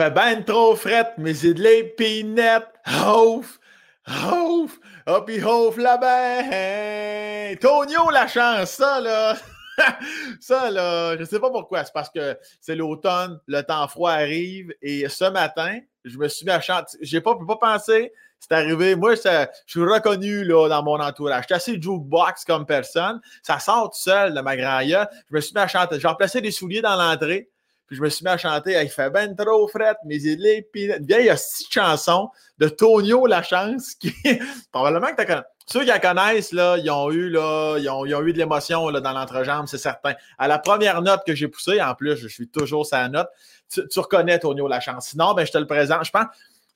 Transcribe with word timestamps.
Fait 0.00 0.10
ben 0.10 0.42
trop 0.42 0.76
frette, 0.76 1.12
mais 1.18 1.34
c'est 1.34 1.52
de 1.52 1.62
l'épinette. 1.62 2.68
Ouf! 3.06 3.60
Ouf! 4.08 4.78
Hop, 5.06 5.28
il 5.30 5.44
houf 5.44 5.76
là-bas! 5.76 7.56
Tonio, 7.60 8.08
la 8.08 8.26
chance, 8.26 8.70
ça, 8.70 8.98
là! 9.02 9.36
ça, 10.40 10.70
là, 10.70 11.18
je 11.18 11.24
sais 11.24 11.38
pas 11.38 11.50
pourquoi. 11.50 11.84
C'est 11.84 11.92
parce 11.92 12.08
que 12.08 12.34
c'est 12.62 12.76
l'automne, 12.76 13.38
le 13.46 13.60
temps 13.60 13.86
froid 13.88 14.12
arrive 14.12 14.72
et 14.80 15.06
ce 15.10 15.26
matin, 15.26 15.80
je 16.06 16.16
me 16.16 16.28
suis 16.28 16.46
mis 16.46 16.52
à 16.52 16.62
chanter. 16.62 16.96
J'ai 17.02 17.20
pas, 17.20 17.36
pas 17.46 17.56
pensé. 17.56 18.10
C'est 18.38 18.52
arrivé. 18.52 18.96
Moi, 18.96 19.16
je 19.16 19.46
suis 19.66 19.82
reconnu 19.82 20.44
là, 20.44 20.66
dans 20.70 20.82
mon 20.82 20.98
entourage. 20.98 21.42
Je 21.42 21.46
suis 21.48 21.54
assez 21.56 21.82
jukebox 21.82 22.46
comme 22.46 22.64
personne. 22.64 23.20
Ça 23.42 23.58
sort 23.58 23.90
tout 23.90 24.00
seul 24.00 24.32
de 24.32 24.40
ma 24.40 24.56
grand 24.56 24.80
Je 24.80 25.04
me 25.30 25.42
suis 25.42 25.52
mis 25.54 25.60
à 25.60 25.68
chanter. 25.68 26.00
J'ai 26.00 26.08
remplacé 26.08 26.40
des 26.40 26.52
souliers 26.52 26.80
dans 26.80 26.96
l'entrée. 26.96 27.50
Puis 27.90 27.96
je 27.96 28.02
me 28.04 28.08
suis 28.08 28.24
mis 28.24 28.30
à 28.30 28.38
chanter. 28.38 28.80
Il 28.80 28.88
fait 28.88 29.10
ben 29.10 29.34
trop 29.34 29.66
fret, 29.66 29.96
mais 30.04 30.14
il 30.22 30.46
est 30.46 30.62
Puis 30.72 30.84
il 30.84 31.10
y 31.10 31.28
a 31.28 31.36
six 31.36 31.66
chansons 31.68 32.30
de 32.58 32.68
Tonio 32.68 33.26
La 33.26 33.42
Chance 33.42 33.96
qui, 33.96 34.14
probablement 34.72 35.08
que 35.08 35.20
tu 35.20 35.26
connais. 35.26 35.42
Ceux 35.66 35.80
qui 35.80 35.86
la 35.86 35.98
connaissent, 35.98 36.52
là, 36.52 36.78
ils 36.78 36.88
ont 36.88 37.10
eu, 37.10 37.30
là, 37.30 37.78
ils 37.78 37.90
ont, 37.90 38.04
eu 38.04 38.32
de 38.32 38.38
l'émotion 38.38 38.92
dans 38.92 39.12
l'entrejambe, 39.12 39.66
c'est 39.66 39.76
certain. 39.76 40.14
À 40.38 40.46
la 40.46 40.60
première 40.60 41.02
note 41.02 41.22
que 41.26 41.34
j'ai 41.34 41.48
poussée, 41.48 41.82
en 41.82 41.96
plus, 41.96 42.14
je 42.14 42.28
suis 42.28 42.48
toujours 42.48 42.86
sa 42.86 43.08
note, 43.08 43.28
tu, 43.68 43.98
reconnais 43.98 44.38
Tonio 44.38 44.68
Lachance. 44.68 45.08
Sinon, 45.08 45.34
ben, 45.34 45.44
je 45.44 45.50
te 45.50 45.58
le 45.58 45.66
présente. 45.66 46.04
Je 46.04 46.12
pense, 46.12 46.26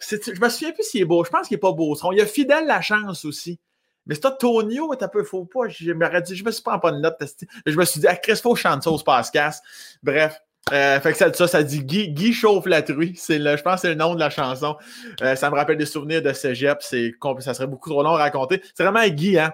je 0.01 0.41
me 0.41 0.49
souviens 0.49 0.73
plus 0.73 0.83
s'il 0.83 1.03
est 1.03 1.05
beau. 1.05 1.25
Je 1.25 1.31
pense 1.31 1.47
qu'il 1.47 1.55
n'est 1.55 1.61
pas 1.61 1.71
beau. 1.71 1.97
Il 2.11 2.19
y 2.19 2.23
a 2.23 2.27
Fidèle 2.27 2.67
Lachance 2.67 3.25
aussi. 3.25 3.61
Mais 4.07 4.17
c'est 4.17 4.23
toi, 4.23 4.33
Tonio, 4.33 4.93
un 5.01 5.09
peu 5.09 5.23
faux 5.23 5.45
pas. 5.45 5.69
Je 5.69 5.93
me 5.93 6.45
me 6.45 6.51
suis 6.51 6.63
pas 6.63 6.79
pas 6.79 6.91
de 6.91 6.99
note. 6.99 7.17
Je 7.67 7.77
me 7.77 7.85
suis 7.85 8.01
dit, 8.01 8.09
ah, 8.09 8.17
Crespo 8.17 8.57
chante 8.57 8.83
ça 8.83 8.91
au 8.91 8.99
Bref. 10.03 10.41
Euh, 10.73 10.99
fait 11.01 11.13
que 11.13 11.19
ça, 11.19 11.47
ça, 11.47 11.63
dit 11.63 11.85
Guy, 11.85 12.11
Guy 12.11 12.33
chauffe 12.33 12.67
la 12.67 12.83
truie. 12.83 13.15
C'est 13.17 13.39
le, 13.39 13.57
je 13.57 13.63
pense 13.63 13.77
que 13.77 13.81
c'est 13.83 13.89
le 13.91 13.95
nom 13.97 14.15
de 14.15 14.21
la 14.21 14.31
chanson. 14.31 14.77
Euh, 15.23 15.37
ça 15.37 15.51
me 15.51 15.57
rappelle 15.57 15.77
des 15.77 15.87
souvenirs 15.87 16.23
de 16.23 16.33
Cégep. 16.33 16.79
C'est, 16.81 17.13
ça 17.41 17.55
serait 17.55 17.67
beaucoup 17.67 17.91
trop 17.91 18.03
long 18.03 18.15
à 18.15 18.19
raconter. 18.19 18.63
C'est 18.75 18.85
vraiment 18.85 19.07
Guy, 19.07 19.39
hein? 19.39 19.53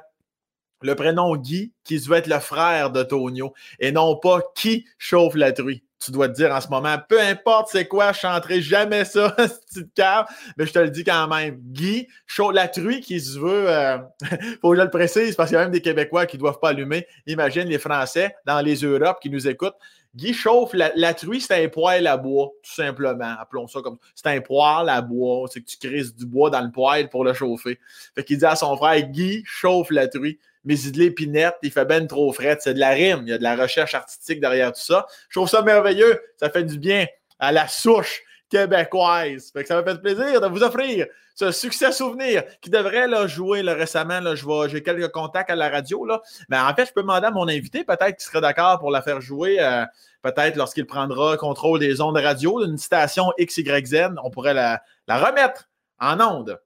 Le 0.83 0.94
prénom 0.94 1.36
Guy, 1.36 1.72
qui 1.84 2.00
doit 2.00 2.19
être 2.19 2.27
le 2.27 2.39
frère 2.39 2.91
de 2.91 3.02
Tonio, 3.02 3.52
et 3.78 3.92
non 3.92 4.17
pas 4.17 4.41
qui 4.55 4.86
chauffe 4.97 5.34
la 5.34 5.52
truie. 5.52 5.83
Tu 6.02 6.11
dois 6.11 6.30
te 6.30 6.34
dire 6.34 6.55
en 6.55 6.61
ce 6.62 6.69
moment, 6.69 6.97
peu 7.06 7.20
importe 7.20 7.69
c'est 7.70 7.86
quoi, 7.86 8.12
je 8.12 8.20
chanterai 8.20 8.62
jamais 8.62 9.05
ça, 9.05 9.30
petite 9.36 9.92
cave, 9.92 10.24
mais 10.56 10.64
je 10.64 10.72
te 10.72 10.78
le 10.78 10.89
dis 10.89 11.05
quand 11.05 11.28
même. 11.28 11.56
Guy, 11.58 12.08
chauffe 12.27 12.55
la 12.55 12.67
truie 12.67 13.02
qui 13.02 13.20
se 13.20 13.39
veut, 13.39 13.69
euh, 13.69 13.98
faut 14.62 14.70
que 14.70 14.78
je 14.78 14.83
le 14.83 14.89
précise 14.89 15.36
parce 15.36 15.50
qu'il 15.50 15.56
y 15.56 15.58
a 15.58 15.64
même 15.64 15.72
des 15.72 15.83
Québécois 15.83 16.24
qui 16.24 16.39
ne 16.39 16.41
doivent 16.41 16.61
pas 16.61 16.70
allumer. 16.70 17.06
Imagine 17.27 17.69
les 17.69 17.78
Français 17.78 18.34
dans 18.47 18.62
les 18.62 18.77
Europes 18.77 19.19
qui 19.20 19.28
nous 19.28 19.47
écoutent. 19.47 19.77
Guy 20.14 20.34
chauffe 20.34 20.72
la, 20.75 21.14
truie, 21.14 21.41
c'est 21.41 21.64
un 21.64 21.69
poêle 21.69 22.06
à 22.08 22.16
bois, 22.16 22.50
tout 22.62 22.75
simplement. 22.75 23.36
Appelons 23.39 23.69
ça 23.69 23.80
comme 23.80 23.98
C'est 24.14 24.27
un 24.27 24.41
poêle 24.41 24.89
à 24.89 25.00
bois. 25.02 25.48
C'est 25.52 25.61
que 25.61 25.67
tu 25.67 25.78
crises 25.78 26.14
du 26.14 26.27
bois 26.27 26.50
dans 26.50 26.62
le 26.62 26.72
poêle 26.72 27.08
pour 27.08 27.25
le 27.25 27.33
chauffer. 27.33 27.78
Fait 28.14 28.25
qu'il 28.25 28.39
dit 28.39 28.44
à 28.44 28.56
son 28.56 28.77
frère 28.77 29.00
Guy 29.02 29.42
chauffe 29.44 29.91
la 29.91 30.08
truie. 30.08 30.39
Mais 30.64 30.78
il 30.78 30.92
de 30.92 30.98
l'épinette, 30.98 31.55
il 31.62 31.70
fait 31.70 31.86
ben 31.86 32.06
trop 32.06 32.33
frais. 32.33 32.58
C'est 32.61 32.75
de 32.75 32.80
la 32.80 32.91
rime. 32.91 33.22
Il 33.22 33.30
y 33.30 33.33
a 33.33 33.39
de 33.39 33.42
la 33.42 33.56
recherche 33.56 33.94
artistique 33.94 34.41
derrière 34.41 34.72
tout 34.72 34.80
ça. 34.80 35.06
Je 35.28 35.39
trouve 35.39 35.48
ça 35.48 35.62
merveilleux. 35.62 36.20
Ça 36.36 36.50
fait 36.50 36.64
du 36.64 36.78
bien 36.78 37.06
à 37.39 37.52
la 37.52 37.69
souche 37.69 38.22
québécoise. 38.50 39.50
Fait 39.52 39.62
que 39.62 39.68
ça 39.68 39.76
m'a 39.76 39.84
fait 39.84 40.00
plaisir 40.00 40.40
de 40.40 40.46
vous 40.48 40.62
offrir 40.62 41.06
ce 41.34 41.52
succès 41.52 41.92
souvenir 41.92 42.42
qui 42.60 42.68
devrait 42.68 43.06
là, 43.06 43.26
jouer 43.26 43.62
récemment. 43.62 44.20
Là, 44.20 44.34
j'ai 44.68 44.82
quelques 44.82 45.10
contacts 45.10 45.50
à 45.50 45.54
la 45.54 45.70
radio. 45.70 46.04
Là. 46.04 46.20
Mais 46.50 46.58
en 46.58 46.74
fait, 46.74 46.86
je 46.86 46.92
peux 46.92 47.00
demander 47.00 47.28
à 47.28 47.30
mon 47.30 47.48
invité, 47.48 47.84
peut-être 47.84 48.16
qu'il 48.16 48.26
serait 48.26 48.42
d'accord 48.42 48.78
pour 48.78 48.90
la 48.90 49.00
faire 49.00 49.20
jouer, 49.20 49.56
euh, 49.60 49.86
peut-être 50.22 50.56
lorsqu'il 50.56 50.86
prendra 50.86 51.36
contrôle 51.36 51.78
des 51.78 52.00
ondes 52.00 52.18
radio 52.18 52.64
d'une 52.66 52.76
station 52.76 53.32
XYZ, 53.40 54.10
on 54.22 54.30
pourrait 54.30 54.54
la, 54.54 54.82
remettre 55.08 55.68
en 55.98 56.20
ondes. 56.20 56.60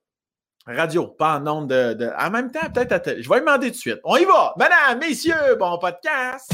Radio, 0.67 1.07
pas 1.07 1.39
en 1.39 1.47
ondes 1.47 1.69
de, 1.69 2.11
En 2.19 2.31
même 2.31 2.51
temps, 2.51 2.71
peut-être 2.73 3.21
Je 3.21 3.29
vais 3.29 3.35
lui 3.37 3.45
demander 3.45 3.67
tout 3.67 3.75
de 3.75 3.79
suite. 3.79 4.01
On 4.03 4.17
y 4.17 4.25
va! 4.25 4.55
Madame, 4.57 4.99
messieurs, 4.99 5.57
bon 5.59 5.77
podcast! 5.79 6.51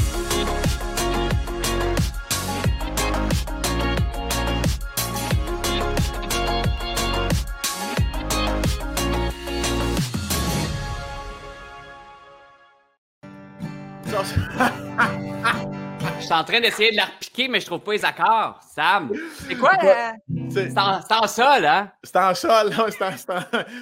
Je 16.19 16.25
suis 16.25 16.33
en 16.33 16.43
train 16.43 16.59
d'essayer 16.59 16.91
de 16.91 16.97
la 16.97 17.05
repiquer, 17.05 17.47
mais 17.47 17.59
je 17.59 17.65
trouve 17.65 17.79
pas 17.79 17.93
les 17.93 18.05
accords. 18.05 18.59
Sam, 18.75 19.11
c'est 19.47 19.55
quoi? 19.55 19.71
Euh, 19.83 20.11
c'est 20.49 20.77
en, 20.77 21.27
sol, 21.27 21.65
hein? 21.65 21.91
C'est 22.03 22.15
en 22.15 22.33
sol, 22.35 22.73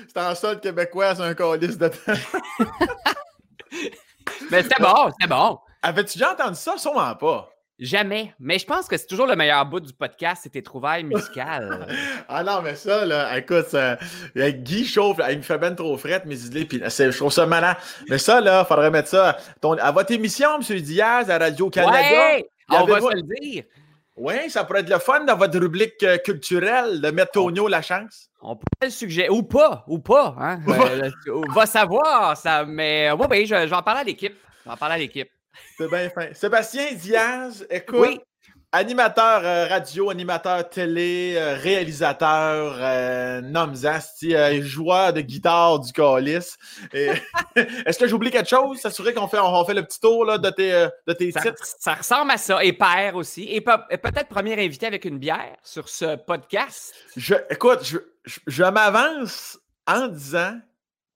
C'est 0.08 0.18
en, 0.18 0.36
sol 0.36 0.60
québécois, 0.60 1.16
c'est 1.16 1.24
un 1.24 1.34
colis 1.34 1.78
de 1.78 1.92
mais 4.52 4.64
c'était 4.64 4.82
bon, 4.82 5.12
c'était 5.12 5.30
bon. 5.30 5.60
Avais-tu 5.82 6.18
déjà 6.18 6.32
entendu 6.34 6.56
ça? 6.56 6.78
Sûrement 6.78 7.14
pas. 7.16 7.50
Jamais. 7.80 8.34
Mais 8.40 8.60
je 8.60 8.66
pense 8.66 8.88
que 8.88 8.98
c'est 8.98 9.08
toujours 9.08 9.26
le 9.26 9.38
meilleur 9.38 9.66
bout 9.66 9.80
du 9.80 9.94
podcast, 9.94 10.42
c'est 10.44 10.50
tes 10.50 10.62
trouvailles 10.62 11.06
musicales. 11.06 11.88
ah 12.28 12.44
non, 12.44 12.62
mais 12.62 12.76
ça, 12.76 13.06
là, 13.06 13.38
écoute, 13.38 13.68
ça, 13.68 13.98
Guy 14.36 14.86
chauffe, 14.86 15.20
il 15.30 15.38
me 15.38 15.42
fait 15.42 15.58
ben 15.58 15.74
trop 15.74 15.98
frette, 15.98 16.26
mes 16.26 16.44
idées, 16.44 16.66
puis 16.66 16.82
je 16.84 17.18
trouve 17.18 17.32
ça 17.32 17.46
malin. 17.46 17.78
Mais 18.10 18.18
ça, 18.18 18.42
là, 18.42 18.66
faudrait 18.66 18.92
mettre 18.92 19.08
ça 19.08 19.38
à 19.64 19.92
votre 19.92 20.12
émission, 20.12 20.60
M. 20.60 20.80
Diaz, 20.82 21.30
à 21.30 21.38
Radio-Canada. 21.38 22.00
Ouais, 22.00 22.50
on 22.70 22.84
va 22.84 23.00
se 23.00 23.16
le 23.16 23.22
dire. 23.22 23.64
Oui, 24.18 24.50
ça 24.50 24.66
pourrait 24.66 24.82
être 24.82 24.90
le 24.90 25.00
fun 25.00 25.24
dans 25.24 25.38
votre 25.38 25.58
rubrique 25.58 26.04
euh, 26.04 26.18
culturelle 26.18 27.00
de 27.00 27.10
mettre 27.10 27.32
Tonio 27.32 27.70
la 27.70 27.82
chance. 27.82 28.30
On 28.42 28.58
pourrait 28.58 28.88
le 28.88 28.90
suggérer, 28.90 29.30
ou 29.30 29.44
pas, 29.44 29.86
ou 29.88 30.00
pas. 30.00 30.36
Hein? 30.38 30.60
Euh, 30.68 31.10
on 31.34 31.54
va 31.54 31.66
savoir, 31.66 32.36
ça, 32.36 32.66
mais 32.66 33.10
oui, 33.18 33.28
ben, 33.30 33.46
je, 33.46 33.56
je 33.56 33.70
vais 33.70 33.74
en 33.74 33.82
parler 33.82 34.02
à 34.02 34.04
l'équipe. 34.04 34.36
Je 34.66 34.70
vais 34.70 34.74
en 34.74 34.78
parler 34.78 34.96
à 34.96 34.98
l'équipe. 34.98 35.30
C'est 35.78 35.90
bien 35.90 36.10
fin. 36.10 36.34
Sébastien 36.34 36.94
Diaz, 36.94 37.66
écoute. 37.70 38.22
Animateur 38.72 39.42
euh, 39.44 39.66
radio, 39.66 40.12
animateur 40.12 40.70
télé, 40.70 41.34
euh, 41.36 41.56
réalisateur, 41.56 42.78
euh, 42.80 43.42
Nomzasti, 43.42 44.36
euh, 44.36 44.62
joueur 44.62 45.12
de 45.12 45.22
guitare 45.22 45.80
du 45.80 45.92
Calis. 45.92 46.54
Est-ce 46.94 47.98
que 47.98 48.08
j'oublie 48.08 48.30
quelque 48.30 48.48
chose? 48.50 48.80
S'assurer 48.80 49.16
qu'on 49.16 49.28
fait, 49.28 49.40
on, 49.40 49.66
fait 49.66 49.74
le 49.74 49.82
petit 49.82 50.00
tour 50.00 50.24
là, 50.24 50.38
de 50.38 50.52
tes, 50.52 50.88
de 51.08 51.14
tes 51.14 51.32
ça, 51.32 51.42
titres? 51.42 51.64
Ça 51.80 51.96
ressemble 51.96 52.30
à 52.30 52.38
ça. 52.38 52.64
Et 52.64 52.74
père 52.74 53.16
aussi. 53.16 53.48
Et, 53.50 53.60
peut-être 53.60 54.28
premier 54.28 54.54
invité 54.64 54.86
avec 54.86 55.04
une 55.04 55.18
bière 55.18 55.56
sur 55.64 55.90
ce 55.90 56.16
podcast. 56.18 56.94
Je, 57.18 57.34
écoute, 57.50 57.80
je, 57.84 57.98
je 58.46 58.64
m'avance 58.64 59.58
en 59.88 60.10
disant 60.10 60.60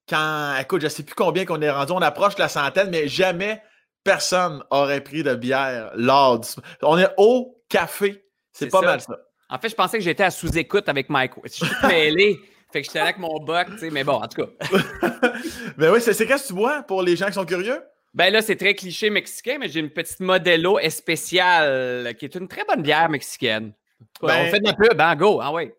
quand, 0.09 0.55
écoute, 0.59 0.81
je 0.81 0.87
ne 0.87 0.89
sais 0.91 1.03
plus 1.03 1.15
combien 1.15 1.45
qu'on 1.45 1.61
est 1.61 1.69
rendu, 1.69 1.91
on 1.91 2.01
approche 2.01 2.37
la 2.39 2.49
centaine, 2.49 2.89
mais 2.89 3.07
jamais 3.07 3.61
personne 4.03 4.63
aurait 4.69 5.01
pris 5.01 5.23
de 5.23 5.35
bière 5.35 5.91
lors 5.95 6.39
du... 6.39 6.47
On 6.81 6.97
est 6.97 7.09
au 7.17 7.61
café. 7.69 8.25
C'est 8.51 8.69
pas 8.69 8.81
mal 8.81 9.01
ça. 9.01 9.17
En 9.49 9.59
fait, 9.59 9.69
je 9.69 9.75
pensais 9.75 9.97
que 9.97 10.03
j'étais 10.03 10.23
à 10.23 10.31
sous-écoute 10.31 10.89
avec 10.89 11.09
Mike. 11.09 11.33
Je 11.43 11.49
suis 11.49 11.87
mêlé. 11.87 12.39
fait 12.71 12.81
que 12.81 12.87
j'étais 12.87 12.99
là 12.99 13.05
avec 13.05 13.19
mon 13.19 13.39
buck, 13.39 13.67
tu 13.71 13.79
sais, 13.79 13.89
mais 13.89 14.03
bon, 14.03 14.13
en 14.13 14.27
tout 14.27 14.43
cas. 14.43 14.67
ben 15.77 15.91
oui, 15.91 16.01
c'est 16.01 16.13
qu'est-ce 16.25 16.43
que 16.43 16.47
tu 16.47 16.53
bois 16.53 16.81
pour 16.83 17.03
les 17.03 17.15
gens 17.15 17.27
qui 17.27 17.33
sont 17.33 17.45
curieux? 17.45 17.81
Ben 18.13 18.31
là, 18.31 18.41
c'est 18.41 18.55
très 18.55 18.75
cliché 18.75 19.09
mexicain, 19.09 19.57
mais 19.59 19.69
j'ai 19.69 19.79
une 19.79 19.89
petite 19.89 20.19
Modelo 20.19 20.79
spéciale 20.89 22.15
qui 22.15 22.25
est 22.25 22.35
une 22.35 22.47
très 22.47 22.63
bonne 22.65 22.81
bière 22.81 23.09
mexicaine. 23.09 23.73
Ben, 24.21 24.45
on 24.47 24.51
fait 24.51 24.59
de 24.59 24.65
la 24.65 24.73
pub, 24.73 24.99
hein, 24.99 25.15
go, 25.15 25.39
ah 25.41 25.51
ouais. 25.53 25.75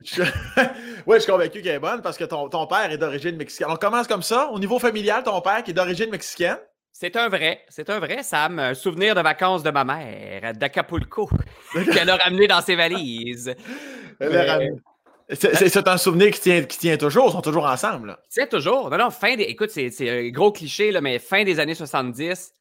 oui, 1.07 1.17
je 1.17 1.19
suis 1.21 1.33
convaincu 1.33 1.63
qu'elle 1.63 1.77
est 1.77 1.81
bonne 1.81 2.03
parce 2.03 2.17
que 2.17 2.25
ton, 2.25 2.49
ton 2.49 2.67
père 2.67 2.91
est 2.91 2.99
d'origine 2.99 3.37
mexicaine. 3.37 3.69
On 3.71 3.77
commence 3.77 4.07
comme 4.07 4.23
ça. 4.23 4.51
Au 4.51 4.59
niveau 4.59 4.79
familial, 4.79 5.23
ton 5.23 5.41
père 5.41 5.63
qui 5.63 5.71
est 5.71 5.75
d'origine 5.75 6.11
mexicaine. 6.11 6.59
C'est 6.97 7.17
un 7.17 7.29
vrai, 7.29 7.65
c'est 7.69 7.91
un 7.91 7.99
vrai, 7.99 8.23
Sam. 8.23 8.61
Un 8.61 8.73
souvenir 8.73 9.17
de 9.17 9.21
vacances 9.21 9.65
de 9.65 9.71
ma 9.73 9.83
mère, 9.83 10.53
d'Acapulco, 10.53 11.29
qu'elle 11.93 12.09
a 12.09 12.15
ramené 12.15 12.47
dans 12.47 12.61
ses 12.61 12.77
valises. 12.77 13.53
C'est 15.29 15.89
un 15.89 15.97
souvenir 15.97 16.31
qui 16.31 16.41
tient, 16.41 16.63
qui 16.63 16.79
tient 16.79 16.97
toujours, 16.97 17.31
ils 17.31 17.33
sont 17.33 17.41
toujours 17.41 17.67
ensemble. 17.67 18.17
C'est 18.29 18.49
toujours. 18.49 18.91
Non, 18.91 18.97
non, 18.97 19.11
fin 19.11 19.35
des. 19.35 19.43
Écoute, 19.43 19.71
c'est 19.71 19.91
un 20.09 20.29
gros 20.29 20.53
cliché, 20.53 20.93
là, 20.93 21.01
mais 21.01 21.19
fin 21.19 21.43
des 21.43 21.59
années 21.59 21.75
70, 21.75 22.55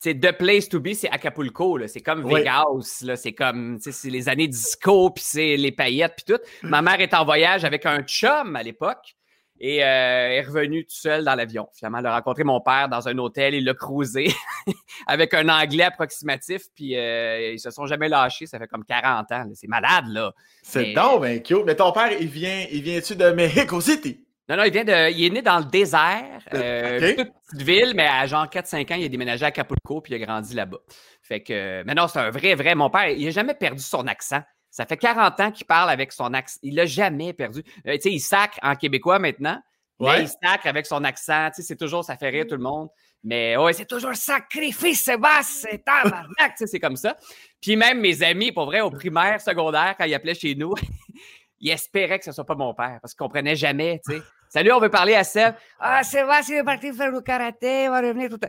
c'est 0.00 0.14
The 0.18 0.32
Place 0.32 0.68
to 0.68 0.80
Be, 0.80 0.92
c'est 0.92 1.08
Acapulco. 1.08 1.78
C'est 1.86 2.00
comme 2.00 2.28
Vegas. 2.28 3.04
C'est 3.14 3.34
comme 3.34 3.78
c'est 3.80 4.10
les 4.10 4.28
années 4.28 4.48
disco, 4.48 5.10
puis 5.10 5.22
c'est 5.24 5.56
les 5.56 5.70
paillettes, 5.70 6.14
puis 6.16 6.34
tout. 6.34 6.42
Ma 6.62 6.82
mère 6.82 7.00
est 7.00 7.14
en 7.14 7.24
voyage 7.24 7.64
avec 7.64 7.86
un 7.86 8.02
chum 8.02 8.56
à 8.56 8.64
l'époque. 8.64 9.14
Et 9.58 9.82
euh, 9.82 10.28
est 10.28 10.42
revenu 10.42 10.84
tout 10.84 10.94
seul 10.94 11.24
dans 11.24 11.34
l'avion. 11.34 11.68
Finalement, 11.74 11.98
elle 11.98 12.06
a 12.06 12.14
rencontré 12.16 12.44
mon 12.44 12.60
père 12.60 12.88
dans 12.88 13.08
un 13.08 13.16
hôtel, 13.18 13.54
il 13.54 13.64
l'a 13.64 13.74
cruisé 13.74 14.28
avec 15.06 15.32
un 15.32 15.48
anglais 15.48 15.84
approximatif, 15.84 16.62
puis 16.74 16.96
euh, 16.96 17.52
ils 17.52 17.60
se 17.60 17.70
sont 17.70 17.86
jamais 17.86 18.08
lâchés, 18.08 18.46
ça 18.46 18.58
fait 18.58 18.66
comme 18.66 18.84
40 18.84 19.32
ans. 19.32 19.44
C'est 19.54 19.68
malade, 19.68 20.08
là. 20.08 20.32
C'est 20.62 20.92
donc 20.92 21.22
ben 21.22 21.42
cute. 21.42 21.64
Mais 21.64 21.74
ton 21.74 21.92
père, 21.92 22.12
il 22.20 22.28
vient, 22.28 22.66
il 22.70 22.82
vient-tu 22.82 23.16
de 23.16 23.30
Mexico 23.30 23.80
City? 23.80 24.26
Non, 24.48 24.56
non, 24.56 24.64
il 24.64 24.72
vient 24.72 24.84
de. 24.84 25.10
Il 25.10 25.24
est 25.24 25.30
né 25.30 25.42
dans 25.42 25.58
le 25.58 25.64
désert, 25.64 26.40
euh, 26.54 27.00
petite 27.00 27.32
ville, 27.54 27.94
mais 27.96 28.06
à 28.06 28.26
genre 28.26 28.46
4-5 28.46 28.92
ans, 28.92 28.96
il 28.96 29.04
a 29.04 29.08
déménagé 29.08 29.44
à 29.44 29.48
Acapulco, 29.48 30.00
puis 30.00 30.14
il 30.14 30.22
a 30.22 30.24
grandi 30.24 30.54
là-bas. 30.54 30.78
Fait 31.22 31.42
que. 31.42 31.82
Mais 31.84 31.94
non, 31.94 32.06
c'est 32.06 32.20
un 32.20 32.30
vrai, 32.30 32.54
vrai. 32.54 32.74
Mon 32.76 32.88
père, 32.88 33.08
il 33.08 33.24
n'a 33.24 33.30
jamais 33.30 33.54
perdu 33.54 33.82
son 33.82 34.06
accent. 34.06 34.42
Ça 34.76 34.84
fait 34.84 34.98
40 34.98 35.40
ans 35.40 35.50
qu'il 35.50 35.64
parle 35.64 35.88
avec 35.88 36.12
son 36.12 36.34
accent. 36.34 36.58
Il 36.62 36.74
l'a 36.74 36.84
jamais 36.84 37.32
perdu. 37.32 37.62
Euh, 37.86 37.94
tu 37.94 38.02
sais, 38.02 38.12
il 38.12 38.20
sacre 38.20 38.58
en 38.62 38.76
québécois 38.76 39.18
maintenant, 39.18 39.58
mais 39.98 40.20
il 40.20 40.28
sacre 40.28 40.66
avec 40.66 40.84
son 40.84 41.02
accent. 41.02 41.48
Tu 41.48 41.62
sais, 41.62 41.68
c'est 41.68 41.76
toujours, 41.76 42.04
ça 42.04 42.18
fait 42.18 42.28
rire 42.28 42.44
tout 42.46 42.56
le 42.56 42.62
monde. 42.62 42.90
Mais 43.24 43.56
ouais, 43.56 43.72
c'est 43.72 43.86
toujours 43.86 44.14
sacrifice, 44.14 45.02
Sébastien, 45.02 45.70
c'est 45.70 45.82
tabarnak, 45.82 46.28
tu 46.50 46.56
sais, 46.58 46.66
c'est 46.66 46.78
comme 46.78 46.96
ça. 46.96 47.16
Puis 47.58 47.74
même 47.74 48.00
mes 48.00 48.22
amis, 48.22 48.52
pour 48.52 48.66
vrai, 48.66 48.82
au 48.82 48.90
primaire, 48.90 49.40
secondaire, 49.40 49.94
quand 49.96 50.04
ils 50.04 50.14
appelaient 50.14 50.34
chez 50.34 50.54
nous, 50.54 50.74
ils 51.60 51.70
espéraient 51.70 52.18
que 52.18 52.26
ce 52.26 52.32
soit 52.32 52.44
pas 52.44 52.54
mon 52.54 52.74
père 52.74 52.98
parce 53.00 53.14
qu'ils 53.14 53.24
comprenaient 53.24 53.56
jamais, 53.56 54.02
tu 54.06 54.12
sais. 54.12 54.22
Salut, 54.48 54.72
on 54.72 54.80
veut 54.80 54.88
parler 54.88 55.14
à 55.14 55.24
Seb. 55.24 55.54
Ah, 55.78 56.02
Sébastien 56.02 56.60
est 56.60 56.64
parti 56.64 56.92
faire 56.92 57.10
le 57.10 57.20
karaté, 57.20 57.84
il 57.84 57.90
va 57.90 58.00
revenir 58.00 58.30
tout 58.30 58.40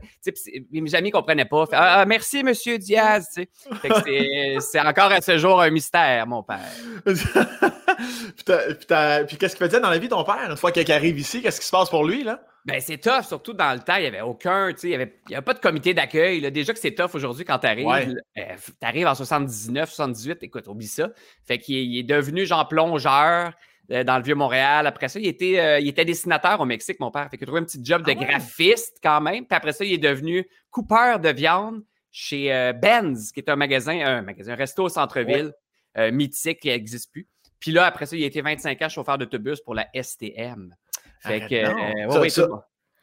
Mes 0.71 0.95
amis 0.95 1.09
ne 1.09 1.13
comprenaient 1.13 1.45
pas. 1.45 1.65
Ah, 1.71 1.99
ah, 1.99 2.05
merci, 2.05 2.43
monsieur 2.43 2.77
Diaz. 2.77 3.27
C'est 4.59 4.79
encore 4.79 5.11
à 5.11 5.21
ce 5.21 5.37
jour 5.37 5.61
un 5.61 5.69
mystère, 5.69 6.25
mon 6.27 6.43
père. 6.43 6.59
puis, 9.27 9.37
qu'est-ce 9.37 9.55
qu'il 9.55 9.65
faisait 9.65 9.79
dans 9.79 9.89
la 9.89 9.97
vie, 9.97 10.09
ton 10.09 10.23
père, 10.23 10.49
une 10.49 10.57
fois 10.57 10.71
qu'il 10.71 10.91
arrive 10.91 11.19
ici? 11.19 11.41
Qu'est-ce 11.41 11.59
qui 11.59 11.65
se 11.65 11.71
passe 11.71 11.89
pour 11.89 12.05
lui, 12.05 12.23
là? 12.23 12.39
Ben, 12.67 12.81
c'est 12.81 12.97
tough, 12.97 13.25
surtout 13.25 13.53
dans 13.53 13.73
le 13.73 13.79
temps, 13.79 13.95
il 13.95 14.01
n'y 14.01 14.07
avait 14.07 14.21
aucun, 14.21 14.73
tu 14.73 14.79
sais, 14.79 14.87
il 14.87 14.89
n'y 14.89 14.95
avait, 14.95 15.15
avait, 15.31 15.41
pas 15.41 15.53
de 15.53 15.59
comité 15.59 15.93
d'accueil. 15.93 16.51
Déjà 16.51 16.73
que 16.73 16.79
c'est 16.79 16.93
tough 16.93 17.11
aujourd'hui 17.13 17.45
quand 17.45 17.59
tu 17.59 17.67
arrives. 17.67 17.87
Euh, 17.87 18.15
tu 18.35 18.73
arrives 18.81 19.07
en 19.07 19.15
79, 19.15 19.89
78, 19.89 20.43
écoute, 20.43 20.67
oublie 20.67 20.87
ça. 20.87 21.09
Fait 21.45 21.59
qu'il 21.59 21.97
est 21.97 22.03
devenu 22.03 22.45
genre 22.45 22.67
plongeur. 22.67 23.53
Euh, 23.89 24.03
dans 24.03 24.17
le 24.17 24.23
Vieux-Montréal. 24.23 24.85
Après 24.85 25.07
ça, 25.07 25.17
il 25.17 25.27
était, 25.27 25.59
euh, 25.59 25.79
il 25.79 25.87
était 25.87 26.03
dessinateur 26.03 26.59
au 26.59 26.65
Mexique, 26.65 26.99
mon 26.99 27.09
père. 27.09 27.29
Fait 27.31 27.37
qu'il 27.37 27.45
a 27.45 27.47
trouvé 27.47 27.61
un 27.61 27.63
petit 27.63 27.79
job 27.81 28.03
de 28.03 28.11
ah 28.11 28.15
graphiste 28.15 28.97
quand 29.01 29.21
même. 29.21 29.45
Puis 29.45 29.55
après 29.55 29.71
ça, 29.71 29.85
il 29.85 29.93
est 29.93 29.97
devenu 29.97 30.45
coupeur 30.69 31.21
de 31.21 31.29
viande 31.29 31.81
chez 32.11 32.53
euh, 32.53 32.73
Benz, 32.73 33.31
qui 33.31 33.39
est 33.39 33.49
un 33.49 33.55
magasin, 33.55 33.97
un 34.05 34.21
magasin, 34.23 34.51
un 34.51 34.55
resto 34.55 34.83
au 34.83 34.89
centre-ville, 34.89 35.53
mythique 36.11 36.59
qui 36.59 36.67
n'existe 36.67 37.11
plus. 37.11 37.27
Puis 37.59 37.71
là, 37.71 37.85
après 37.85 38.05
ça, 38.05 38.15
il 38.15 38.23
a 38.23 38.27
été 38.27 38.41
25 38.41 38.79
ans 38.83 38.89
chauffeur 38.89 39.17
d'autobus 39.17 39.61
pour 39.61 39.73
la 39.73 39.87
STM. 39.99 40.75
Fait 41.21 41.47
que, 41.47 41.65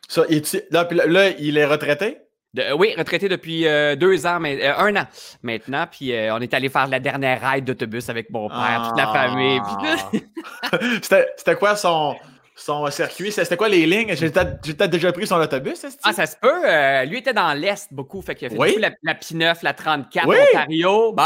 ça, 0.06 0.26
là, 0.70 1.06
là, 1.06 1.30
il 1.30 1.58
est 1.58 1.64
retraité? 1.64 2.18
Oui, 2.76 2.94
retraité 2.96 3.28
depuis 3.28 3.66
euh, 3.66 3.96
deux 3.96 4.26
ans, 4.26 4.38
mais, 4.40 4.64
euh, 4.64 4.76
un 4.78 4.94
an 4.96 5.06
maintenant. 5.42 5.86
Puis 5.90 6.12
euh, 6.12 6.34
on 6.34 6.40
est 6.40 6.54
allé 6.54 6.68
faire 6.68 6.86
la 6.86 7.00
dernière 7.00 7.40
ride 7.40 7.64
d'autobus 7.64 8.08
avec 8.08 8.30
mon 8.30 8.48
père, 8.48 8.86
toute 8.88 8.98
la 8.98 9.12
famille. 9.12 9.60
Ah. 10.62 10.78
C'était 11.36 11.56
quoi 11.56 11.76
son, 11.76 12.14
son 12.54 12.88
circuit? 12.90 13.32
C'était 13.32 13.56
quoi 13.56 13.68
les 13.68 13.86
lignes? 13.86 14.14
J'ai 14.14 14.30
peut-être 14.30 14.90
déjà 14.90 15.12
pris 15.12 15.26
son 15.26 15.36
autobus. 15.36 15.84
Ah, 16.02 16.12
ça 16.12 16.26
se 16.26 16.36
peut. 16.36 16.68
Euh, 16.68 17.04
lui 17.04 17.18
était 17.18 17.32
dans 17.32 17.52
l'Est 17.54 17.92
beaucoup. 17.92 18.22
Fait 18.22 18.34
qu'il 18.34 18.46
a 18.46 18.50
fait 18.50 18.58
oui. 18.58 18.76
la, 18.78 18.90
la 19.02 19.14
P9, 19.14 19.58
la 19.62 19.72
34, 19.72 20.28
Ontario. 20.28 21.12
Bon, 21.12 21.22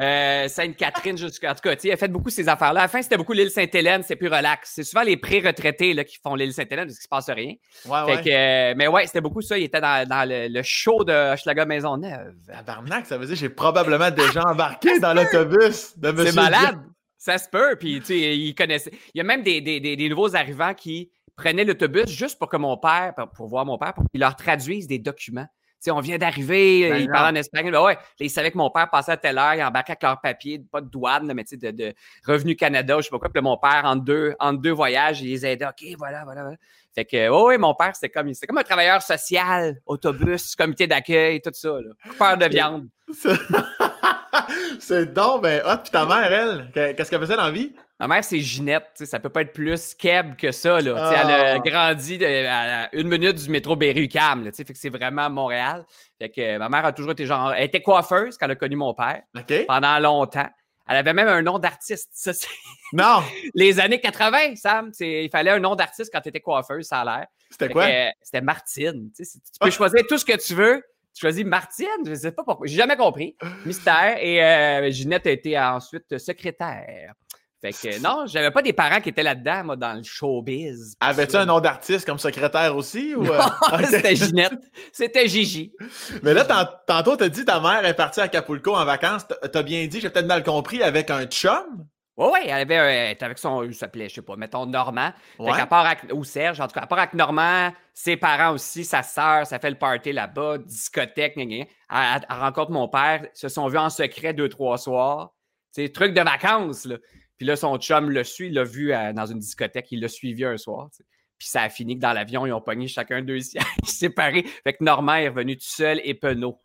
euh, 0.00 0.48
Sainte-Catherine 0.48 1.18
jusqu'à. 1.18 1.50
En 1.50 1.54
tout 1.54 1.62
cas, 1.62 1.74
il 1.82 1.92
a 1.92 1.96
fait 1.96 2.08
beaucoup 2.08 2.30
ces 2.30 2.48
affaires-là. 2.48 2.80
À 2.80 2.84
la 2.84 2.88
fin, 2.88 3.02
c'était 3.02 3.16
beaucoup 3.16 3.32
l'île 3.32 3.50
Sainte-Hélène. 3.50 4.02
C'est 4.02 4.16
plus 4.16 4.28
relax. 4.28 4.72
C'est 4.74 4.84
souvent 4.84 5.02
les 5.02 5.16
pré-retraités 5.16 6.04
qui 6.04 6.18
font 6.22 6.34
l'île 6.34 6.52
Sainte-Hélène 6.52 6.86
parce 6.86 6.98
qu'il 6.98 7.04
se 7.04 7.08
passe 7.08 7.30
rien. 7.30 7.54
Ouais, 7.86 8.16
fait 8.16 8.22
Que, 8.22 8.74
mais 8.74 8.86
ouais, 8.88 9.06
c'était 9.06 9.20
beaucoup 9.20 9.42
ça. 9.42 9.58
Il 9.58 9.64
était 9.64 9.80
dans, 9.80 10.08
dans 10.08 10.28
le, 10.28 10.62
show 10.62 11.04
de 11.04 11.34
Schlager 11.36 11.64
Maisonneuve. 11.64 12.34
Tabarnak, 12.46 13.06
ça 13.06 13.18
veut 13.18 13.26
dire 13.26 13.34
que 13.34 13.40
j'ai 13.40 13.48
probablement 13.48 14.10
déjà 14.10 14.42
embarqué 14.46 14.98
dans 15.00 15.14
l'autobus 15.14 15.98
de 15.98 16.14
C'est 16.24 16.34
malade. 16.34 16.78
Ça 17.18 17.36
se 17.36 17.48
peut. 17.48 17.76
Puis, 17.78 18.00
tu 18.00 18.06
sais, 18.06 18.36
il 18.38 18.54
connaissait. 18.54 18.90
Il 19.14 19.18
y 19.18 19.20
a 19.20 19.24
même 19.24 19.42
des, 19.42 19.60
des, 19.60 19.80
des, 19.80 20.08
nouveaux 20.08 20.34
arrivants 20.34 20.72
qui 20.72 21.10
prenaient 21.36 21.64
l'autobus 21.64 22.08
juste 22.08 22.38
pour 22.38 22.48
que 22.48 22.56
mon 22.56 22.76
père, 22.76 23.14
pour 23.34 23.48
voir 23.48 23.66
mon 23.66 23.76
père, 23.76 23.92
pour 23.92 24.04
qu'il 24.10 24.20
leur 24.20 24.36
traduise 24.36 24.86
des 24.86 24.98
documents. 24.98 25.46
Sais, 25.80 25.90
on 25.90 26.00
vient 26.00 26.18
d'arriver, 26.18 26.90
ben 26.90 27.00
ils 27.00 27.08
parlent 27.08 27.34
en 27.34 27.38
espagnol. 27.38 27.72
Ben 27.72 27.82
ouais, 27.82 27.98
ils 28.18 28.28
savaient 28.28 28.50
que 28.50 28.58
mon 28.58 28.68
père 28.68 28.90
passait 28.90 29.12
à 29.12 29.16
telle 29.16 29.38
heure, 29.38 29.54
ils 29.54 29.62
embarquaient 29.62 29.92
avec 29.92 30.02
leurs 30.02 30.20
papiers, 30.20 30.62
pas 30.70 30.82
de 30.82 30.90
douane, 30.90 31.32
mais 31.32 31.42
tu 31.42 31.58
sais, 31.58 31.72
de, 31.72 31.84
de, 31.84 31.94
Revenu 32.26 32.54
Canada, 32.54 32.96
je 32.98 33.04
sais 33.04 33.10
pas 33.10 33.18
quoi. 33.18 33.30
Puis 33.30 33.42
mon 33.42 33.56
père, 33.56 33.82
en 33.84 33.96
deux, 33.96 34.34
en 34.38 34.52
deux 34.52 34.72
voyages, 34.72 35.22
il 35.22 35.30
les 35.30 35.46
aidait. 35.46 35.64
OK, 35.64 35.82
voilà, 35.96 36.24
voilà, 36.24 36.42
voilà. 36.42 36.56
Fait 36.94 37.06
que, 37.06 37.28
oui, 37.30 37.56
mon 37.56 37.74
père, 37.74 37.94
c'était 37.94 38.10
comme, 38.10 38.30
comme 38.46 38.58
un 38.58 38.62
travailleur 38.62 39.00
social, 39.00 39.80
autobus, 39.86 40.54
comité 40.54 40.86
d'accueil, 40.86 41.40
tout 41.40 41.50
ça, 41.54 41.70
là. 41.70 41.92
Peur 42.18 42.36
de 42.36 42.46
viande. 42.46 42.88
c'est 44.80 45.12
donc, 45.14 45.42
ben, 45.42 45.62
hot. 45.64 45.78
Puis 45.82 45.92
ta 45.92 46.04
mère, 46.04 46.30
elle, 46.30 46.94
qu'est-ce 46.94 47.10
qu'elle 47.10 47.20
faisait 47.20 47.36
dans 47.36 47.44
la 47.44 47.50
vie? 47.52 47.72
Ma 48.00 48.08
mère, 48.08 48.24
c'est 48.24 48.40
Ginette. 48.40 49.02
Ça 49.04 49.20
peut 49.20 49.28
pas 49.28 49.42
être 49.42 49.52
plus 49.52 49.94
keb 49.94 50.34
que 50.36 50.52
ça. 50.52 50.80
Là. 50.80 51.12
Elle 51.12 51.30
a 51.30 51.52
ah. 51.52 51.58
grandi 51.58 52.24
à 52.24 52.88
une 52.94 53.08
minute 53.08 53.36
du 53.36 53.50
métro 53.50 53.76
Berry-UQAM. 53.76 54.50
Fait 54.52 54.64
que 54.64 54.70
c'est 54.74 54.88
vraiment 54.88 55.28
Montréal. 55.28 55.84
Fait 56.18 56.30
que 56.30 56.56
ma 56.56 56.70
mère 56.70 56.86
a 56.86 56.92
toujours 56.92 57.12
été 57.12 57.26
genre. 57.26 57.52
Elle 57.52 57.64
était 57.64 57.82
coiffeuse 57.82 58.38
quand 58.38 58.46
elle 58.46 58.52
a 58.52 58.56
connu 58.56 58.76
mon 58.76 58.94
père. 58.94 59.20
Pendant 59.68 59.98
longtemps. 59.98 60.48
Elle 60.88 60.96
avait 60.96 61.12
même 61.12 61.28
un 61.28 61.42
nom 61.42 61.58
d'artiste. 61.58 62.30
non! 62.94 63.22
Les 63.54 63.78
années 63.78 64.00
80, 64.00 64.56
Sam. 64.56 64.90
Il 64.98 65.28
fallait 65.30 65.50
un 65.50 65.60
nom 65.60 65.76
d'artiste 65.76 66.10
quand 66.12 66.22
tu 66.22 66.30
étais 66.30 66.40
coiffeuse, 66.40 66.86
ça 66.86 67.02
a 67.02 67.04
l'air. 67.04 67.26
C'était 67.50 67.68
quoi? 67.68 67.86
C'était 68.22 68.40
Martine. 68.40 69.10
Tu 69.14 69.24
peux 69.60 69.70
choisir 69.70 70.00
tout 70.08 70.16
ce 70.16 70.24
que 70.24 70.36
tu 70.42 70.54
veux. 70.54 70.82
Tu 71.14 71.20
choisis 71.20 71.44
Martine, 71.44 71.86
je 72.04 72.10
ne 72.10 72.14
sais 72.14 72.32
pas 72.32 72.44
pourquoi. 72.44 72.66
J'ai 72.66 72.76
jamais 72.76 72.96
compris. 72.96 73.36
Mystère. 73.66 74.16
Et 74.20 74.42
euh, 74.42 74.90
Ginette 74.90 75.26
a 75.26 75.30
été 75.30 75.58
ensuite 75.58 76.16
secrétaire. 76.18 77.14
Fait 77.60 77.72
que 77.72 78.00
non, 78.00 78.24
j'avais 78.26 78.50
pas 78.50 78.62
des 78.62 78.72
parents 78.72 79.00
qui 79.00 79.10
étaient 79.10 79.22
là-dedans, 79.22 79.64
moi, 79.64 79.76
dans 79.76 79.92
le 79.92 80.02
showbiz. 80.02 80.94
Avais-tu 81.00 81.36
un 81.36 81.44
nom 81.44 81.60
d'artiste 81.60 82.06
comme 82.06 82.18
secrétaire 82.18 82.74
aussi? 82.74 83.14
Ou... 83.14 83.26
Euh? 83.26 83.38
c'était 83.84 84.16
Ginette. 84.16 84.52
C'était 84.92 85.28
Gigi. 85.28 85.74
Mais 86.22 86.32
là, 86.32 86.44
tantôt, 86.86 87.18
tu 87.18 87.24
as 87.24 87.28
dit 87.28 87.44
ta 87.44 87.60
mère 87.60 87.84
est 87.84 87.94
partie 87.94 88.20
à 88.20 88.24
Acapulco 88.24 88.74
en 88.74 88.84
vacances. 88.86 89.26
Tu 89.28 89.58
as 89.58 89.62
bien 89.62 89.86
dit, 89.86 90.00
j'ai 90.00 90.08
peut-être 90.08 90.26
mal 90.26 90.42
compris, 90.42 90.82
avec 90.82 91.10
un 91.10 91.26
chum? 91.26 91.86
Oui, 92.16 92.28
oui, 92.32 92.40
elle 92.44 92.70
avait 92.70 93.12
était 93.12 93.24
avec 93.24 93.38
son, 93.38 93.62
il 93.62 93.74
s'appelait, 93.74 94.08
je 94.08 94.16
sais 94.16 94.22
pas, 94.22 94.36
mettons 94.36 94.66
Normand. 94.66 95.12
Fait 95.38 95.66
part 95.66 95.86
avec, 95.86 96.12
ou 96.12 96.24
Serge, 96.24 96.60
en 96.60 96.66
tout 96.66 96.74
cas, 96.74 96.82
à 96.82 96.86
part 96.86 96.98
avec 96.98 97.14
Normand, 97.14 97.72
ses 97.94 98.16
parents 98.16 98.52
aussi, 98.52 98.84
sa 98.84 99.02
sœur, 99.02 99.46
ça 99.46 99.58
fait 99.58 99.70
le 99.70 99.78
party 99.78 100.12
là-bas, 100.12 100.58
discothèque, 100.58 101.34
Elle, 101.36 101.66
elle, 101.88 102.24
rencontre 102.28 102.72
mon 102.72 102.88
père, 102.88 103.26
se 103.34 103.48
sont 103.48 103.68
vus 103.68 103.78
en 103.78 103.90
secret 103.90 104.34
deux, 104.34 104.48
trois 104.48 104.76
soirs. 104.76 105.32
C'est 105.72 105.90
truc 105.92 106.12
de 106.12 106.20
vacances, 106.20 106.84
là. 106.84 106.96
Puis 107.40 107.46
là, 107.46 107.56
son 107.56 107.78
chum 107.78 108.10
le 108.10 108.22
suit, 108.22 108.48
il 108.48 108.52
l'a 108.52 108.64
vu 108.64 108.92
dans 109.14 109.24
une 109.24 109.38
discothèque, 109.38 109.90
il 109.92 110.00
l'a 110.02 110.08
suivi 110.08 110.44
un 110.44 110.58
soir. 110.58 110.90
Puis 111.38 111.48
ça 111.48 111.62
a 111.62 111.70
fini 111.70 111.96
que 111.96 112.02
dans 112.02 112.12
l'avion, 112.12 112.44
ils 112.44 112.52
ont 112.52 112.60
pogné 112.60 112.86
chacun 112.86 113.22
deux 113.22 113.40
sièges 113.40 113.64
séparés. 113.82 114.44
Fait 114.62 114.74
que 114.74 114.84
Normand 114.84 115.14
est 115.14 115.28
revenu 115.28 115.56
tout 115.56 115.64
seul 115.64 116.02
et 116.04 116.12
penaud. 116.12 116.60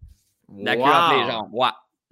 La 0.53 0.75
wow. 0.75 1.17
les 1.17 1.31
jambes. 1.31 1.49
Ouais. 1.53 1.69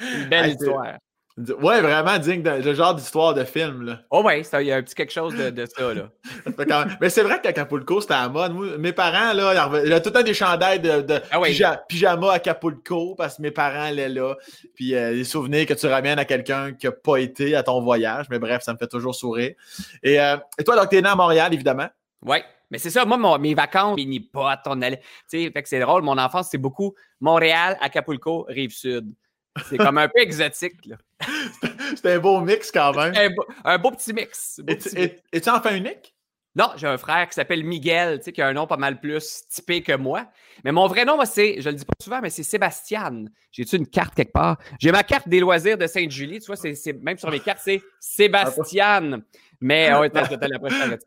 Une 0.00 0.28
belle 0.28 0.50
histoire. 0.50 0.98
Ouais, 1.38 1.80
vraiment 1.80 2.18
digne 2.18 2.42
de, 2.42 2.50
le 2.50 2.74
genre 2.74 2.94
d'histoire 2.94 3.32
de 3.32 3.44
film. 3.44 3.82
Là. 3.82 4.00
Oh 4.10 4.22
ouais, 4.22 4.42
il 4.42 4.66
y 4.66 4.72
a 4.72 4.76
un 4.76 4.82
petit 4.82 4.94
quelque 4.94 5.12
chose 5.12 5.36
de, 5.36 5.66
ça. 5.66 5.94
Là. 5.94 6.10
Mais 7.00 7.10
c'est 7.10 7.22
vrai 7.22 7.40
qu'Acapulco, 7.40 8.00
c'était 8.00 8.14
à 8.14 8.28
mode. 8.28 8.54
mes 8.78 8.92
parents, 8.92 9.32
là, 9.32 9.70
il 9.84 9.88
y 9.88 9.92
a 9.92 10.00
tout 10.00 10.08
le 10.08 10.14
temps 10.14 10.22
des 10.22 10.34
chandails 10.34 10.80
de, 10.80 11.02
de 11.02 11.20
ah 11.30 11.40
pyjama, 11.88 12.32
à 12.32 12.34
Acapulco 12.34 13.14
parce 13.14 13.36
que 13.36 13.42
mes 13.42 13.52
parents 13.52 13.84
allaient 13.84 14.08
là. 14.08 14.34
Puis 14.74 14.94
euh, 14.94 15.12
les 15.12 15.24
souvenirs 15.24 15.66
que 15.66 15.74
tu 15.74 15.86
ramènes 15.86 16.18
à 16.18 16.24
quelqu'un 16.24 16.72
qui 16.72 16.86
n'a 16.86 16.92
pas 16.92 17.18
été 17.18 17.54
à 17.54 17.62
ton 17.62 17.80
voyage. 17.80 18.26
Mais 18.30 18.40
bref, 18.40 18.62
ça 18.62 18.72
me 18.72 18.78
fait 18.78 18.88
toujours 18.88 19.14
sourire. 19.14 19.54
Et, 20.02 20.20
euh, 20.20 20.36
et 20.58 20.64
toi, 20.64 20.74
donc, 20.74 20.90
tu 20.90 20.96
es 20.96 21.02
né 21.02 21.08
à 21.08 21.14
Montréal, 21.14 21.54
évidemment. 21.54 21.88
Oui. 22.22 22.38
Mais 22.70 22.78
c'est 22.78 22.90
ça, 22.90 23.04
moi, 23.04 23.38
mes 23.38 23.54
vacances, 23.54 23.96
mini 23.96 24.20
potes, 24.20 24.58
on 24.66 24.82
allait. 24.82 25.00
Tu 25.30 25.44
sais, 25.44 25.50
fait 25.50 25.62
que 25.62 25.68
c'est 25.68 25.80
drôle, 25.80 26.02
mon 26.02 26.18
enfance, 26.18 26.48
c'est 26.50 26.58
beaucoup 26.58 26.94
Montréal, 27.20 27.78
Acapulco, 27.80 28.44
Rive-Sud. 28.48 29.14
C'est 29.68 29.78
comme 29.78 29.98
un 29.98 30.08
peu 30.08 30.20
exotique. 30.20 30.86
Là. 30.86 30.96
C'était 31.94 32.12
un 32.12 32.18
beau 32.18 32.40
mix 32.40 32.70
quand 32.70 32.94
même. 32.94 33.14
Un 33.64 33.78
beau, 33.78 33.90
petit 33.90 34.12
mix. 34.12 34.60
Es-tu 35.32 35.48
enfant 35.50 35.74
unique? 35.74 36.14
Non, 36.58 36.70
j'ai 36.76 36.88
un 36.88 36.98
frère 36.98 37.28
qui 37.28 37.34
s'appelle 37.34 37.62
Miguel, 37.62 38.18
tu 38.18 38.24
sais, 38.24 38.32
qui 38.32 38.42
a 38.42 38.48
un 38.48 38.52
nom 38.52 38.66
pas 38.66 38.76
mal 38.76 38.98
plus 38.98 39.44
typé 39.48 39.80
que 39.80 39.92
moi. 39.92 40.26
Mais 40.64 40.72
mon 40.72 40.88
vrai 40.88 41.04
nom, 41.04 41.16
c'est, 41.24 41.60
je 41.60 41.68
le 41.68 41.76
dis 41.76 41.84
pas 41.84 41.92
souvent, 42.02 42.20
mais 42.20 42.30
c'est 42.30 42.42
Sébastien. 42.42 43.26
J'ai-tu 43.52 43.76
une 43.76 43.86
carte 43.86 44.14
quelque 44.14 44.32
part? 44.32 44.58
J'ai 44.80 44.90
ma 44.90 45.04
carte 45.04 45.28
des 45.28 45.38
loisirs 45.38 45.78
de 45.78 45.86
Sainte-Julie, 45.86 46.40
tu 46.40 46.46
vois, 46.46 46.56
c'est, 46.56 46.74
même 47.00 47.16
sur 47.16 47.30
mes 47.30 47.38
cartes, 47.38 47.60
c'est 47.62 47.80
Sébastien. 48.00 49.20
Mais, 49.60 49.90
oh, 49.92 50.02
attends, 50.02 50.24
je 50.24 50.48
la 50.48 50.58
prochaine. 50.58 50.98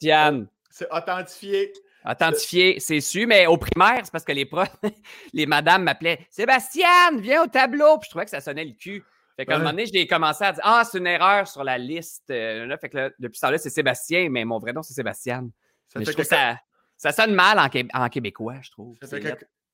Sébastien. 0.00 0.46
C'est 0.70 0.88
authentifié. 0.90 1.72
Authentifié, 2.04 2.80
c'est 2.80 3.00
su, 3.00 3.26
mais 3.26 3.46
au 3.46 3.56
primaire, 3.56 4.00
c'est 4.02 4.10
parce 4.10 4.24
que 4.24 4.32
les 4.32 4.44
profs, 4.44 4.76
les 5.32 5.46
madames 5.46 5.84
m'appelaient 5.84 6.26
Sébastien, 6.30 7.16
viens 7.18 7.44
au 7.44 7.46
tableau. 7.46 7.98
Puis 7.98 8.06
je 8.06 8.10
trouvais 8.10 8.24
que 8.24 8.30
ça 8.30 8.40
sonnait 8.40 8.64
le 8.64 8.72
cul. 8.72 9.04
Fait 9.36 9.46
qu'à 9.46 9.54
un 9.54 9.58
moment 9.58 9.70
donné, 9.70 9.86
j'ai 9.86 10.06
commencé 10.06 10.44
à 10.44 10.52
dire 10.52 10.62
Ah, 10.64 10.82
c'est 10.84 10.98
une 10.98 11.06
erreur 11.06 11.48
sur 11.48 11.64
la 11.64 11.78
liste. 11.78 12.30
Euh, 12.30 12.76
fait 12.78 12.88
que 12.88 13.14
depuis 13.18 13.36
ce 13.36 13.46
temps-là, 13.46 13.58
c'est 13.58 13.70
Sébastien, 13.70 14.28
mais 14.30 14.44
mon 14.44 14.58
vrai 14.58 14.72
nom, 14.72 14.82
c'est 14.82 14.94
Sébastien. 14.94 15.48
Ça, 15.88 16.00
je 16.00 16.10
trouve 16.10 16.24
ça, 16.24 16.58
ça 16.96 17.12
sonne 17.12 17.34
mal 17.34 17.58
en, 17.58 18.08
québécois, 18.08 18.56
je 18.62 18.70
trouve. 18.70 18.96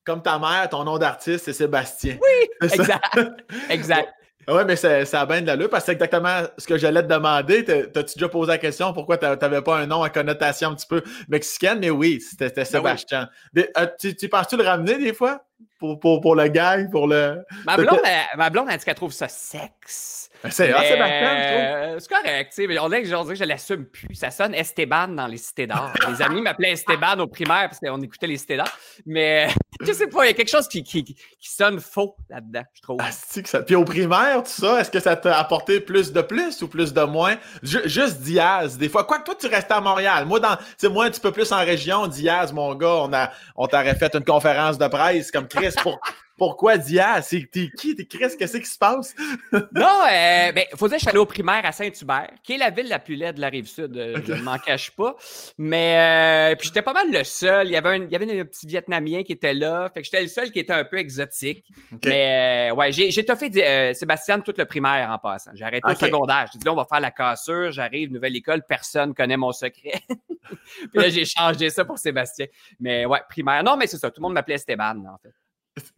comme 0.04 0.22
ta 0.22 0.38
mère, 0.38 0.68
ton 0.68 0.84
nom 0.84 0.98
d'artiste, 0.98 1.44
c'est 1.44 1.52
Sébastien. 1.52 2.18
Oui, 2.20 2.68
exact. 2.68 3.18
exact. 3.70 4.12
Oui, 4.48 4.62
mais 4.66 4.76
ça, 4.76 5.20
a 5.20 5.26
bien 5.26 5.42
de 5.42 5.46
l'allure 5.46 5.68
parce 5.68 5.84
que 5.84 5.86
c'est 5.86 5.92
exactement 5.92 6.42
ce 6.56 6.66
que 6.66 6.78
j'allais 6.78 7.02
te 7.02 7.08
demander. 7.08 7.64
T'as-tu 7.64 8.14
déjà 8.18 8.28
posé 8.28 8.50
la 8.52 8.58
question 8.58 8.92
pourquoi 8.94 9.18
tu 9.18 9.26
n'avais 9.26 9.60
pas 9.60 9.78
un 9.78 9.86
nom 9.86 10.02
à 10.02 10.08
connotation 10.08 10.70
un 10.70 10.74
petit 10.74 10.86
peu 10.86 11.02
mexicaine? 11.28 11.80
Mais 11.80 11.90
oui, 11.90 12.20
c'était 12.20 12.50
ben 12.50 12.64
Sébastien. 12.64 13.28
Euh, 13.56 13.86
tu, 13.98 14.28
penses-tu 14.28 14.56
le 14.56 14.64
ramener 14.64 14.96
des 14.96 15.12
fois? 15.12 15.44
pour, 15.78 15.98
pour, 16.00 16.20
pour 16.20 16.34
le 16.34 16.48
gang, 16.48 16.90
pour 16.90 17.06
le. 17.06 17.44
Ma 17.64 17.76
blonde, 17.76 18.00
elle, 18.04 18.36
ma 18.36 18.50
blonde, 18.50 18.68
elle 18.70 18.78
dit 18.78 18.84
qu'elle 18.84 18.94
trouve 18.94 19.12
ça 19.12 19.28
sexe. 19.28 20.30
Ben, 20.42 20.50
c'est 20.50 20.72
euh, 20.72 21.98
C'est 21.98 22.08
correct. 22.08 22.54
On 22.80 22.88
dirait 22.88 23.02
que 23.02 23.08
je, 23.08 23.34
je 23.34 23.44
l'assume 23.44 23.86
plus. 23.86 24.14
Ça 24.14 24.30
sonne 24.30 24.54
Esteban 24.54 25.08
dans 25.08 25.26
les 25.26 25.36
cités 25.36 25.66
d'art. 25.66 25.92
les 26.08 26.22
amis 26.22 26.42
m'appelaient 26.42 26.72
Esteban 26.72 27.18
au 27.18 27.26
primaire 27.26 27.68
parce 27.68 27.80
qu'on 27.80 28.00
écoutait 28.02 28.28
les 28.28 28.36
cités 28.36 28.56
d'art. 28.56 28.78
Mais 29.04 29.48
je 29.80 29.92
sais 29.92 30.06
pas, 30.06 30.24
il 30.24 30.28
y 30.28 30.30
a 30.30 30.34
quelque 30.34 30.50
chose 30.50 30.68
qui, 30.68 30.84
qui, 30.84 31.02
qui 31.04 31.16
sonne 31.40 31.80
faux 31.80 32.16
là-dedans, 32.30 32.62
je 32.72 32.82
trouve. 32.82 32.98
Ah, 33.00 33.10
ça... 33.10 33.62
Puis 33.62 33.74
au 33.74 33.84
primaire, 33.84 34.44
tout 34.44 34.50
ça, 34.50 34.80
est-ce 34.80 34.90
que 34.90 35.00
ça 35.00 35.16
t'a 35.16 35.38
apporté 35.38 35.80
plus 35.80 36.12
de 36.12 36.22
plus 36.22 36.62
ou 36.62 36.68
plus 36.68 36.92
de 36.92 37.02
moins? 37.02 37.36
juste 37.62 38.20
Diaz, 38.20 38.78
des 38.78 38.88
fois. 38.88 39.04
Quoi 39.04 39.18
que 39.18 39.24
toi, 39.24 39.34
tu 39.34 39.48
restais 39.48 39.74
à 39.74 39.80
Montréal. 39.80 40.24
Moi, 40.24 40.38
dans, 40.38 40.56
moi, 40.90 41.06
un 41.06 41.10
petit 41.10 41.20
peu 41.20 41.32
plus 41.32 41.50
en 41.50 41.58
région, 41.58 42.06
Diaz, 42.06 42.52
mon 42.52 42.74
gars, 42.76 43.02
on, 43.02 43.12
a, 43.12 43.30
on 43.56 43.66
t'aurait 43.66 43.96
fait 43.96 44.14
une 44.14 44.24
conférence 44.24 44.78
de 44.78 44.86
presse 44.86 45.32
comme 45.32 45.48
Chris 45.48 45.74
pour. 45.82 45.98
Pourquoi 46.38 46.78
Diaz? 46.78 47.26
C'est 47.28 47.50
t'es 47.50 47.68
qui? 47.76 47.96
T'es 47.96 48.06
Chris? 48.06 48.36
Qu'est-ce 48.38 48.56
qui 48.56 48.64
se 48.64 48.78
passe? 48.78 49.14
non, 49.52 49.60
euh, 50.10 50.52
ben, 50.52 50.64
faut 50.76 50.86
dire 50.86 50.96
que 50.96 51.00
je 51.00 51.04
suis 51.04 51.08
allé 51.08 51.18
au 51.18 51.26
primaire 51.26 51.62
à 51.64 51.72
Saint-Hubert, 51.72 52.30
qui 52.44 52.52
est 52.52 52.58
la 52.58 52.70
ville 52.70 52.88
la 52.88 53.00
plus 53.00 53.16
laide 53.16 53.36
de 53.36 53.40
la 53.40 53.48
rive 53.48 53.66
sud. 53.66 53.96
Euh, 53.96 54.20
je 54.24 54.32
ne 54.34 54.42
m'en 54.42 54.56
cache 54.58 54.92
pas. 54.92 55.16
Mais 55.58 56.52
euh, 56.52 56.56
puis 56.56 56.68
j'étais 56.68 56.82
pas 56.82 56.92
mal 56.92 57.10
le 57.10 57.24
seul. 57.24 57.66
Il 57.66 57.72
y 57.72 57.76
avait 57.76 57.88
un, 57.88 58.04
il 58.04 58.10
y 58.12 58.14
avait 58.14 58.40
un 58.40 58.44
petit 58.44 58.68
Vietnamien 58.68 59.24
qui 59.24 59.32
était 59.32 59.52
là. 59.52 59.90
Fait 59.92 60.00
que 60.00 60.04
j'étais 60.04 60.22
le 60.22 60.28
seul 60.28 60.52
qui 60.52 60.60
était 60.60 60.72
un 60.72 60.84
peu 60.84 60.98
exotique. 60.98 61.64
Mais 62.04 62.70
euh, 62.70 62.74
ouais, 62.76 62.92
j'ai, 62.92 63.10
j'ai 63.10 63.24
toffé 63.24 63.50
Sébastien 63.94 64.38
toute 64.38 64.58
le 64.58 64.64
primaire 64.64 65.10
en 65.10 65.18
passant. 65.18 65.50
J'ai 65.54 65.64
arrêté 65.64 65.90
okay. 65.90 66.04
au 66.04 66.06
secondaire. 66.06 66.48
J'ai 66.52 66.60
dit 66.60 66.64
là, 66.64 66.72
on 66.72 66.76
va 66.76 66.84
faire 66.84 67.00
la 67.00 67.10
cassure. 67.10 67.72
J'arrive, 67.72 68.12
nouvelle 68.12 68.36
école, 68.36 68.62
personne 68.68 69.12
connaît 69.12 69.36
mon 69.36 69.50
secret. 69.50 70.02
puis 70.08 70.88
là, 70.94 71.08
j'ai 71.08 71.24
changé 71.24 71.68
ça 71.70 71.84
pour 71.84 71.98
Sébastien. 71.98 72.46
Mais 72.78 73.06
ouais, 73.06 73.22
primaire. 73.28 73.64
Non, 73.64 73.76
mais 73.76 73.88
c'est 73.88 73.98
ça. 73.98 74.08
Tout 74.10 74.20
le 74.20 74.22
monde 74.22 74.34
m'appelait 74.34 74.54
Esteban, 74.54 75.04
en 75.12 75.18
fait. 75.18 75.34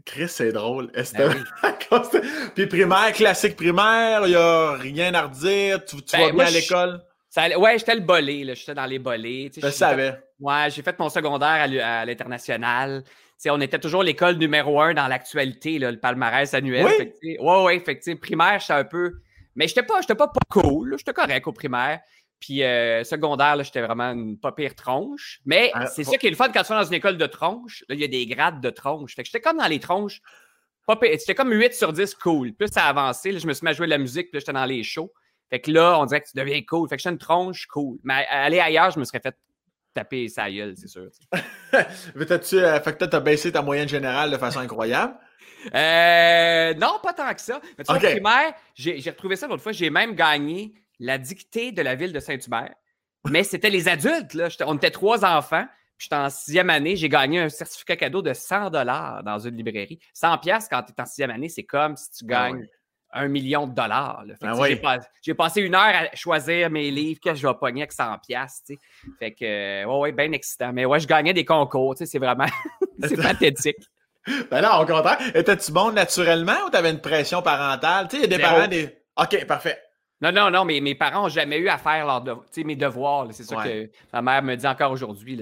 Chris, 0.04 0.28
c'est 0.28 0.52
drôle. 0.52 0.90
Ben 0.92 1.44
Puis 2.54 2.66
primaire, 2.66 3.12
classique 3.12 3.56
primaire, 3.56 4.22
il 4.24 4.30
n'y 4.30 4.36
a 4.36 4.72
rien 4.72 5.14
à 5.14 5.22
redire. 5.22 5.84
Tu, 5.84 5.96
tu 6.02 6.16
ben, 6.16 6.26
vas 6.26 6.32
bien 6.32 6.46
à 6.46 6.50
l'école? 6.50 7.02
Ouais, 7.58 7.78
j'étais 7.78 7.94
le 7.94 8.00
bolé, 8.00 8.54
j'étais 8.54 8.74
dans 8.74 8.86
les 8.86 8.98
bolés. 8.98 9.50
Je 9.56 9.68
savais. 9.70 10.18
ouais, 10.40 10.68
j'ai 10.70 10.82
fait 10.82 10.98
mon 10.98 11.08
secondaire 11.08 11.68
à 11.82 12.04
l'international. 12.04 13.04
On 13.48 13.60
était 13.60 13.78
toujours 13.78 14.02
l'école 14.02 14.36
numéro 14.36 14.80
un 14.80 14.92
dans 14.92 15.08
l'actualité, 15.08 15.78
le 15.78 15.98
palmarès 15.98 16.52
annuel. 16.52 16.86
Oui? 17.22 17.36
ouais, 17.40 17.62
ouais, 17.64 17.76
effectivement. 17.76 18.20
Primaire, 18.20 18.60
j'étais 18.60 18.72
un 18.74 18.84
peu. 18.84 19.14
Mais 19.54 19.66
j'étais 19.66 19.82
pas, 19.82 20.00
pas, 20.02 20.28
pas 20.28 20.40
cool, 20.48 20.94
j'étais 20.98 21.12
correct 21.12 21.46
au 21.46 21.52
primaire. 21.52 22.00
Puis 22.40 22.62
euh, 22.62 23.04
secondaire, 23.04 23.62
j'étais 23.62 23.82
vraiment 23.82 24.12
une 24.12 24.38
pas 24.38 24.52
pire 24.52 24.74
tronche. 24.74 25.40
Mais 25.44 25.70
ah, 25.74 25.86
c'est 25.86 26.04
ça 26.04 26.16
qui 26.16 26.26
est 26.26 26.30
le 26.30 26.36
fun 26.36 26.48
quand 26.48 26.62
tu 26.62 26.68
vas 26.72 26.82
dans 26.82 26.88
une 26.88 26.94
école 26.94 27.18
de 27.18 27.26
tronche. 27.26 27.84
Là, 27.88 27.94
il 27.94 28.00
y 28.00 28.04
a 28.04 28.08
des 28.08 28.26
grades 28.26 28.60
de 28.60 28.70
tronche. 28.70 29.14
Fait 29.14 29.22
que 29.22 29.26
j'étais 29.26 29.40
comme 29.40 29.58
dans 29.58 29.66
les 29.66 29.78
tronches. 29.78 30.22
C'était 31.18 31.34
comme 31.34 31.52
8 31.52 31.74
sur 31.74 31.92
10 31.92 32.14
cool. 32.14 32.52
Plus 32.52 32.68
ça 32.68 32.84
a 32.84 32.88
avancé, 32.88 33.30
là, 33.30 33.38
je 33.38 33.46
me 33.46 33.52
suis 33.52 33.64
mis 33.64 33.70
à 33.70 33.72
jouer 33.74 33.86
de 33.86 33.90
la 33.90 33.98
musique, 33.98 34.30
puis 34.30 34.40
j'étais 34.40 34.52
dans 34.52 34.64
les 34.64 34.82
shows. 34.82 35.12
Fait 35.48 35.60
que 35.60 35.70
là, 35.70 35.98
on 36.00 36.06
dirait 36.06 36.20
que 36.20 36.28
tu 36.28 36.36
deviens 36.36 36.60
cool. 36.62 36.88
Fait 36.88 36.96
que 36.96 37.02
j'étais 37.02 37.12
une 37.12 37.18
tronche 37.18 37.66
cool. 37.66 37.98
Mais 38.02 38.26
aller 38.28 38.58
ailleurs, 38.58 38.90
je 38.90 38.98
me 38.98 39.04
serais 39.04 39.20
fait 39.20 39.36
taper 39.92 40.28
sa 40.28 40.50
gueule, 40.50 40.74
c'est 40.76 40.88
sûr. 40.88 41.08
Mais 42.14 42.26
tu 42.38 42.56
euh, 42.56 42.80
fait 42.80 42.96
que 42.96 43.04
t'as 43.04 43.20
baissé 43.20 43.52
ta 43.52 43.62
moyenne 43.62 43.88
générale 43.88 44.30
de 44.30 44.36
façon 44.36 44.60
incroyable? 44.60 45.14
Euh, 45.74 46.74
non, 46.74 46.98
pas 47.02 47.12
tant 47.12 47.32
que 47.34 47.40
ça. 47.40 47.60
Mais 47.76 47.84
tu 47.84 47.92
vois, 47.92 48.00
primaire, 48.00 48.54
j'ai 48.74 49.10
retrouvé 49.10 49.36
ça 49.36 49.46
l'autre 49.46 49.62
fois. 49.62 49.72
J'ai 49.72 49.90
même 49.90 50.14
gagné 50.14 50.72
la 51.00 51.18
dictée 51.18 51.72
de 51.72 51.82
la 51.82 51.96
ville 51.96 52.12
de 52.12 52.20
Saint-Hubert. 52.20 52.74
Mais 53.28 53.42
c'était 53.42 53.70
les 53.70 53.88
adultes, 53.88 54.34
là. 54.34 54.48
On 54.66 54.76
était 54.76 54.90
trois 54.90 55.24
enfants. 55.24 55.66
Puis 55.98 56.06
j'étais 56.06 56.16
en 56.16 56.30
sixième 56.30 56.70
année, 56.70 56.96
j'ai 56.96 57.08
gagné 57.08 57.40
un 57.40 57.48
certificat 57.48 57.96
cadeau 57.96 58.22
de 58.22 58.32
100 58.32 58.70
dollars 58.70 59.22
dans 59.22 59.38
une 59.38 59.56
librairie. 59.56 59.98
100 60.14 60.38
pièces 60.38 60.68
quand 60.70 60.82
tu 60.82 60.92
es 60.96 61.00
en 61.00 61.04
sixième 61.04 61.30
année, 61.30 61.48
c'est 61.48 61.64
comme 61.64 61.96
si 61.96 62.10
tu 62.10 62.24
ah 62.28 62.28
gagnes 62.28 62.66
un 63.12 63.28
million 63.28 63.66
de 63.66 63.74
dollars. 63.74 64.24
Ah 64.42 64.54
j'ai, 65.22 65.34
passé 65.34 65.60
une 65.60 65.74
heure 65.74 65.82
à 65.82 66.14
choisir 66.14 66.70
mes 66.70 66.90
livres 66.90 67.20
que 67.22 67.34
je 67.34 67.46
vais 67.46 67.54
pogner 67.54 67.82
avec 67.82 67.92
100 67.92 68.18
pièces. 68.26 68.62
Fait 69.18 69.32
que, 69.32 69.84
ouais, 69.84 69.98
ouais, 69.98 70.12
bien 70.12 70.32
excitant. 70.32 70.72
Mais 70.72 70.84
ouais, 70.84 71.00
je 71.00 71.06
gagnais 71.06 71.34
des 71.34 71.44
concours. 71.44 71.94
C'est 71.96 72.18
vraiment, 72.18 72.46
c'est 73.02 73.16
pathétique. 73.16 73.76
Ben 74.50 74.60
non, 74.60 74.82
au 74.82 74.86
contraire. 74.86 75.18
Étais-tu 75.34 75.72
bon 75.72 75.92
naturellement 75.92 76.66
ou 76.66 76.70
tu 76.70 76.76
avais 76.76 76.90
une 76.90 77.00
pression 77.00 77.40
parentale? 77.40 78.06
Tu 78.06 78.16
sais, 78.18 78.22
il 78.24 78.30
y 78.30 78.34
a 78.34 78.36
des 78.36 78.42
parents 78.42 78.68
des. 78.68 78.94
OK, 79.16 79.46
parfait. 79.46 79.80
Non, 80.22 80.32
non, 80.32 80.50
non, 80.50 80.64
mais 80.66 80.80
mes 80.80 80.94
parents 80.94 81.22
n'ont 81.22 81.28
jamais 81.28 81.58
eu 81.58 81.68
à 81.68 81.78
faire 81.78 82.06
leur 82.06 82.44
mes 82.64 82.76
devoirs. 82.76 83.28
C'est 83.30 83.44
ça 83.44 83.56
que 83.64 83.90
ma 84.12 84.20
mère 84.20 84.42
me 84.42 84.54
dit 84.54 84.66
encore 84.66 84.92
aujourd'hui. 84.92 85.40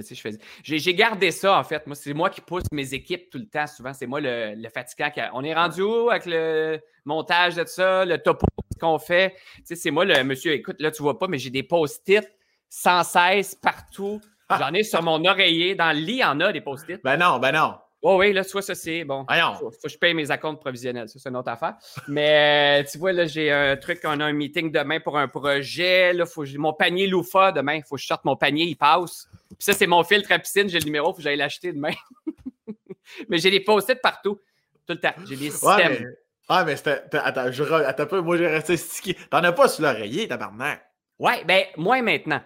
J'ai 0.63 0.95
gardé 0.95 1.31
ça, 1.33 1.59
en 1.59 1.65
fait. 1.65 1.87
Moi, 1.87 1.97
c'est 1.97 2.15
moi 2.15 2.31
qui 2.31 2.41
pousse 2.41 2.63
mes 2.73 2.95
équipes 2.95 3.29
tout 3.31 3.39
le 3.39 3.47
temps. 3.47 3.67
Souvent, 3.67 3.93
c'est 3.93 4.07
moi 4.07 4.21
le, 4.21 4.55
le 4.57 4.69
fatigant. 4.69 5.11
On 5.33 5.43
est 5.43 5.55
rendu 5.55 5.83
où 5.83 6.11
avec 6.11 6.27
le 6.27 6.81
montage 7.05 7.57
de 7.57 7.65
ça, 7.65 8.05
le 8.05 8.19
topo 8.19 8.47
qu'on 8.81 8.99
fait? 8.99 9.35
C'est 9.65 9.91
moi 9.91 10.05
le 10.05 10.23
monsieur. 10.23 10.53
Écoute, 10.53 10.77
là, 10.79 10.93
tu 10.93 11.03
vois 11.03 11.19
pas, 11.19 11.27
mais 11.27 11.39
j'ai 11.39 11.51
des 11.51 11.65
post-it 11.65 12.25
sans 12.69 13.03
cesse 13.03 13.57
partout. 13.57 14.21
Ah. 14.49 14.59
J'en 14.61 14.73
ai 14.73 14.85
sur 14.85 15.03
mon 15.03 15.25
oreiller. 15.25 15.75
Dans 15.75 15.93
le 15.93 15.99
lit, 15.99 16.13
il 16.15 16.19
y 16.19 16.25
en 16.25 16.39
a 16.41 16.53
des 16.53 16.61
post-it. 16.61 17.03
Ben 17.03 17.17
non, 17.17 17.39
ben 17.39 17.53
non. 17.53 17.75
Oh 18.01 18.17
oui, 18.19 18.33
là, 18.33 18.45
soit 18.45 18.63
ça, 18.63 18.77
c'est 18.77 19.05
bon. 19.05 19.27
Il 19.29 19.43
faut, 19.59 19.71
que 19.71 19.89
je 19.89 19.99
paye 19.99 20.15
mes 20.15 20.31
accounts 20.31 20.55
provisionnels. 20.55 21.09
Ça, 21.09 21.19
c'est 21.19 21.29
une 21.29 21.37
autre 21.37 21.51
affaire. 21.51 21.75
Mais 22.07 22.81
euh, 22.81 22.89
tu 22.89 22.97
vois, 22.97 23.13
là, 23.13 23.27
j'ai 23.27 23.51
un 23.51 23.77
truc, 23.77 24.01
on 24.05 24.21
a 24.21 24.25
un 24.25 24.33
meeting 24.33 24.71
demain 24.71 25.01
pour 25.01 25.19
un 25.19 25.27
projet. 25.27 26.13
Là, 26.13 26.25
faut, 26.25 26.45
mon 26.59 26.73
panier 26.73 27.09
loufa 27.09 27.51
demain. 27.51 27.75
Il 27.75 27.83
faut 27.83 27.97
que 27.97 28.01
je 28.01 28.07
sorte 28.07 28.25
mon 28.25 28.37
panier, 28.37 28.65
il 28.65 28.77
passe. 28.77 29.29
Puis 29.49 29.57
ça, 29.61 29.73
c'est 29.73 29.89
mon 29.89 30.05
filtre 30.05 30.31
à 30.31 30.39
piscine. 30.39 30.69
J'ai 30.69 30.79
le 30.79 30.85
numéro, 30.85 31.09
il 31.09 31.11
faut 31.11 31.17
que 31.17 31.23
j'aille 31.23 31.37
l'acheter 31.37 31.73
demain. 31.73 31.93
mais 33.29 33.39
j'ai 33.39 33.51
des 33.51 33.61
post-it 33.61 34.01
partout. 34.01 34.41
Tout 34.87 34.95
le 34.95 35.01
temps. 35.01 35.15
J'ai 35.29 35.37
des 35.37 35.51
systèmes. 35.51 36.15
Ah, 36.49 36.65
mais, 36.65 36.77
c'était. 36.77 37.03
Attends, 37.13 37.51
je, 37.51 37.65
attends 37.65 38.05
un 38.05 38.07
peu. 38.07 38.21
Moi, 38.21 38.37
j'ai 38.37 38.47
resté 38.47 38.77
stické. 38.77 39.19
T'en 39.29 39.39
as 39.39 39.53
pas 39.53 39.69
sur 39.69 39.83
l'oreiller, 39.83 40.29
tabarnak. 40.29 40.83
Ouais, 41.19 41.45
ben, 41.45 41.65
moi 41.77 42.01
maintenant. 42.01 42.41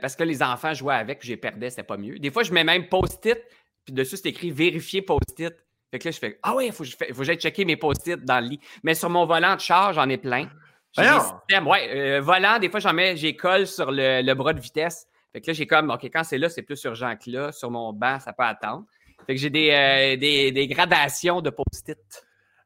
Parce 0.00 0.16
que 0.16 0.24
les 0.24 0.42
enfants 0.42 0.74
jouaient 0.74 0.96
avec, 0.96 1.24
j'ai 1.24 1.36
perdais, 1.36 1.70
c'était 1.70 1.84
pas 1.84 1.96
mieux. 1.96 2.18
Des 2.18 2.30
fois, 2.32 2.42
je 2.42 2.52
mets 2.52 2.64
même 2.64 2.88
post-it 2.88 3.38
puis 3.86 3.94
dessus, 3.94 4.16
c'est 4.16 4.28
écrit 4.28 4.50
vérifier 4.50 5.00
post-it. 5.00 5.54
Fait 5.90 5.98
que 6.00 6.08
là, 6.08 6.10
je 6.10 6.18
fais 6.18 6.38
Ah 6.42 6.54
oui, 6.56 6.66
il 6.66 6.72
faut, 6.72 6.82
que 6.82 7.24
j'aille 7.24 7.38
checker 7.38 7.64
mes 7.64 7.76
post-it 7.76 8.22
dans 8.24 8.40
le 8.40 8.48
lit. 8.48 8.60
Mais 8.82 8.94
sur 8.94 9.08
mon 9.08 9.24
volant 9.24 9.54
de 9.54 9.60
charge, 9.60 9.94
j'en 9.94 10.08
ai 10.08 10.18
plein. 10.18 10.50
J'ai 10.92 11.02
des 11.02 11.20
systèmes. 11.20 11.66
Ouais, 11.68 11.88
euh, 11.94 12.20
volant, 12.20 12.58
des 12.58 12.68
fois, 12.68 12.80
j'en 12.80 12.92
mets, 12.92 13.16
j'ai 13.16 13.36
colle 13.36 13.66
sur 13.66 13.90
le, 13.92 14.34
bras 14.34 14.52
de 14.52 14.60
vitesse. 14.60 15.06
Fait 15.32 15.40
que 15.40 15.46
là, 15.46 15.52
j'ai 15.52 15.66
comme 15.66 15.90
OK, 15.90 16.04
quand 16.04 16.24
c'est 16.24 16.38
là, 16.38 16.48
c'est 16.48 16.62
plus 16.62 16.82
urgent 16.84 17.14
que 17.16 17.30
là. 17.30 17.52
Sur 17.52 17.70
mon 17.70 17.92
banc, 17.92 18.18
ça 18.18 18.32
peut 18.32 18.42
attendre. 18.42 18.84
Fait 19.26 19.34
que 19.34 19.40
j'ai 19.40 19.50
des, 19.50 19.70
euh, 19.70 20.16
des, 20.16 20.68
gradations 20.68 21.40
de 21.40 21.50
post-it. 21.50 21.98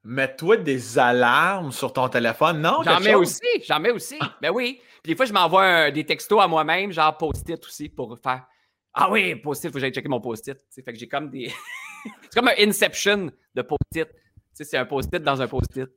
Mets-toi 0.03 0.57
des 0.57 0.99
alarmes 0.99 1.73
sur 1.73 1.93
ton 1.93 2.09
téléphone, 2.09 2.63
non? 2.63 2.83
J'en 2.83 3.01
mets 3.01 3.15
aussi, 3.15 3.43
j'en 3.69 3.79
mets 3.79 3.91
aussi. 3.91 4.19
ben 4.41 4.51
oui. 4.51 4.81
Puis 5.03 5.13
des 5.13 5.17
fois, 5.17 5.27
je 5.27 5.33
m'envoie 5.35 5.91
des 5.91 6.07
textos 6.07 6.41
à 6.41 6.47
moi-même, 6.47 6.93
genre 6.93 7.15
post-it 7.19 7.63
aussi, 7.67 7.91
pour 7.91 8.19
faire 8.19 8.47
ah 8.95 9.11
oui, 9.11 9.37
post-it, 9.37 9.67
il 9.67 9.71
faut 9.71 9.75
que 9.75 9.81
j'aille 9.81 9.93
checker 9.93 10.09
mon 10.09 10.21
post-it. 10.21 10.59
Fait 10.75 10.93
que 10.93 10.99
j'ai 10.99 11.09
comme 11.09 11.31
des. 11.31 11.53
c'est 12.23 12.35
comme 12.35 12.49
un 12.49 12.55
Inception 12.59 13.31
de 13.55 13.63
post-it. 13.63 14.09
C'est 14.53 14.77
un 14.77 14.85
post-it 14.85 15.23
dans 15.23 15.41
un 15.41 15.47
post-it. 15.47 15.89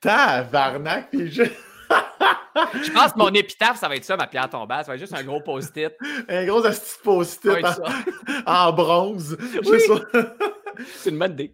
Tabarnak, 0.00 1.10
puis 1.10 1.30
je. 1.30 1.44
je 1.44 2.92
pense 2.92 3.12
que 3.12 3.18
mon 3.18 3.30
épitaphe, 3.30 3.78
ça 3.78 3.88
va 3.88 3.96
être 3.96 4.04
ça, 4.04 4.16
ma 4.16 4.26
pierre 4.26 4.48
tombale. 4.48 4.84
Ça 4.84 4.92
va 4.92 4.94
être 4.94 5.00
juste 5.00 5.14
un 5.14 5.22
gros 5.22 5.40
post-it. 5.40 5.92
un 6.28 6.46
gros 6.46 6.62
post-it 7.02 7.64
en, 8.46 8.72
bronze. 8.72 9.36
C'est 10.96 11.10
une 11.10 11.18
bonne 11.18 11.32
idée. 11.32 11.52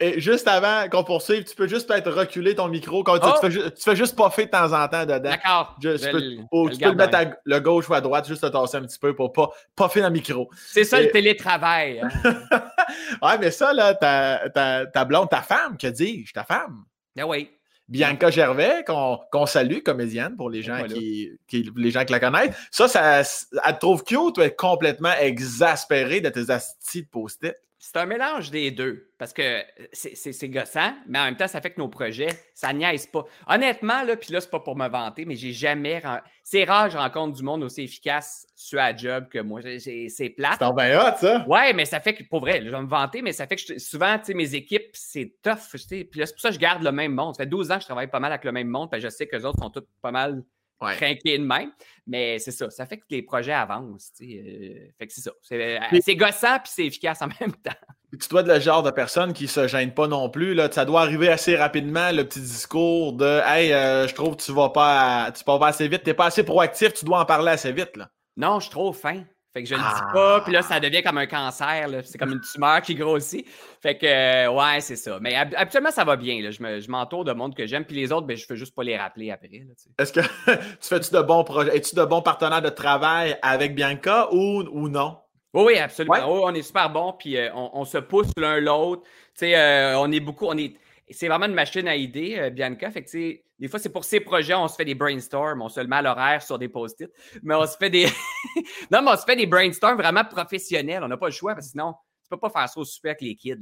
Et 0.00 0.20
juste 0.20 0.46
avant 0.46 0.88
qu'on 0.88 1.02
poursuive, 1.02 1.42
tu 1.42 1.56
peux 1.56 1.66
juste 1.66 1.88
peut-être 1.88 2.10
reculer 2.12 2.54
ton 2.54 2.68
micro. 2.68 3.02
Quand 3.02 3.18
tu, 3.18 3.26
oh! 3.26 3.34
fais, 3.40 3.50
tu, 3.50 3.82
fais, 3.82 3.96
juste 3.96 4.16
puffer 4.16 4.46
de 4.46 4.50
temps 4.50 4.72
en 4.72 4.86
temps 4.86 5.04
dedans. 5.04 5.30
D'accord. 5.30 5.76
Tu, 5.80 5.88
peux, 5.88 6.20
le 6.20 6.94
mettre 6.94 7.16
à 7.16 7.24
le 7.44 7.58
gauche 7.58 7.88
ou 7.88 7.94
à 7.94 8.00
droite, 8.00 8.28
juste 8.28 8.42
te 8.42 8.46
tasser 8.46 8.76
un 8.76 8.82
petit 8.82 8.98
peu 8.98 9.16
pour 9.16 9.32
pas 9.32 9.50
puffer 9.74 10.00
dans 10.00 10.06
le 10.06 10.12
micro. 10.12 10.48
C'est 10.56 10.84
ça 10.84 11.00
le 11.00 11.10
télétravail. 11.10 12.00
Hein. 12.00 12.10
ouais, 13.22 13.38
mais 13.40 13.50
ça, 13.50 13.72
là, 13.72 13.94
ta, 13.94 14.48
ta, 14.50 14.86
ta 14.86 15.04
blonde, 15.04 15.30
ta 15.30 15.42
femme, 15.42 15.76
que 15.76 15.88
dis-je, 15.88 16.32
ta 16.32 16.44
femme? 16.44 16.84
Ah 17.18 17.26
oui. 17.26 17.50
Bianca 17.88 18.30
Gervais, 18.30 18.84
qu'on 18.86 19.46
salue, 19.46 19.78
comédienne, 19.82 20.36
pour 20.36 20.50
les 20.50 20.62
gens, 20.62 20.84
qui, 20.84 21.30
les 21.50 21.90
gens 21.90 22.04
qui 22.04 22.12
la 22.12 22.20
connaissent. 22.20 22.54
Ça, 22.70 22.86
ça, 22.86 23.20
elle 23.20 23.74
te 23.74 23.78
trouve 23.80 24.04
cute 24.04 24.36
ou 24.36 24.42
est 24.42 24.54
complètement 24.54 25.14
exaspérée 25.18 26.20
de 26.20 26.28
tes 26.28 26.50
astis 26.50 27.02
de 27.02 27.08
post-it? 27.08 27.56
C'est 27.90 27.96
un 27.96 28.04
mélange 28.04 28.50
des 28.50 28.70
deux 28.70 29.08
parce 29.16 29.32
que 29.32 29.62
c'est 29.94 30.48
gossant, 30.50 30.92
mais 31.06 31.18
en 31.20 31.24
même 31.24 31.36
temps, 31.38 31.48
ça 31.48 31.62
fait 31.62 31.70
que 31.70 31.80
nos 31.80 31.88
projets, 31.88 32.28
ça 32.52 32.70
niaise 32.74 33.06
pas. 33.06 33.24
Honnêtement, 33.46 34.02
là, 34.02 34.14
puis 34.14 34.30
là, 34.30 34.42
c'est 34.42 34.50
pas 34.50 34.60
pour 34.60 34.76
me 34.76 34.86
vanter, 34.90 35.24
mais 35.24 35.36
j'ai 35.36 35.54
jamais. 35.54 36.02
C'est 36.44 36.64
rare 36.64 36.88
que 36.88 36.92
je 36.92 36.98
rencontre 36.98 37.38
du 37.38 37.42
monde 37.42 37.62
aussi 37.62 37.84
efficace 37.84 38.46
sur 38.54 38.76
la 38.76 38.94
job 38.94 39.30
que 39.30 39.38
moi. 39.38 39.62
C'est 39.62 40.34
plate. 40.36 40.58
C'est 40.58 40.74
bien 40.74 41.00
hot, 41.00 41.16
ça. 41.18 41.46
Ouais, 41.48 41.72
mais 41.72 41.86
ça 41.86 41.98
fait 42.00 42.12
que, 42.12 42.24
pour 42.24 42.40
vrai, 42.40 42.60
je 42.62 42.68
vais 42.68 42.82
me 42.82 42.88
vanter, 42.88 43.22
mais 43.22 43.32
ça 43.32 43.46
fait 43.46 43.56
que 43.56 43.78
souvent, 43.78 44.18
tu 44.18 44.26
sais, 44.26 44.34
mes 44.34 44.54
équipes, 44.54 44.90
c'est 44.92 45.36
tough. 45.42 45.56
Puis 45.88 46.06
là, 46.16 46.26
c'est 46.26 46.34
pour 46.34 46.42
ça 46.42 46.50
que 46.50 46.56
je 46.56 46.60
garde 46.60 46.82
le 46.82 46.92
même 46.92 47.14
monde. 47.14 47.36
Ça 47.36 47.44
fait 47.44 47.48
12 47.48 47.70
ans 47.70 47.76
que 47.76 47.80
je 47.80 47.86
travaille 47.86 48.08
pas 48.08 48.20
mal 48.20 48.32
avec 48.32 48.44
le 48.44 48.52
même 48.52 48.68
monde, 48.68 48.90
puis 48.92 49.00
je 49.00 49.08
sais 49.08 49.26
que 49.26 49.34
les 49.34 49.46
autres 49.46 49.60
sont 49.62 49.70
tous 49.70 49.86
pas 50.02 50.10
mal 50.10 50.42
ouais. 50.80 51.18
de 51.24 51.44
même. 51.44 51.72
Mais 52.06 52.38
c'est 52.38 52.52
ça, 52.52 52.70
ça 52.70 52.86
fait 52.86 52.96
que 52.96 53.04
les 53.10 53.22
projets 53.22 53.52
avancent. 53.52 54.12
Euh, 54.22 54.88
fait 54.98 55.06
que 55.06 55.12
c'est 55.12 55.20
ça. 55.20 55.30
C'est, 55.42 55.78
euh, 55.78 56.14
gossant 56.14 56.58
puis 56.58 56.72
c'est 56.74 56.86
efficace 56.86 57.20
en 57.20 57.26
même 57.40 57.52
temps. 57.52 57.76
tu 58.18 58.28
dois 58.28 58.40
être 58.40 58.48
le 58.48 58.60
genre 58.60 58.82
de 58.82 58.90
personne 58.90 59.32
qui 59.34 59.46
se 59.46 59.68
gêne 59.68 59.92
pas 59.92 60.06
non 60.06 60.30
plus. 60.30 60.54
Là. 60.54 60.70
Ça 60.72 60.84
doit 60.84 61.02
arriver 61.02 61.28
assez 61.28 61.54
rapidement, 61.56 62.10
le 62.10 62.24
petit 62.24 62.40
discours 62.40 63.12
de 63.12 63.40
Hey, 63.44 63.72
euh, 63.72 64.08
je 64.08 64.14
trouve 64.14 64.36
que 64.36 64.42
tu 64.42 64.52
vas 64.52 64.70
pas 64.70 65.30
tu 65.32 65.44
vas 65.44 65.58
pas 65.58 65.68
assez 65.68 65.86
vite, 65.86 66.02
t'es 66.02 66.14
pas 66.14 66.26
assez 66.26 66.44
proactif, 66.44 66.94
tu 66.94 67.04
dois 67.04 67.20
en 67.20 67.26
parler 67.26 67.50
assez 67.50 67.72
vite. 67.72 67.96
Là. 67.96 68.08
Non, 68.36 68.58
je 68.58 68.64
suis 68.64 68.72
trop 68.72 68.92
fin. 68.92 69.24
Fait 69.58 69.64
que 69.64 69.68
je 69.68 69.74
le 69.74 69.80
dis 69.80 70.12
pas, 70.12 70.40
puis 70.42 70.52
là, 70.52 70.62
ça 70.62 70.78
devient 70.78 71.02
comme 71.02 71.18
un 71.18 71.26
cancer. 71.26 71.88
C'est 72.04 72.16
comme 72.16 72.32
une 72.32 72.40
tumeur 72.40 72.80
qui 72.80 72.94
grossit. 72.94 73.44
Fait 73.82 73.98
que, 73.98 74.06
euh, 74.06 74.52
ouais, 74.52 74.80
c'est 74.80 74.94
ça. 74.94 75.18
Mais 75.20 75.34
habituellement, 75.34 75.90
ça 75.90 76.04
va 76.04 76.14
bien. 76.14 76.40
Là. 76.40 76.50
Je 76.52 76.88
m'entoure 76.88 77.24
de 77.24 77.32
monde 77.32 77.56
que 77.56 77.66
j'aime, 77.66 77.84
puis 77.84 77.96
les 77.96 78.12
autres, 78.12 78.26
ben, 78.26 78.36
je 78.36 78.46
fais 78.46 78.56
juste 78.56 78.74
pas 78.74 78.84
les 78.84 78.96
rappeler 78.96 79.32
après. 79.32 79.66
Est-ce 79.98 80.12
que 80.12 80.20
tu 80.46 80.88
fais-tu 80.88 81.12
de 81.12 81.22
bons 81.22 81.42
projets? 81.42 81.76
Es-tu 81.76 81.96
de 81.96 82.04
bons 82.04 82.22
partenaires 82.22 82.62
de 82.62 82.68
travail 82.68 83.36
avec 83.42 83.74
Bianca 83.74 84.28
ou, 84.32 84.62
ou 84.70 84.88
non? 84.88 85.18
Oui, 85.54 85.64
oui, 85.66 85.78
absolument. 85.78 86.44
on 86.44 86.54
est 86.54 86.62
super 86.62 86.90
bons, 86.90 87.14
puis 87.18 87.36
euh, 87.36 87.50
on, 87.54 87.84
se 87.84 87.98
pousse 87.98 88.30
l'un 88.36 88.60
l'autre. 88.60 89.02
Euh, 89.42 89.94
on 89.96 90.12
est 90.12 90.20
beaucoup, 90.20 90.46
on 90.46 90.56
est, 90.56 90.76
c'est 91.10 91.28
vraiment 91.28 91.46
une 91.46 91.54
machine 91.54 91.86
à 91.88 91.96
idées, 91.96 92.36
euh, 92.38 92.50
Bianca. 92.50 92.90
Fait 92.90 93.02
que, 93.02 93.10
des 93.58 93.68
fois, 93.68 93.78
c'est 93.78 93.92
pour 93.92 94.04
ces 94.04 94.20
projets, 94.20 94.54
on 94.54 94.68
se 94.68 94.76
fait 94.76 94.84
des 94.84 94.94
brainstorms, 94.94 95.62
on 95.62 95.68
se 95.68 95.80
le 95.80 95.86
met 95.86 95.96
à 95.96 96.02
l'horaire 96.02 96.42
sur 96.42 96.58
des 96.58 96.68
post-it, 96.68 97.10
mais 97.42 97.54
on 97.54 97.66
se 97.66 97.76
fait 97.76 97.90
des. 97.90 98.06
non, 98.90 99.02
mais 99.02 99.10
on 99.12 99.16
se 99.16 99.24
fait 99.24 99.36
des 99.36 99.46
brainstorms 99.46 99.96
vraiment 99.96 100.24
professionnels. 100.24 101.02
On 101.02 101.08
n'a 101.08 101.16
pas 101.16 101.26
le 101.26 101.32
choix, 101.32 101.54
parce 101.54 101.66
que 101.66 101.72
sinon, 101.72 101.94
tu 102.22 102.28
peux 102.28 102.38
pas 102.38 102.50
faire 102.50 102.68
ça 102.68 102.78
au 102.78 102.84
super 102.84 103.12
avec 103.12 103.22
les 103.22 103.34
kids. 103.34 103.56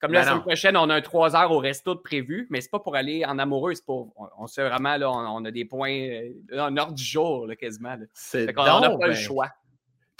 Comme 0.00 0.12
la 0.12 0.22
ben 0.22 0.28
semaine 0.28 0.42
prochaine, 0.42 0.76
on 0.76 0.90
a 0.90 0.94
un 0.96 1.00
3 1.00 1.36
heures 1.36 1.52
au 1.52 1.58
resto 1.58 1.94
de 1.94 2.00
prévu, 2.00 2.48
mais 2.50 2.60
c'est 2.60 2.70
pas 2.70 2.80
pour 2.80 2.96
aller 2.96 3.24
en 3.24 3.38
amoureux, 3.38 3.74
c'est 3.74 3.84
pour. 3.84 4.12
On, 4.36 4.46
sait 4.46 4.68
vraiment, 4.68 4.96
là, 4.96 5.10
on, 5.10 5.44
a 5.44 5.50
des 5.50 5.64
points 5.64 6.08
en 6.52 6.76
ordre 6.76 6.94
du 6.94 7.04
jour, 7.04 7.46
quasiment. 7.58 7.96
On 8.34 8.80
n'a 8.80 8.96
pas 8.96 9.06
le 9.06 9.14
choix. 9.14 9.48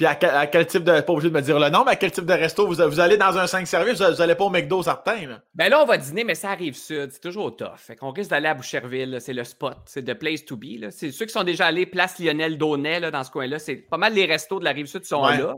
Puis 0.01 0.07
à 0.07 0.47
quel, 0.47 0.67
type 0.67 0.83
de. 0.83 1.03
Pas 1.03 1.13
obligé 1.13 1.29
de 1.29 1.35
me 1.35 1.43
dire 1.43 1.59
le 1.59 1.69
nom, 1.69 1.85
mais 1.85 1.91
à 1.91 1.97
quel 1.97 2.11
type 2.11 2.25
de 2.25 2.33
resto 2.33 2.67
vous, 2.67 2.77
vous 2.77 3.01
allez 3.01 3.19
dans 3.19 3.37
un 3.37 3.47
5 3.47 3.67
services, 3.67 4.01
vous, 4.01 4.15
n'allez 4.15 4.35
pas 4.35 4.45
au 4.45 4.49
McDo 4.49 4.83
certain. 4.83 5.27
Là. 5.27 5.43
Ben 5.55 5.69
là, 5.69 5.83
on 5.83 5.85
va 5.85 5.99
dîner, 5.99 6.25
mais 6.25 6.35
ça 6.35 6.53
arrive 6.53 6.75
sud. 6.75 7.11
C'est 7.13 7.21
toujours 7.21 7.55
tough. 7.55 7.77
Fait 7.77 7.97
qu'on 7.97 8.11
risque 8.11 8.31
d'aller 8.31 8.49
à 8.49 8.55
Boucherville. 8.55 9.19
C'est 9.21 9.35
le 9.35 9.45
spot. 9.45 9.77
C'est 9.85 10.03
the 10.03 10.15
place 10.15 10.43
to 10.47 10.57
be. 10.57 10.89
C'est 10.89 11.13
ceux 11.13 11.27
qui 11.27 11.33
sont 11.33 11.45
déjà 11.45 11.67
allés 11.67 11.85
place 11.85 12.19
Lionel 12.19 12.57
Daunet 12.57 13.11
dans 13.11 13.23
ce 13.23 13.31
coin-là. 13.31 13.59
C'est 13.59 13.77
pas 13.77 13.99
mal 13.99 14.15
les 14.15 14.25
restos 14.25 14.59
de 14.59 14.65
la 14.65 14.73
rive 14.73 14.87
sud 14.87 15.05
sont 15.05 15.23
là. 15.23 15.55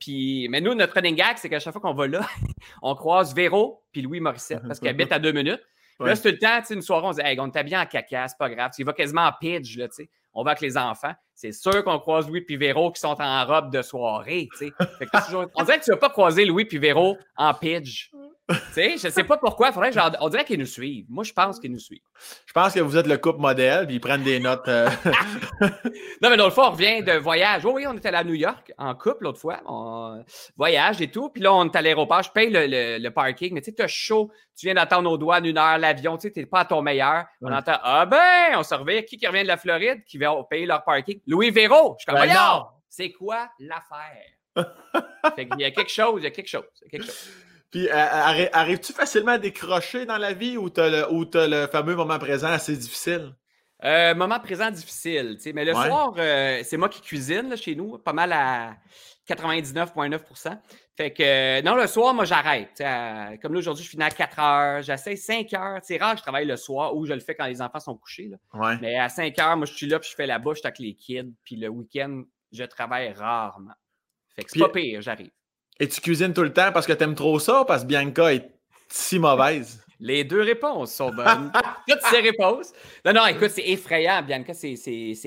Puis, 0.00 0.48
mais 0.48 0.62
nous, 0.62 0.74
notre 0.74 0.94
running 0.94 1.14
gag, 1.14 1.36
c'est 1.36 1.50
qu'à 1.50 1.60
chaque 1.60 1.74
fois 1.74 1.82
qu'on 1.82 1.92
va 1.92 2.06
là, 2.06 2.26
on 2.80 2.94
croise 2.94 3.34
Véro 3.34 3.84
puis 3.92 4.00
Louis 4.00 4.20
Morissette 4.20 4.62
parce 4.66 4.80
qu'ils 4.80 4.88
habitent 4.88 5.12
à 5.12 5.18
deux 5.18 5.32
minutes. 5.32 5.60
Là, 6.00 6.16
c'est 6.16 6.22
tout 6.22 6.28
le 6.28 6.38
temps, 6.38 6.74
une 6.74 6.80
soirée, 6.80 7.06
on 7.06 7.12
se 7.12 7.20
dit, 7.20 7.26
hey, 7.26 7.38
on 7.38 7.50
t'habille 7.50 7.76
en 7.76 7.84
caca, 7.84 8.26
c'est 8.26 8.38
pas 8.38 8.48
grave. 8.48 8.70
Il 8.78 8.86
va 8.86 8.94
quasiment 8.94 9.26
en 9.26 9.32
pitch, 9.38 9.76
là, 9.76 9.86
tu 9.88 9.96
sais 9.96 10.10
on 10.34 10.42
va 10.42 10.52
avec 10.52 10.62
les 10.62 10.76
enfants. 10.76 11.12
C'est 11.34 11.52
sûr 11.52 11.82
qu'on 11.84 11.98
croise 11.98 12.28
Louis 12.28 12.44
et 12.48 12.56
Véro 12.56 12.92
qui 12.92 13.00
sont 13.00 13.16
en 13.20 13.46
robe 13.46 13.72
de 13.72 13.82
soirée. 13.82 14.48
on 14.60 15.64
dirait 15.64 15.78
que 15.78 15.84
tu 15.84 15.90
ne 15.90 15.94
vas 15.94 16.00
pas 16.00 16.10
croiser 16.10 16.44
Louis 16.44 16.68
et 16.70 16.78
Véro 16.78 17.18
en 17.36 17.54
pidge 17.54 18.10
sais, 18.72 18.98
je 18.98 19.06
ne 19.06 19.12
sais 19.12 19.24
pas 19.24 19.36
pourquoi. 19.36 19.72
Faudrait 19.72 19.90
on 20.20 20.28
dirait 20.28 20.44
qu'ils 20.44 20.58
nous 20.58 20.66
suivent. 20.66 21.06
Moi, 21.08 21.24
je 21.24 21.32
pense 21.32 21.58
qu'ils 21.58 21.72
nous 21.72 21.78
suivent. 21.78 22.02
Je 22.46 22.52
pense 22.52 22.72
que 22.74 22.80
vous 22.80 22.96
êtes 22.96 23.06
le 23.06 23.18
couple 23.18 23.40
modèle, 23.40 23.86
puis 23.86 23.96
ils 23.96 24.00
prennent 24.00 24.22
des 24.22 24.40
notes. 24.40 24.68
Euh. 24.68 24.88
non, 26.22 26.30
mais 26.30 26.36
l'autre 26.36 26.54
fois, 26.54 26.68
on 26.68 26.72
revient 26.72 27.02
de 27.02 27.12
voyage. 27.12 27.64
oui, 27.64 27.86
on 27.86 27.96
était 27.96 28.08
allé 28.08 28.18
à 28.18 28.24
New 28.24 28.34
York 28.34 28.72
en 28.78 28.94
couple 28.94 29.24
l'autre 29.24 29.40
fois. 29.40 29.60
On... 29.66 30.22
Voyage 30.56 31.00
et 31.00 31.10
tout. 31.10 31.30
Puis 31.30 31.42
là, 31.42 31.52
on 31.52 31.64
est 31.64 31.76
à 31.76 31.82
l'aéroport. 31.82 32.22
Je 32.22 32.30
paye 32.30 32.50
le, 32.50 33.08
parking. 33.10 33.54
Mais 33.54 33.60
tu 33.60 33.66
sais, 33.66 33.74
tu 33.74 33.82
as 33.82 33.88
chaud. 33.88 34.30
Tu 34.56 34.66
viens 34.66 34.74
d'attendre 34.74 35.10
aux 35.10 35.18
doigts 35.18 35.40
une 35.40 35.58
heure 35.58 35.78
l'avion. 35.78 36.16
Tu 36.16 36.30
n'es 36.34 36.46
pas 36.46 36.60
à 36.60 36.64
ton 36.64 36.82
meilleur. 36.82 37.24
On 37.40 37.52
entend 37.52 37.78
Ah 37.82 38.06
ben, 38.06 38.56
on 38.56 38.62
se 38.62 38.74
revient. 38.74 39.04
Qui 39.04 39.16
qui 39.16 39.26
revient 39.26 39.42
de 39.42 39.48
la 39.48 39.56
Floride 39.56 40.04
qui 40.04 40.18
va 40.18 40.34
payer 40.48 40.66
leur 40.66 40.84
parking? 40.84 41.20
Louis 41.26 41.50
Véro. 41.50 41.96
Je 41.98 42.02
suis 42.02 42.06
comme 42.06 42.26
ben 42.26 42.66
C'est 42.88 43.12
quoi 43.12 43.50
l'affaire? 43.58 44.32
il 45.38 45.60
y 45.60 45.64
a 45.64 45.70
quelque 45.70 45.90
chose, 45.90 46.20
il 46.20 46.24
y 46.24 46.26
a 46.26 46.30
quelque 46.30 46.48
chose. 46.48 46.64
Il 46.80 46.84
y 46.84 46.86
a 46.86 46.90
quelque 46.90 47.06
chose. 47.06 47.30
Puis 47.70 47.88
euh, 47.88 48.48
arrives-tu 48.52 48.92
facilement 48.92 49.32
à 49.32 49.38
décrocher 49.38 50.04
dans 50.04 50.18
la 50.18 50.34
vie 50.34 50.58
ou 50.58 50.68
tu 50.68 50.80
as, 50.80 51.48
le 51.48 51.66
fameux 51.68 51.96
moment 51.96 52.18
présent 52.18 52.48
assez 52.48 52.76
difficile? 52.76 53.34
Euh, 53.82 54.14
moment 54.14 54.38
présent 54.38 54.70
difficile, 54.70 55.38
mais 55.54 55.64
le 55.64 55.72
soir, 55.72 56.14
euh, 56.16 56.60
c'est 56.64 56.76
moi 56.76 56.88
qui 56.88 57.00
cuisine 57.00 57.56
chez 57.56 57.74
nous, 57.74 57.98
pas 57.98 58.12
mal 58.12 58.32
à 58.32 58.76
99,9 59.28 60.58
Fait 60.96 61.10
que 61.10 61.62
non, 61.62 61.74
le 61.74 61.86
soir, 61.86 62.12
moi 62.12 62.24
j'arrête. 62.26 62.76
comme 63.40 63.54
là 63.54 63.58
aujourd'hui, 63.58 63.84
je 63.84 63.90
finis 63.90 64.04
à 64.04 64.10
4 64.10 64.38
heures, 64.38 64.82
j'essaie 64.82 65.16
5 65.16 65.52
heures. 65.54 65.78
C'est 65.82 65.96
rare 65.96 66.12
que 66.12 66.18
je 66.18 66.22
travaille 66.22 66.46
le 66.46 66.56
soir 66.56 66.94
ou 66.94 67.06
je 67.06 67.14
le 67.14 67.20
fais 67.20 67.34
quand 67.34 67.46
les 67.46 67.62
enfants 67.62 67.80
sont 67.80 67.96
couchés. 67.96 68.30
Mais 68.80 68.98
à 68.98 69.08
5 69.08 69.38
heures, 69.38 69.56
moi 69.56 69.66
je 69.66 69.72
suis 69.72 69.86
là 69.86 69.98
puis 69.98 70.10
je 70.10 70.14
fais 70.14 70.26
la 70.26 70.38
bouche 70.38 70.58
avec 70.64 70.78
les 70.78 70.94
kids. 70.94 71.32
Puis 71.44 71.56
le 71.56 71.68
week-end, 71.68 72.24
je 72.52 72.64
travaille 72.64 73.12
rarement. 73.12 73.72
Fait 74.36 74.44
que 74.44 74.50
c'est 74.50 74.60
pas 74.60 74.68
pire, 74.68 75.00
j'arrive. 75.00 75.30
Et 75.80 75.88
tu 75.88 76.00
cuisines 76.00 76.34
tout 76.34 76.42
le 76.42 76.52
temps 76.52 76.72
parce 76.72 76.86
que 76.86 76.92
tu 76.92 77.02
aimes 77.02 77.14
trop 77.14 77.38
ça 77.38 77.62
ou 77.62 77.64
parce 77.64 77.82
que 77.82 77.88
Bianca 77.88 78.32
est 78.34 78.50
si 78.88 79.18
mauvaise? 79.18 79.84
Les 80.00 80.24
deux 80.24 80.42
réponses 80.42 80.92
sont 80.92 81.12
bonnes. 81.12 81.52
Toutes 81.88 82.02
ces 82.10 82.20
réponses. 82.20 82.72
Non, 83.04 83.12
non, 83.12 83.26
écoute, 83.26 83.50
c'est 83.50 83.68
effrayant. 83.68 84.20
Bianca, 84.22 84.52
c'est 84.52 84.74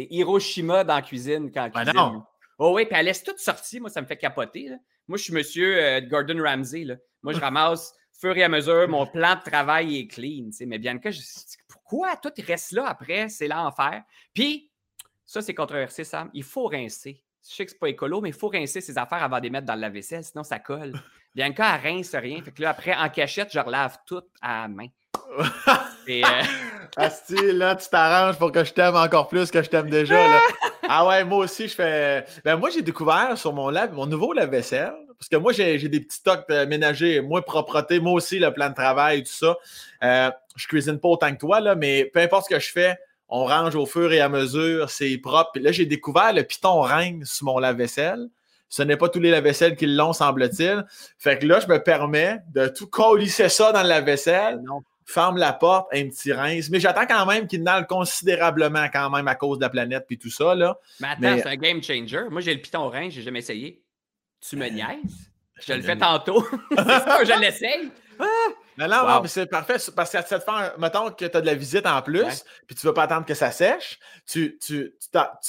Hiroshima 0.10 0.84
dans 0.84 0.96
la 0.96 1.02
cuisine 1.02 1.50
quand 1.52 1.66
elle 1.66 1.72
ben 1.72 1.84
cuisine. 1.84 1.98
non. 1.98 2.24
Oh 2.58 2.74
oui, 2.76 2.86
puis 2.86 2.96
elle 2.98 3.06
laisse 3.06 3.24
tout 3.24 3.34
sortir. 3.38 3.82
Moi, 3.82 3.90
ça 3.90 4.02
me 4.02 4.06
fait 4.06 4.18
capoter. 4.18 4.72
Moi, 5.08 5.18
je 5.18 5.24
suis 5.24 5.34
monsieur 5.34 5.78
euh, 5.78 6.02
Gordon 6.02 6.42
Ramsay. 6.42 6.84
Là. 6.84 6.96
Moi, 7.24 7.34
je 7.34 7.40
ramasse 7.42 7.94
fur 8.20 8.36
et 8.38 8.44
à 8.44 8.50
mesure. 8.50 8.88
Mon 8.88 9.06
plan 9.06 9.36
de 9.36 9.50
travail 9.50 10.00
est 10.00 10.08
clean. 10.08 10.50
Mais 10.66 10.80
Bianca, 10.80 11.12
je... 11.12 11.22
pourquoi 11.68 12.16
tout 12.16 12.32
reste 12.46 12.72
là 12.72 12.88
après? 12.88 13.30
C'est 13.30 13.48
l'enfer. 13.48 14.04
Puis, 14.34 14.72
ça, 15.26 15.42
c'est 15.42 15.54
controversé, 15.54 16.04
Sam. 16.04 16.30
Il 16.34 16.44
faut 16.44 16.68
rincer. 16.68 17.22
Je 17.48 17.54
sais 17.56 17.66
que 17.66 17.72
c'est 17.72 17.80
pas 17.80 17.90
écolo, 17.90 18.22
mais 18.22 18.30
il 18.30 18.36
faut 18.36 18.48
rincer 18.48 18.82
ses 18.82 18.98
affaires 18.98 19.22
avant 19.22 19.38
de 19.38 19.44
les 19.44 19.50
mettre 19.50 19.68
dans 19.68 19.76
la 19.76 19.90
vaisselle, 19.90 20.24
sinon 20.24 20.44
ça 20.44 20.60
colle. 20.60 20.94
Bianca, 21.36 21.76
elle 21.76 21.96
rince 21.96 22.16
rien. 22.16 22.42
Fait 22.42 22.52
que 22.52 22.62
là, 22.62 22.70
après, 22.70 22.96
en 22.96 23.10
cachette, 23.10 23.50
je 23.52 23.60
relave 23.60 23.98
tout 24.08 24.22
à 24.42 24.62
la 24.62 24.68
main. 24.68 24.88
Et, 26.08 26.24
euh... 26.24 26.28
Asti, 26.98 27.52
là, 27.52 27.76
tu 27.76 27.90
t'arranges 27.90 28.38
pour 28.38 28.52
que 28.52 28.64
je 28.64 28.72
t'aime 28.74 28.96
encore 28.96 29.28
plus 29.28 29.52
que 29.52 29.62
je 29.62 29.70
t'aime 29.70 29.90
déjà. 29.90 30.28
Là. 30.28 30.42
Ah 30.90 31.08
ouais, 31.08 31.24
moi 31.24 31.40
aussi, 31.40 31.68
je 31.68 31.76
fais. 31.76 32.26
Ben, 32.44 32.56
moi, 32.58 32.70
j'ai 32.70 32.82
découvert 32.82 33.38
sur 33.38 33.54
mon 33.54 33.70
lave, 33.70 33.94
mon 33.94 34.06
nouveau 34.06 34.34
lave-vaisselle, 34.34 34.94
parce 35.18 35.30
que 35.30 35.38
moi, 35.38 35.54
j'ai 35.54 35.78
des 35.78 36.00
petits 36.00 36.22
tocs 36.22 36.48
ménagers, 36.68 37.22
moi, 37.22 37.44
propreté, 37.44 38.00
moi 38.00 38.14
aussi, 38.14 38.40
le 38.40 38.54
plan 38.54 38.70
de 38.70 38.76
travail, 38.76 39.24
tout 39.24 39.32
ça. 39.32 39.58
Euh, 40.04 40.32
je 40.56 40.68
cuisine 40.68 41.00
pas 41.00 41.10
autant 41.10 41.32
que 41.34 41.40
toi, 41.40 41.60
là, 41.60 41.76
mais 41.76 42.06
peu 42.14 42.20
importe 42.20 42.46
ce 42.46 42.56
que 42.56 42.60
je 42.60 42.72
fais, 42.72 42.98
on 43.28 43.46
range 43.46 43.76
au 43.76 43.86
fur 43.86 44.12
et 44.14 44.22
à 44.22 44.30
mesure, 44.30 44.90
c'est 44.90 45.18
propre. 45.18 45.52
Puis 45.54 45.64
là, 45.64 45.72
j'ai 45.72 45.86
découvert 45.86 46.34
le 46.34 46.44
piton 46.44 46.82
ring 46.82 47.26
sur 47.26 47.46
mon 47.46 47.60
lave-vaisselle. 47.60 48.28
Ce 48.70 48.84
n'est 48.84 48.98
pas 48.98 49.10
tous 49.10 49.20
les 49.20 49.32
lave-vaisselles 49.32 49.76
qui 49.76 49.88
l'ont, 49.88 50.14
semble-t-il. 50.14 50.86
Fait 51.18 51.38
que 51.40 51.46
là, 51.46 51.60
je 51.60 51.68
me 51.68 51.82
permets 51.82 52.40
de 52.54 52.68
tout 52.68 52.88
colisser 52.88 53.50
ça 53.50 53.72
dans 53.72 53.84
le 53.84 53.90
lave-vaisselle. 53.90 54.62
Ferme 55.06 55.38
la 55.38 55.54
porte, 55.54 55.88
un 55.94 56.10
petit 56.10 56.34
rince. 56.34 56.70
Mais 56.70 56.80
j'attends 56.80 57.06
quand 57.06 57.26
même 57.26 57.48
qu'il 57.48 57.62
n'aille 57.62 57.86
considérablement 57.86 58.88
quand 58.92 59.10
même 59.12 59.28
à 59.28 59.36
cause 59.36 59.60
de 59.60 59.64
la 59.64 59.70
planète 59.70 60.06
puis 60.08 60.18
tout 60.18 60.32
ça. 60.32 60.56
Là. 60.56 60.80
Mais 61.00 61.10
attends, 61.10 61.38
c'est 61.38 61.50
un 61.50 61.56
game 61.56 61.84
changer. 61.84 62.24
Moi, 62.30 62.42
j'ai 62.42 62.54
le 62.54 62.62
piton 62.62 62.90
rince, 62.90 63.14
j'ai 63.14 63.22
jamais 63.22 63.40
essayé. 63.40 63.84
Tu 64.42 64.56
me 64.56 64.66
euh, 64.66 64.70
niaises? 64.70 65.32
Je 65.62 65.74
le 65.74 65.82
fais 65.82 65.98
tantôt. 65.98 66.46
je 66.72 67.40
l'essaye. 67.40 67.92
Ah! 68.20 68.26
Non, 68.78 68.88
non, 68.88 69.22
mais 69.22 69.28
c'est 69.28 69.46
parfait 69.46 69.78
parce 69.96 70.12
que 70.12 70.18
ça 70.18 70.24
te 70.24 70.44
fait, 70.44 70.78
mettons 70.78 71.10
que 71.10 71.26
tu 71.26 71.38
as 71.38 71.42
de 71.42 71.46
la 71.46 71.56
visite 71.56 71.86
en 71.86 72.02
plus, 72.02 72.44
puis 72.68 72.76
tu 72.76 72.86
ne 72.86 72.90
veux 72.90 72.94
pas 72.94 73.04
attendre 73.04 73.26
que 73.26 73.34
ça 73.34 73.52
sèche, 73.52 74.00
tu, 74.30 74.58
tu, 74.58 74.94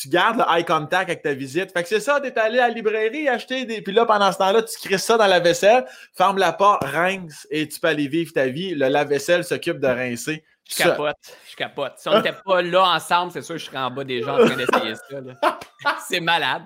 tu, 0.00 0.08
gardes 0.08 0.38
le 0.38 0.44
eye 0.56 0.64
contact 0.64 1.10
avec 1.10 1.22
ta 1.22 1.34
visite. 1.34 1.72
Fait 1.72 1.82
que 1.82 1.88
c'est 1.88 2.00
ça, 2.00 2.20
tu 2.20 2.28
es 2.28 2.38
allé 2.38 2.60
à 2.60 2.68
la 2.68 2.74
librairie 2.74 3.28
acheter 3.28 3.64
des. 3.64 3.82
Puis 3.82 3.92
là, 3.92 4.06
pendant 4.06 4.30
ce 4.30 4.38
temps-là, 4.38 4.62
tu 4.62 4.76
crisses 4.78 5.04
ça 5.04 5.16
dans 5.16 5.26
la 5.26 5.40
vaisselle, 5.40 5.86
ferme 6.14 6.38
la 6.38 6.52
porte, 6.52 6.84
rince 6.84 7.46
et 7.50 7.68
tu 7.68 7.80
peux 7.80 7.88
aller 7.88 8.06
vivre 8.06 8.32
ta 8.32 8.46
vie. 8.46 8.74
Le 8.74 8.88
lave-vaisselle 8.88 9.44
s'occupe 9.44 9.80
de 9.80 9.88
rincer. 9.88 10.44
Je 10.68 10.82
capote, 10.82 11.16
je 11.48 11.56
capote. 11.56 11.92
Si 11.96 12.08
on 12.08 12.16
n'était 12.16 12.34
pas 12.44 12.60
là 12.60 12.82
ensemble, 12.96 13.30
c'est 13.30 13.42
sûr 13.42 13.54
que 13.54 13.60
je 13.60 13.66
serais 13.66 13.78
en 13.78 13.90
bas 13.90 14.02
des 14.02 14.22
gens 14.22 14.34
en 14.34 14.46
train 14.46 14.56
d'essayer 14.56 14.94
ça. 14.96 15.58
c'est 16.08 16.18
malade. 16.18 16.64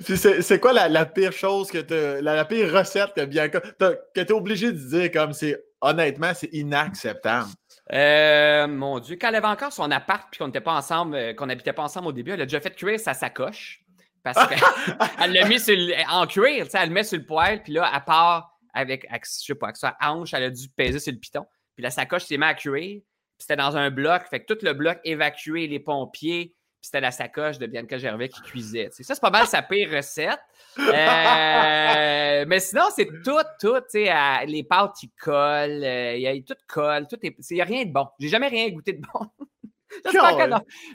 c'est 0.00 0.60
quoi 0.60 0.74
la, 0.74 1.06
pire 1.06 1.32
chose 1.32 1.70
que 1.70 1.78
tu 1.78 2.22
la, 2.22 2.34
la, 2.34 2.44
pire 2.44 2.70
recette 2.70 3.14
que 3.14 3.24
bien 3.24 3.48
que 3.48 3.58
tu 3.58 4.20
es 4.20 4.32
obligé 4.32 4.70
de 4.70 4.76
dire 4.76 5.10
comme 5.10 5.32
c'est 5.32 5.58
honnêtement, 5.82 6.32
c'est 6.34 6.48
inacceptable. 6.52 7.50
Euh, 7.92 8.66
mon 8.68 9.00
Dieu, 9.00 9.18
quand 9.20 9.28
elle 9.28 9.34
avait 9.34 9.48
encore 9.48 9.72
son 9.72 9.90
appart 9.90 10.28
puis 10.30 10.38
qu'on 10.38 10.46
n'était 10.46 10.60
pas 10.60 10.74
ensemble, 10.74 11.14
euh, 11.14 11.34
qu'on 11.34 11.46
n'habitait 11.46 11.74
pas 11.74 11.82
ensemble 11.82 12.08
au 12.08 12.12
début, 12.12 12.30
elle 12.30 12.40
a 12.40 12.46
déjà 12.46 12.60
fait 12.60 12.74
cuire 12.74 12.98
sa 12.98 13.12
sacoche. 13.12 13.80
Parce 14.22 14.38
qu'elle 14.48 15.32
l'a 15.32 15.48
mis 15.48 15.58
sur 15.58 15.76
en 16.08 16.26
cuir, 16.26 16.66
elle 16.72 16.88
le 16.88 16.94
met 16.94 17.02
sur 17.02 17.18
le 17.18 17.26
poêle, 17.26 17.62
puis 17.62 17.72
là, 17.72 17.92
à 17.92 18.00
part 18.00 18.56
avec, 18.72 19.04
avec, 19.10 19.26
je 19.26 19.44
sais 19.44 19.54
pas, 19.56 19.66
avec 19.66 19.76
sa 19.76 19.96
hanche, 20.00 20.32
elle 20.32 20.44
a 20.44 20.50
dû 20.50 20.68
peser 20.68 21.00
sur 21.00 21.12
le 21.12 21.18
piton. 21.18 21.44
Puis 21.74 21.82
la 21.82 21.90
sacoche 21.90 22.24
s'est 22.24 22.38
mise 22.38 22.48
à 22.48 22.54
cuire, 22.54 23.00
puis 23.00 23.04
c'était 23.38 23.56
dans 23.56 23.76
un 23.76 23.90
bloc, 23.90 24.22
fait 24.30 24.44
que 24.44 24.54
tout 24.54 24.64
le 24.64 24.74
bloc 24.74 25.00
évacué, 25.02 25.66
les 25.66 25.80
pompiers, 25.80 26.54
c'était 26.82 27.00
la 27.00 27.12
sacoche 27.12 27.58
de 27.58 27.66
Bianca 27.66 27.96
Gervais 27.96 28.28
qui 28.28 28.42
cuisait. 28.42 28.90
ça, 28.90 29.14
c'est 29.14 29.20
pas 29.20 29.30
mal 29.30 29.46
sa 29.46 29.62
pire 29.62 29.88
recette. 29.88 30.40
Euh, 30.78 32.44
mais 32.48 32.58
sinon, 32.58 32.82
c'est 32.94 33.06
tout, 33.22 33.38
tout. 33.60 33.80
les 33.94 34.64
pâtes, 34.68 35.02
ils 35.04 35.10
collent. 35.18 35.84
Euh, 35.84 36.16
y 36.16 36.26
a, 36.26 36.34
tout 36.42 36.60
colle. 36.66 37.06
Tout 37.08 37.18
il 37.22 37.34
n'y 37.52 37.60
a 37.60 37.64
rien 37.64 37.84
de 37.84 37.92
bon. 37.92 38.08
J'ai 38.18 38.28
jamais 38.28 38.48
rien 38.48 38.68
goûté 38.70 38.94
de 38.94 39.00
bon. 39.00 39.26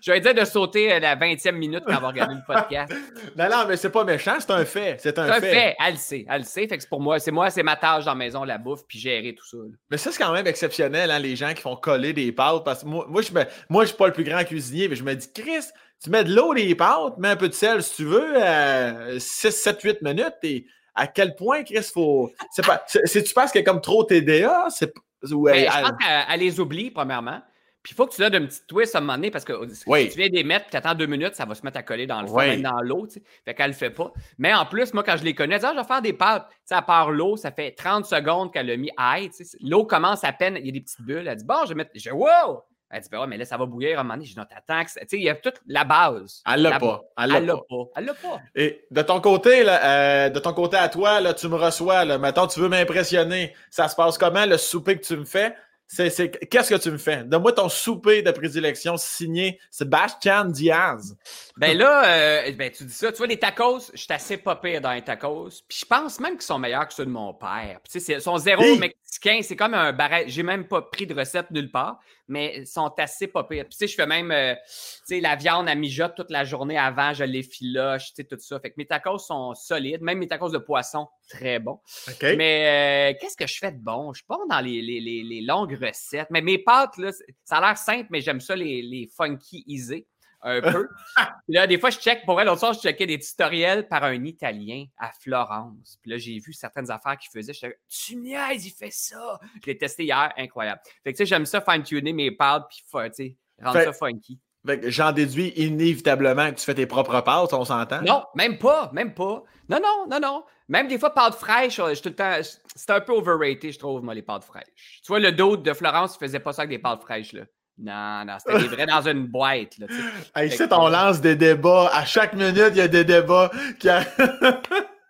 Je 0.02 0.12
vais 0.12 0.20
dire 0.20 0.34
de 0.34 0.46
sauter 0.46 0.94
euh, 0.94 1.00
la 1.00 1.16
20e 1.16 1.52
minute 1.52 1.84
quand 1.86 1.98
on 1.98 2.02
va 2.02 2.08
regarder 2.08 2.36
le 2.36 2.42
podcast. 2.46 2.94
non, 3.38 3.50
non, 3.50 3.66
mais 3.68 3.78
c'est 3.78 3.90
pas 3.90 4.04
méchant, 4.04 4.36
c'est 4.40 4.52
un 4.52 4.66
fait. 4.66 4.98
C'est 5.00 5.18
un, 5.20 5.34
fait. 5.34 5.42
fait. 5.42 5.76
Elle 5.86 5.94
le 5.94 6.00
sait. 6.00 6.26
Elle 6.30 6.42
le 6.42 6.46
sait. 6.46 6.68
Fait 6.68 6.78
que 6.78 6.88
pour 6.88 7.02
moi, 7.02 7.20
c'est 7.20 7.32
moi, 7.32 7.50
c'est 7.50 7.64
ma 7.64 7.76
tâche 7.76 8.06
dans 8.06 8.12
la 8.12 8.18
maison, 8.18 8.44
la 8.44 8.58
bouffe, 8.58 8.82
puis 8.88 9.00
gérer 9.00 9.36
tout 9.36 9.46
ça. 9.46 9.58
Mais 9.90 9.98
ça, 9.98 10.12
c'est 10.12 10.22
quand 10.22 10.32
même 10.32 10.48
exceptionnel, 10.48 11.12
hein, 11.12 11.20
les 11.20 11.36
gens 11.36 11.54
qui 11.54 11.62
font 11.62 11.76
coller 11.76 12.14
des 12.14 12.32
pâtes. 12.32 12.64
Parce 12.64 12.84
que 12.84 12.88
moi, 12.88 13.06
moi 13.08 13.22
je 13.22 13.32
me, 13.32 13.44
moi, 13.70 13.86
suis 13.86 13.96
pas 13.96 14.08
le 14.08 14.14
plus 14.14 14.24
grand 14.24 14.44
cuisinier, 14.44 14.88
mais 14.88 14.96
je 14.96 15.04
me 15.04 15.14
dis, 15.14 15.32
Chris, 15.34 15.66
tu 16.04 16.10
mets 16.10 16.24
de 16.24 16.34
l'eau, 16.34 16.54
des 16.54 16.76
pâtes, 16.76 17.18
mets 17.18 17.30
un 17.30 17.36
peu 17.36 17.50
de 17.50 17.54
sel 17.54 17.84
si 17.84 17.96
tu 17.96 18.04
veux, 18.04 19.20
6, 19.20 19.52
7, 19.52 19.82
8 19.82 20.02
minutes, 20.02 20.36
et 20.44 20.66
à 20.98 21.08
quel 21.08 21.36
point, 21.36 21.64
Chris, 21.64 21.88
faut. 21.94 22.32
C'est 22.52 22.66
pas. 22.66 22.84
Si 22.88 23.24
tu 23.24 23.34
penses 23.34 23.52
qu'il 23.52 23.62
y 23.62 23.64
a 23.64 23.66
comme 23.66 23.82
trop 23.82 24.04
TDA, 24.04 24.68
c'est. 24.70 24.94
Ouais, 25.32 25.66
ben, 25.66 25.72
je 25.72 25.82
pense 25.82 25.98
qu'elle 26.00 26.40
les 26.40 26.60
oublie, 26.60 26.92
premièrement. 26.92 27.42
Puis 27.88 27.94
il 27.94 27.96
faut 27.96 28.06
que 28.06 28.14
tu 28.14 28.20
donnes 28.22 28.44
un 28.44 28.46
petit 28.48 28.60
twist 28.68 28.96
à 28.96 28.98
un 28.98 29.02
moment 29.02 29.14
donné 29.14 29.32
parce 29.32 29.46
que 29.46 29.54
si 29.70 29.86
tu 29.86 30.18
viens 30.18 30.28
des 30.28 30.44
mettre 30.44 30.66
puis 30.66 30.72
tu 30.72 30.76
attends 30.76 30.94
deux 30.94 31.06
minutes, 31.06 31.36
ça 31.36 31.46
va 31.46 31.56
se 31.56 31.64
mettre 31.64 31.78
à 31.78 31.84
coller 31.84 32.06
dans 32.06 32.22
le 32.22 32.28
fond, 32.28 32.36
même 32.36 32.62
dans 32.62 32.82
l'eau. 32.82 33.08
Fait 33.46 33.54
qu'elle 33.54 33.68
le 33.68 33.74
fait 33.78 33.92
pas. 33.92 34.12
Mais 34.38 34.54
en 34.54 34.66
plus, 34.66 34.94
moi, 34.94 35.04
quand 35.04 35.16
je 35.16 35.24
les 35.24 35.34
connais, 35.34 35.56
elle 35.56 35.62
dit, 35.62 35.68
ah, 35.68 35.74
je 35.74 35.80
vais 35.80 35.88
faire 35.88 36.02
des 36.02 36.12
pâtes. 36.12 36.50
sais, 36.66 36.76
à 36.76 36.82
part 36.82 37.12
l'eau, 37.12 37.38
ça 37.38 37.50
fait 37.50 37.72
30 37.72 38.06
secondes 38.06 38.52
qu'elle 38.52 38.70
a 38.70 38.76
mis 38.76 38.92
aïe. 38.98 39.32
L'eau 39.62 39.86
commence 39.86 40.26
à 40.26 40.34
peine, 40.34 40.58
il 40.60 40.66
y 40.66 40.70
a 40.70 40.74
des 40.74 40.82
petites 40.82 41.02
bulles. 41.02 41.30
Elle 41.30 41.38
dit, 41.38 41.46
bon, 41.46 41.64
je 41.64 41.70
vais 41.70 41.76
mettre. 41.76 41.92
Je 41.96 42.02
dis, 42.02 42.12
wow! 42.12 42.62
Elle 42.90 43.02
dit, 43.02 43.10
ben 43.10 43.22
ouais, 43.22 43.28
mais 43.28 43.38
là, 43.38 43.46
ça 43.46 43.56
va 43.56 43.66
bouillir 43.66 43.98
à 43.98 44.02
un 44.02 44.04
moment 44.04 44.16
donné. 44.16 44.26
Je 44.26 44.34
dis, 44.34 44.38
non, 44.38 44.46
t'attends. 44.46 44.84
Tu 44.84 44.92
sais, 44.92 45.06
il 45.18 45.24
y 45.24 45.30
a 45.30 45.36
toute 45.36 45.62
la 45.66 45.86
base. 45.86 46.44
Elle 46.46 46.64
l'a 46.64 46.78
pas. 46.78 47.04
Elle 47.18 47.30
l'a 47.30 47.56
pas. 47.56 47.86
Elle 47.96 48.06
l'a 48.06 48.14
pas. 48.14 48.42
Et 48.54 48.86
de 48.92 49.02
ton 49.02 49.22
côté, 49.22 49.64
là, 49.64 50.26
euh, 50.26 50.30
de 50.30 50.40
ton 50.40 50.54
côté 50.54 50.76
à 50.76 50.90
toi, 50.90 51.22
là, 51.22 51.34
tu 51.34 51.48
me 51.48 51.56
reçois. 51.56 52.04
Là, 52.04 52.18
maintenant, 52.18 52.48
tu 52.48 52.60
veux 52.60 52.70
m'impressionner. 52.70 53.54
Ça 53.70 53.88
se 53.88 53.96
passe 53.96 54.18
comment, 54.18 54.46
le 54.46 54.58
souper 54.58 54.98
que 54.98 55.06
tu 55.06 55.16
me 55.16 55.24
fais? 55.24 55.56
C'est, 55.90 56.50
qu'est-ce 56.50 56.74
que 56.74 56.80
tu 56.82 56.92
me 56.92 56.98
fais? 56.98 57.24
Donne-moi 57.24 57.54
ton 57.54 57.70
souper 57.70 58.22
de 58.22 58.32
prédilection 58.32 58.98
signé 58.98 59.58
Sébastien 59.72 60.44
Diaz. 60.44 61.16
Ben 61.56 61.78
là, 61.78 62.06
euh, 62.06 62.52
ben 62.52 62.70
tu 62.70 62.84
dis 62.84 62.94
ça. 62.94 63.10
Tu 63.12 63.20
vois, 63.20 63.28
les 63.28 63.40
tacos, 63.40 63.92
je 63.94 64.02
suis 64.02 64.12
assez 64.12 64.36
pas 64.36 64.58
pire 64.58 64.82
dans 64.82 64.92
les 64.92 65.02
tacos. 65.02 65.64
Puis 65.68 65.80
je 65.80 65.86
pense 65.86 66.20
même 66.20 66.34
qu'ils 66.34 66.42
sont 66.42 66.60
meilleurs 66.60 66.88
que 66.90 66.94
ceux 66.94 67.06
de 67.06 67.10
mon 67.10 67.34
père. 67.34 67.80
Puis, 67.84 67.94
tu 67.94 68.00
sais, 68.02 68.14
ils 68.14 68.22
sont 68.22 68.38
zéro 68.38 68.64
mexicain. 68.76 69.40
C'est 69.42 69.56
comme 69.56 69.74
un 69.74 69.94
barret. 69.94 70.26
J'ai 70.28 70.44
même 70.44 70.68
pas 70.68 70.82
pris 70.82 71.08
de 71.08 71.16
recette 71.16 71.52
nulle 71.52 71.72
part, 71.72 72.00
mais 72.28 72.54
ils 72.58 72.68
sont 72.68 72.94
assez 72.98 73.28
pas 73.28 73.44
pires. 73.44 73.66
Puis, 73.66 73.72
tu 73.72 73.78
sais, 73.78 73.88
je 73.88 73.96
fais 73.96 74.06
même, 74.06 74.32
euh, 74.32 74.54
tu 74.56 75.16
sais, 75.16 75.20
la 75.20 75.36
viande 75.36 75.70
à 75.70 75.76
mijote 75.76 76.16
toute 76.16 76.30
la 76.30 76.44
journée 76.44 76.78
avant, 76.78 77.14
je 77.14 77.24
les 77.24 77.44
filoche, 77.44 78.08
tu 78.08 78.14
sais, 78.18 78.24
tout 78.24 78.38
ça. 78.40 78.60
Fait 78.60 78.70
que 78.70 78.76
mes 78.78 78.86
tacos 78.86 79.20
sont 79.20 79.54
solides. 79.54 80.02
Même 80.02 80.20
mes 80.20 80.28
tacos 80.28 80.50
de 80.50 80.58
poisson, 80.58 81.08
très 81.30 81.60
bons. 81.60 81.80
Mais 82.22 83.14
euh, 83.14 83.18
qu'est-ce 83.20 83.38
que 83.38 83.48
je 83.48 83.58
fais 83.58 83.72
de 83.72 83.80
bon? 83.80 84.14
Je 84.14 84.20
suis 84.20 84.28
dans 84.50 84.60
les, 84.60 84.82
les, 84.82 85.24
les, 85.24 85.42
longues 85.42 85.78
recettes. 85.82 86.28
Mais 86.30 86.42
mes 86.42 86.58
pâtes, 86.58 86.98
là, 86.98 87.12
ça 87.44 87.58
a 87.58 87.62
l'air 87.62 87.78
simple, 87.78 88.08
mais 88.10 88.22
j'aime 88.22 88.42
ça, 88.42 88.56
les, 88.56 88.82
les 88.82 89.10
funky 89.16 89.64
easy 89.68 90.06
un 90.48 90.62
peu. 90.62 90.88
Puis 91.16 91.56
là, 91.56 91.68
des 91.68 91.80
fois, 91.80 91.90
je 91.90 92.00
check, 92.00 92.26
pour 92.26 92.36
vrai, 92.36 92.46
l'autre 92.46 92.60
soir, 92.60 92.74
je 92.74 92.80
checkais 92.80 93.06
des 93.06 93.20
tutoriels 93.20 93.88
par 93.88 94.04
un 94.04 94.24
Italien 94.24 94.86
à 94.98 95.12
Florence. 95.12 95.98
Puis 96.02 96.12
là, 96.12 96.18
j'ai 96.18 96.40
vu 96.40 96.54
certaines 96.54 96.90
affaires 96.92 97.18
qu'il 97.18 97.30
faisait. 97.32 97.54
Je 97.54 97.68
tu 97.90 98.16
niaises, 98.16 98.66
il 98.66 98.72
fait 98.72 98.92
ça. 98.92 99.40
Je 99.62 99.68
l'ai 99.68 99.78
testé 99.78 100.04
hier, 100.04 100.34
incroyable. 100.38 100.82
Fait 101.04 101.14
que, 101.14 101.18
tu 101.18 101.24
sais, 101.24 101.26
j'aime 101.26 101.46
ça 101.46 101.62
fine-tuner 101.62 102.14
mes 102.14 102.32
pâtes, 102.32 102.66
puis, 102.70 102.84
tu 102.84 103.14
sais, 103.14 103.38
rendre 103.62 103.84
ça 103.84 103.94
funky. 103.94 104.40
J'en 104.84 105.14
déduis 105.14 105.54
inévitablement 105.56 106.50
que 106.52 106.56
tu 106.56 106.66
fais 106.66 106.76
tes 106.76 106.88
propres 106.88 107.22
pâtes, 107.22 107.54
on 107.54 107.64
s'entend? 107.64 108.02
Non, 108.02 108.26
même 108.36 108.58
pas, 108.58 108.92
même 108.92 109.14
pas. 109.14 109.44
Non, 109.70 109.80
non, 109.82 110.08
non, 110.10 110.20
non. 110.20 110.44
Même 110.68 110.90
des 110.90 111.00
fois, 111.00 111.14
pâtes 111.14 111.36
fraîches, 111.36 111.78
je 111.78 112.02
tout 112.02 112.10
le 112.10 112.16
temps. 112.16 112.40
C'est 112.76 112.90
un 112.90 113.00
peu 113.00 113.14
overrated, 113.14 113.72
je 113.72 113.80
trouve, 113.80 114.04
moi, 114.04 114.14
les 114.14 114.22
pâtes 114.22 114.44
fraîches. 114.44 115.00
Tu 115.04 115.08
vois, 115.08 115.20
le 115.20 115.32
dos 115.32 115.56
de 115.56 115.74
Florence, 115.74 116.16
il 116.16 116.26
faisait 116.26 116.42
pas 116.42 116.52
ça 116.52 116.64
avec 116.64 116.70
des 116.70 116.80
pâtes 116.80 117.02
fraîches, 117.02 117.32
là. 117.32 117.44
Non, 117.80 118.26
non, 118.26 118.38
c'était 118.40 118.60
livré 118.60 118.86
dans 118.88 119.02
une 119.02 119.28
boîte. 119.28 119.78
Là, 119.78 119.88
hey, 120.36 120.50
ici, 120.50 120.64
on 120.72 120.90
lance 120.90 121.22
des 121.22 121.36
débats. 121.36 121.90
À 121.94 122.06
chaque 122.06 122.34
minute, 122.34 122.72
il 122.72 122.78
y 122.78 122.82
a 122.82 122.88
des 122.88 123.04
débats 123.04 123.52
qui 123.80 123.88
ah, 123.90 124.04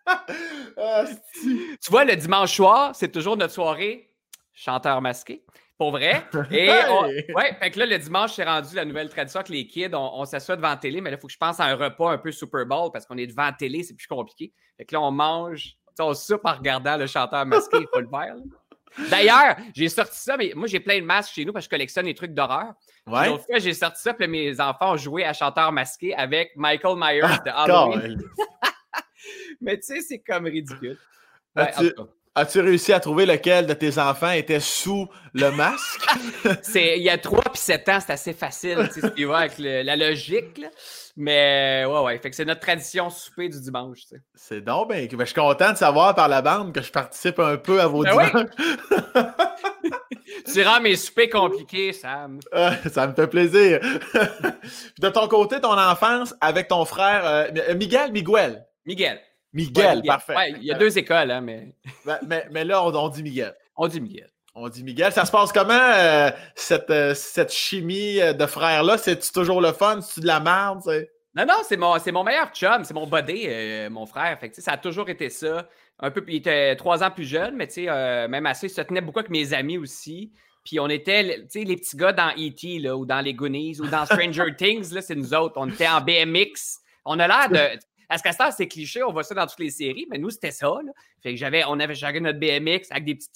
tu 1.44 1.92
vois, 1.92 2.06
le 2.06 2.16
dimanche 2.16 2.56
soir, 2.56 2.96
c'est 2.96 3.12
toujours 3.12 3.38
notre 3.38 3.54
soirée 3.54 4.10
chanteur 4.54 5.02
masqué. 5.02 5.44
Pour 5.78 5.92
vrai. 5.92 6.24
Et 6.50 6.70
ouais, 7.36 7.56
fait 7.60 7.72
que 7.72 7.80
là, 7.80 7.86
le 7.86 7.98
dimanche, 8.00 8.34
c'est 8.34 8.44
rendu 8.44 8.76
la 8.76 8.84
nouvelle 8.84 9.10
tradition 9.10 9.44
que 9.44 9.52
les 9.52 9.68
kids, 9.68 9.94
on, 9.94 10.26
s'assoit 10.26 10.56
devant 10.56 10.70
la 10.70 10.78
télé, 10.78 11.02
mais 11.02 11.12
là, 11.12 11.18
il 11.18 11.20
faut 11.20 11.28
que 11.28 11.34
je 11.34 11.38
pense 11.38 11.60
à 11.60 11.66
un 11.66 11.76
repas 11.76 12.12
un 12.12 12.18
peu 12.18 12.32
Super 12.32 12.66
Bowl 12.66 12.90
parce 12.92 13.06
qu'on 13.06 13.18
est 13.18 13.28
devant 13.28 13.44
la 13.44 13.54
télé, 13.54 13.84
c'est 13.84 13.94
plus 13.94 14.08
compliqué. 14.08 14.52
Fait 14.76 14.86
que 14.86 14.96
là, 14.96 15.02
on 15.02 15.12
mange, 15.12 15.76
on 16.00 16.16
soupe 16.16 16.42
en 16.46 16.54
regardant 16.54 16.98
le 16.98 17.06
chanteur 17.06 17.46
masqué, 17.46 17.78
il 17.80 17.88
faut 17.94 18.00
le 18.00 18.10
faire. 18.10 18.36
D'ailleurs, 19.10 19.58
j'ai 19.76 19.90
sorti 19.90 20.20
ça, 20.20 20.38
mais 20.38 20.54
moi, 20.56 20.68
j'ai 20.68 20.80
plein 20.80 21.00
de 21.00 21.06
masques 21.06 21.34
chez 21.34 21.46
nous 21.46 21.54
parce 21.54 21.66
que 21.66 21.68
je 21.68 21.78
collectionne 21.78 22.06
les 22.06 22.16
trucs 22.16 22.34
d'horreur. 22.34 22.74
Ouais. 23.06 23.28
L'autre 23.28 23.46
fois, 23.46 23.60
j'ai 23.60 23.74
sorti 23.74 24.02
ça, 24.02 24.14
puis 24.14 24.28
mes 24.28 24.60
enfants 24.60 24.94
ont 24.94 24.98
joué 24.98 25.24
à 25.24 25.34
chanteur 25.34 25.72
masqué 25.72 26.16
avec 26.16 26.52
Michael 26.56 26.96
Myers 26.98 27.22
de 27.46 27.52
ah, 27.54 27.64
Halloween. 27.64 28.22
mais 29.62 29.78
tu 29.78 29.84
sais, 29.84 30.02
c'est 30.02 30.20
comme 30.20 30.46
ridicule. 30.46 30.98
As-tu 32.40 32.60
réussi 32.60 32.94
à 32.94 33.00
trouver 33.00 33.26
lequel 33.26 33.66
de 33.66 33.74
tes 33.74 33.98
enfants 33.98 34.30
était 34.30 34.60
sous 34.60 35.08
le 35.34 35.50
masque? 35.50 36.06
il 36.76 37.02
y 37.02 37.10
a 37.10 37.18
3 37.18 37.42
puis 37.52 37.60
7 37.60 37.90
ans, 37.90 37.98
c'est 38.00 38.14
assez 38.14 38.34
facile, 38.34 38.88
tu 38.94 39.02
sais, 39.02 39.34
avec 39.34 39.54
la 39.58 39.96
logique. 39.96 40.62
Mais 41.16 41.84
ouais, 41.88 42.00
ouais. 42.02 42.20
Fait 42.20 42.30
que 42.30 42.36
c'est 42.36 42.46
notre 42.46 42.60
tradition 42.60 43.10
souper 43.10 43.50
du 43.50 43.60
dimanche. 43.60 44.02
Tu 44.02 44.10
sais. 44.10 44.22
C'est 44.36 44.62
donc 44.62 44.90
ben, 44.90 45.08
ben, 45.08 45.20
je 45.22 45.26
suis 45.26 45.34
content 45.34 45.72
de 45.72 45.78
savoir 45.78 46.14
par 46.14 46.28
la 46.28 46.44
bande 46.44 46.74
que 46.74 46.82
je 46.84 46.92
participe 46.92 47.40
un 47.40 47.58
peu 47.58 47.82
à 47.82 47.88
vos 47.88 48.04
ben 48.04 48.12
dimanches. 48.12 48.50
tu 50.54 50.64
rends 50.64 50.80
mes 50.80 50.96
soupers 50.96 51.32
compliqués, 51.32 51.92
Sam. 51.92 52.40
Ah, 52.52 52.76
ça 52.88 53.08
me 53.08 53.16
fait 53.16 53.26
plaisir. 53.26 53.80
de 55.00 55.10
ton 55.10 55.28
côté, 55.28 55.60
ton 55.60 55.76
enfance 55.76 56.36
avec 56.40 56.68
ton 56.68 56.86
frère 56.86 57.26
euh, 57.26 57.74
Miguel, 57.74 58.12
Miguel. 58.12 58.64
Miguel. 58.86 59.20
Miguel, 59.58 60.02
parfait. 60.06 60.36
Ouais, 60.36 60.52
il 60.52 60.64
y 60.64 60.72
a 60.72 60.78
deux 60.78 60.98
écoles, 60.98 61.32
hein, 61.32 61.42
mais... 61.42 61.74
mais, 62.28 62.48
mais, 62.52 62.64
là, 62.64 62.84
on, 62.84 63.10
dit 63.10 63.24
Miguel. 63.24 63.56
On 63.76 63.88
dit 63.88 64.00
Miguel. 64.00 64.30
On 64.56 64.70
dit 64.70 64.84
Miguel. 64.84 65.12
Ça 65.12 65.26
se 65.26 65.32
passe 65.32 65.52
comment, 65.52 65.74
euh, 65.74 66.32
cette, 66.56 66.90
euh, 66.90 67.14
cette 67.14 67.52
chimie 67.52 68.20
de 68.20 68.46
frères-là? 68.46 68.98
C'est-tu 68.98 69.32
toujours 69.32 69.62
le 69.62 69.74
fun? 69.74 70.02
C'est-tu 70.02 70.22
de 70.22 70.28
la 70.28 70.40
merde? 70.40 70.82
Non, 71.36 71.46
non, 71.46 71.62
c'est 71.64 71.78
mon, 71.78 71.96
mon 72.14 72.24
meilleur 72.24 72.52
chum, 72.54 72.84
c'est 72.84 72.94
mon 72.94 73.06
buddy, 73.06 73.48
mon 73.92 74.06
frère. 74.06 74.40
Fait 74.40 74.54
ça 74.56 74.72
a 74.72 74.78
toujours 74.78 75.10
été 75.10 75.30
ça. 75.30 75.68
Un 76.00 76.10
peu, 76.10 76.24
il 76.28 76.36
était 76.36 76.76
trois 76.76 77.04
ans 77.04 77.12
plus 77.12 77.26
jeune, 77.26 77.56
mais 77.56 77.68
même 78.28 78.46
assez, 78.46 78.68
il 78.68 78.72
se 78.72 78.82
tenait 78.82 79.02
beaucoup 79.02 79.20
avec 79.20 79.30
mes 79.30 79.54
amis 79.54 79.78
aussi. 79.78 80.32
Puis 80.68 80.82
on 80.82 80.90
était, 80.90 81.24
les 81.24 81.76
petits 81.78 81.96
gars 81.96 82.12
dans 82.12 82.32
E.T. 82.38 82.80
Là, 82.80 82.98
ou 82.98 83.06
dans 83.06 83.22
les 83.22 83.34
Goonies 83.34 83.80
ou 83.80 83.88
dans 83.88 84.06
Stranger 84.06 84.54
Things, 84.58 84.94
là, 84.94 85.02
c'est 85.02 85.16
nous 85.16 85.34
autres. 85.34 85.54
On 85.56 85.70
était 85.70 85.88
en 85.88 86.02
BMX. 86.02 86.80
On 87.06 87.18
a 87.20 87.28
l'air 87.28 87.50
de. 87.50 87.80
À 88.10 88.18
ce 88.18 88.24
cas 88.24 88.52
c'est 88.52 88.68
cliché, 88.68 89.04
on 89.04 89.12
voit 89.12 89.24
ça 89.24 89.36
dans 89.36 89.46
toutes 89.46 89.60
les 89.60 89.70
séries, 89.70 90.08
mais 90.10 90.18
nous, 90.18 90.30
c'était 90.30 90.52
ça. 90.52 90.68
Là. 90.68 90.92
Fait 91.22 91.32
que 91.32 91.38
j'avais, 91.38 91.64
on 91.66 91.80
avait 91.80 91.96
chacun 91.96 92.22
notre 92.22 92.40
BMX 92.40 92.90
avec 92.92 93.06
des 93.06 93.16
petits. 93.16 93.30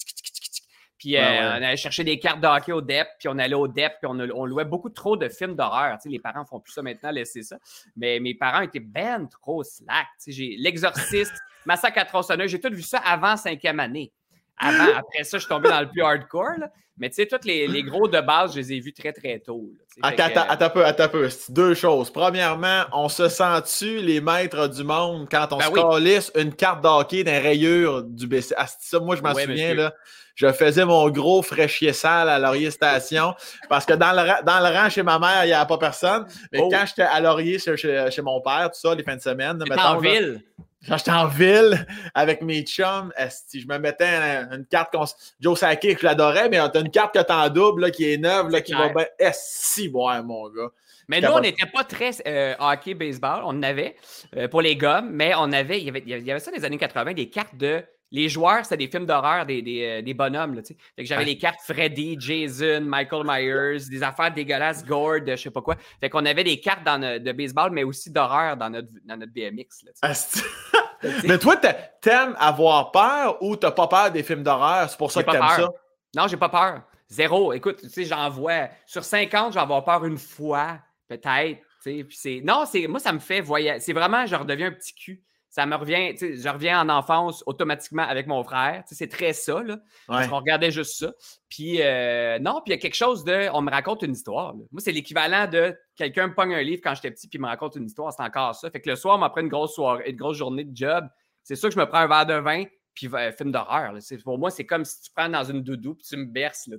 Puis 1.02 1.16
euh, 1.16 1.20
on 1.20 1.54
allait 1.54 1.76
chercher 1.76 2.04
des 2.04 2.20
cartes 2.20 2.40
de 2.40 2.46
hockey 2.46 2.70
au 2.70 2.80
DEP, 2.80 3.08
puis 3.18 3.28
on 3.28 3.36
allait 3.36 3.56
au 3.56 3.66
DEP, 3.66 3.94
puis 4.00 4.08
on, 4.08 4.16
on 4.20 4.46
louait 4.46 4.64
beaucoup 4.64 4.88
trop 4.88 5.16
de 5.16 5.28
films 5.28 5.56
d'horreur. 5.56 5.98
les 6.04 6.20
parents 6.20 6.44
font 6.44 6.60
plus 6.60 6.72
ça 6.72 6.80
maintenant, 6.80 7.10
laissez 7.10 7.42
ça. 7.42 7.58
Mais 7.96 8.20
mes 8.20 8.34
parents 8.34 8.60
étaient 8.60 8.78
ben 8.78 9.26
trop 9.26 9.64
slack. 9.64 10.06
J'ai 10.24 10.54
L'Exorciste, 10.58 11.34
Massacre 11.66 11.98
à 11.98 12.04
tronçonneuse, 12.04 12.52
j'ai 12.52 12.60
tout 12.60 12.72
vu 12.72 12.82
ça 12.82 12.98
avant 12.98 13.36
cinquième 13.36 13.80
année. 13.80 14.12
Avant, 14.58 14.96
après 14.96 15.24
ça, 15.24 15.38
je 15.38 15.42
suis 15.42 15.48
tombé 15.48 15.68
dans 15.68 15.80
le 15.80 15.88
plus 15.88 16.02
hardcore. 16.02 16.68
Mais 16.98 17.08
tu 17.08 17.16
sais, 17.16 17.26
tous 17.26 17.44
les, 17.46 17.82
gros 17.82 18.06
de 18.06 18.20
base, 18.20 18.52
je 18.52 18.60
les 18.60 18.74
ai 18.74 18.80
vus 18.80 18.92
très, 18.92 19.12
très 19.12 19.38
tôt. 19.38 19.70
attends, 20.02 20.24
attends, 20.48 20.64
un 20.66 20.68
peu, 20.68 20.84
attends 20.84 21.04
un 21.04 21.08
peu. 21.08 21.28
Deux 21.48 21.74
choses. 21.74 22.12
Premièrement, 22.12 22.82
on 22.92 23.08
se 23.08 23.28
sent-tu 23.28 23.98
les 24.02 24.20
maîtres 24.20 24.68
du 24.68 24.84
monde 24.84 25.26
quand 25.30 25.48
on 25.52 25.56
ben 25.56 25.64
se 25.64 25.70
calisse 25.70 26.32
une 26.36 26.54
carte 26.54 26.82
d'hockey 26.82 27.24
d'un 27.24 27.40
rayure 27.40 28.04
du 28.04 28.26
BC? 28.26 28.54
Ah, 28.58 28.66
ça, 28.66 29.00
moi, 29.00 29.16
je 29.16 29.22
m'en 29.22 29.34
souviens, 29.34 29.74
là. 29.74 29.94
Je 30.34 30.50
faisais 30.52 30.84
mon 30.84 31.10
gros 31.10 31.42
fraîchier 31.42 31.92
sale 31.92 32.28
à 32.28 32.38
Laurier 32.38 32.70
Station 32.70 33.34
parce 33.68 33.84
que 33.84 33.92
dans 33.92 34.12
le, 34.12 34.44
dans 34.44 34.60
le 34.60 34.74
rang 34.74 34.88
chez 34.88 35.02
ma 35.02 35.18
mère, 35.18 35.44
il 35.44 35.48
n'y 35.48 35.52
avait 35.52 35.66
pas 35.66 35.78
personne. 35.78 36.26
Mais 36.52 36.60
oh. 36.62 36.68
quand 36.70 36.84
j'étais 36.86 37.02
à 37.02 37.20
Laurier 37.20 37.58
chez, 37.58 37.76
chez, 37.76 38.22
mon 38.22 38.40
père, 38.40 38.70
tout 38.72 38.80
ça, 38.80 38.94
les 38.94 39.02
fins 39.02 39.16
de 39.16 39.20
semaine. 39.20 39.62
en 39.76 39.98
ville. 39.98 40.42
Quand 40.88 40.96
j'étais 40.96 41.12
en 41.12 41.28
ville 41.28 41.86
avec 42.14 42.42
mes 42.42 42.62
chums, 42.62 43.12
si 43.28 43.60
je 43.60 43.68
me 43.68 43.78
mettais 43.78 44.04
une, 44.04 44.66
carte 44.66 44.94
Joe 45.40 45.58
Saki, 45.58 45.94
que 45.94 46.00
je 46.00 46.06
l'adorais, 46.06 46.48
mais 46.48 46.58
t'as 46.70 46.80
une 46.80 46.90
carte 46.90 47.14
que 47.14 47.22
t'en 47.22 47.48
double 47.48 47.82
là, 47.82 47.90
qui 47.90 48.12
est 48.12 48.16
neuve, 48.16 48.48
là, 48.50 48.60
qui 48.60 48.72
va 48.72 48.88
bien. 48.88 49.06
si 49.32 49.88
bon, 49.88 50.10
mon 50.22 50.48
gars. 50.48 50.70
Mais 51.08 51.20
nous, 51.20 51.30
on 51.30 51.40
n'était 51.40 51.66
pas 51.66 51.84
très 51.84 52.10
euh, 52.26 52.54
hockey, 52.58 52.94
baseball. 52.94 53.42
On 53.44 53.48
en 53.48 53.62
avait 53.62 53.96
euh, 54.36 54.48
pour 54.48 54.62
les 54.62 54.76
gommes, 54.76 55.10
mais 55.10 55.32
on 55.36 55.52
avait 55.52 55.78
il, 55.78 55.84
y 55.84 55.88
avait, 55.88 56.02
il 56.06 56.08
y 56.08 56.30
avait 56.30 56.40
ça 56.40 56.50
dans 56.50 56.56
les 56.56 56.64
années 56.64 56.78
80, 56.78 57.14
des 57.14 57.28
cartes 57.28 57.56
de 57.56 57.82
les 58.12 58.28
joueurs, 58.28 58.62
c'était 58.64 58.76
des 58.76 58.88
films 58.88 59.06
d'horreur, 59.06 59.46
des, 59.46 59.62
des, 59.62 60.02
euh, 60.06 60.14
bonhommes. 60.14 60.54
Là, 60.54 60.62
fait 60.62 61.02
que 61.02 61.04
j'avais 61.04 61.24
les 61.24 61.38
cartes 61.38 61.60
Freddy, 61.64 62.16
Jason, 62.20 62.82
Michael 62.82 63.24
Myers, 63.24 63.88
des 63.90 64.02
affaires 64.02 64.32
dégueulasses, 64.32 64.84
Gord, 64.84 65.26
je 65.26 65.36
sais 65.36 65.50
pas 65.50 65.62
quoi. 65.62 65.76
Fait 65.98 66.10
qu'on 66.10 66.24
avait 66.26 66.44
des 66.44 66.60
cartes 66.60 66.84
dans 66.84 67.00
de 67.00 67.32
baseball, 67.32 67.70
mais 67.72 67.84
aussi 67.84 68.10
d'horreur 68.10 68.56
dans 68.58 68.68
notre, 68.68 68.88
dans 69.04 69.16
notre 69.16 69.32
BMX. 69.32 69.84
Là, 70.02 70.12
mais 71.24 71.38
toi, 71.38 71.56
t'aimes 71.56 72.36
avoir 72.38 72.92
peur 72.92 73.42
ou 73.42 73.56
t'as 73.56 73.70
pas 73.70 73.88
peur 73.88 74.10
des 74.10 74.22
films 74.22 74.42
d'horreur? 74.42 74.90
C'est 74.90 74.98
pour 74.98 75.10
ça 75.10 75.22
que 75.22 75.30
t'aimes 75.30 75.48
ça? 75.56 75.68
Non, 76.14 76.28
j'ai 76.28 76.36
pas 76.36 76.50
peur. 76.50 76.82
Zéro. 77.08 77.52
Écoute, 77.54 77.80
tu 77.80 77.88
sais, 77.88 78.04
j'en 78.04 78.28
vois. 78.28 78.68
Sur 78.86 79.04
50, 79.04 79.54
j'en 79.54 79.62
avoir 79.62 79.84
peur 79.84 80.04
une 80.04 80.18
fois, 80.18 80.78
peut-être. 81.08 81.60
Non, 82.44 82.64
c'est 82.70 82.86
moi, 82.86 83.00
ça 83.00 83.12
me 83.12 83.18
fait 83.18 83.40
voyager. 83.40 83.80
C'est 83.80 83.92
vraiment, 83.92 84.26
je 84.26 84.36
redeviens 84.36 84.68
un 84.68 84.72
petit 84.72 84.94
cul. 84.94 85.22
Ça 85.52 85.66
me 85.66 85.76
revient, 85.76 86.16
je 86.18 86.48
reviens 86.48 86.80
en 86.80 86.88
enfance 86.88 87.44
automatiquement 87.44 88.04
avec 88.04 88.26
mon 88.26 88.42
frère. 88.42 88.84
C'est 88.86 89.10
très 89.10 89.34
ça, 89.34 89.62
là. 89.62 89.76
Parce 90.06 90.26
qu'on 90.26 90.38
regardait 90.38 90.70
juste 90.70 90.98
ça. 90.98 91.12
Puis, 91.50 91.82
euh, 91.82 92.38
non, 92.38 92.62
puis 92.64 92.68
il 92.68 92.70
y 92.70 92.72
a 92.72 92.78
quelque 92.78 92.94
chose 92.94 93.22
de. 93.22 93.50
On 93.52 93.60
me 93.60 93.70
raconte 93.70 94.00
une 94.00 94.12
histoire. 94.12 94.54
Moi, 94.54 94.66
c'est 94.78 94.92
l'équivalent 94.92 95.46
de 95.46 95.76
quelqu'un 95.94 96.28
me 96.28 96.34
pogne 96.34 96.54
un 96.54 96.62
livre 96.62 96.80
quand 96.82 96.94
j'étais 96.94 97.10
petit, 97.10 97.28
puis 97.28 97.38
me 97.38 97.46
raconte 97.46 97.76
une 97.76 97.84
histoire. 97.84 98.14
C'est 98.14 98.22
encore 98.22 98.54
ça. 98.54 98.70
Fait 98.70 98.80
que 98.80 98.88
le 98.88 98.96
soir, 98.96 99.16
on 99.16 99.18
m'apprend 99.18 99.42
une 99.42 99.50
grosse 99.50 99.74
soirée, 99.74 100.08
une 100.08 100.16
grosse 100.16 100.38
journée 100.38 100.64
de 100.64 100.74
job. 100.74 101.06
C'est 101.42 101.56
sûr 101.56 101.68
que 101.68 101.74
je 101.74 101.80
me 101.80 101.84
prends 101.86 101.98
un 101.98 102.08
verre 102.08 102.24
de 102.24 102.40
vin, 102.40 102.64
puis 102.94 103.08
un 103.08 103.16
euh, 103.16 103.32
film 103.32 103.52
d'horreur. 103.52 103.92
Pour 104.24 104.38
moi, 104.38 104.50
c'est 104.50 104.64
comme 104.64 104.86
si 104.86 105.02
tu 105.02 105.10
prends 105.14 105.28
dans 105.28 105.44
une 105.44 105.62
doudou, 105.62 105.96
puis 105.96 106.06
tu 106.08 106.16
me 106.16 106.24
berces. 106.24 106.66
Là, 106.66 106.78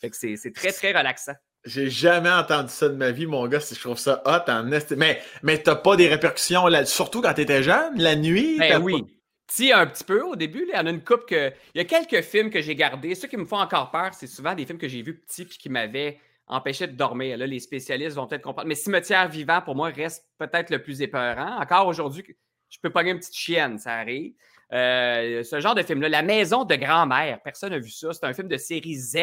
fait 0.00 0.08
que 0.08 0.16
c'est 0.16 0.52
très, 0.54 0.72
très 0.72 0.92
relaxant. 0.96 1.34
J'ai 1.64 1.88
jamais 1.88 2.30
entendu 2.30 2.68
ça 2.68 2.88
de 2.88 2.94
ma 2.94 3.10
vie, 3.10 3.26
mon 3.26 3.46
gars. 3.46 3.58
Je 3.58 3.80
trouve 3.80 3.98
ça 3.98 4.22
hot 4.26 4.50
en 4.50 4.64
Mais, 4.64 5.22
mais 5.42 5.58
t'as 5.58 5.76
pas 5.76 5.96
des 5.96 6.08
répercussions, 6.08 6.66
là, 6.66 6.84
surtout 6.84 7.22
quand 7.22 7.32
t'étais 7.32 7.62
jeune, 7.62 7.98
la 7.98 8.16
nuit? 8.16 8.58
Ben 8.58 8.82
oui. 8.82 9.04
Si, 9.50 9.72
un 9.72 9.86
petit 9.86 10.04
peu 10.04 10.22
au 10.22 10.36
début. 10.36 10.66
il 10.68 10.74
y 10.74 10.78
en 10.78 10.86
a 10.86 10.90
une 10.90 11.02
coupe 11.02 11.26
que. 11.26 11.52
Il 11.74 11.78
y 11.78 11.80
a 11.80 11.84
quelques 11.84 12.22
films 12.22 12.50
que 12.50 12.60
j'ai 12.60 12.74
gardés. 12.74 13.14
Ceux 13.14 13.28
qui 13.28 13.36
me 13.36 13.44
font 13.44 13.58
encore 13.58 13.90
peur, 13.90 14.12
c'est 14.12 14.26
souvent 14.26 14.54
des 14.54 14.66
films 14.66 14.78
que 14.78 14.88
j'ai 14.88 15.02
vus 15.02 15.14
petits 15.14 15.44
puis 15.44 15.58
qui 15.58 15.68
m'avaient 15.68 16.18
empêché 16.46 16.86
de 16.86 16.92
dormir. 16.92 17.38
Là, 17.38 17.46
les 17.46 17.60
spécialistes 17.60 18.16
vont 18.16 18.26
peut-être 18.26 18.42
comprendre. 18.42 18.68
Mais 18.68 18.74
Cimetière 18.74 19.28
vivant, 19.28 19.60
pour 19.62 19.74
moi, 19.74 19.88
reste 19.88 20.26
peut-être 20.38 20.70
le 20.70 20.82
plus 20.82 21.02
épeurant. 21.02 21.58
Encore 21.60 21.86
aujourd'hui, 21.86 22.24
je 22.68 22.78
peux 22.82 22.90
pogner 22.90 23.12
une 23.12 23.18
petite 23.18 23.36
chienne, 23.36 23.78
ça 23.78 23.94
arrive. 23.94 24.34
Euh, 24.72 25.42
ce 25.42 25.60
genre 25.60 25.74
de 25.74 25.82
film-là. 25.82 26.08
La 26.08 26.22
maison 26.22 26.64
de 26.64 26.74
grand-mère, 26.74 27.40
personne 27.42 27.70
n'a 27.70 27.78
vu 27.78 27.90
ça. 27.90 28.12
C'est 28.12 28.24
un 28.24 28.32
film 28.32 28.48
de 28.48 28.56
série 28.56 28.96
Z 28.96 29.16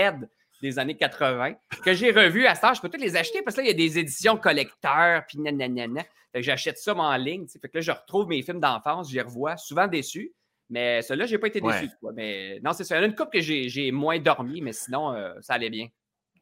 des 0.61 0.79
années 0.79 0.95
80 0.95 1.53
que 1.83 1.93
j'ai 1.93 2.11
revu 2.11 2.45
à 2.45 2.55
ça. 2.55 2.73
Je 2.73 2.81
peux 2.81 2.89
tous 2.89 2.99
les 2.99 3.15
acheter 3.15 3.41
parce 3.41 3.55
que 3.55 3.61
là, 3.61 3.67
il 3.67 3.69
y 3.69 3.73
a 3.73 3.87
des 3.87 3.99
éditions 3.99 4.37
collecteurs, 4.37 5.23
puis 5.27 5.39
nanana. 5.39 6.03
j'achète 6.35 6.77
ça 6.77 6.95
en 6.95 7.15
ligne. 7.17 7.47
Fait 7.47 7.67
que 7.67 7.77
là, 7.77 7.81
je 7.81 7.91
retrouve 7.91 8.27
mes 8.27 8.41
films 8.41 8.59
d'enfance, 8.59 9.09
j'y 9.09 9.21
revois, 9.21 9.57
souvent 9.57 9.87
déçu. 9.87 10.33
Mais 10.69 11.01
celui-là, 11.01 11.25
je 11.25 11.31
n'ai 11.33 11.37
pas 11.37 11.47
été 11.47 11.59
déçu. 11.59 11.89
Mais 12.15 12.59
non, 12.63 12.71
c'est 12.73 12.85
ça. 12.85 12.95
Il 12.95 12.99
y 12.99 13.01
en 13.01 13.03
a 13.03 13.07
une 13.07 13.15
couple 13.15 13.31
que 13.31 13.41
j'ai 13.41 13.91
moins 13.91 14.19
dormi, 14.19 14.61
mais 14.61 14.71
sinon, 14.71 15.13
euh, 15.13 15.33
ça 15.41 15.55
allait 15.55 15.69
bien. 15.69 15.87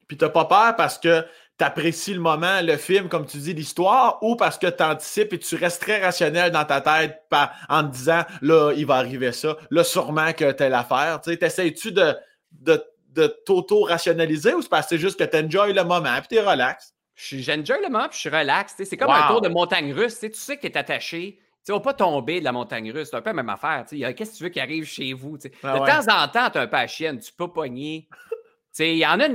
Puis 0.08 0.18
tu 0.18 0.26
n'as 0.26 0.30
pas 0.30 0.46
peur 0.46 0.76
parce 0.76 0.98
que 0.98 1.22
tu 1.58 1.64
apprécies 1.64 2.14
le 2.14 2.20
moment, 2.20 2.62
le 2.62 2.78
film, 2.78 3.10
comme 3.10 3.26
tu 3.26 3.38
dis, 3.38 3.54
l'histoire, 3.54 4.18
ou 4.22 4.36
parce 4.36 4.58
que 4.58 4.68
tu 4.68 4.82
anticipes 4.82 5.34
et 5.34 5.40
tu 5.40 5.56
restes 5.56 5.82
très 5.82 6.02
rationnel 6.04 6.52
dans 6.52 6.66
ta 6.66 6.82
tête 6.82 7.22
en 7.70 7.84
te 7.84 7.92
disant 7.92 8.24
là, 8.42 8.74
il 8.76 8.86
va 8.86 8.96
arriver 8.96 9.32
ça, 9.32 9.56
là, 9.70 9.84
sûrement 9.84 10.34
que 10.34 10.52
telle 10.52 10.74
affaire. 10.74 11.22
Tu 11.22 11.38
essaies-tu 11.40 11.92
de, 11.92 12.16
de 12.52 12.84
de 13.10 13.28
t'auto-rationaliser 13.45 14.54
ou 14.54 14.62
c'est 14.62 14.69
parce 14.69 14.88
que 14.88 14.95
c'est 14.95 15.02
juste 15.02 15.19
que 15.19 15.24
tu 15.24 15.38
enjoy 15.38 15.74
le 15.74 15.84
moment 15.84 16.15
puis 16.19 16.28
tu 16.30 16.36
es 16.36 16.41
relax? 16.41 16.93
J'enjoy 17.15 17.78
le 17.82 17.89
moment 17.89 18.08
puis 18.08 18.15
je 18.15 18.19
suis 18.19 18.30
relax. 18.30 18.76
C'est 18.78 18.98
comme 18.98 19.10
un 19.10 19.28
tour 19.28 19.41
de 19.41 19.50
montagne 19.50 19.93
russe. 19.93 20.19
Tu 20.19 20.32
sais 20.34 20.58
que 20.58 20.62
tu 20.62 20.67
es 20.67 20.78
attaché. 20.78 21.39
Tu 21.65 21.74
vas 21.74 21.82
pas 21.82 21.93
tomber 21.93 22.39
de 22.39 22.45
la 22.45 22.52
montagne 22.52 22.91
russe. 22.91 23.10
C'est 23.12 23.17
un 23.17 23.22
peu 23.22 23.32
la 23.32 23.34
même 23.34 23.50
affaire. 23.50 23.86
Qu'est-ce 23.89 24.32
que 24.32 24.38
tu 24.38 24.43
veux 24.43 24.50
qui 24.50 24.60
arrive 24.60 24.86
chez 24.86 25.13
vous? 25.13 25.38
de 25.38 25.50
temps 25.50 26.13
en 26.13 26.28
temps, 26.30 26.50
tu 26.50 26.58
es 26.58 26.62
un 26.62 26.67
peu 26.67 26.78
à 26.78 26.88
chienne. 26.88 27.19
Tu 27.19 27.34
peux 27.34 27.52
pogner. 27.52 28.08
Il 28.78 28.98
y 28.98 29.06
en 29.06 29.19
a 29.19 29.28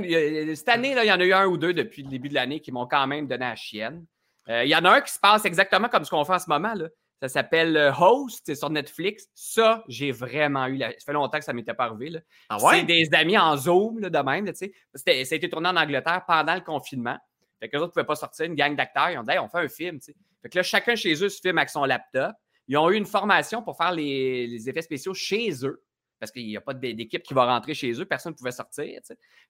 cette 0.55 0.69
année, 0.69 0.95
il 0.97 1.07
y 1.07 1.11
en 1.11 1.19
a 1.19 1.23
eu 1.23 1.33
un 1.33 1.45
ou 1.45 1.57
deux 1.57 1.73
depuis 1.73 2.01
le 2.01 2.09
début 2.09 2.29
de 2.29 2.33
l'année 2.33 2.59
qui 2.61 2.71
m'ont 2.71 2.87
quand 2.87 3.05
même 3.05 3.27
donné 3.27 3.45
à 3.45 3.55
chienne. 3.55 4.05
Euh, 4.49 4.63
il 4.63 4.69
y 4.69 4.75
en 4.75 4.83
a 4.85 4.91
un 4.91 5.01
qui 5.01 5.13
se 5.13 5.19
passe 5.19 5.45
exactement 5.45 5.89
comme 5.89 6.05
ce 6.05 6.09
qu'on 6.09 6.23
fait 6.25 6.33
en 6.33 6.39
ce 6.39 6.49
moment. 6.49 6.73
Là. 6.73 6.87
Ça 7.27 7.41
s'appelle 7.41 7.75
euh, 7.75 7.91
Host, 7.91 8.43
c'est 8.45 8.55
sur 8.55 8.69
Netflix. 8.69 9.27
Ça, 9.33 9.83
j'ai 9.87 10.11
vraiment 10.11 10.67
eu. 10.67 10.77
La... 10.77 10.91
Ça 10.91 11.05
fait 11.07 11.13
longtemps 11.13 11.39
que 11.39 11.45
ça 11.45 11.53
ne 11.53 11.57
m'était 11.57 11.73
pas 11.73 11.85
arrivé. 11.85 12.19
Ah 12.49 12.57
c'est 12.59 12.83
des 12.83 13.09
amis 13.13 13.37
en 13.37 13.57
Zoom, 13.57 13.99
là, 13.99 14.09
de 14.09 14.19
même. 14.19 14.53
ça 14.53 14.65
a 15.07 15.11
été 15.11 15.49
tourné 15.49 15.69
en 15.69 15.75
Angleterre 15.75 16.23
pendant 16.27 16.53
le 16.53 16.61
confinement. 16.61 17.17
Fait 17.59 17.69
que 17.69 17.77
les 17.77 17.81
autres 17.81 17.89
ne 17.89 17.93
pouvaient 17.93 18.05
pas 18.05 18.15
sortir, 18.15 18.45
une 18.45 18.55
gang 18.55 18.75
d'acteurs. 18.75 19.09
Ils 19.09 19.17
ont 19.17 19.23
dit 19.23 19.37
on 19.39 19.47
fait 19.47 19.59
un 19.59 19.67
film. 19.67 19.99
Fait 20.01 20.49
que 20.49 20.57
là, 20.57 20.63
chacun 20.63 20.95
chez 20.95 21.13
eux 21.23 21.29
se 21.29 21.41
filme 21.41 21.57
avec 21.57 21.69
son 21.69 21.85
laptop. 21.85 22.35
Ils 22.67 22.77
ont 22.77 22.89
eu 22.89 22.95
une 22.95 23.05
formation 23.05 23.61
pour 23.61 23.77
faire 23.77 23.91
les, 23.91 24.69
effets 24.69 24.81
spéciaux 24.81 25.13
chez 25.13 25.51
eux. 25.65 25.83
Parce 26.19 26.31
qu'il 26.31 26.47
n'y 26.47 26.57
a 26.57 26.61
pas 26.61 26.73
d'équipe 26.73 27.23
qui 27.23 27.33
va 27.33 27.45
rentrer 27.45 27.73
chez 27.73 27.91
eux, 27.99 28.05
personne 28.05 28.31
ne 28.31 28.37
pouvait 28.37 28.51
sortir. 28.51 29.01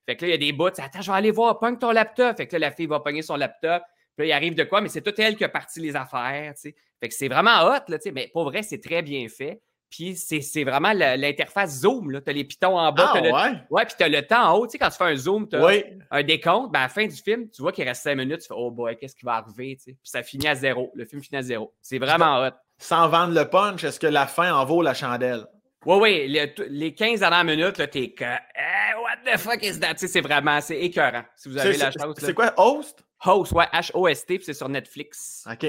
Fait 0.04 0.16
que 0.16 0.22
là, 0.24 0.28
il 0.28 0.30
y 0.32 0.34
a 0.34 0.38
des 0.38 0.52
bouts. 0.52 0.66
Attends, 0.66 1.00
je 1.00 1.10
vais 1.10 1.16
aller 1.16 1.30
voir, 1.30 1.58
pogne 1.58 1.78
ton 1.78 1.92
laptop. 1.92 2.36
Fait 2.36 2.46
que 2.46 2.54
là, 2.54 2.58
la 2.58 2.70
fille 2.70 2.86
va 2.86 3.00
pogner 3.00 3.22
son 3.22 3.36
laptop. 3.36 3.82
Puis 4.16 4.26
là, 4.26 4.26
il 4.26 4.32
arrive 4.32 4.54
de 4.54 4.64
quoi, 4.64 4.80
mais 4.80 4.88
c'est 4.88 5.02
tout 5.02 5.14
elle 5.18 5.36
qui 5.36 5.44
a 5.44 5.48
parti 5.48 5.80
les 5.80 5.94
affaires. 5.94 6.54
Fait 7.00 7.08
que 7.08 7.14
c'est 7.14 7.28
vraiment 7.28 7.64
hot, 7.64 7.82
là, 7.88 7.98
mais 8.12 8.30
pour 8.32 8.44
vrai, 8.44 8.62
c'est 8.62 8.80
très 8.80 9.02
bien 9.02 9.28
fait. 9.28 9.60
Puis 9.88 10.16
c'est 10.16 10.64
vraiment 10.64 10.92
l'interface 10.92 11.80
Zoom. 11.80 12.20
Tu 12.20 12.30
as 12.30 12.32
les 12.32 12.44
pitons 12.44 12.76
en 12.76 12.92
bas. 12.92 13.12
Ah, 13.14 13.20
le... 13.20 13.30
ouais? 13.30 13.60
ouais, 13.70 13.84
puis 13.86 13.94
tu 13.96 14.04
as 14.04 14.08
le 14.08 14.22
temps 14.26 14.50
en 14.50 14.58
haut. 14.58 14.66
Tu 14.66 14.72
sais, 14.72 14.78
quand 14.78 14.90
tu 14.90 14.96
fais 14.96 15.04
un 15.04 15.16
Zoom, 15.16 15.48
tu 15.48 15.56
as 15.56 15.82
un 16.10 16.22
décompte. 16.22 16.72
Ben, 16.72 16.80
à 16.80 16.82
la 16.84 16.88
fin 16.88 17.06
du 17.06 17.14
film, 17.14 17.48
tu 17.50 17.62
vois 17.62 17.72
qu'il 17.72 17.84
reste 17.84 18.02
cinq 18.02 18.16
minutes. 18.16 18.40
Tu 18.40 18.48
fais 18.48 18.54
Oh 18.56 18.70
boy, 18.70 18.96
qu'est-ce 18.96 19.14
qui 19.14 19.24
va 19.24 19.34
arriver? 19.34 19.78
Puis 19.82 19.96
ça 20.02 20.22
finit 20.22 20.48
à 20.48 20.54
zéro. 20.54 20.90
Le 20.94 21.04
film 21.04 21.22
finit 21.22 21.38
à 21.38 21.42
zéro. 21.42 21.72
C'est 21.80 21.98
vraiment 21.98 22.42
hot. 22.42 22.50
Sans 22.78 23.08
vendre 23.08 23.32
le 23.32 23.48
punch, 23.48 23.84
est-ce 23.84 24.00
que 24.00 24.06
la 24.06 24.26
fin 24.26 24.52
en 24.54 24.64
vaut 24.64 24.82
la 24.82 24.92
chandelle? 24.92 25.46
Oui, 25.86 25.98
oui. 26.00 26.44
Les, 26.68 26.92
15 26.92 27.20
dernières 27.20 27.44
minutes, 27.44 27.76
tu 27.90 27.98
es 27.98 28.10
que 28.10 28.24
eh, 28.24 28.94
What 29.00 29.32
the 29.32 29.38
fuck 29.38 29.62
is 29.62 29.78
that? 29.78 29.94
C'est 29.96 30.20
vraiment 30.20 30.60
c'est 30.60 30.80
écœurant. 30.80 31.22
Si 31.36 31.48
vous 31.48 31.56
avez 31.56 31.76
la 31.76 31.92
chance. 31.92 32.16
C'est 32.18 32.34
quoi, 32.34 32.52
Host? 32.56 33.04
Host, 33.24 33.52
ouais, 33.52 33.66
H-O-S-T, 33.72 34.36
puis 34.36 34.44
c'est 34.44 34.54
sur 34.54 34.68
Netflix. 34.68 35.46
OK. 35.50 35.68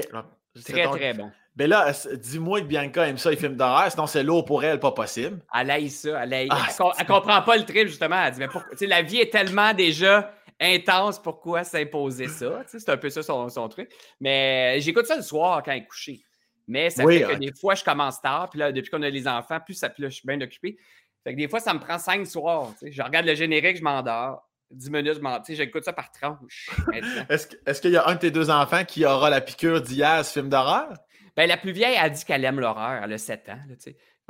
Très, 0.64 0.84
très 0.86 1.14
bon. 1.14 1.30
Mais 1.56 1.66
là, 1.66 1.92
dis-moi 2.14 2.60
que 2.60 2.66
Bianca 2.66 3.08
aime 3.08 3.18
ça, 3.18 3.30
les 3.30 3.36
films 3.36 3.56
d'horreur, 3.56 3.90
sinon 3.90 4.06
c'est 4.06 4.22
lourd 4.22 4.44
pour 4.44 4.62
elle, 4.62 4.78
pas 4.78 4.92
possible. 4.92 5.40
Elle 5.52 5.70
aime 5.70 5.88
ça, 5.88 6.22
elle 6.22 6.32
aime. 6.32 6.48
Ah, 6.50 6.68
elle, 6.98 7.06
comprend 7.06 7.42
pas 7.42 7.56
le 7.56 7.64
trip, 7.64 7.88
justement. 7.88 8.22
Elle 8.24 8.32
dit, 8.32 8.38
mais 8.38 8.48
pourquoi, 8.48 8.70
la 8.80 9.02
vie 9.02 9.18
est 9.18 9.32
tellement 9.32 9.74
déjà 9.74 10.32
intense, 10.60 11.20
pourquoi 11.20 11.64
s'imposer 11.64 12.28
ça? 12.28 12.62
C'est 12.66 12.88
un 12.88 12.96
peu 12.96 13.10
ça 13.10 13.22
son, 13.22 13.48
son 13.48 13.68
truc. 13.68 13.90
Mais 14.20 14.80
j'écoute 14.80 15.06
ça 15.06 15.16
le 15.16 15.22
soir 15.22 15.62
quand 15.64 15.72
elle 15.72 15.78
est 15.78 15.86
couchée. 15.86 16.22
Mais 16.68 16.90
ça 16.90 17.04
fait 17.04 17.22
que 17.22 17.34
des 17.34 17.52
fois, 17.52 17.74
je 17.74 17.82
commence 17.82 18.20
tard, 18.20 18.50
puis 18.50 18.60
là, 18.60 18.70
depuis 18.70 18.90
qu'on 18.90 19.02
a 19.02 19.08
les 19.08 19.26
enfants, 19.26 19.58
plus 19.58 19.74
ça, 19.74 19.88
plus 19.88 20.04
je 20.04 20.10
suis 20.10 20.26
bien 20.26 20.40
occupé. 20.40 20.76
Fait 21.24 21.32
que 21.32 21.38
des 21.38 21.48
fois, 21.48 21.60
ça 21.60 21.74
me 21.74 21.80
prend 21.80 21.98
cinq 21.98 22.26
soirs. 22.26 22.72
Je 22.82 23.02
regarde 23.02 23.26
le 23.26 23.34
générique, 23.34 23.78
je 23.78 23.82
m'endors. 23.82 24.47
10 24.70 24.90
minutes, 24.90 25.20
j'écoute 25.48 25.84
ça 25.84 25.92
par 25.92 26.10
tranche. 26.12 26.70
Est-ce 27.30 27.80
qu'il 27.80 27.90
y 27.90 27.96
a 27.96 28.06
un 28.06 28.14
de 28.14 28.20
tes 28.20 28.30
deux 28.30 28.50
enfants 28.50 28.84
qui 28.84 29.04
aura 29.04 29.30
la 29.30 29.40
piqûre 29.40 29.80
d'hier, 29.80 30.24
ce 30.24 30.32
film 30.32 30.48
d'horreur? 30.48 30.92
Ben, 31.36 31.48
la 31.48 31.56
plus 31.56 31.72
vieille 31.72 31.96
a 31.96 32.10
dit 32.10 32.24
qu'elle 32.24 32.44
aime 32.44 32.60
l'horreur. 32.60 33.00
Elle 33.04 33.12
a 33.12 33.18
7 33.18 33.48
ans. 33.48 33.60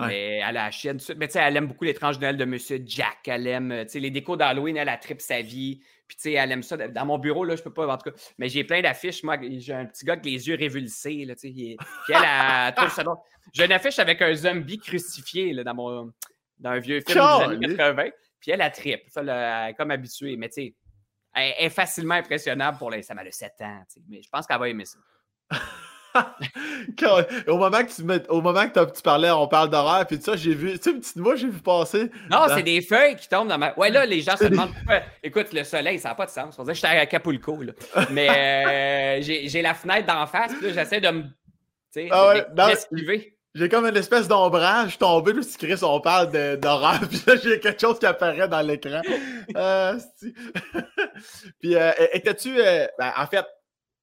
Mais 0.01 0.37
elle 0.37 0.43
a 0.43 0.53
la 0.53 0.71
chienne. 0.71 0.99
Mais 1.17 1.29
elle 1.35 1.57
aime 1.57 1.67
beaucoup 1.67 1.85
l'étrange 1.85 2.21
Noël 2.21 2.37
de 2.37 2.45
Monsieur 2.45 2.81
Jack. 2.85 3.27
Elle 3.27 3.47
aime 3.47 3.85
les 3.93 4.11
décos 4.11 4.37
d'Halloween. 4.37 4.77
Elle 4.77 4.89
a 4.89 4.97
trip 4.97 5.21
sa 5.21 5.41
vie. 5.41 5.81
Puis 6.07 6.35
elle 6.35 6.53
aime 6.53 6.63
ça. 6.63 6.77
Dans 6.77 7.07
mon 7.07 7.19
bureau, 7.19 7.45
là, 7.45 7.57
je 7.57 7.63
peux 7.63 7.73
pas, 7.73 7.87
en 7.87 7.97
tout 7.97 8.11
cas. 8.11 8.17
Mais 8.39 8.49
j'ai 8.49 8.63
plein 8.63 8.83
d'affiches. 8.83 9.23
Moi, 9.25 9.39
j'ai 9.59 9.73
un 9.73 9.87
petit 9.87 10.05
gars 10.05 10.13
avec 10.13 10.25
les 10.25 10.49
yeux 10.49 10.57
révulsés. 10.57 11.25
Là, 11.25 11.35
puis 11.35 11.77
elle, 12.09 12.17
a 12.17 12.73
trouve 12.73 12.91
ça 12.91 13.05
J'ai 13.53 13.65
une 13.65 13.73
affiche 13.73 13.99
avec 13.99 14.21
un 14.23 14.35
zombie 14.35 14.79
crucifié 14.79 15.53
là, 15.53 15.65
dans, 15.65 15.75
mon, 15.75 16.13
dans 16.59 16.71
un 16.71 16.79
vieux 16.79 17.01
film 17.01 17.19
des 17.19 17.67
années 17.67 17.77
80. 17.77 18.05
Puis 18.41 18.51
elle, 18.51 18.63
a 18.63 18.71
trip. 18.71 19.03
Ça, 19.09 19.23
elle 19.23 19.71
est 19.71 19.75
comme 19.75 19.91
habituée. 19.91 20.37
Mais 20.37 20.49
tu 20.49 20.55
sais, 20.55 20.75
elle 21.35 21.55
est 21.59 21.71
facilement 21.71 22.15
impressionnable 22.15 22.79
pour 22.79 22.91
les. 22.91 23.03
Ça 23.03 23.15
m'a 23.15 23.25
le 23.25 23.31
7 23.31 23.53
ans. 23.61 23.83
Mais 24.09 24.23
je 24.23 24.29
pense 24.29 24.47
qu'elle 24.47 24.59
va 24.59 24.69
aimer 24.69 24.85
ça. 24.85 24.99
au 27.47 27.59
moment 27.59 27.85
que 27.85 27.95
tu 27.95 28.31
au 28.31 28.41
moment 28.41 28.69
que 28.69 28.93
tu 28.93 29.03
parlais, 29.03 29.31
on 29.31 29.47
parle 29.47 29.71
d'horreur, 29.71 30.07
puis 30.07 30.21
ça, 30.21 30.37
j'ai 30.37 30.55
vu, 30.55 30.73
tu 30.73 30.83
sais, 30.83 30.91
une 30.91 31.01
petite 31.01 31.17
moi, 31.17 31.37
j'ai 31.37 31.49
vu 31.49 31.61
passer. 31.61 32.11
Non, 32.31 32.47
c'est 32.49 32.63
des 32.63 32.81
feuilles 32.81 33.17
qui 33.17 33.29
tombent 33.29 33.49
dans 33.49 33.59
ma. 33.59 33.75
Ouais, 33.79 33.91
là, 33.91 34.07
les 34.07 34.21
gens 34.21 34.37
se 34.37 34.45
demandent 34.45 34.73
pourquoi. 34.75 35.03
Écoute, 35.23 35.53
le 35.53 35.65
soleil, 35.65 35.99
ça 35.99 36.11
n'a 36.11 36.15
pas 36.15 36.27
de 36.27 36.31
sens. 36.31 36.59
On 36.59 36.63
dirait 36.63 36.75
que 36.75 36.81
j'étais 36.81 36.97
à 36.97 37.01
Acapulco, 37.01 37.63
là. 37.63 37.73
Mais 38.11 39.19
euh, 39.19 39.23
j'ai 39.23 39.63
la 39.63 39.75
fenêtre 39.75 40.07
d'en 40.07 40.27
face, 40.27 40.55
puis 40.55 40.67
là, 40.67 40.73
j'essaie 40.73 41.01
de 41.01 41.11
me. 41.11 41.23
Tu 41.23 41.29
sais, 41.91 42.09
ah 42.11 42.29
ouais, 42.29 42.47
j'ai 43.59 43.69
comme 43.69 43.87
une 43.87 43.97
espèce 43.97 44.29
d'ombrage 44.29 44.99
tombé, 44.99 45.33
là, 45.33 45.43
si 45.43 45.59
Chris, 45.59 45.81
on 45.83 46.01
parle 46.01 46.31
d'horreur, 46.59 47.01
puis 47.11 47.21
là, 47.27 47.35
j'ai 47.37 47.59
quelque 47.59 47.81
chose 47.81 47.99
qui 47.99 48.07
apparaît 48.07 48.49
dans 48.49 48.61
l'écran. 48.61 49.03
Euh, 49.57 49.99
puis, 51.61 51.75
euh, 51.75 51.91
étais-tu, 52.13 52.55
euh, 52.61 52.87
ben, 52.99 53.13
en 53.17 53.27
fait, 53.27 53.45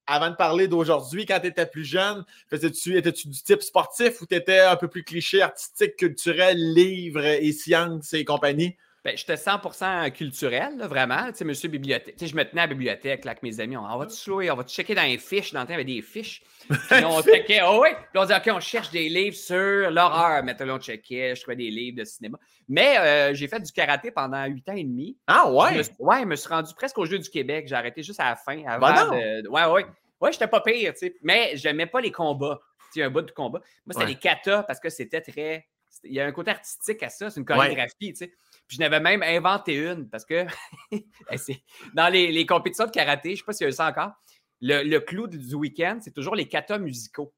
avant 0.06 0.30
de 0.30 0.36
parler 0.36 0.68
d'aujourd'hui, 0.68 1.24
quand 1.24 1.40
tu 1.40 1.46
étais 1.46 1.64
plus 1.64 1.84
jeune, 1.84 2.24
faisais-tu, 2.50 2.96
étais-tu 2.96 3.28
du 3.28 3.42
type 3.42 3.62
sportif 3.62 4.20
ou 4.20 4.26
tu 4.26 4.34
étais 4.34 4.60
un 4.60 4.76
peu 4.76 4.88
plus 4.88 5.02
cliché, 5.02 5.40
artistique, 5.40 5.96
culturel, 5.96 6.74
livre 6.74 7.24
et 7.24 7.52
sciences 7.52 8.12
et 8.12 8.24
compagnie? 8.24 8.76
Ben, 9.06 9.16
j'étais 9.16 9.36
100% 9.36 10.10
culturel, 10.10 10.78
vraiment. 10.80 11.28
Tu 11.28 11.36
sais, 11.36 11.44
monsieur 11.44 11.68
bibliothèque. 11.68 12.16
Tu 12.16 12.24
sais, 12.24 12.32
je 12.32 12.34
me 12.34 12.42
tenais 12.42 12.62
à 12.62 12.66
la 12.66 12.74
bibliothèque 12.74 13.24
là, 13.24 13.30
avec 13.30 13.42
mes 13.44 13.60
amis. 13.60 13.76
On, 13.76 13.98
va 13.98 14.04
te 14.04 14.12
jouer, 14.12 14.50
on 14.50 14.56
va 14.56 14.64
te 14.64 14.70
checker 14.72 14.96
dans 14.96 15.04
les 15.04 15.16
fiches. 15.16 15.52
Dans 15.52 15.60
le 15.60 15.66
temps, 15.68 15.74
il 15.74 15.76
y 15.76 15.80
avait 15.80 15.84
des 15.84 16.02
fiches. 16.02 16.42
Puis 16.68 17.04
on 17.04 17.22
checkait, 17.22 17.60
oh 17.64 17.82
oui. 17.82 17.90
Puis 17.92 18.18
on 18.18 18.22
disait, 18.22 18.36
OK, 18.36 18.50
on 18.52 18.58
cherche 18.58 18.90
des 18.90 19.08
livres 19.08 19.36
sur 19.36 19.92
l'horreur. 19.92 20.42
Maintenant, 20.42 20.74
on 20.74 20.80
checkait, 20.80 21.36
je 21.36 21.40
trouvais 21.40 21.54
des 21.54 21.70
livres 21.70 21.98
de 21.98 22.04
cinéma. 22.04 22.36
Mais 22.68 22.98
euh, 22.98 23.32
j'ai 23.32 23.46
fait 23.46 23.60
du 23.60 23.70
karaté 23.70 24.10
pendant 24.10 24.44
huit 24.46 24.68
ans 24.68 24.74
et 24.74 24.82
demi. 24.82 25.16
Ah 25.28 25.52
ouais? 25.52 25.84
Je 25.84 25.90
ouais, 26.00 26.22
je 26.22 26.24
me 26.24 26.34
suis 26.34 26.48
rendu 26.48 26.74
presque 26.74 26.98
au 26.98 27.06
Jeu 27.06 27.20
du 27.20 27.30
Québec. 27.30 27.66
J'ai 27.68 27.76
arrêté 27.76 28.02
juste 28.02 28.18
à 28.18 28.30
la 28.30 28.34
fin. 28.34 28.60
Avant 28.66 28.92
bah 28.92 29.04
de... 29.04 29.48
Ouais, 29.48 29.66
ouais. 29.66 29.86
Ouais, 30.20 30.32
j'étais 30.32 30.48
pas 30.48 30.62
pire, 30.62 30.94
tu 30.94 30.98
sais. 30.98 31.14
Mais 31.22 31.52
j'aimais 31.54 31.86
pas 31.86 32.00
les 32.00 32.10
combats. 32.10 32.58
Tu 32.92 32.98
sais, 32.98 33.02
un 33.04 33.10
bout 33.10 33.22
de 33.22 33.30
combat. 33.30 33.60
Moi, 33.86 33.92
c'était 33.92 34.06
les 34.06 34.16
katas 34.16 34.64
parce 34.64 34.80
que 34.80 34.90
c'était 34.90 35.20
très 35.20 35.64
Il 36.02 36.12
y 36.12 36.18
a 36.18 36.26
un 36.26 36.32
côté 36.32 36.50
artistique 36.50 37.04
à 37.04 37.08
ça, 37.08 37.30
c'est 37.30 37.38
une 37.38 37.46
chorégraphie, 37.46 38.12
tu 38.12 38.16
sais. 38.16 38.32
Puis 38.66 38.76
je 38.76 38.80
n'avais 38.80 39.00
même 39.00 39.22
inventé 39.22 39.76
une 39.76 40.08
parce 40.08 40.24
que 40.24 40.46
dans 41.94 42.08
les, 42.12 42.46
compétitions 42.46 42.86
de 42.86 42.90
karaté, 42.90 43.30
je 43.30 43.34
ne 43.34 43.36
sais 43.36 43.44
pas 43.44 43.52
s'il 43.52 43.66
y 43.66 43.68
a 43.68 43.72
ça 43.72 43.88
encore, 43.88 44.12
le, 44.60 44.98
clou 44.98 45.26
du 45.28 45.54
week-end, 45.54 45.98
c'est 46.00 46.14
toujours 46.14 46.34
les 46.34 46.48
katas 46.48 46.78
musicaux. 46.78 47.32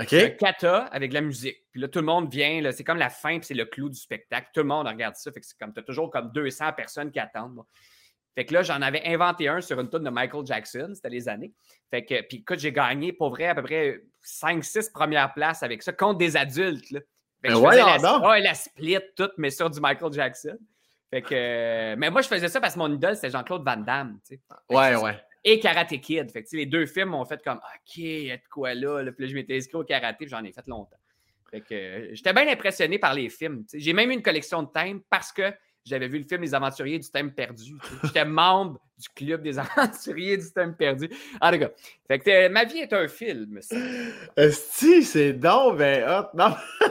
OK. 0.00 0.12
Un 0.12 0.30
kata 0.30 0.86
avec 0.86 1.12
la 1.12 1.20
musique. 1.20 1.64
Puis 1.70 1.80
là, 1.80 1.86
tout 1.86 2.00
le 2.00 2.06
monde 2.06 2.28
vient, 2.32 2.60
c'est 2.72 2.82
comme 2.82 2.98
la 2.98 3.10
fin, 3.10 3.38
puis 3.38 3.46
c'est 3.46 3.54
le 3.54 3.66
clou 3.66 3.88
du 3.88 3.98
spectacle. 3.98 4.48
Tout 4.52 4.60
le 4.60 4.66
monde 4.66 4.88
regarde 4.88 5.14
ça. 5.14 5.30
Fait 5.30 5.40
que 5.40 5.46
c'est 5.46 5.56
comme, 5.56 5.72
tu 5.72 5.80
as 5.80 5.84
toujours 5.84 6.10
comme 6.10 6.32
200 6.32 6.72
personnes 6.72 7.12
qui 7.12 7.20
attendent. 7.20 7.62
Fait 8.34 8.44
que 8.44 8.52
là, 8.52 8.62
j'en 8.62 8.82
avais 8.82 9.02
inventé 9.06 9.46
un 9.46 9.60
sur 9.60 9.78
une 9.78 9.88
tune 9.88 10.02
de 10.02 10.10
Michael 10.10 10.44
Jackson, 10.44 10.90
c'était 10.94 11.10
les 11.10 11.28
années. 11.28 11.52
Fait 11.90 12.04
que, 12.04 12.20
puis 12.22 12.38
écoute, 12.38 12.58
j'ai 12.58 12.72
gagné 12.72 13.12
pour 13.12 13.30
vrai 13.30 13.46
à 13.46 13.54
peu 13.54 13.62
près 13.62 14.02
5-6 14.24 14.90
premières 14.90 15.32
places 15.34 15.62
avec 15.62 15.82
ça 15.82 15.92
contre 15.92 16.18
des 16.18 16.36
adultes. 16.36 16.90
Là. 16.90 17.00
Fait 17.44 17.52
que 17.52 17.62
ben 17.62 18.22
la, 18.22 18.40
la 18.40 18.54
split, 18.54 18.98
tout, 19.14 19.28
mais 19.36 19.50
sur 19.50 19.68
du 19.68 19.78
Michael 19.78 20.12
Jackson. 20.12 20.56
Fait 21.10 21.20
que, 21.20 21.94
mais 21.96 22.08
moi, 22.08 22.22
je 22.22 22.28
faisais 22.28 22.48
ça 22.48 22.58
parce 22.58 22.72
que 22.72 22.78
mon 22.78 22.92
idole, 22.92 23.14
c'était 23.16 23.30
Jean-Claude 23.30 23.62
Van 23.62 23.76
Damme. 23.76 24.18
Tu 24.26 24.36
sais. 24.36 24.40
Ouais, 24.70 24.96
ouais. 24.96 25.20
Et 25.44 25.60
Karate 25.60 26.00
Kid. 26.00 26.30
Fait 26.30 26.42
que, 26.42 26.56
les 26.56 26.64
deux 26.64 26.86
films 26.86 27.10
m'ont 27.10 27.24
fait 27.26 27.42
comme, 27.44 27.58
OK, 27.58 27.96
il 27.98 28.24
y 28.24 28.32
a 28.32 28.38
de 28.38 28.42
quoi 28.50 28.72
là. 28.72 29.02
Puis 29.12 29.26
là, 29.26 29.30
je 29.30 29.34
m'étais 29.34 29.56
inscrit 29.58 29.76
au 29.76 29.84
karaté, 29.84 30.26
j'en 30.26 30.42
ai 30.42 30.52
fait 30.52 30.66
longtemps. 30.66 30.96
Fait 31.50 31.60
que, 31.60 32.14
j'étais 32.14 32.32
bien 32.32 32.48
impressionné 32.48 32.98
par 32.98 33.12
les 33.12 33.28
films. 33.28 33.64
J'ai 33.74 33.92
même 33.92 34.10
eu 34.10 34.14
une 34.14 34.22
collection 34.22 34.62
de 34.62 34.68
thèmes 34.68 35.02
parce 35.10 35.30
que 35.30 35.52
j'avais 35.84 36.08
vu 36.08 36.18
le 36.18 36.24
film 36.24 36.40
Les 36.40 36.54
Aventuriers 36.54 36.98
du 36.98 37.10
thème 37.10 37.34
perdu. 37.34 37.76
J'étais 38.04 38.24
membre 38.24 38.80
du 38.98 39.08
club 39.08 39.42
des 39.42 39.58
Aventuriers 39.76 40.36
du 40.36 40.50
thème 40.52 40.74
perdu. 40.74 41.10
En 41.40 41.50
tout 41.50 41.58
cas, 41.58 41.70
fait 42.06 42.18
que 42.18 42.30
euh, 42.30 42.48
ma 42.48 42.64
vie 42.64 42.78
est 42.78 42.92
un 42.92 43.08
film. 43.08 43.60
Si, 44.50 45.02
c'est 45.04 45.32
donc 45.32 45.78
ben 45.78 46.04
hop. 46.08 46.30
Non, 46.34 46.54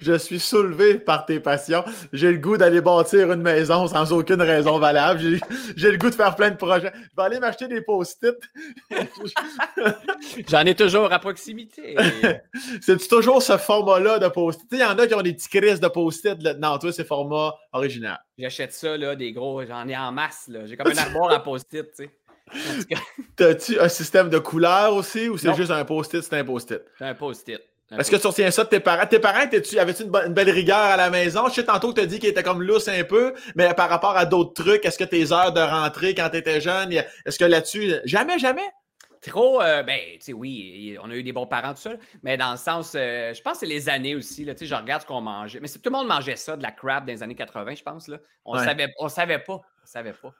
je, 0.00 0.18
suis 0.18 0.38
soulevé 0.38 0.98
par 0.98 1.26
tes 1.26 1.40
passions. 1.40 1.84
J'ai 2.12 2.32
le 2.32 2.38
goût 2.38 2.56
d'aller 2.56 2.80
bâtir 2.80 3.32
une 3.32 3.42
maison 3.42 3.86
sans 3.88 4.12
aucune 4.12 4.42
raison 4.42 4.78
valable. 4.78 5.20
J'ai 5.76 5.90
le 5.90 5.98
goût 5.98 6.10
de 6.10 6.14
faire 6.14 6.36
plein 6.36 6.50
de 6.50 6.56
projets. 6.56 6.92
Je 6.94 7.16
vais 7.16 7.22
aller 7.22 7.40
m'acheter 7.40 7.68
des 7.68 7.82
post-it. 7.82 8.36
J'en 10.48 10.64
ai 10.64 10.74
toujours 10.74 11.12
à 11.12 11.18
proximité. 11.18 11.96
C'est 12.80 13.08
toujours 13.08 13.42
ce 13.42 13.56
format-là 13.56 14.18
de 14.18 14.28
post-it? 14.28 14.68
Il 14.72 14.78
y 14.78 14.84
en 14.84 14.98
a 14.98 15.06
qui 15.06 15.14
ont 15.14 15.22
des 15.22 15.34
petits 15.34 15.48
crises 15.48 15.80
de 15.80 15.88
post-it. 15.88 16.38
Non, 16.58 16.78
toi, 16.78 16.92
c'est 16.92 17.04
format 17.04 17.54
original. 17.72 18.18
J'achète 18.38 18.72
ça, 18.72 18.96
là, 18.96 19.16
des 19.16 19.32
gros, 19.32 19.64
j'en 19.64 19.88
ai 19.88 19.96
en 19.96 20.12
masse. 20.12 20.50
J'ai 20.66 20.76
comme 20.76 20.92
un 20.92 20.98
armoire 20.98 21.32
à 21.32 21.42
post-it, 21.42 21.90
tu 21.96 22.04
sais. 22.04 22.10
T'as-tu 23.36 23.80
un 23.80 23.88
système 23.88 24.28
de 24.28 24.38
couleurs 24.38 24.94
aussi 24.94 25.28
ou 25.28 25.36
c'est 25.36 25.54
juste 25.54 25.70
un 25.70 25.84
post-it, 25.84 26.22
c'est 26.22 26.38
un 26.38 26.44
post-it? 26.44 26.82
C'est 26.98 27.04
un 27.04 27.14
post-it. 27.14 27.60
Est-ce 27.98 28.10
que 28.10 28.16
tu 28.16 28.26
retiens 28.26 28.50
ça 28.50 28.64
de 28.64 28.68
tes 28.68 28.80
parents? 28.80 29.06
Tes 29.06 29.20
parents, 29.20 29.40
avais-tu 29.40 30.02
une, 30.02 30.14
une, 30.14 30.34
belle 30.34 30.50
rigueur 30.50 30.76
à 30.76 30.96
la 30.96 31.08
maison? 31.08 31.48
Je 31.48 31.54
sais 31.54 31.64
tantôt 31.64 31.90
que 31.90 32.00
tu 32.00 32.00
as 32.00 32.06
dit 32.06 32.18
qu'ils 32.18 32.30
étaient 32.30 32.42
comme 32.42 32.62
lousse 32.62 32.88
un 32.88 33.04
peu, 33.04 33.32
mais 33.54 33.72
par 33.74 33.88
rapport 33.88 34.16
à 34.16 34.26
d'autres 34.26 34.54
trucs, 34.54 34.84
est-ce 34.84 34.98
que 34.98 35.04
tes 35.04 35.32
heures 35.32 35.52
de 35.52 35.60
rentrée 35.60 36.14
quand 36.14 36.28
tu 36.30 36.36
étais 36.36 36.60
jeune, 36.60 36.92
est-ce 36.92 37.38
que 37.38 37.44
là-dessus, 37.44 37.94
jamais, 38.04 38.38
jamais? 38.38 38.68
Trop, 39.26 39.60
euh, 39.60 39.82
ben, 39.82 39.98
tu 40.14 40.20
sais, 40.20 40.32
oui, 40.32 40.96
on 41.02 41.10
a 41.10 41.16
eu 41.16 41.22
des 41.24 41.32
bons 41.32 41.46
parents, 41.46 41.74
tout 41.74 41.80
ça, 41.80 41.94
mais 42.22 42.36
dans 42.36 42.52
le 42.52 42.56
sens, 42.56 42.92
euh, 42.94 43.34
je 43.34 43.42
pense 43.42 43.54
que 43.54 43.58
c'est 43.60 43.66
les 43.66 43.88
années 43.88 44.14
aussi, 44.14 44.44
là, 44.44 44.54
tu 44.54 44.60
sais, 44.60 44.66
je 44.66 44.74
regarde 44.74 45.02
ce 45.02 45.06
qu'on 45.06 45.20
mangeait. 45.20 45.58
Mais 45.58 45.68
tout 45.68 45.80
le 45.84 45.90
monde 45.90 46.06
mangeait 46.06 46.36
ça, 46.36 46.56
de 46.56 46.62
la 46.62 46.70
crab 46.70 47.06
dans 47.06 47.12
les 47.12 47.24
années 47.24 47.34
80, 47.34 47.74
je 47.74 47.82
pense, 47.82 48.06
là. 48.06 48.18
On 48.44 48.56
savait, 48.56 48.88
on 49.00 49.08
savait 49.08 49.40
pas, 49.40 49.54
on 49.54 49.86
savait 49.86 50.12
pas. 50.12 50.32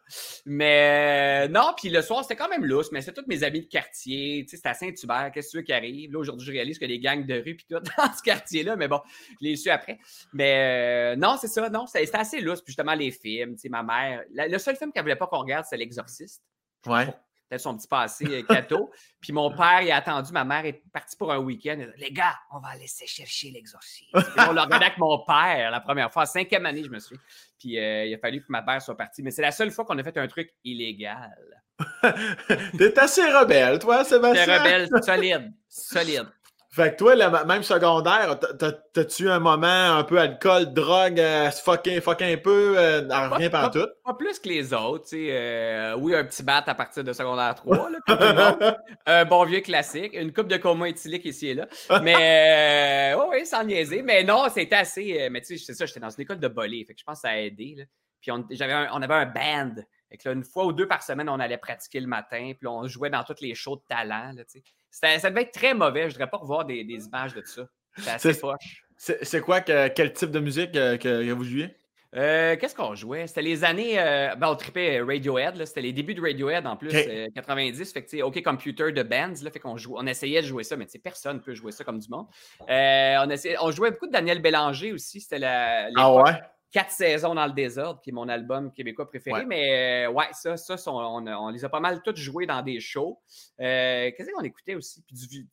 Mais 0.44 1.46
euh, 1.46 1.48
non, 1.48 1.72
puis 1.76 1.88
le 1.88 2.00
soir, 2.00 2.22
c'était 2.22 2.36
quand 2.36 2.48
même 2.48 2.64
lousse, 2.64 2.92
mais 2.92 3.02
c'est 3.02 3.12
tous 3.12 3.24
mes 3.26 3.42
amis 3.42 3.62
de 3.62 3.66
quartier, 3.66 4.44
tu 4.44 4.50
sais, 4.50 4.56
c'était 4.56 4.68
à 4.68 4.74
Saint-Hubert, 4.74 5.32
qu'est-ce 5.34 5.48
que 5.48 5.50
tu 5.50 5.56
veux 5.56 5.62
qui 5.64 5.72
arrive? 5.72 6.12
Là, 6.12 6.20
aujourd'hui, 6.20 6.46
je 6.46 6.52
réalise 6.52 6.78
que 6.78 6.84
les 6.84 7.00
gangs 7.00 7.26
de 7.26 7.34
rue, 7.34 7.56
puis 7.56 7.66
tout, 7.68 7.80
dans 7.98 8.12
ce 8.12 8.22
quartier-là, 8.22 8.76
mais 8.76 8.86
bon, 8.86 9.00
je 9.40 9.46
l'ai 9.48 9.56
su 9.56 9.68
après. 9.68 9.98
Mais 10.32 11.16
non, 11.16 11.36
c'est 11.40 11.48
ça, 11.48 11.68
non, 11.70 11.86
c'était 11.86 12.16
assez 12.16 12.40
lousse, 12.40 12.62
puis 12.62 12.70
justement, 12.70 12.94
les 12.94 13.10
films, 13.10 13.54
tu 13.54 13.62
sais, 13.62 13.68
ma 13.68 13.82
mère, 13.82 14.22
le 14.32 14.58
seul 14.58 14.76
film 14.76 14.92
qu'elle 14.92 15.02
voulait 15.02 15.16
pas 15.16 15.26
qu'on 15.26 15.40
regarde, 15.40 15.64
c'est 15.68 15.76
L'Exorciste. 15.76 16.44
Ouais 16.86 17.08
peut-être 17.48 17.62
son 17.62 17.76
petit 17.76 17.88
passé 17.88 18.26
euh, 18.26 18.42
cateau. 18.42 18.90
Puis 19.20 19.32
mon 19.32 19.54
père, 19.54 19.82
il 19.82 19.90
a 19.90 19.96
attendu, 19.96 20.32
ma 20.32 20.44
mère 20.44 20.64
est 20.64 20.82
partie 20.92 21.16
pour 21.16 21.32
un 21.32 21.38
week-end. 21.38 21.78
Les 21.98 22.10
gars, 22.10 22.34
on 22.52 22.58
va 22.58 22.76
laisser 22.76 23.06
chercher 23.06 23.50
l'exorcisme. 23.50 24.10
on 24.48 24.52
l'a 24.52 24.64
regardé 24.64 24.86
avec 24.86 24.98
mon 24.98 25.24
père 25.24 25.70
la 25.70 25.80
première 25.80 26.12
fois, 26.12 26.26
cinquième 26.26 26.66
année, 26.66 26.84
je 26.84 26.90
me 26.90 26.98
suis. 26.98 27.16
Puis 27.58 27.78
euh, 27.78 28.06
il 28.06 28.14
a 28.14 28.18
fallu 28.18 28.40
que 28.40 28.46
ma 28.48 28.62
mère 28.62 28.82
soit 28.82 28.96
partie. 28.96 29.22
Mais 29.22 29.30
c'est 29.30 29.42
la 29.42 29.52
seule 29.52 29.70
fois 29.70 29.84
qu'on 29.84 29.98
a 29.98 30.02
fait 30.04 30.16
un 30.18 30.28
truc 30.28 30.52
illégal. 30.64 31.36
T'es 32.78 32.98
assez 32.98 33.22
rebelle, 33.22 33.78
toi, 33.78 34.04
Sébastien. 34.04 34.44
T'es 34.44 34.58
rebelle, 34.58 34.88
solide, 35.02 35.52
solide. 35.68 36.26
Fait 36.76 36.90
que 36.90 36.96
toi, 36.96 37.44
même 37.46 37.62
secondaire, 37.62 38.38
t'as-tu 38.92 39.30
un 39.30 39.38
moment 39.38 39.66
un 39.66 40.04
peu 40.04 40.18
alcool, 40.18 40.74
drogue, 40.74 41.18
euh, 41.18 41.50
fucking, 41.50 42.02
un 42.04 42.36
peu, 42.36 42.74
euh, 42.76 43.00
rien 43.08 43.48
pas, 43.48 43.70
tout? 43.70 43.88
Pas 44.04 44.12
plus 44.12 44.38
que 44.38 44.50
les 44.50 44.74
autres, 44.74 45.04
tu 45.04 45.16
sais. 45.16 45.28
Euh, 45.30 45.96
oui, 45.96 46.14
un 46.14 46.22
petit 46.24 46.42
bat 46.42 46.62
à 46.66 46.74
partir 46.74 47.02
de 47.02 47.14
secondaire 47.14 47.54
3, 47.54 47.88
là, 47.88 48.76
un 49.06 49.24
bon 49.24 49.46
vieux 49.46 49.62
classique, 49.62 50.12
une 50.12 50.34
coupe 50.34 50.48
de 50.48 50.58
coma 50.58 50.90
éthylique 50.90 51.24
ici 51.24 51.48
et 51.48 51.54
là. 51.54 51.66
Mais, 52.02 53.14
euh, 53.14 53.26
oui, 53.30 53.46
sans 53.46 53.64
niaiser. 53.64 54.02
Mais 54.02 54.22
non, 54.22 54.44
c'était 54.52 54.76
assez, 54.76 55.30
mais 55.30 55.40
tu 55.40 55.56
sais, 55.56 55.64
c'est 55.64 55.72
ça, 55.72 55.86
j'étais 55.86 56.00
dans 56.00 56.10
une 56.10 56.20
école 56.20 56.40
de 56.40 56.48
bolé, 56.48 56.84
fait 56.84 56.92
que 56.92 57.00
je 57.00 57.04
pense 57.04 57.22
que 57.22 57.22
ça 57.22 57.30
a 57.30 57.38
aidé, 57.38 57.74
là. 57.78 57.84
Puis 58.20 58.30
on, 58.30 58.46
on 58.92 59.02
avait 59.02 59.14
un 59.14 59.24
band. 59.24 59.76
Fait 60.10 60.18
que 60.18 60.28
là, 60.28 60.34
une 60.34 60.44
fois 60.44 60.66
ou 60.66 60.74
deux 60.74 60.86
par 60.86 61.02
semaine, 61.02 61.30
on 61.30 61.40
allait 61.40 61.56
pratiquer 61.56 62.00
le 62.00 62.06
matin, 62.06 62.52
puis 62.58 62.68
on 62.68 62.86
jouait 62.86 63.08
dans 63.08 63.24
toutes 63.24 63.40
les 63.40 63.54
shows 63.54 63.76
de 63.76 63.82
talent, 63.88 64.32
là, 64.34 64.44
tu 64.44 64.60
sais 64.60 64.62
ça 64.90 65.30
devait 65.30 65.42
être 65.42 65.52
très 65.52 65.74
mauvais. 65.74 66.02
Je 66.02 66.06
ne 66.06 66.12
voudrais 66.12 66.30
pas 66.30 66.38
revoir 66.38 66.64
des, 66.64 66.80
images 66.80 67.34
de 67.34 67.42
ça. 67.44 67.62
C'est 67.96 68.10
assez 68.10 68.40
C'est 69.22 69.40
quoi, 69.40 69.60
quel 69.60 70.12
type 70.12 70.30
de 70.30 70.40
musique 70.40 70.76
euh, 70.76 70.96
que, 70.96 71.32
vous 71.32 71.44
jouiez? 71.44 71.76
Euh, 72.14 72.56
qu'est-ce 72.56 72.74
qu'on 72.74 72.94
jouait? 72.94 73.26
C'était 73.26 73.42
les 73.42 73.64
années. 73.64 74.00
Euh, 74.00 74.34
ben, 74.36 74.48
on 74.48 74.56
tripait 74.56 75.00
Radiohead. 75.00 75.62
C'était 75.66 75.82
les 75.82 75.92
débuts 75.92 76.14
de 76.14 76.22
Radiohead 76.22 76.66
en 76.66 76.76
plus, 76.76 76.92
90. 77.34 77.92
Fait 77.92 78.02
que, 78.02 78.22
OK 78.22 78.42
Computer 78.42 78.92
de 78.92 79.02
Bands. 79.02 79.34
Là, 79.42 79.50
fait 79.50 79.58
qu'on 79.60 79.76
on 79.90 80.06
essayait 80.06 80.40
de 80.40 80.46
jouer 80.46 80.64
ça, 80.64 80.76
mais 80.76 80.86
personne 81.02 81.36
ne 81.36 81.42
peut 81.42 81.54
jouer 81.54 81.72
ça 81.72 81.84
comme 81.84 81.98
du 81.98 82.08
monde. 82.08 82.26
on, 82.60 83.30
essayait, 83.30 83.56
on 83.60 83.70
jouait 83.70 83.90
beaucoup 83.90 84.06
de 84.06 84.12
Daniel 84.12 84.40
Bélanger 84.40 84.92
aussi. 84.92 85.20
C'était 85.20 85.40
la. 85.40 85.88
Ah 85.96 86.12
ouais? 86.12 86.32
Quatre 86.72 86.90
saisons 86.90 87.34
dans 87.34 87.46
le 87.46 87.52
désordre, 87.52 88.00
qui 88.00 88.10
est 88.10 88.12
mon 88.12 88.28
album 88.28 88.72
québécois 88.72 89.08
préféré. 89.08 89.44
Mais 89.46 90.06
euh, 90.06 90.10
ouais, 90.10 90.26
ça, 90.32 90.56
ça 90.56 90.76
on, 90.86 91.48
les 91.50 91.64
a 91.64 91.68
pas 91.68 91.80
mal 91.80 92.02
tous 92.02 92.16
joués 92.16 92.46
dans 92.46 92.62
des 92.62 92.80
shows. 92.80 93.18
Euh, 93.60 94.10
qu'est-ce 94.16 94.30
qu'on 94.32 94.42
écoutait 94.42 94.74
aussi? 94.74 95.02
Puis 95.02 95.16
du, 95.16 95.46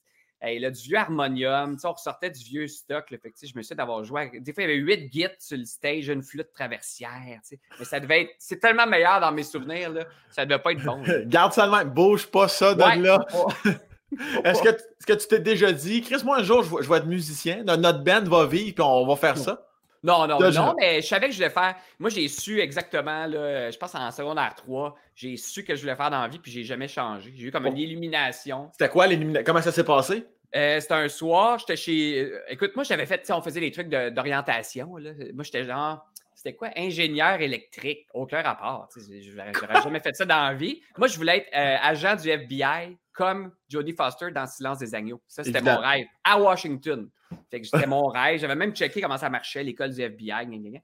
du 0.72 0.82
vieux 0.82 0.98
harmonium, 0.98 1.78
on 1.84 1.92
ressortait 1.92 2.30
du 2.30 2.44
vieux 2.44 2.68
stock. 2.68 3.10
Là, 3.12 3.18
fait 3.18 3.34
je 3.42 3.56
me 3.56 3.62
suis 3.62 3.76
d'avoir 3.76 4.04
joué. 4.04 4.32
Des 4.40 4.54
fois, 4.54 4.64
il 4.64 4.70
y 4.70 4.74
avait 4.74 4.82
huit 4.82 5.14
gits 5.14 5.28
sur 5.40 5.58
le 5.58 5.66
stage, 5.66 6.10
une 6.10 6.24
flûte 6.24 6.52
traversière. 6.52 7.40
Mais 7.80 7.86
ça 7.86 8.00
devait 8.00 8.24
être. 8.24 8.32
C'est 8.40 8.60
tellement 8.60 8.88
meilleur 8.88 9.20
dans 9.22 9.32
mes 9.32 9.44
souvenirs. 9.44 9.92
Là, 9.92 10.06
ça 10.30 10.46
devait 10.46 10.62
pas 10.62 10.72
être 10.74 10.84
bon. 10.84 11.02
Garde 11.26 11.54
ça 11.54 11.68
même. 11.68 11.90
Bouge 11.90 12.28
pas 12.28 12.48
ça 12.48 12.74
de 12.74 13.02
là. 13.02 13.26
Est-ce 14.44 14.62
que, 14.62 14.70
que, 15.08 15.14
tu 15.14 15.28
t'es 15.28 15.40
déjà 15.40 15.72
dit, 15.72 16.02
Chris, 16.02 16.22
moi 16.24 16.38
un 16.38 16.44
jour, 16.44 16.64
je 16.64 16.88
vais, 16.88 16.98
être 16.98 17.08
musicien, 17.08 17.64
notre 17.64 18.04
band 18.04 18.24
va 18.24 18.46
vivre, 18.46 18.76
puis 18.76 18.84
on 18.84 19.08
va 19.08 19.16
faire 19.16 19.38
ça? 19.38 19.66
Non, 20.04 20.28
non, 20.28 20.38
non, 20.40 20.76
mais 20.78 21.02
je 21.02 21.08
savais 21.08 21.28
que 21.28 21.32
je 21.32 21.38
voulais 21.38 21.50
faire. 21.50 21.76
Moi, 21.98 22.10
j'ai 22.10 22.28
su 22.28 22.60
exactement, 22.60 23.26
là, 23.26 23.72
je 23.72 23.78
pense 23.78 23.96
en 23.96 24.12
secondaire 24.12 24.54
3, 24.56 24.96
j'ai 25.16 25.38
su 25.38 25.64
que 25.64 25.76
je 25.76 25.82
voulais 25.82 25.96
faire 25.96 26.10
dans 26.10 26.22
la 26.22 26.28
vie, 26.28 26.40
puis 26.40 26.52
j'ai 26.52 26.64
jamais 26.64 26.90
changé. 26.90 27.34
J'ai 27.36 27.48
eu 27.48 27.52
comme 27.52 27.66
une 27.68 27.78
illumination. 27.78 28.70
C'était 28.74 28.90
quoi 28.90 29.08
l'illumination? 29.08 29.46
Comment 29.46 29.62
ça 29.62 29.72
s'est 29.72 29.86
passé? 29.86 30.26
Euh, 30.56 30.80
c'était 30.80 30.94
un 30.94 31.08
soir, 31.08 31.58
j'étais 31.58 31.78
chez. 31.78 32.20
Euh, 32.20 32.42
écoute, 32.50 32.76
moi, 32.76 32.84
j'avais 32.84 33.06
fait, 33.06 33.26
on 33.32 33.42
faisait 33.42 33.62
des 33.62 33.72
trucs 33.72 33.90
d'orientation. 33.90 34.88
Moi, 34.88 35.44
j'étais 35.44 35.64
genre 35.64 36.06
c'était 36.44 36.58
quoi? 36.58 36.72
Ingénieur 36.76 37.40
électrique. 37.40 38.06
Aucun 38.14 38.42
rapport. 38.42 38.90
Je 38.94 39.32
n'aurais 39.32 39.82
jamais 39.82 40.02
fait 40.02 40.14
ça 40.14 40.26
dans 40.26 40.44
la 40.44 40.54
vie. 40.54 40.82
Moi, 40.98 41.08
je 41.08 41.16
voulais 41.16 41.38
être 41.38 41.48
euh, 41.56 41.78
agent 41.82 42.18
du 42.18 42.30
FBI 42.30 42.98
comme 43.14 43.54
Jodie 43.70 43.94
Foster 43.94 44.30
dans 44.32 44.46
Silence 44.46 44.80
des 44.80 44.94
agneaux. 44.94 45.22
Ça, 45.26 45.46
c'était 45.46 45.62
mon 45.62 45.78
rêve. 45.78 46.06
À 46.22 46.38
Washington. 46.38 47.10
C'était 47.52 47.88
mon 47.88 48.08
rêve. 48.08 48.40
J'avais 48.40 48.56
même 48.56 48.74
checké 48.74 49.02
comment 49.02 49.18
ça 49.18 49.30
marchait, 49.30 49.64
l'école 49.64 49.94
du 49.94 50.02
FBI. 50.02 50.82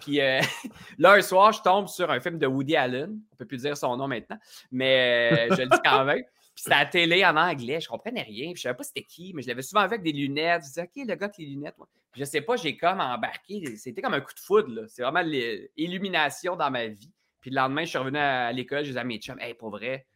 Puis 0.00 0.20
euh, 0.20 0.40
là, 0.98 1.12
un 1.12 1.22
soir, 1.22 1.52
je 1.52 1.62
tombe 1.62 1.88
sur 1.88 2.10
un 2.10 2.20
film 2.20 2.38
de 2.38 2.46
Woody 2.46 2.76
Allen. 2.76 3.10
On 3.10 3.34
ne 3.34 3.36
peut 3.38 3.46
plus 3.46 3.62
dire 3.62 3.76
son 3.76 3.96
nom 3.96 4.08
maintenant, 4.08 4.38
mais 4.70 5.48
euh, 5.50 5.54
je 5.56 5.62
le 5.62 5.68
dis 5.68 5.78
quand 5.84 6.04
même. 6.04 6.22
Puis 6.54 6.64
c'était 6.64 6.74
à 6.74 6.80
la 6.80 6.86
télé 6.86 7.24
en 7.24 7.36
anglais, 7.36 7.80
je 7.80 7.88
comprenais 7.88 8.22
rien. 8.22 8.52
Puis 8.52 8.56
je 8.56 8.62
savais 8.62 8.76
pas 8.76 8.84
c'était 8.84 9.04
qui, 9.04 9.32
mais 9.34 9.42
je 9.42 9.48
l'avais 9.48 9.62
souvent 9.62 9.80
avec 9.80 10.02
des 10.02 10.12
lunettes. 10.12 10.62
Je 10.62 10.68
disais, 10.68 10.82
OK, 10.82 10.90
le 10.96 11.14
gars 11.14 11.24
avec 11.26 11.38
les 11.38 11.46
lunettes. 11.46 11.76
Puis 12.12 12.20
je 12.20 12.24
sais 12.24 12.42
pas, 12.42 12.56
j'ai 12.56 12.76
comme 12.76 13.00
embarqué. 13.00 13.76
C'était 13.76 14.02
comme 14.02 14.14
un 14.14 14.20
coup 14.20 14.34
de 14.34 14.40
foudre. 14.40 14.84
C'est 14.88 15.02
vraiment 15.02 15.22
l'illumination 15.22 16.56
dans 16.56 16.70
ma 16.70 16.86
vie. 16.86 17.10
Puis 17.40 17.50
le 17.50 17.56
lendemain, 17.56 17.84
je 17.84 17.88
suis 17.88 17.98
revenu 17.98 18.18
à 18.18 18.52
l'école, 18.52 18.84
je 18.84 18.90
disais 18.90 19.00
à 19.00 19.04
mes 19.04 19.18
chums, 19.18 19.40
hey, 19.40 19.54
pour 19.54 19.70
vrai, 19.70 20.06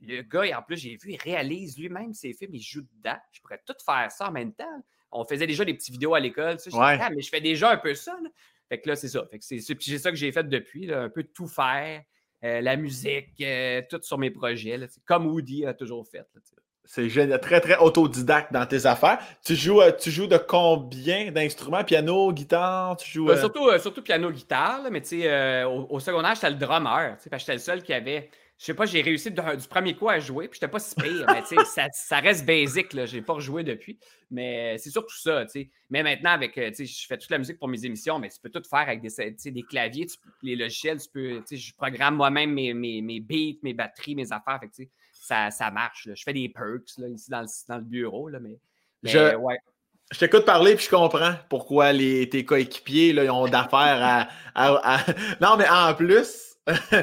le 0.00 0.22
gars, 0.22 0.58
en 0.58 0.62
plus, 0.62 0.76
j'ai 0.76 0.96
vu, 0.96 1.12
il 1.12 1.16
réalise 1.16 1.78
lui-même 1.78 2.12
ses 2.12 2.32
films, 2.32 2.54
il 2.54 2.62
joue 2.62 2.82
dedans. 2.82 3.18
Je 3.32 3.40
pourrais 3.40 3.60
tout 3.64 3.74
faire 3.84 4.10
ça 4.12 4.28
en 4.28 4.32
même 4.32 4.52
temps. 4.52 4.82
On 5.10 5.24
faisait 5.24 5.46
déjà 5.46 5.64
des 5.64 5.74
petites 5.74 5.92
vidéos 5.92 6.14
à 6.14 6.20
l'école. 6.20 6.58
Tu 6.58 6.70
ah, 6.74 7.10
mais 7.14 7.22
je 7.22 7.28
fais 7.28 7.40
déjà 7.40 7.70
un 7.70 7.76
peu 7.76 7.94
ça. 7.94 8.16
Fait 8.68 8.80
que 8.80 8.88
là, 8.88 8.96
c'est 8.96 9.08
ça. 9.08 9.26
Fait 9.30 9.38
que 9.38 9.44
c'est 9.44 9.98
ça 9.98 10.10
que 10.10 10.16
j'ai 10.16 10.30
fait 10.32 10.48
depuis, 10.48 10.92
un 10.92 11.08
peu 11.08 11.22
tout 11.22 11.48
faire. 11.48 12.02
Euh, 12.44 12.60
la 12.60 12.76
musique, 12.76 13.34
euh, 13.40 13.82
tout 13.90 13.98
sur 14.02 14.16
mes 14.16 14.30
projets, 14.30 14.78
comme 15.04 15.26
Woody 15.26 15.66
a 15.66 15.74
toujours 15.74 16.06
fait. 16.06 16.24
C'est 16.84 17.38
très, 17.40 17.60
très 17.60 17.76
autodidacte 17.78 18.52
dans 18.52 18.64
tes 18.64 18.86
affaires. 18.86 19.18
Tu 19.44 19.56
joues, 19.56 19.80
euh, 19.80 19.90
tu 19.90 20.12
joues 20.12 20.28
de 20.28 20.36
combien 20.36 21.32
d'instruments? 21.32 21.82
Piano, 21.82 22.32
guitare? 22.32 22.96
Tu 22.96 23.10
joues, 23.10 23.30
euh, 23.30 23.36
surtout, 23.36 23.68
surtout 23.80 24.02
piano, 24.02 24.30
guitare, 24.30 24.82
mais 24.90 25.00
tu 25.00 25.20
sais, 25.22 25.64
au, 25.64 25.88
au, 25.90 25.98
secondaire, 25.98 26.36
j'étais 26.36 26.50
le 26.50 26.56
drummer, 26.56 27.16
parce 27.16 27.28
que 27.28 27.38
j'étais 27.38 27.54
le 27.54 27.58
seul 27.58 27.82
qui 27.82 27.92
avait 27.92 28.30
je 28.58 28.64
sais 28.64 28.74
pas, 28.74 28.86
j'ai 28.86 29.02
réussi 29.02 29.30
du 29.30 29.68
premier 29.70 29.94
coup 29.94 30.08
à 30.08 30.18
jouer, 30.18 30.48
puis 30.48 30.58
j'étais 30.60 30.70
pas 30.70 30.80
si 30.80 30.92
pire, 30.96 31.26
mais 31.28 31.42
ça, 31.64 31.86
ça 31.92 32.18
reste 32.18 32.44
basic, 32.44 32.92
là, 32.92 33.06
j'ai 33.06 33.22
pas 33.22 33.34
rejoué 33.34 33.62
depuis, 33.62 34.00
mais 34.32 34.76
c'est 34.78 34.90
surtout 34.90 35.16
ça, 35.16 35.44
tu 35.44 35.52
sais. 35.52 35.70
Mais 35.90 36.02
maintenant, 36.02 36.30
avec, 36.30 36.58
euh, 36.58 36.68
tu 36.70 36.84
sais, 36.84 36.86
je 36.86 37.06
fais 37.06 37.16
toute 37.16 37.30
la 37.30 37.38
musique 37.38 37.58
pour 37.60 37.68
mes 37.68 37.84
émissions, 37.84 38.18
mais 38.18 38.28
tu 38.28 38.40
peux 38.42 38.50
tout 38.50 38.62
faire 38.68 38.80
avec 38.80 39.00
des, 39.00 39.50
des 39.52 39.62
claviers, 39.62 40.06
les 40.42 40.56
logiciels, 40.56 41.00
tu 41.00 41.08
peux, 41.08 41.36
tu 41.46 41.56
sais, 41.56 41.56
je 41.56 41.74
programme 41.76 42.16
moi-même 42.16 42.52
mes, 42.52 42.74
mes, 42.74 43.00
mes, 43.00 43.20
beats, 43.20 43.60
mes 43.62 43.74
batteries, 43.74 44.16
mes 44.16 44.32
affaires, 44.32 44.58
fait 44.60 44.68
que, 44.68 44.90
ça, 45.12 45.52
ça 45.52 45.70
marche, 45.70 46.06
là. 46.06 46.14
Je 46.16 46.24
fais 46.24 46.32
des 46.32 46.48
perks, 46.48 46.98
là, 46.98 47.06
ici 47.08 47.30
dans 47.30 47.42
le, 47.42 47.46
dans 47.68 47.76
le 47.76 47.84
bureau, 47.84 48.28
là, 48.28 48.40
mais, 48.40 48.58
je... 49.04 49.36
ouais. 49.36 49.58
Je 50.10 50.20
t'écoute 50.20 50.46
parler 50.46 50.74
puis 50.74 50.86
je 50.86 50.90
comprends 50.90 51.34
pourquoi 51.50 51.92
les, 51.92 52.30
tes 52.30 52.42
coéquipiers 52.42 53.12
là, 53.12 53.24
ils 53.24 53.30
ont 53.30 53.46
d'affaires 53.46 54.28
à, 54.54 55.04
Non, 55.42 55.58
mais 55.58 55.68
en 55.68 55.94
plus, 55.94 56.47
tu 56.90 56.96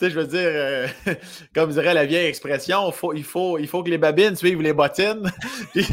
sais, 0.00 0.10
je 0.10 0.18
veux 0.18 0.26
dire, 0.26 0.40
euh, 0.44 0.86
comme 1.54 1.70
dirait 1.70 1.94
la 1.94 2.06
vieille 2.06 2.26
expression, 2.26 2.90
faut, 2.90 3.12
il, 3.12 3.24
faut, 3.24 3.58
il 3.58 3.68
faut 3.68 3.82
que 3.82 3.90
les 3.90 3.98
babines 3.98 4.34
suivent 4.34 4.62
les 4.62 4.72
bottines. 4.72 5.30
puis, 5.74 5.84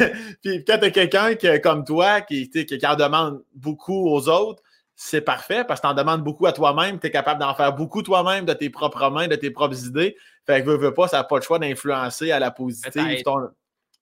puis, 0.42 0.64
quand 0.66 0.78
tu 0.80 0.86
as 0.86 0.92
quelqu'un 0.92 1.36
comme 1.60 1.84
toi 1.84 2.22
qui, 2.22 2.50
qui 2.50 2.88
en 2.88 2.96
demande 2.96 3.44
beaucoup 3.54 4.10
aux 4.10 4.30
autres, 4.30 4.64
c'est 4.96 5.22
parfait 5.22 5.64
parce 5.64 5.80
que 5.80 5.88
tu 5.88 5.92
en 5.92 5.96
demandes 5.96 6.24
beaucoup 6.24 6.48
à 6.48 6.54
toi-même. 6.54 7.00
Tu 7.00 7.08
es 7.08 7.12
capable 7.12 7.40
d'en 7.40 7.54
faire 7.54 7.74
beaucoup 7.74 8.02
toi-même 8.02 8.46
de 8.46 8.54
tes 8.54 8.70
propres 8.70 9.10
mains, 9.10 9.28
de 9.28 9.36
tes 9.36 9.52
propres 9.52 9.86
idées. 9.86 10.16
Fait 10.46 10.62
que 10.62 10.68
veux, 10.68 10.78
veux 10.78 10.94
pas, 10.94 11.08
ça 11.08 11.18
n'a 11.18 11.24
pas 11.24 11.36
le 11.36 11.44
choix 11.44 11.60
d'influencer 11.60 12.32
à 12.32 12.40
la 12.40 12.50
positive 12.50 13.22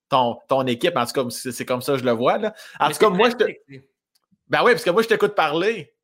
ton, 0.09 0.37
ton, 0.47 0.67
équipe. 0.67 0.95
En 0.95 1.05
tout 1.05 1.23
cas, 1.23 1.29
c'est 1.29 1.65
comme 1.65 1.81
ça 1.81 1.93
que 1.93 1.99
je 1.99 2.05
le 2.05 2.11
vois. 2.11 2.37
Là. 2.37 2.53
En 2.79 2.89
tout 2.89 2.97
cas, 2.97 3.09
moi, 3.09 3.29
je 3.29 3.35
te... 3.35 3.43
Ben 4.47 4.63
oui, 4.63 4.71
parce 4.71 4.83
que 4.83 4.91
moi, 4.91 5.01
je 5.01 5.07
t'écoute 5.07 5.33
parler. 5.33 5.94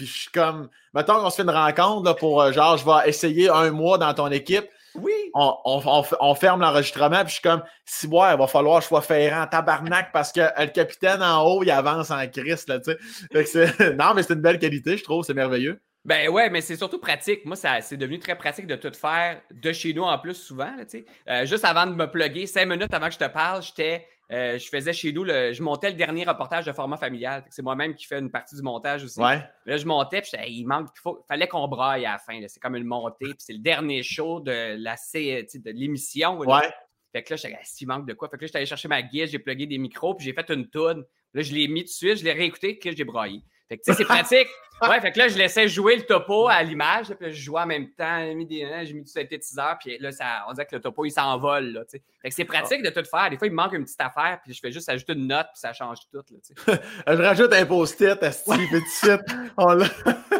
Puis 0.00 0.06
je 0.06 0.18
suis 0.18 0.30
comme, 0.30 0.70
mettons 0.94 1.20
qu'on 1.20 1.28
se 1.28 1.36
fait 1.36 1.42
une 1.42 1.50
rencontre 1.50 2.04
là, 2.06 2.14
pour 2.14 2.40
euh, 2.40 2.52
genre, 2.52 2.78
je 2.78 2.86
vais 2.86 3.06
essayer 3.06 3.50
un 3.50 3.70
mois 3.70 3.98
dans 3.98 4.14
ton 4.14 4.30
équipe. 4.30 4.66
Oui. 4.94 5.12
On, 5.34 6.34
ferme 6.34 6.62
l'enregistrement, 6.62 7.20
puis 7.20 7.28
je 7.28 7.32
suis 7.34 7.42
comme, 7.42 7.62
si 7.84 8.06
ouais, 8.06 8.32
il 8.32 8.38
va 8.38 8.46
falloir 8.46 8.78
que 8.78 8.84
je 8.84 8.88
sois 8.88 9.02
ferrant, 9.02 9.46
tabarnak, 9.46 10.10
parce 10.10 10.32
que 10.32 10.40
euh, 10.40 10.50
le 10.60 10.68
capitaine 10.68 11.22
en 11.22 11.44
haut, 11.44 11.62
il 11.62 11.70
avance 11.70 12.10
en 12.10 12.26
Christ, 12.28 12.70
là, 12.70 12.80
tu 12.80 12.96
sais. 13.44 13.94
non, 13.98 14.14
mais 14.14 14.22
c'est 14.22 14.32
une 14.32 14.40
belle 14.40 14.58
qualité, 14.58 14.96
je 14.96 15.04
trouve, 15.04 15.22
c'est 15.22 15.34
merveilleux. 15.34 15.78
Ben 16.06 16.30
ouais, 16.30 16.48
mais 16.48 16.62
c'est 16.62 16.76
surtout 16.76 16.98
pratique. 16.98 17.44
Moi, 17.44 17.56
ça, 17.56 17.82
c'est 17.82 17.98
devenu 17.98 18.18
très 18.18 18.38
pratique 18.38 18.66
de 18.66 18.76
tout 18.76 18.90
faire 18.94 19.42
de 19.50 19.72
chez 19.74 19.92
nous 19.92 20.04
en 20.04 20.18
plus 20.18 20.32
souvent. 20.34 20.74
Là, 20.74 20.84
euh, 21.28 21.44
juste 21.44 21.66
avant 21.66 21.86
de 21.86 21.92
me 21.92 22.10
plugger, 22.10 22.46
cinq 22.46 22.64
minutes 22.64 22.94
avant 22.94 23.08
que 23.08 23.12
je 23.12 23.18
te 23.18 23.28
parle, 23.28 23.62
j'étais 23.62 24.06
euh, 24.32 24.58
je 24.58 24.68
faisais 24.68 24.92
chez 24.92 25.12
nous, 25.12 25.26
je 25.26 25.62
montais 25.62 25.90
le 25.90 25.96
dernier 25.96 26.24
reportage 26.24 26.64
de 26.64 26.72
format 26.72 26.96
familial. 26.96 27.44
C'est 27.50 27.62
moi-même 27.62 27.94
qui 27.94 28.06
fais 28.06 28.18
une 28.18 28.30
partie 28.30 28.54
du 28.54 28.62
montage 28.62 29.04
aussi. 29.04 29.20
Là, 29.20 29.76
je 29.76 29.86
montais, 29.86 30.22
puis 30.22 30.30
il 30.48 30.66
manque, 30.66 30.88
il 31.04 31.12
fallait 31.26 31.48
qu'on 31.48 31.66
braille 31.66 32.06
à 32.06 32.12
la 32.12 32.18
fin. 32.18 32.40
C'est 32.46 32.60
comme 32.60 32.76
une 32.76 32.84
montée, 32.84 33.26
puis 33.26 33.36
c'est 33.38 33.52
le 33.52 33.58
dernier 33.58 34.02
show 34.02 34.40
de 34.40 34.76
la 34.78 34.94
de 34.94 35.70
l'émission. 35.70 36.38
Ouais. 36.38 36.70
Fait 37.12 37.24
que 37.24 37.32
là, 37.32 37.36
j'étais, 37.36 37.58
s'il 37.64 37.88
manque 37.88 38.06
de 38.06 38.14
quoi? 38.14 38.28
Fait 38.28 38.36
que 38.36 38.42
là, 38.42 38.46
j'étais 38.46 38.58
allé 38.58 38.66
chercher 38.66 38.88
ma 38.88 39.02
guide, 39.02 39.28
j'ai 39.28 39.40
plugué 39.40 39.66
des 39.66 39.78
micros, 39.78 40.14
puis 40.14 40.24
j'ai 40.24 40.32
fait 40.32 40.48
une 40.50 40.68
toune. 40.68 41.04
Là, 41.34 41.42
je 41.42 41.52
l'ai 41.52 41.66
mis 41.66 41.80
tout 41.80 41.86
de 41.86 41.90
suite, 41.90 42.18
je 42.18 42.24
l'ai 42.24 42.32
réécouté, 42.32 42.74
puis 42.74 42.94
j'ai 42.96 43.04
braillé. 43.04 43.42
Fait 43.70 43.78
que, 43.78 43.84
tu 43.84 43.92
sais, 43.92 43.98
c'est 43.98 44.04
pratique. 44.04 44.48
Ouais, 44.82 45.00
fait 45.00 45.12
que 45.12 45.18
là, 45.18 45.28
je 45.28 45.36
laissais 45.36 45.68
jouer 45.68 45.96
le 45.96 46.02
topo 46.02 46.48
à 46.48 46.62
l'image, 46.62 47.08
puis 47.08 47.32
je 47.32 47.42
jouais 47.42 47.60
en 47.60 47.66
même 47.66 47.90
temps, 47.90 48.18
j'ai 48.18 48.34
mis, 48.34 48.46
des, 48.46 48.64
hein, 48.64 48.82
j'ai 48.82 48.94
mis 48.94 49.02
du 49.02 49.10
synthétiseur, 49.10 49.76
puis 49.78 49.98
là, 49.98 50.10
ça, 50.10 50.44
on 50.48 50.52
dirait 50.54 50.66
que 50.66 50.74
le 50.74 50.80
topo, 50.80 51.04
il 51.04 51.10
s'envole, 51.10 51.66
là, 51.72 51.84
tu 51.84 51.98
sais. 51.98 52.02
Fait 52.22 52.30
que 52.30 52.34
c'est 52.34 52.44
pratique 52.46 52.82
de 52.82 52.88
tout 52.88 53.04
faire. 53.04 53.28
Des 53.28 53.36
fois, 53.36 53.46
il 53.46 53.50
me 53.50 53.56
manque 53.56 53.74
une 53.74 53.84
petite 53.84 54.00
affaire, 54.00 54.40
puis 54.42 54.54
je 54.54 54.60
fais 54.60 54.72
juste 54.72 54.88
ajouter 54.88 55.12
une 55.12 55.26
note, 55.26 55.46
puis 55.52 55.60
ça 55.60 55.74
change 55.74 55.98
tout, 56.10 56.16
là, 56.16 56.22
tu 56.44 56.54
sais. 56.64 56.80
je 57.06 57.22
rajoute 57.22 57.52
un 57.52 57.66
post-it, 57.66 58.22
à 58.22 58.32
ce 58.32 59.18
On 59.58 59.74
l'a... 59.74 59.86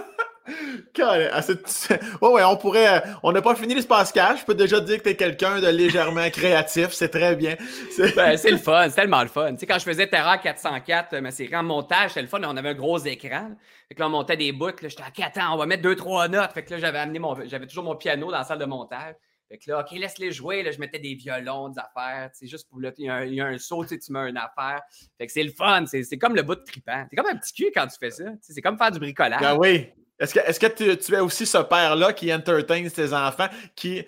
ouais, 2.22 2.44
on 2.44 2.56
pourrait. 2.56 2.98
Euh, 2.98 3.00
on 3.22 3.32
n'a 3.32 3.42
pas 3.42 3.54
fini 3.54 3.74
l'espace 3.74 4.12
cash. 4.12 4.40
Je 4.40 4.44
peux 4.44 4.54
déjà 4.54 4.80
dire 4.80 4.98
que 4.98 5.04
tu 5.04 5.08
es 5.10 5.16
quelqu'un 5.16 5.60
de 5.60 5.68
légèrement 5.68 6.28
créatif. 6.32 6.88
C'est 6.90 7.08
très 7.08 7.36
bien. 7.36 7.56
C'est 7.90 8.14
ben, 8.14 8.36
le 8.44 8.56
fun. 8.56 8.88
C'est 8.88 8.96
tellement 8.96 9.22
le 9.22 9.28
fun. 9.28 9.52
Tu 9.52 9.60
sais, 9.60 9.66
quand 9.66 9.78
je 9.78 9.84
faisais 9.84 10.06
Terra 10.06 10.38
404, 10.38 11.16
ma 11.18 11.30
série 11.30 11.54
en 11.56 11.62
montage, 11.62 12.10
c'était 12.10 12.22
le 12.22 12.28
fun. 12.28 12.40
On 12.42 12.56
avait 12.56 12.70
un 12.70 12.74
gros 12.74 12.98
écran. 12.98 13.50
Fait 13.88 13.94
que 13.94 14.00
là, 14.00 14.06
on 14.06 14.10
montait 14.10 14.36
des 14.36 14.52
bouts. 14.52 14.70
J'étais 14.82 15.02
à 15.02 15.10
4 15.10 15.38
ans, 15.38 15.54
on 15.54 15.56
va 15.56 15.66
mettre 15.66 15.82
deux, 15.82 15.96
trois 15.96 16.28
notes. 16.28 16.52
Fait 16.52 16.62
que 16.62 16.72
là, 16.72 16.78
j'avais 16.78 16.98
amené 16.98 17.18
mon. 17.18 17.36
J'avais 17.46 17.66
toujours 17.66 17.84
mon 17.84 17.96
piano 17.96 18.30
dans 18.30 18.38
la 18.38 18.44
salle 18.44 18.58
de 18.58 18.64
montage. 18.64 19.14
Fait 19.50 19.58
que 19.58 19.68
là, 19.68 19.80
OK, 19.80 19.90
laisse-les 19.98 20.30
jouer. 20.30 20.62
Là, 20.62 20.70
je 20.70 20.78
mettais 20.78 21.00
des 21.00 21.14
violons, 21.14 21.70
des 21.70 21.80
affaires. 21.80 22.30
C'est 22.32 22.46
juste 22.46 22.68
pour 22.68 22.80
là, 22.80 22.92
il 22.96 23.06
y, 23.06 23.08
a 23.08 23.14
un, 23.16 23.24
y 23.24 23.40
a 23.40 23.46
un 23.46 23.58
saut, 23.58 23.84
tu 23.84 23.98
mets 24.10 24.30
une 24.30 24.36
affaire. 24.36 24.80
Fait 25.18 25.26
que 25.26 25.32
c'est 25.32 25.42
le 25.42 25.50
fun. 25.50 25.84
C'est 25.86 26.18
comme 26.18 26.36
le 26.36 26.42
bout 26.42 26.54
de 26.54 26.62
tripant. 26.62 27.04
C'est 27.10 27.16
comme 27.16 27.26
un 27.26 27.36
petit 27.36 27.52
cul 27.52 27.72
quand 27.74 27.88
tu 27.88 27.98
fais 27.98 28.12
ça. 28.12 28.24
C'est 28.40 28.62
comme 28.62 28.78
faire 28.78 28.92
du 28.92 29.00
bricolage. 29.00 29.40
Ben 29.40 29.56
oui. 29.56 29.88
Est-ce 30.20 30.34
que, 30.34 30.38
est 30.38 30.58
que 30.58 30.94
tu, 30.94 31.14
es 31.14 31.18
aussi 31.18 31.46
ce 31.46 31.58
père-là 31.58 32.12
qui 32.12 32.32
entertain 32.32 32.88
ses 32.88 33.12
enfants, 33.12 33.48
qui. 33.74 34.04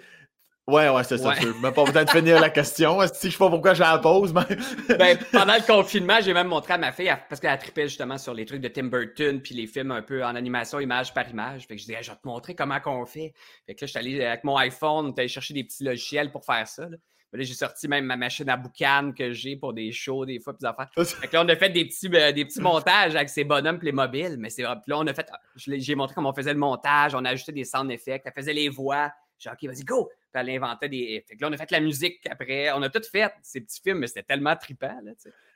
Ouais, 0.68 0.88
ouais, 0.88 1.02
c'est 1.02 1.18
ça. 1.18 1.34
Je 1.34 1.48
même 1.60 1.74
pas 1.74 1.84
besoin 1.84 2.04
de 2.04 2.10
finir 2.10 2.40
la 2.40 2.48
question. 2.48 3.00
Si 3.12 3.26
je 3.26 3.32
sais 3.32 3.38
pas 3.38 3.50
pourquoi 3.50 3.74
je 3.74 3.80
la 3.80 3.98
pose, 3.98 4.32
mais. 4.32 4.56
ben, 4.96 5.18
pendant 5.32 5.54
le 5.54 5.66
confinement, 5.66 6.18
j'ai 6.20 6.32
même 6.32 6.46
montré 6.46 6.74
à 6.74 6.78
ma 6.78 6.92
fille, 6.92 7.12
parce 7.28 7.40
qu'elle 7.40 7.50
a 7.50 7.56
trippé 7.56 7.88
justement 7.88 8.16
sur 8.16 8.32
les 8.32 8.46
trucs 8.46 8.60
de 8.60 8.68
Tim 8.68 8.84
Burton, 8.84 9.40
puis 9.40 9.56
les 9.56 9.66
films 9.66 9.90
un 9.90 10.02
peu 10.02 10.24
en 10.24 10.36
animation, 10.36 10.78
image 10.78 11.12
par 11.14 11.28
image. 11.28 11.66
Fait 11.66 11.74
que 11.74 11.80
je 11.80 11.86
disais, 11.86 12.02
je 12.02 12.10
vais 12.12 12.16
te 12.16 12.28
montrer 12.28 12.54
comment 12.54 12.78
qu'on 12.78 13.04
fait. 13.06 13.34
Fait 13.66 13.74
que 13.74 13.80
là, 13.80 13.86
je 13.86 13.90
suis 13.90 13.98
allé 13.98 14.24
avec 14.24 14.44
mon 14.44 14.56
iPhone, 14.56 15.12
allé 15.18 15.26
chercher 15.26 15.52
des 15.52 15.64
petits 15.64 15.82
logiciels 15.82 16.30
pour 16.30 16.44
faire 16.44 16.68
ça. 16.68 16.88
Là, 16.88 16.98
j'ai 17.32 17.54
sorti 17.54 17.88
même 17.88 18.04
ma 18.04 18.16
machine 18.16 18.48
à 18.48 18.56
boucan 18.56 19.12
que 19.16 19.32
j'ai 19.32 19.56
pour 19.56 19.72
des 19.72 19.90
shows, 19.90 20.26
des 20.26 20.38
fois, 20.38 20.54
puis 20.56 20.66
affaires. 20.66 20.90
Fait 20.96 21.26
que 21.26 21.32
là, 21.32 21.42
on 21.44 21.48
a 21.48 21.56
fait 21.56 21.70
des 21.70 21.86
petits, 21.86 22.08
euh, 22.14 22.30
des 22.30 22.44
petits 22.44 22.60
montages 22.60 23.16
avec 23.16 23.30
ces 23.30 23.42
bonhommes 23.42 23.78
les 23.82 23.90
mobiles. 23.90 24.36
Mais 24.38 24.50
c'est 24.50 24.62
là, 24.62 24.80
on 24.90 25.06
a 25.06 25.14
fait. 25.14 25.26
J'ai 25.56 25.94
montré 25.94 26.14
comment 26.14 26.30
on 26.30 26.34
faisait 26.34 26.52
le 26.52 26.58
montage, 26.58 27.14
on 27.14 27.24
a 27.24 27.30
ajouté 27.30 27.50
des 27.52 27.64
sound 27.64 27.90
effects, 27.90 28.22
elle 28.26 28.32
faisait 28.32 28.52
les 28.52 28.68
voix. 28.68 29.10
J'ai 29.38 29.50
dit, 29.50 29.66
OK, 29.66 29.74
vas-y, 29.74 29.84
go! 29.84 30.08
Puis 30.32 30.40
elle 30.40 30.50
inventait 30.50 30.88
des. 30.88 31.24
Fait 31.28 31.36
que 31.36 31.42
là, 31.42 31.48
on 31.50 31.52
a 31.52 31.56
fait 31.56 31.70
la 31.70 31.80
musique 31.80 32.26
après. 32.30 32.70
On 32.72 32.82
a 32.82 32.88
tout 32.88 33.02
fait, 33.10 33.32
ces 33.42 33.60
petits 33.60 33.80
films, 33.82 33.98
mais 33.98 34.06
c'était 34.06 34.22
tellement 34.22 34.56
trippant. 34.56 34.98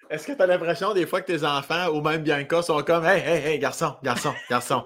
Est-ce 0.08 0.26
que 0.26 0.32
tu 0.32 0.42
as 0.42 0.46
l'impression 0.46 0.92
des 0.94 1.06
fois 1.06 1.20
que 1.20 1.32
tes 1.32 1.44
enfants 1.44 1.88
ou 1.88 2.00
même 2.00 2.22
Bianca 2.22 2.62
sont 2.62 2.82
comme 2.82 3.04
Hey, 3.04 3.20
hey, 3.20 3.46
hey, 3.46 3.58
garçon, 3.58 3.96
garçon, 4.02 4.34
garçon, 4.50 4.84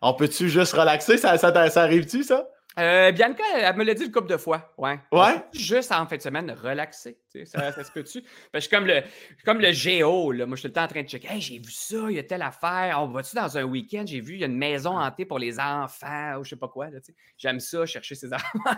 on 0.00 0.14
peut-tu 0.14 0.48
juste 0.48 0.72
relaxer? 0.72 1.18
Ça, 1.18 1.36
ça, 1.36 1.70
ça 1.70 1.82
arrive-tu, 1.82 2.22
ça? 2.22 2.48
Euh, 2.78 3.12
Bianca, 3.12 3.42
elle 3.54 3.76
me 3.76 3.84
l'a 3.84 3.94
dit 3.94 4.04
une 4.04 4.12
couple 4.12 4.30
de 4.30 4.38
fois. 4.38 4.72
Ouais. 4.78 4.98
Ouais? 5.10 5.44
Juste 5.52 5.92
en 5.92 6.06
fin 6.06 6.16
de 6.16 6.22
semaine, 6.22 6.50
relaxer. 6.50 7.18
Ça, 7.44 7.72
ça 7.72 7.84
se 7.84 7.90
peut-tu? 7.90 8.22
Parce 8.52 8.68
que 8.68 8.76
comme 8.76 8.86
le, 8.86 9.02
comme 9.44 9.60
le 9.60 9.72
géo, 9.72 10.32
là, 10.32 10.46
moi, 10.46 10.56
je 10.56 10.60
suis 10.60 10.68
tout 10.68 10.70
le 10.70 10.74
temps 10.74 10.84
en 10.84 10.88
train 10.88 11.02
de 11.02 11.08
checker. 11.08 11.28
Hey, 11.28 11.40
j'ai 11.40 11.58
vu 11.58 11.70
ça, 11.70 11.96
il 12.10 12.16
y 12.16 12.18
a 12.18 12.22
telle 12.22 12.42
affaire. 12.42 12.98
On 13.00 13.08
va-tu 13.08 13.34
dans 13.34 13.58
un 13.58 13.64
week-end? 13.64 14.04
J'ai 14.06 14.20
vu, 14.20 14.34
il 14.34 14.40
y 14.40 14.44
a 14.44 14.46
une 14.46 14.58
maison 14.58 14.98
hantée 14.98 15.24
pour 15.24 15.38
les 15.38 15.58
enfants 15.58 16.38
ou 16.38 16.44
je 16.44 16.50
sais 16.50 16.56
pas 16.56 16.68
quoi. 16.68 16.88
J'aime 17.38 17.60
ça, 17.60 17.86
chercher 17.86 18.14
ces 18.14 18.32
enfants. 18.34 18.76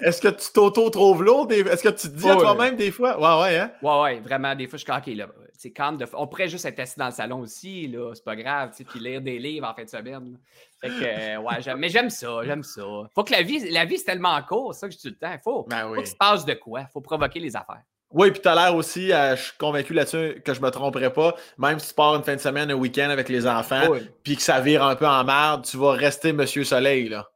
Est-ce 0.00 0.20
que, 0.20 0.28
tu 0.28 0.52
t'auto-trouves 0.52 1.22
lourd? 1.22 1.50
Est-ce 1.50 1.82
que 1.82 1.88
tu 1.88 2.08
te 2.08 2.16
dis 2.16 2.28
à 2.28 2.36
toi-même 2.36 2.76
des 2.76 2.90
fois? 2.90 3.18
Ouais, 3.18 3.42
ouais, 3.42 3.58
hein? 3.58 3.72
Ouais, 3.82 4.00
ouais, 4.02 4.20
vraiment. 4.20 4.54
Des 4.54 4.66
fois, 4.66 4.78
je 4.78 4.84
suis 4.84 4.92
OK, 4.92 5.16
là. 5.16 5.28
C'est 5.52 5.72
calme. 5.72 5.96
De... 5.96 6.06
On 6.14 6.26
pourrait 6.28 6.48
juste 6.48 6.64
être 6.66 6.78
assis 6.78 6.98
dans 6.98 7.06
le 7.06 7.12
salon 7.12 7.40
aussi, 7.40 7.88
là. 7.88 8.12
C'est 8.14 8.24
pas 8.24 8.36
grave, 8.36 8.70
puis 8.72 9.00
lire 9.00 9.20
des 9.20 9.38
livres 9.38 9.66
en 9.66 9.74
fin 9.74 9.84
de 9.84 9.88
semaine. 9.88 10.38
Fait 10.80 10.88
que, 10.88 11.04
euh, 11.04 11.40
ouais, 11.40 11.74
mais 11.76 11.88
j'aime 11.88 12.10
ça, 12.10 12.40
j'aime 12.44 12.62
ça. 12.62 12.82
Faut 13.12 13.24
que 13.24 13.32
la 13.32 13.42
vie, 13.42 13.68
la 13.70 13.84
vie, 13.84 13.98
c'est 13.98 14.04
tellement 14.04 14.40
court, 14.42 14.74
ça 14.74 14.86
que 14.86 14.94
je 14.94 14.98
dis 14.98 15.02
tout 15.02 15.08
le 15.08 15.16
temps. 15.16 15.32
Il 15.32 15.40
faut, 15.40 15.64
ben 15.64 15.88
faut 15.88 15.94
qu'il 15.96 16.06
se 16.06 16.14
passe 16.14 16.44
de 16.44 16.54
quoi? 16.54 16.82
Il 16.82 16.92
faut 16.92 17.00
provoquer 17.00 17.40
les 17.40 17.56
affaires. 17.56 17.82
Oui, 18.10 18.30
puis 18.30 18.40
tu 18.40 18.48
as 18.48 18.54
l'air 18.54 18.74
aussi, 18.74 19.12
euh, 19.12 19.36
je 19.36 19.42
suis 19.42 19.56
convaincu 19.58 19.92
là-dessus 19.92 20.40
que 20.42 20.54
je 20.54 20.60
me 20.60 20.70
tromperai 20.70 21.12
pas. 21.12 21.34
Même 21.58 21.78
si 21.78 21.88
tu 21.88 21.94
pars 21.94 22.14
une 22.14 22.22
fin 22.22 22.34
de 22.34 22.40
semaine, 22.40 22.70
un 22.70 22.74
week-end 22.74 23.10
avec 23.10 23.28
les 23.28 23.46
enfants, 23.46 23.88
puis 24.22 24.36
que 24.36 24.42
ça 24.42 24.60
vire 24.60 24.82
un 24.82 24.96
peu 24.96 25.06
en 25.06 25.24
merde, 25.24 25.64
tu 25.64 25.76
vas 25.76 25.92
rester 25.92 26.32
Monsieur 26.32 26.64
Soleil, 26.64 27.08
là. 27.08 27.28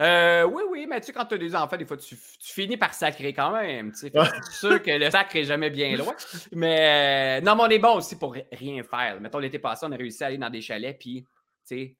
Euh, 0.00 0.42
oui, 0.44 0.62
oui, 0.70 0.86
mais 0.88 0.98
tu 1.00 1.06
sais, 1.06 1.12
quand 1.12 1.24
tu 1.24 1.34
as 1.34 1.38
des 1.38 1.54
enfants, 1.54 1.76
des 1.76 1.84
fois, 1.84 1.96
tu, 1.96 2.16
finis 2.40 2.76
par 2.76 2.94
sacrer 2.94 3.32
quand 3.32 3.52
même. 3.52 3.92
Tu 3.92 3.98
sais, 3.98 4.12
c'est 4.12 4.52
sûr 4.52 4.82
que 4.82 4.90
le 4.90 5.08
sacre 5.10 5.36
est 5.36 5.44
jamais 5.44 5.70
bien 5.70 5.96
loin. 5.96 6.14
Mais 6.52 7.40
non, 7.42 7.54
mais 7.54 7.62
on 7.62 7.68
est 7.68 7.78
bon 7.78 7.96
aussi 7.96 8.16
pour 8.16 8.34
rien 8.50 8.82
faire. 8.82 9.20
Mettons, 9.20 9.38
l'été 9.38 9.60
passé, 9.60 9.86
on 9.88 9.92
a 9.92 9.96
réussi 9.96 10.24
à 10.24 10.28
aller 10.28 10.38
dans 10.38 10.50
des 10.50 10.62
chalets, 10.62 10.98
puis 10.98 11.24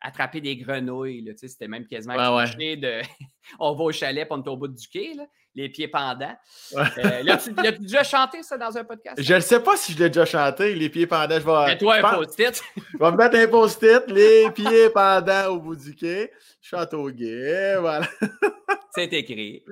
attraper 0.00 0.40
des 0.40 0.56
grenouilles. 0.56 1.32
C'était 1.36 1.68
même 1.68 1.86
quasiment 1.86 2.14
de. 2.14 3.02
on 3.58 3.74
va 3.74 3.84
au 3.84 3.92
chalet, 3.92 4.26
puis 4.26 4.38
on 4.38 4.42
est 4.42 4.48
au 4.48 4.56
bout 4.56 4.68
du 4.68 4.88
quai, 4.88 5.14
là, 5.14 5.24
les 5.54 5.68
pieds 5.68 5.88
pendants. 5.88 6.36
Euh, 6.74 7.22
là, 7.22 7.36
tu 7.36 7.54
as 7.56 7.72
déjà 7.72 8.02
chanté 8.02 8.42
ça 8.42 8.58
dans 8.58 8.76
un 8.76 8.84
podcast? 8.84 9.20
Je 9.20 9.34
ne 9.34 9.40
sais 9.40 9.60
pas 9.60 9.76
si 9.76 9.92
je 9.92 9.98
l'ai 9.98 10.10
déjà 10.10 10.24
chanté, 10.24 10.74
les 10.74 10.88
pieds 10.88 11.06
pendants. 11.06 11.38
Je 11.38 11.44
vais. 11.44 11.66
Mets-toi 11.66 11.94
un 11.96 12.14
post-it. 12.14 12.62
je 12.76 12.98
vais 12.98 13.10
me 13.10 13.16
mettre 13.16 13.36
un 13.36 13.46
post-it, 13.46 14.02
les 14.08 14.50
pieds 14.50 14.90
pendants 14.90 15.48
au 15.48 15.58
bout 15.60 15.76
du 15.76 15.94
quai. 15.94 16.32
Chante 16.60 16.94
au 16.94 17.10
gay, 17.10 17.76
voilà. 17.78 18.06
C'est 18.94 19.12
écrit. 19.12 19.64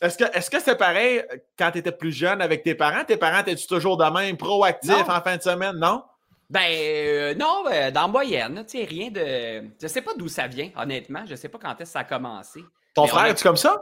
Est-ce 0.00 0.50
que 0.50 0.60
c'est 0.60 0.76
pareil 0.76 1.22
quand 1.58 1.70
tu 1.70 1.78
étais 1.78 1.92
plus 1.92 2.12
jeune 2.12 2.42
avec 2.42 2.62
tes 2.62 2.74
parents? 2.74 3.04
Tes 3.04 3.16
parents, 3.16 3.40
étais-tu 3.40 3.66
toujours 3.66 3.96
de 3.96 4.04
même 4.04 4.36
proactif 4.36 5.08
en 5.08 5.20
fin 5.22 5.36
de 5.36 5.42
semaine? 5.42 5.76
Non? 5.76 6.02
Ben 6.50 6.68
euh, 6.68 7.34
non, 7.34 7.62
ben, 7.64 7.92
dans 7.92 8.08
moyenne, 8.08 8.64
tu 8.66 8.78
sais, 8.78 8.84
rien 8.84 9.08
de. 9.08 9.68
Je 9.80 9.86
sais 9.86 10.02
pas 10.02 10.12
d'où 10.18 10.26
ça 10.26 10.48
vient, 10.48 10.68
honnêtement. 10.76 11.24
Je 11.24 11.36
sais 11.36 11.48
pas 11.48 11.58
quand 11.58 11.70
est-ce 11.74 11.78
que 11.78 11.88
ça 11.92 12.00
a 12.00 12.04
commencé. 12.04 12.60
Ton 12.94 13.06
frère, 13.06 13.26
est-tu 13.26 13.44
comme 13.44 13.56
ça? 13.56 13.80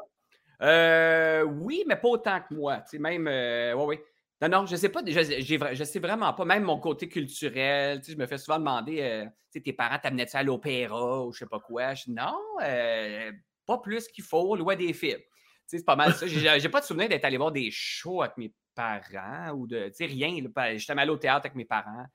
Euh, 0.62 1.42
oui, 1.42 1.84
mais 1.86 1.96
pas 1.96 2.08
autant 2.08 2.40
que 2.40 2.54
moi. 2.54 2.82
Même, 2.94 3.28
euh, 3.28 3.74
ouais, 3.74 3.84
oui. 3.86 3.98
Non, 4.40 4.48
non, 4.48 4.66
je 4.66 4.76
sais 4.76 4.88
pas, 4.88 5.00
je, 5.04 5.74
je 5.74 5.84
sais 5.84 5.98
vraiment 5.98 6.32
pas, 6.32 6.44
même 6.44 6.62
mon 6.62 6.78
côté 6.78 7.08
culturel, 7.08 8.00
je 8.06 8.14
me 8.14 8.24
fais 8.26 8.38
souvent 8.38 8.58
demander, 8.60 9.00
euh, 9.02 9.26
tes 9.52 9.72
parents 9.72 9.98
t'amenaient-tu 9.98 10.36
à 10.36 10.44
l'opéra 10.44 11.26
ou 11.26 11.32
je 11.32 11.40
sais 11.40 11.46
pas 11.46 11.58
quoi? 11.58 11.94
Je 11.94 12.04
non, 12.08 12.38
euh, 12.62 13.32
pas 13.66 13.78
plus 13.78 14.06
qu'il 14.06 14.22
faut, 14.22 14.54
loin 14.54 14.76
des 14.76 14.92
films. 14.92 15.20
C'est 15.66 15.84
pas 15.84 15.96
mal 15.96 16.14
ça. 16.14 16.26
J'ai 16.26 16.68
pas 16.68 16.80
de 16.80 16.86
souvenir 16.86 17.08
d'être 17.08 17.24
allé 17.24 17.36
voir 17.36 17.50
des 17.50 17.68
shows 17.70 18.22
avec 18.22 18.36
mes 18.38 18.54
parents 18.74 19.50
ou 19.50 19.66
de, 19.66 19.88
tu 19.88 19.94
sais, 19.94 20.06
rien. 20.06 20.34
J'étais 20.76 20.92
allé 20.92 21.10
au 21.10 21.16
théâtre 21.16 21.46
avec 21.46 21.56
mes 21.56 21.64
parents. 21.64 22.06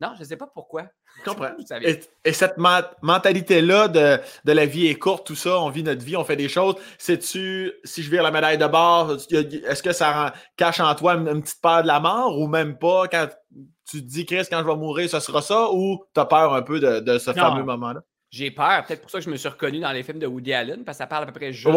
Non, 0.00 0.12
je 0.14 0.20
ne 0.20 0.24
sais 0.26 0.36
pas 0.36 0.46
pourquoi. 0.46 0.84
Je 1.18 1.30
comprends. 1.30 1.52
Et, 2.24 2.32
cette 2.32 2.58
mentalité-là 2.58 3.88
de, 3.88 4.20
la 4.44 4.66
vie 4.66 4.88
est 4.88 4.96
courte, 4.96 5.26
tout 5.26 5.34
ça, 5.34 5.58
on 5.60 5.70
vit 5.70 5.82
notre 5.82 6.04
vie, 6.04 6.16
on 6.16 6.24
fait 6.24 6.36
des 6.36 6.48
choses. 6.48 6.74
Sais-tu, 6.98 7.72
si 7.84 8.02
je 8.02 8.10
vire 8.10 8.22
la 8.22 8.30
médaille 8.30 8.58
de 8.58 8.66
bord, 8.66 9.12
est-ce 9.12 9.82
que 9.82 9.92
ça 9.92 10.34
cache 10.56 10.80
en 10.80 10.94
toi 10.94 11.14
une, 11.14 11.42
petite 11.42 11.60
peur 11.62 11.82
de 11.82 11.86
la 11.86 12.00
mort 12.00 12.38
ou 12.38 12.46
même 12.46 12.76
pas? 12.76 13.08
Quand 13.08 13.28
tu 13.88 14.02
te 14.02 14.06
dis, 14.06 14.26
Chris, 14.26 14.46
quand 14.50 14.60
je 14.60 14.66
vais 14.66 14.76
mourir, 14.76 15.08
ce 15.08 15.20
sera 15.20 15.40
ça 15.40 15.70
ou 15.72 16.04
tu 16.14 16.20
as 16.20 16.26
peur 16.26 16.52
un 16.52 16.62
peu 16.62 16.78
de, 16.78 17.18
ce 17.18 17.32
fameux 17.32 17.64
moment-là? 17.64 18.00
J'ai 18.30 18.50
peur. 18.50 18.84
Peut-être 18.84 19.02
pour 19.02 19.10
ça 19.10 19.18
que 19.18 19.24
je 19.24 19.30
me 19.30 19.36
suis 19.36 19.48
reconnu 19.48 19.78
dans 19.78 19.92
les 19.92 20.02
films 20.02 20.18
de 20.18 20.26
Woody 20.26 20.52
Allen, 20.52 20.84
parce 20.84 20.98
que 20.98 21.04
ça 21.04 21.06
parle 21.06 21.24
à 21.24 21.26
peu 21.26 21.32
près 21.32 21.52
juste 21.52 21.68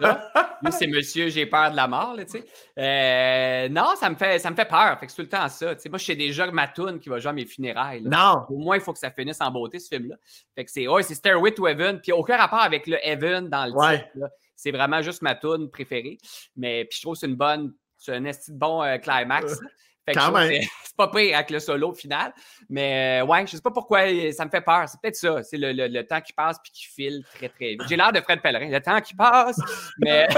de 0.00 0.04
ça. 0.06 0.38
Lui, 0.62 0.72
c'est 0.72 0.86
monsieur, 0.86 1.28
j'ai 1.28 1.46
peur 1.46 1.70
de 1.70 1.76
la 1.76 1.86
mort, 1.86 2.16
tu 2.18 2.26
sais. 2.26 2.44
Euh, 2.78 3.68
non, 3.68 3.94
ça 3.96 4.10
me, 4.10 4.16
fait, 4.16 4.38
ça 4.38 4.50
me 4.50 4.56
fait 4.56 4.64
peur. 4.68 4.98
Fait 4.98 5.06
que 5.06 5.12
c'est 5.12 5.16
tout 5.16 5.22
le 5.22 5.28
temps 5.28 5.48
ça. 5.48 5.66
moi, 5.66 5.98
je 5.98 6.04
sais 6.04 6.16
déjà 6.16 6.50
ma 6.50 6.66
toune 6.66 6.98
qui 6.98 7.08
va 7.08 7.18
jouer 7.18 7.30
à 7.30 7.32
mes 7.32 7.46
funérailles. 7.46 8.02
Non. 8.02 8.44
Au 8.48 8.58
moins, 8.58 8.76
il 8.76 8.82
faut 8.82 8.92
que 8.92 8.98
ça 8.98 9.10
finisse 9.10 9.40
en 9.40 9.50
beauté, 9.50 9.78
ce 9.78 9.88
film-là. 9.88 10.16
Fait 10.54 10.64
que 10.64 10.70
c'est, 10.70 10.88
ouais, 10.88 11.02
c'est 11.02 11.14
Stairway 11.14 11.52
to 11.52 11.68
Heaven. 11.68 12.00
Puis 12.00 12.12
aucun 12.12 12.36
rapport 12.36 12.60
avec 12.60 12.86
le 12.86 12.96
Heaven 13.06 13.48
dans 13.48 13.66
le 13.66 13.72
titre. 13.72 14.30
C'est 14.56 14.72
vraiment 14.72 15.02
juste 15.02 15.22
ma 15.22 15.36
tune 15.36 15.70
préférée. 15.70 16.18
Mais 16.56 16.84
puis 16.86 16.96
je 16.96 17.02
trouve 17.02 17.14
que 17.14 17.20
c'est 17.20 17.28
une 17.28 17.36
bonne, 17.36 17.72
c'est 17.96 18.14
un 18.14 18.24
esti 18.24 18.50
bon 18.52 18.82
euh, 18.82 18.98
climax. 18.98 19.60
Quand 20.14 20.32
même. 20.32 20.62
C'est 20.84 20.96
pas 20.96 21.08
pire 21.08 21.36
avec 21.36 21.50
le 21.50 21.60
solo 21.60 21.92
final. 21.92 22.32
Mais 22.68 23.22
euh, 23.22 23.26
ouais, 23.26 23.46
je 23.46 23.56
sais 23.56 23.62
pas 23.62 23.70
pourquoi 23.70 24.00
ça 24.32 24.44
me 24.44 24.50
fait 24.50 24.60
peur. 24.60 24.88
C'est 24.88 25.00
peut-être 25.00 25.16
ça. 25.16 25.42
C'est 25.42 25.56
le, 25.58 26.02
temps 26.02 26.20
qui 26.20 26.32
passe 26.32 26.58
puis 26.62 26.72
qui 26.72 26.86
file 26.86 27.24
très, 27.34 27.48
très 27.48 27.70
vite. 27.70 27.82
J'ai 27.88 27.96
l'air 27.96 28.12
de 28.12 28.20
Fred 28.20 28.40
Pellerin. 28.40 28.68
Le 28.68 28.80
temps 28.80 29.00
qui 29.00 29.14
passe, 29.14 29.60
mais. 29.98 30.28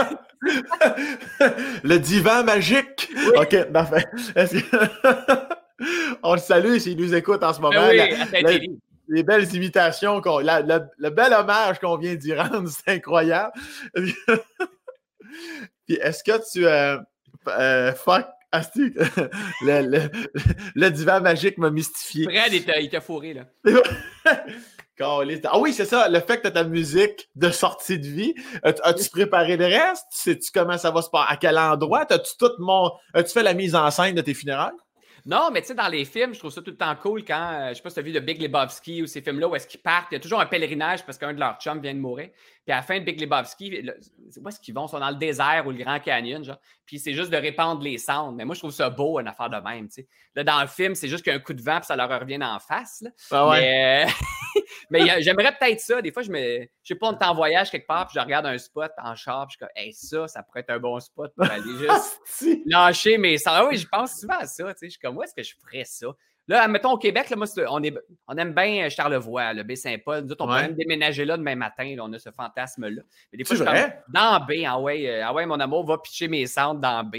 le 1.83 1.99
divan 1.99 2.45
magique. 2.45 3.11
OK, 3.37 3.65
parfait. 3.73 4.05
On 6.23 6.35
le 6.35 6.41
salue 6.41 6.77
s'il 6.79 6.99
nous 6.99 7.15
écoute 7.15 7.43
en 7.43 7.55
ce 7.55 7.61
moment. 7.61 7.81
Ben 7.81 8.17
oui, 8.45 8.79
les 9.11 9.23
belles 9.25 9.53
imitations, 9.55 10.21
le 10.25 11.09
bel 11.09 11.33
hommage 11.33 11.81
qu'on 11.81 11.97
vient 11.97 12.15
d'y 12.15 12.33
rendre, 12.35 12.69
c'est 12.69 12.97
incroyable. 12.97 13.53
Puis 15.87 15.97
est-ce 15.97 16.23
que 16.23 16.53
tu. 16.53 16.67
Euh, 16.67 16.99
euh, 17.49 17.93
fuck 17.95 18.27
ah, 18.53 18.63
le, 18.75 18.91
le, 19.63 20.11
le, 20.75 20.91
divan 20.91 21.21
magique 21.21 21.59
m'a 21.59 21.71
mystifié. 21.71 22.25
Fred, 22.25 22.53
il 22.53 22.89
t'a 22.91 23.01
fourré, 23.01 23.35
là. 23.35 23.45
ah 25.01 25.59
oui, 25.59 25.73
c'est 25.73 25.85
ça, 25.85 26.09
le 26.09 26.21
fait 26.21 26.39
que 26.39 26.43
tu 26.43 26.49
as 26.49 26.51
ta 26.51 26.65
musique 26.65 27.29
de 27.35 27.51
sortie 27.51 27.99
de 27.99 28.07
vie. 28.07 28.35
As-tu 28.63 29.09
préparé 29.11 29.57
le 29.57 29.67
reste? 29.67 30.07
Sais-tu 30.11 30.51
comment 30.53 30.79
ça 30.79 30.91
va 30.91 31.03
se 31.03 31.11
passer? 31.11 31.33
À 31.33 31.37
quel 31.37 31.59
endroit? 31.59 32.07
As-tu 32.11 32.37
tout 32.39 32.53
mon. 32.59 32.91
As-tu 33.15 33.33
fait 33.33 33.43
la 33.43 33.55
mise 33.55 33.75
en 33.75 33.91
scène 33.91 34.15
de 34.15 34.21
tes 34.21 34.35
funérailles? 34.35 34.73
Non, 35.27 35.51
mais 35.53 35.61
tu 35.61 35.69
sais, 35.69 35.75
dans 35.75 35.89
les 35.89 36.05
films, 36.05 36.33
je 36.33 36.39
trouve 36.39 36.51
ça 36.51 36.63
tout 36.63 36.71
le 36.71 36.77
temps 36.77 36.95
cool 36.97 37.25
quand, 37.25 37.53
euh, 37.53 37.69
je 37.71 37.75
sais 37.75 37.83
pas 37.83 37.91
si 37.91 37.95
tu 37.95 38.01
as 38.01 38.03
vu 38.03 38.13
de 38.13 38.21
Big 38.21 38.41
Lebowski 38.41 39.03
ou 39.03 39.07
ces 39.07 39.21
films-là 39.21 39.49
où 39.49 39.55
est-ce 39.55 39.67
qu'ils 39.67 39.81
partent, 39.81 40.09
il 40.11 40.15
y 40.15 40.17
a 40.17 40.21
toujours 40.21 40.41
un 40.41 40.47
pèlerinage 40.47 41.05
parce 41.05 41.19
qu'un 41.19 41.35
de 41.35 41.41
leurs 41.41 41.59
chums 41.61 41.81
vient 41.81 41.93
de 41.93 41.99
mourir. 41.99 42.31
Puis 42.65 42.73
à 42.73 42.77
la 42.77 42.83
fin 42.83 42.99
de 42.99 43.05
Big 43.05 43.21
Lebowski, 43.21 43.83
où 44.37 44.49
est-ce 44.49 44.61
qu'ils 44.61 44.75
vont? 44.75 44.87
Ils 44.87 44.91
sont 44.91 45.01
dans 45.01 45.11
le 45.11 45.17
désert 45.17 45.65
ou 45.67 45.71
le 45.71 45.79
Grand 45.79 45.99
Canyon, 45.99 46.45
genre. 46.45 46.61
Puis 46.85 46.99
c'est 46.99 47.15
juste 47.15 47.31
de 47.31 47.37
répandre 47.37 47.83
les 47.83 47.97
cendres. 47.97 48.33
Mais 48.33 48.45
moi, 48.45 48.55
je 48.55 48.61
trouve 48.61 48.73
ça 48.73 48.91
beau, 48.91 49.19
une 49.19 49.29
affaire 49.29 49.49
de 49.49 49.57
même, 49.57 49.89
tu 49.89 50.03
sais. 50.03 50.09
Là, 50.35 50.45
dans 50.45 50.61
le 50.61 50.67
film, 50.67 50.95
c'est 50.95 51.09
juste 51.09 51.25
qu'un 51.25 51.39
coup 51.39 51.55
de 51.55 51.63
vent, 51.63 51.79
puis 51.79 51.87
ça 51.87 51.97
leur 51.97 52.09
revient 52.09 52.39
en 52.43 52.59
face. 52.59 53.01
Là. 53.01 53.11
Ah 53.31 53.49
ouais. 53.49 54.07
Mais, 54.91 55.11
euh, 55.11 55.17
j'aimerais 55.21 55.57
peut-être 55.59 55.81
ça. 55.81 56.03
Des 56.03 56.13
fois, 56.13 56.23
je 56.23 56.31
me. 56.31 56.61
Je 56.83 56.95
sais 56.95 56.95
pas, 56.95 57.09
on 57.09 57.19
est 57.19 57.25
en 57.25 57.35
voyage 57.35 57.71
quelque 57.71 57.87
part, 57.87 58.07
puis 58.07 58.15
je 58.19 58.21
regarde 58.21 58.47
un 58.47 58.59
spot 58.59 58.93
en 58.99 59.15
char, 59.15 59.47
puis 59.47 59.57
je 59.59 59.65
suis 59.65 59.67
comme, 59.67 59.83
hey, 59.83 59.93
ça, 59.93 60.29
ça 60.29 60.43
pourrait 60.43 60.61
être 60.61 60.71
un 60.71 60.79
bon 60.79 61.01
spot 61.01 61.33
pour 61.35 61.51
aller 61.51 61.63
juste 61.79 62.61
lâcher 62.67 63.17
mes 63.19 63.39
cendres. 63.39 63.57
Ah 63.57 63.69
oui, 63.69 63.79
je 63.79 63.89
pense 63.89 64.21
souvent 64.21 64.39
à 64.39 64.47
ça, 64.47 64.65
tu 64.75 64.79
sais. 64.79 64.87
Je 64.87 64.91
suis 64.91 65.01
comme, 65.01 65.17
où 65.17 65.23
est-ce 65.23 65.35
que 65.35 65.43
je 65.43 65.55
ferais 65.65 65.85
ça? 65.85 66.09
Là, 66.49 66.67
mettons 66.67 66.93
au 66.93 66.99
Québec, 66.99 67.31
là, 67.31 67.37
moi, 67.37 67.47
on, 67.69 67.83
est, 67.83 67.95
on 68.27 68.37
aime 68.37 68.53
bien 68.53 68.87
euh, 68.87 68.91
Charlevoix, 68.91 69.53
le 69.53 69.63
Baie-Saint-Paul. 69.63 70.25
Nous 70.25 70.33
autres, 70.33 70.45
on 70.45 70.49
peut 70.49 70.55
même 70.55 70.75
déménager 70.75 71.25
là 71.25 71.37
demain 71.37 71.55
matin. 71.55 71.95
on 72.01 72.13
a 72.13 72.19
ce 72.19 72.31
fantasme-là. 72.31 73.03
Mais 73.33 73.37
des 73.39 73.45
fois, 73.45 73.57
je 73.57 73.63
vrai? 73.63 74.03
dans 74.09 74.41
B, 74.41 74.65
ah 74.67 74.81
ouais, 74.81 75.09
euh, 75.09 75.25
ah 75.25 75.33
ouais, 75.33 75.47
mon 75.47 75.61
amour, 75.61 75.87
va 75.87 75.99
pitcher 75.99 76.29
mes 76.29 76.47
cendres 76.47 76.81
dans 76.81 77.05
B. 77.05 77.17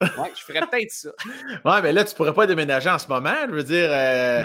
Ouais, 0.00 0.32
je 0.36 0.42
ferais 0.42 0.60
peut-être 0.66 0.90
ça. 0.90 1.10
ouais, 1.64 1.82
mais 1.82 1.92
là, 1.92 2.04
tu 2.04 2.14
pourrais 2.14 2.34
pas 2.34 2.46
déménager 2.46 2.90
en 2.90 2.98
ce 2.98 3.08
moment. 3.08 3.34
Je 3.48 3.54
veux 3.54 3.64
dire, 3.64 3.88
euh, 3.90 4.42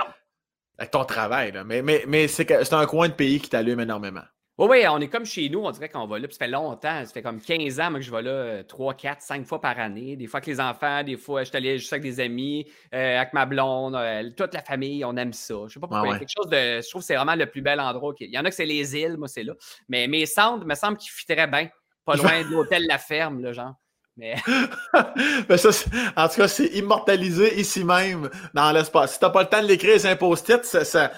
avec 0.77 0.91
ton 0.91 1.05
travail. 1.05 1.51
Là. 1.51 1.63
Mais, 1.63 1.81
mais, 1.81 2.03
mais 2.07 2.27
c'est 2.27 2.73
un 2.73 2.85
coin 2.85 3.09
de 3.09 3.13
pays 3.13 3.39
qui 3.39 3.49
t'allume 3.49 3.79
énormément. 3.79 4.23
Oui, 4.57 4.67
oui, 4.71 4.87
on 4.89 4.99
est 4.99 5.07
comme 5.07 5.25
chez 5.25 5.49
nous, 5.49 5.59
on 5.59 5.69
dirait 5.69 5.87
qu'on 5.87 6.07
va 6.07 6.17
là. 6.17 6.27
Puis 6.27 6.35
ça 6.35 6.45
fait 6.45 6.51
longtemps, 6.51 7.05
ça 7.05 7.13
fait 7.13 7.21
comme 7.21 7.39
15 7.39 7.79
ans 7.79 7.93
que 7.93 8.01
je 8.01 8.09
vais 8.09 8.23
là 8.23 8.63
3, 8.63 8.95
4, 8.95 9.21
5 9.21 9.45
fois 9.45 9.61
par 9.61 9.77
année. 9.79 10.15
Des 10.15 10.25
fois 10.25 10.39
avec 10.39 10.47
les 10.47 10.59
enfants, 10.59 11.03
des 11.03 11.15
fois 11.15 11.43
je 11.43 11.49
suis 11.49 11.57
allé 11.57 11.77
juste 11.77 11.93
avec 11.93 12.01
des 12.01 12.19
amis, 12.19 12.65
euh, 12.93 13.17
avec 13.19 13.33
ma 13.33 13.45
blonde, 13.45 13.95
euh, 13.95 14.29
toute 14.35 14.55
la 14.55 14.63
famille, 14.63 15.05
on 15.05 15.15
aime 15.15 15.31
ça. 15.31 15.53
Je 15.67 15.73
sais 15.73 15.79
pas 15.79 15.87
pourquoi. 15.87 16.15
Ah 16.15 16.19
quelque 16.19 16.33
chose 16.35 16.49
de. 16.49 16.81
Je 16.81 16.89
trouve 16.89 17.01
que 17.01 17.05
c'est 17.05 17.15
vraiment 17.15 17.35
le 17.35 17.45
plus 17.45 17.61
bel 17.61 17.79
endroit. 17.79 18.15
Il 18.19 18.31
y 18.31 18.39
en 18.39 18.45
a 18.45 18.49
que 18.49 18.55
c'est 18.55 18.65
les 18.65 18.95
îles, 18.95 19.17
moi 19.17 19.27
c'est 19.27 19.43
là. 19.43 19.53
Mais 19.89 20.07
mes 20.07 20.25
centres, 20.25 20.65
me 20.65 20.75
semble 20.75 20.97
qu'ils 20.97 21.11
fitteraient 21.11 21.47
bien. 21.47 21.69
Pas 22.03 22.15
loin 22.15 22.41
de 22.41 22.49
l'hôtel 22.49 22.85
La 22.87 22.97
Ferme, 22.97 23.41
là, 23.41 23.51
genre. 23.51 23.75
Mais... 25.49 25.57
ça, 25.57 25.69
en 26.15 26.27
tout 26.27 26.35
cas, 26.35 26.47
c'est 26.47 26.67
immortalisé 26.67 27.59
ici 27.59 27.83
même 27.83 28.29
dans 28.53 28.71
l'espace. 28.71 29.13
Si 29.13 29.19
tu 29.19 29.25
n'as 29.25 29.31
pas 29.31 29.43
le 29.43 29.47
temps 29.47 29.61
de 29.61 29.67
l'écrire, 29.67 29.99
c'est 29.99 30.09
un 30.09 30.15
post-it, 30.15 30.65
ça, 30.65 30.83
ça, 30.83 31.11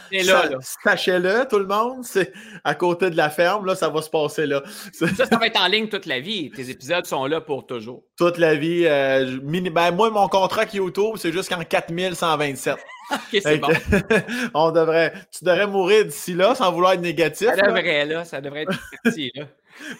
sachez-le, 0.83 1.47
tout 1.47 1.59
le 1.59 1.65
monde. 1.65 2.03
C'est 2.03 2.33
à 2.63 2.75
côté 2.75 3.09
de 3.09 3.15
la 3.15 3.29
ferme, 3.29 3.65
là, 3.65 3.75
ça 3.75 3.87
va 3.87 4.01
se 4.01 4.09
passer 4.09 4.45
là. 4.45 4.63
Ça, 4.91 5.07
ça 5.15 5.37
va 5.37 5.47
être 5.47 5.61
en 5.61 5.67
ligne 5.67 5.87
toute 5.87 6.05
la 6.05 6.19
vie. 6.19 6.51
Tes 6.51 6.69
épisodes 6.69 7.05
sont 7.05 7.25
là 7.25 7.39
pour 7.39 7.65
toujours. 7.65 8.03
Toute 8.17 8.37
la 8.37 8.55
vie. 8.55 8.83
Euh, 8.85 9.39
ben, 9.41 9.91
moi, 9.91 10.09
mon 10.09 10.27
contrat 10.27 10.65
qui 10.65 10.77
est 10.77 10.79
YouTube, 10.79 11.15
c'est 11.17 11.31
jusqu'en 11.31 11.63
4127. 11.63 12.75
ok, 13.11 13.19
c'est 13.31 13.57
bon. 13.57 13.69
on 14.53 14.71
devrait, 14.71 15.13
tu 15.31 15.45
devrais 15.45 15.67
mourir 15.67 16.05
d'ici 16.05 16.33
là 16.33 16.53
sans 16.53 16.71
vouloir 16.71 16.93
être 16.93 17.01
négatif. 17.01 17.47
Ça 17.47 17.55
devrait, 17.55 18.05
là. 18.05 18.25
Ça 18.25 18.41
devrait 18.41 18.63
être 18.63 18.77
petit, 19.03 19.31
là. 19.35 19.45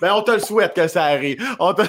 Ben, 0.02 0.14
on 0.14 0.22
te 0.22 0.32
le 0.32 0.40
souhaite 0.40 0.74
que 0.74 0.88
ça 0.88 1.06
arrive. 1.06 1.42
On 1.60 1.74
te... 1.74 1.84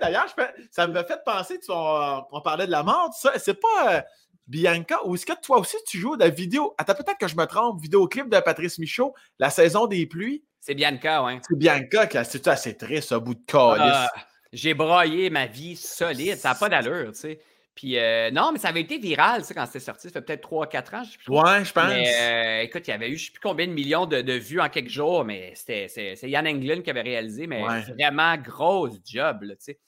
D'ailleurs, 0.00 0.26
ça 0.70 0.86
me 0.86 1.02
fait 1.02 1.20
penser, 1.24 1.58
tu, 1.58 1.70
on, 1.70 2.40
parlait 2.42 2.66
de 2.66 2.70
la 2.70 2.82
mort, 2.82 3.12
ça. 3.14 3.32
C'est 3.38 3.60
pas 3.60 3.96
euh, 3.96 4.00
Bianca 4.46 4.98
ou 5.04 5.14
est-ce 5.14 5.26
que 5.26 5.38
toi 5.40 5.58
aussi 5.58 5.76
tu 5.86 5.98
joues 5.98 6.16
de 6.16 6.24
la 6.24 6.30
vidéo? 6.30 6.74
Attends, 6.78 6.94
peut-être 6.94 7.18
que 7.18 7.28
je 7.28 7.36
me 7.36 7.44
trompe, 7.46 7.80
vidéoclip 7.80 8.28
de 8.28 8.40
Patrice 8.40 8.78
Michaud, 8.78 9.14
La 9.38 9.50
saison 9.50 9.86
des 9.86 10.06
pluies. 10.06 10.44
C'est 10.60 10.74
Bianca, 10.74 11.24
oui. 11.24 11.40
C'est 11.48 11.58
Bianca 11.58 12.06
qui 12.06 12.18
a 12.18 12.20
assez 12.20 12.76
triste, 12.76 13.12
au 13.12 13.20
bout 13.20 13.34
de 13.34 13.44
calice. 13.44 13.82
Ah, 13.84 14.10
j'ai 14.52 14.74
braillé 14.74 15.30
ma 15.30 15.46
vie 15.46 15.76
solide, 15.76 16.36
ça 16.36 16.50
n'a 16.50 16.54
pas 16.54 16.68
d'allure, 16.68 17.12
tu 17.12 17.20
sais. 17.20 17.40
Puis 17.74 17.98
euh, 17.98 18.30
non, 18.30 18.50
mais 18.52 18.58
ça 18.58 18.68
avait 18.68 18.82
été 18.82 18.98
viral 18.98 19.42
quand 19.54 19.66
c'était 19.66 19.80
sorti. 19.80 20.08
Ça 20.08 20.12
fait 20.12 20.22
peut-être 20.22 20.48
3-4 20.48 20.96
ans. 20.96 21.04
Je 21.04 21.12
sais 21.12 21.18
plus 21.18 21.32
ouais, 21.32 21.64
je 21.64 21.72
pense. 21.72 21.88
Mais, 21.88 22.60
euh, 22.60 22.62
écoute, 22.62 22.86
il 22.86 22.90
y 22.90 22.94
avait 22.94 23.08
eu 23.08 23.16
je 23.16 23.22
ne 23.22 23.26
sais 23.26 23.32
plus 23.32 23.40
combien 23.40 23.66
de 23.66 23.72
millions 23.72 24.06
de, 24.06 24.32
vues 24.32 24.60
en 24.60 24.68
quelques 24.68 24.90
jours, 24.90 25.24
mais 25.24 25.52
c'était 25.54 25.88
c'est 25.88 26.28
Yann 26.28 26.46
Englund 26.46 26.82
qui 26.82 26.90
avait 26.90 27.02
réalisé, 27.02 27.46
mais 27.46 27.62
vraiment 27.88 28.36
grosse 28.36 28.98
job, 29.04 29.38
tu 29.42 29.56
sais. 29.58 29.78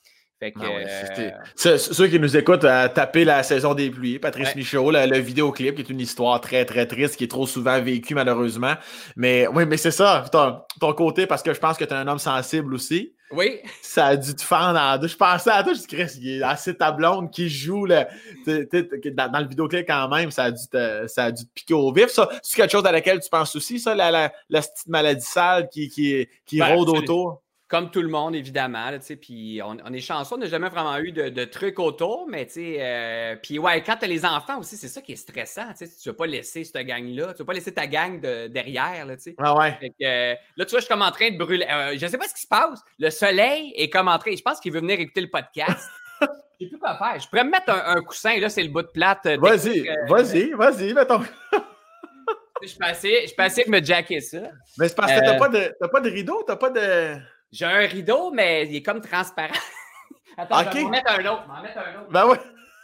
Fait 0.40 0.50
que, 0.50 0.58
ah 0.60 1.66
euh, 1.66 1.78
ceux 1.78 2.08
qui 2.08 2.18
nous 2.18 2.36
écoutent 2.36 2.64
à 2.64 2.88
taper 2.88 3.24
la 3.24 3.44
saison 3.44 3.72
des 3.72 3.88
pluies, 3.88 4.18
Patrice 4.18 4.56
Michaud, 4.56 4.90
le, 4.90 5.18
vidéoclip 5.18 5.76
qui 5.76 5.82
est 5.82 5.90
une 5.90 6.00
histoire 6.00 6.40
très 6.40 6.64
très 6.64 6.86
triste 6.86 7.16
qui 7.16 7.24
est 7.24 7.28
trop 7.28 7.46
souvent 7.46 7.80
vécue 7.80 8.14
malheureusement. 8.14 8.74
Mais 9.16 9.46
oui, 9.46 9.64
mais 9.64 9.76
c'est 9.76 9.92
ça, 9.92 10.24
ton, 10.32 10.60
ton, 10.80 10.92
côté 10.92 11.26
parce 11.26 11.42
que 11.42 11.54
je 11.54 11.60
pense 11.60 11.76
que 11.76 11.84
tu 11.84 11.90
es 11.90 11.96
un 11.96 12.08
homme 12.08 12.18
sensible 12.18 12.74
aussi. 12.74 13.14
Oui. 13.30 13.60
Ça 13.80 14.06
a 14.06 14.16
dû 14.16 14.34
te 14.34 14.42
fendre 14.42 14.78
en 14.78 14.98
deux. 14.98 15.08
Je 15.08 15.16
pensais 15.16 15.50
à 15.50 15.62
toi, 15.62 15.72
je 15.72 15.80
dis, 15.80 16.18
il 16.20 16.40
est 16.40 16.42
assez 16.42 16.76
ta 16.76 16.92
blonde 16.92 17.30
qui 17.30 17.48
joue 17.48 17.86
le, 17.86 18.04
dans, 18.46 19.40
le 19.40 19.48
vidéoclip 19.48 19.86
quand 19.86 20.08
même, 20.08 20.30
ça 20.30 20.44
a 20.44 20.50
dû 20.50 20.66
te, 20.68 21.06
ça 21.06 21.24
a 21.24 21.32
dû 21.32 21.44
te 21.44 21.52
piquer 21.54 21.74
au 21.74 21.92
vif. 21.92 22.08
C'est 22.42 22.56
quelque 22.56 22.72
chose 22.72 22.84
à 22.86 22.92
laquelle 22.92 23.20
tu 23.20 23.30
penses 23.30 23.54
aussi, 23.56 23.78
ça, 23.78 23.94
la, 23.94 24.10
la, 24.10 24.30
petite 24.60 24.88
maladie 24.88 25.24
sale 25.24 25.68
qui, 25.68 25.88
qui, 25.88 26.26
qui 26.44 26.58
ben, 26.58 26.74
rôde 26.74 26.88
autour? 26.88 27.43
Comme 27.66 27.90
tout 27.90 28.02
le 28.02 28.08
monde, 28.08 28.34
évidemment. 28.34 28.90
puis 29.22 29.60
on, 29.64 29.92
est 29.92 30.00
chanceux, 30.00 30.34
on 30.34 30.38
n'a 30.38 30.46
jamais 30.46 30.68
vraiment 30.68 30.98
eu 30.98 31.12
de, 31.12 31.44
trucs 31.46 31.78
autour, 31.78 32.26
mais 32.28 32.44
tu 32.46 32.52
sais, 32.52 32.76
euh, 32.78 33.36
puis 33.42 33.58
ouais, 33.58 33.82
quand 33.82 33.96
tu 33.96 34.04
as 34.04 34.08
les 34.08 34.26
enfants 34.26 34.58
aussi, 34.58 34.76
c'est 34.76 34.88
ça 34.88 35.00
qui 35.00 35.12
est 35.12 35.16
stressant. 35.16 35.72
Tu 35.78 35.84
ne 35.84 36.10
vas 36.12 36.16
pas 36.16 36.26
laisser 36.26 36.62
cette 36.64 36.86
gang-là, 36.86 37.28
tu 37.28 37.32
ne 37.32 37.38
vas 37.38 37.44
pas 37.46 37.52
laisser 37.54 37.72
ta 37.72 37.86
gang 37.86 38.20
de, 38.20 38.48
derrière. 38.48 39.06
Là, 39.06 39.14
ah 39.38 39.56
ouais. 39.56 39.92
Euh, 40.02 40.34
là, 40.56 40.64
tu 40.66 40.70
vois, 40.70 40.80
je 40.80 40.84
suis 40.84 40.88
comme 40.88 41.02
en 41.02 41.10
train 41.10 41.30
de 41.30 41.38
brûler. 41.38 41.66
Euh, 41.70 41.96
je 41.96 42.04
ne 42.04 42.10
sais 42.10 42.18
pas 42.18 42.28
ce 42.28 42.34
qui 42.34 42.42
se 42.42 42.48
passe. 42.48 42.82
Le 42.98 43.08
soleil 43.08 43.72
est 43.76 43.88
comme 43.88 44.08
en 44.08 44.18
train. 44.18 44.36
Je 44.36 44.42
pense 44.42 44.60
qu'il 44.60 44.70
veut 44.70 44.80
venir 44.80 45.00
écouter 45.00 45.22
le 45.22 45.30
podcast. 45.30 45.88
J'ai 46.60 46.68
plus 46.68 46.78
quoi 46.78 46.98
faire. 46.98 47.18
Je 47.18 47.26
pourrais 47.28 47.44
me 47.44 47.50
mettre 47.50 47.70
un, 47.70 48.00
coussin, 48.02 48.38
là, 48.38 48.50
c'est 48.50 48.62
le 48.62 48.68
bout 48.68 48.82
de 48.82 48.88
plate. 48.88 49.26
Vas-y, 49.26 49.88
vas-y, 50.06 50.50
vas-y, 50.52 50.92
mettons. 50.92 51.22
je 52.62 52.90
essayer, 52.90 53.26
je 53.26 53.42
essayer 53.42 53.64
de 53.64 53.70
me 53.70 53.82
jacker 53.82 54.20
ça. 54.20 54.38
Mais 54.78 54.88
c'est 54.88 54.94
parce 54.94 55.12
que 55.12 55.20
t'as 55.20 55.38
pas, 55.38 55.48
de, 55.48 55.74
pas 55.90 56.00
de 56.00 56.10
rideau, 56.10 56.42
t'as 56.46 56.56
pas 56.56 56.70
de. 56.70 57.16
J'ai 57.54 57.66
un 57.66 57.86
rideau, 57.86 58.32
mais 58.32 58.66
il 58.66 58.74
est 58.74 58.82
comme 58.82 59.00
transparent. 59.00 59.54
Attends, 60.36 60.64
je 60.72 60.78
vais 60.78 60.84
en 60.84 60.88
mettre 60.88 61.12
un 61.12 61.24
autre. 61.26 61.44
en 61.48 61.62
mettre 61.62 61.78
un 61.78 62.00
autre. 62.00 62.10
Ben 62.10 62.26
ouais. 62.26 62.40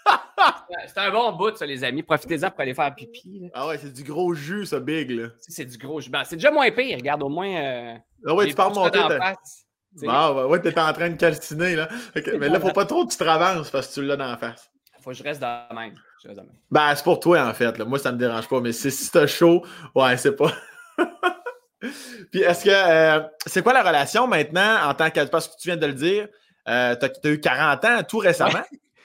c'est 0.86 0.98
un 0.98 1.10
bon 1.10 1.32
bout, 1.32 1.56
ça, 1.56 1.66
les 1.66 1.82
amis. 1.82 2.04
Profitez-en 2.04 2.50
pour 2.50 2.60
aller 2.60 2.74
faire 2.74 2.94
pipi. 2.94 3.50
Ah 3.52 3.66
ouais, 3.66 3.78
c'est 3.78 3.92
du 3.92 4.04
gros 4.04 4.32
jus, 4.32 4.66
ça, 4.66 4.78
big. 4.78 5.10
là. 5.10 5.28
C'est 5.40 5.64
du 5.64 5.76
gros 5.76 6.00
jus. 6.00 6.08
Ben, 6.08 6.22
c'est 6.22 6.36
déjà 6.36 6.52
moins 6.52 6.70
pire. 6.70 6.96
Regarde, 6.96 7.20
au 7.24 7.28
moins. 7.28 7.52
Euh, 7.52 7.94
ah 8.24 8.34
ouais, 8.34 8.46
tu 8.46 8.54
peux 8.54 8.62
remonter. 8.62 9.00
Ah 10.06 10.32
ouais, 10.32 10.44
ouais, 10.44 10.60
t'es 10.60 10.78
en 10.78 10.92
train 10.92 11.10
de 11.10 11.16
calciner, 11.16 11.74
là. 11.74 11.88
Mais 12.38 12.48
là, 12.48 12.60
faut 12.60 12.70
pas 12.70 12.86
trop 12.86 13.04
que 13.04 13.10
tu 13.10 13.18
te 13.18 13.24
ravances 13.24 13.70
parce 13.70 13.88
que 13.88 13.94
tu 13.94 14.02
l'as 14.02 14.16
dans 14.16 14.30
la 14.30 14.36
face. 14.36 14.70
Faut 15.02 15.10
que 15.10 15.16
je 15.16 15.24
reste 15.24 15.40
dans 15.40 15.66
la 15.68 15.74
même. 15.74 15.96
Ben, 16.70 16.94
c'est 16.94 17.02
pour 17.02 17.18
toi, 17.18 17.44
en 17.44 17.54
fait. 17.54 17.76
Là. 17.76 17.84
Moi, 17.84 17.98
ça 17.98 18.12
me 18.12 18.18
dérange 18.18 18.48
pas. 18.48 18.60
Mais 18.60 18.72
si 18.72 19.10
t'as 19.10 19.26
chaud, 19.26 19.64
ouais, 19.96 20.16
c'est 20.16 20.36
pas. 20.36 20.52
Puis, 22.30 22.42
est-ce 22.42 22.64
que. 22.64 22.70
Euh, 22.70 23.22
c'est 23.46 23.62
quoi 23.62 23.72
la 23.72 23.82
relation 23.82 24.26
maintenant 24.26 24.88
en 24.88 24.94
tant 24.94 25.10
que. 25.10 25.24
Parce 25.26 25.48
que 25.48 25.54
tu 25.60 25.68
viens 25.68 25.76
de 25.76 25.86
le 25.86 25.94
dire, 25.94 26.28
euh, 26.68 26.94
tu 26.96 27.28
as, 27.28 27.30
eu 27.30 27.40
40 27.40 27.84
ans 27.84 28.02
tout 28.08 28.18
récemment? 28.18 28.62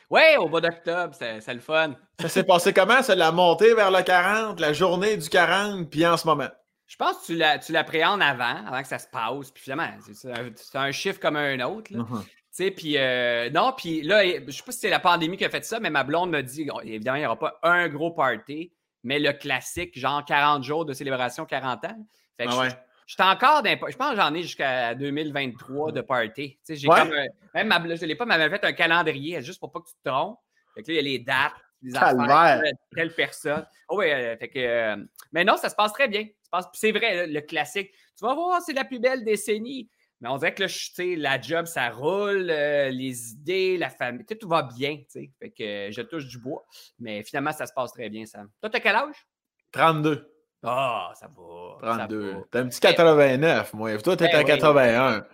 Oui, 0.09 0.21
au 0.37 0.47
mois 0.47 0.61
d'octobre, 0.61 1.15
c'est 1.17 1.53
le 1.53 1.59
fun. 1.59 1.95
Ça 2.21 2.29
s'est 2.29 2.43
passé 2.43 2.73
comment, 2.73 3.01
ça, 3.01 3.15
la 3.15 3.31
montée 3.31 3.73
vers 3.73 3.89
le 3.89 4.03
40, 4.03 4.59
la 4.59 4.71
journée 4.71 5.17
du 5.17 5.27
40, 5.29 5.89
puis 5.89 6.05
en 6.05 6.15
ce 6.15 6.27
moment? 6.27 6.49
Je 6.87 6.95
pense 6.95 7.17
que 7.25 7.65
tu 7.65 7.71
l'appréhendes 7.71 8.21
avant, 8.21 8.63
avant 8.67 8.81
que 8.81 8.87
ça 8.87 8.99
se 8.99 9.07
passe. 9.07 9.49
Puis 9.51 9.63
finalement, 9.63 9.89
c'est 10.13 10.77
un, 10.77 10.91
chiffre 10.91 11.19
comme 11.19 11.35
un 11.35 11.59
autre. 11.61 11.91
Là. 11.91 11.99
Uh-huh. 11.99 12.23
Tu 12.23 12.63
sais, 12.63 12.71
puis 12.71 12.97
euh, 12.97 13.49
non, 13.49 13.73
puis 13.75 14.03
là, 14.03 14.23
je 14.23 14.51
sais 14.51 14.63
pas 14.63 14.71
si 14.71 14.79
c'est 14.79 14.89
la 14.89 14.99
pandémie 14.99 15.35
qui 15.35 15.43
a 15.43 15.49
fait 15.49 15.65
ça, 15.65 15.79
mais 15.79 15.89
ma 15.89 16.03
blonde 16.03 16.29
me 16.29 16.41
dit, 16.41 16.67
évidemment, 16.83 17.17
il 17.17 17.21
n'y 17.21 17.25
aura 17.25 17.39
pas 17.39 17.59
un 17.63 17.89
gros 17.89 18.11
party, 18.11 18.71
mais 19.03 19.19
le 19.19 19.33
classique, 19.33 19.97
genre 19.97 20.23
40 20.23 20.63
jours 20.63 20.85
de 20.85 20.93
célébration, 20.93 21.45
40 21.45 21.85
ans. 21.85 22.07
Fait 22.37 22.45
que 22.45 22.51
ah 22.51 22.85
J'étais 23.07 23.23
encore 23.23 23.61
dans. 23.61 23.69
Je 23.69 23.95
pense 23.95 24.11
que 24.11 24.15
j'en 24.15 24.33
ai 24.33 24.41
jusqu'à 24.41 24.95
2023 24.95 25.91
de 25.91 26.01
party. 26.01 26.57
J'ai 26.67 26.87
comme 26.87 27.11
même 27.53 27.67
ma, 27.67 27.95
je 27.95 28.05
l'ai 28.05 28.15
pas, 28.15 28.25
m'avait 28.25 28.49
fait 28.49 28.63
un 28.65 28.73
calendrier 28.73 29.41
juste 29.41 29.59
pour 29.59 29.71
pas 29.71 29.79
que 29.79 29.85
tu 29.85 29.93
te 30.03 30.09
trompes. 30.09 30.39
Fait 30.73 30.81
que 30.81 30.91
là, 30.91 30.93
il 30.93 30.95
y 30.95 30.99
a 30.99 31.01
les 31.03 31.19
dates, 31.19 31.53
les 31.83 31.95
affaires, 31.95 32.61
telle 32.93 33.13
personne. 33.13 33.65
Oh, 33.89 33.97
ouais, 33.97 34.13
euh, 34.13 34.37
fait 34.37 34.49
que, 34.49 34.59
euh, 34.59 34.95
mais 35.31 35.45
non, 35.45 35.55
ça 35.55 35.69
se 35.69 35.75
passe 35.75 35.93
très 35.93 36.07
bien. 36.07 36.25
C'est 36.73 36.91
vrai, 36.91 37.27
le 37.27 37.41
classique. 37.41 37.91
Tu 38.17 38.25
vas 38.25 38.33
voir, 38.33 38.61
c'est 38.61 38.73
la 38.73 38.85
plus 38.85 38.99
belle 38.99 39.23
décennie. 39.23 39.89
Mais 40.21 40.29
on 40.29 40.37
dirait 40.37 40.53
que 40.53 40.63
là, 40.63 41.15
la 41.17 41.41
job, 41.41 41.65
ça 41.65 41.89
roule, 41.89 42.49
euh, 42.49 42.89
les 42.89 43.31
idées, 43.33 43.77
la 43.77 43.89
famille, 43.89 44.25
tout 44.25 44.47
va 44.47 44.63
bien. 44.63 44.97
Fait 45.11 45.51
que 45.51 45.91
je 45.91 46.01
touche 46.01 46.27
du 46.27 46.39
bois. 46.39 46.65
Mais 46.99 47.21
finalement, 47.23 47.51
ça 47.51 47.67
se 47.67 47.73
passe 47.73 47.91
très 47.91 48.09
bien, 48.09 48.25
Sam. 48.25 48.49
Toi, 48.61 48.69
t'as 48.69 48.79
quel 48.79 48.95
âge? 48.95 49.27
32. 49.71 50.34
Ah, 50.65 51.11
ça 51.15 51.27
va. 51.27 51.95
32. 51.95 52.35
T'as 52.51 52.59
un 52.59 52.67
petit 52.67 52.79
89, 52.79 53.73
moi. 53.73 53.97
Toi, 53.97 54.17
t'es 54.17 54.27
ben 54.27 54.39
à 54.39 54.43
81. 54.43 55.25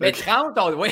Mais 0.00 0.12
30, 0.12 0.58
oui. 0.76 0.90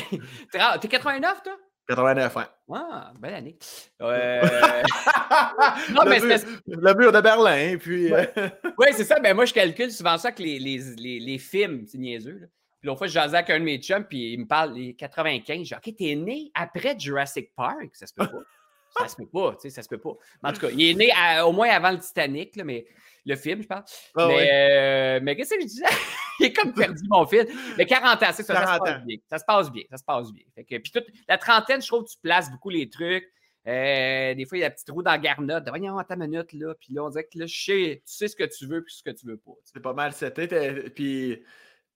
T'es 0.51 0.87
89, 0.87 1.43
toi? 1.43 1.53
89, 1.87 2.35
ouais. 2.35 2.43
Ah, 2.73 3.11
belle 3.19 3.33
année. 3.33 3.57
Euh... 4.01 4.41
non, 5.91 6.03
le, 6.03 6.09
mais 6.09 6.19
mur, 6.21 6.39
le 6.65 6.93
mur 6.95 7.11
de 7.11 7.21
Berlin, 7.21 7.77
puis. 7.77 8.13
Euh, 8.13 8.25
oui, 8.77 8.87
c'est 8.93 9.03
ça. 9.03 9.19
Ben, 9.19 9.35
moi, 9.35 9.45
je 9.45 9.53
calcule 9.53 9.91
souvent 9.91 10.17
ça 10.17 10.31
que 10.31 10.41
les, 10.41 10.59
les, 10.59 10.77
les, 10.95 11.19
les 11.19 11.37
films, 11.37 11.85
c'est 11.85 11.97
niaiseux. 11.97 12.39
Là. 12.39 12.47
Puis 12.79 12.87
l'autre 12.87 12.99
fois, 12.99 13.07
je 13.07 13.13
jasais 13.13 13.37
avec 13.37 13.49
un 13.49 13.59
de 13.59 13.65
mes 13.65 13.77
chums, 13.77 14.05
puis 14.05 14.33
il 14.33 14.39
me 14.39 14.45
parle 14.45 14.73
les 14.73 14.93
95. 14.93 15.59
Je 15.59 15.63
dis, 15.63 15.73
OK, 15.73 15.95
t'es 15.97 16.15
né 16.15 16.51
après 16.53 16.97
Jurassic 16.97 17.53
Park. 17.55 17.89
Ça 17.93 18.07
se 18.07 18.13
peut 18.13 18.27
pas. 18.27 19.01
ça 19.01 19.07
se 19.07 19.15
peut 19.15 19.27
pas, 19.27 19.51
tu 19.53 19.61
sais, 19.61 19.69
ça 19.69 19.83
se 19.83 19.89
peut 19.89 19.99
pas. 19.99 20.13
Mais 20.41 20.49
en 20.49 20.53
tout 20.53 20.61
cas, 20.61 20.69
il 20.69 20.89
est 20.89 20.93
né 20.93 21.11
au 21.41 21.51
moins 21.51 21.69
avant 21.69 21.91
le 21.91 21.99
Titanic, 21.99 22.55
là, 22.55 22.63
mais 22.63 22.85
le 23.25 23.35
film, 23.35 23.61
je 23.61 23.67
parle. 23.67 23.83
Ah 24.15 24.27
mais, 24.27 24.49
euh, 24.51 25.19
mais 25.23 25.35
qu'est-ce 25.35 25.55
que 25.55 25.61
je 25.61 25.65
disais? 25.65 25.85
il 26.39 26.47
est 26.47 26.53
comme 26.53 26.73
perdu 26.73 27.03
mon 27.07 27.25
film. 27.25 27.45
Mais 27.77 27.85
40 27.85 28.21
ans, 28.21 28.25
c'est 28.33 28.43
ça, 28.43 28.53
ça 28.55 28.73
se 28.73 28.79
passe 28.79 29.05
bien. 29.05 29.17
Ça 29.29 29.37
se 29.37 29.45
passe 29.45 29.71
bien, 29.71 29.83
ça 29.89 29.97
se 29.97 30.03
passe 30.03 30.31
bien. 30.31 30.43
Fait 30.55 30.63
que, 30.63 30.77
puis 30.77 30.91
toute, 30.91 31.07
la 31.27 31.37
trentaine, 31.37 31.81
je 31.81 31.87
trouve 31.87 32.03
que 32.03 32.09
tu 32.09 32.17
places 32.21 32.51
beaucoup 32.51 32.69
les 32.69 32.89
trucs. 32.89 33.25
Euh, 33.65 34.35
des 34.35 34.45
fois, 34.45 34.57
il 34.57 34.61
y 34.61 34.63
a 34.63 34.67
la 34.67 34.71
petite 34.71 34.89
roue 34.89 35.03
dans 35.03 35.11
la 35.11 35.17
garnotte. 35.17 35.63
Voyons, 35.69 35.97
ta 36.03 36.15
minute, 36.17 36.51
là. 36.51 36.73
Puis 36.75 36.93
là, 36.93 37.05
on 37.05 37.09
dirait 37.09 37.23
que 37.23 37.39
là, 37.39 37.45
je 37.45 37.63
sais, 37.63 38.03
tu 38.05 38.13
sais 38.13 38.27
ce 38.27 38.35
que 38.35 38.43
tu 38.43 38.67
veux 38.67 38.83
puis 38.83 38.93
ce 38.93 39.03
que 39.03 39.15
tu 39.15 39.25
veux 39.25 39.37
pas. 39.37 39.53
C'est 39.63 39.81
pas 39.81 39.93
mal 39.93 40.11
c'était. 40.11 40.47
Puis 40.89 41.41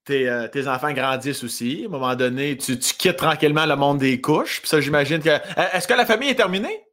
tes, 0.05 0.30
euh, 0.30 0.47
tes, 0.47 0.67
enfants 0.67 0.93
grandissent 0.93 1.43
aussi. 1.43 1.82
À 1.84 1.88
un 1.88 1.89
moment 1.89 2.15
donné, 2.15 2.57
tu, 2.57 2.80
tu 2.80 2.93
quittes 2.93 3.17
tranquillement 3.17 3.65
le 3.65 3.75
monde 3.75 3.97
des 3.97 4.21
couches. 4.21 4.61
Puis 4.61 4.69
ça, 4.69 4.80
j'imagine 4.80 5.19
que. 5.19 5.30
Est-ce 5.75 5.89
que 5.89 5.93
la 5.93 6.05
famille 6.05 6.30
est 6.30 6.36
terminée? 6.36 6.86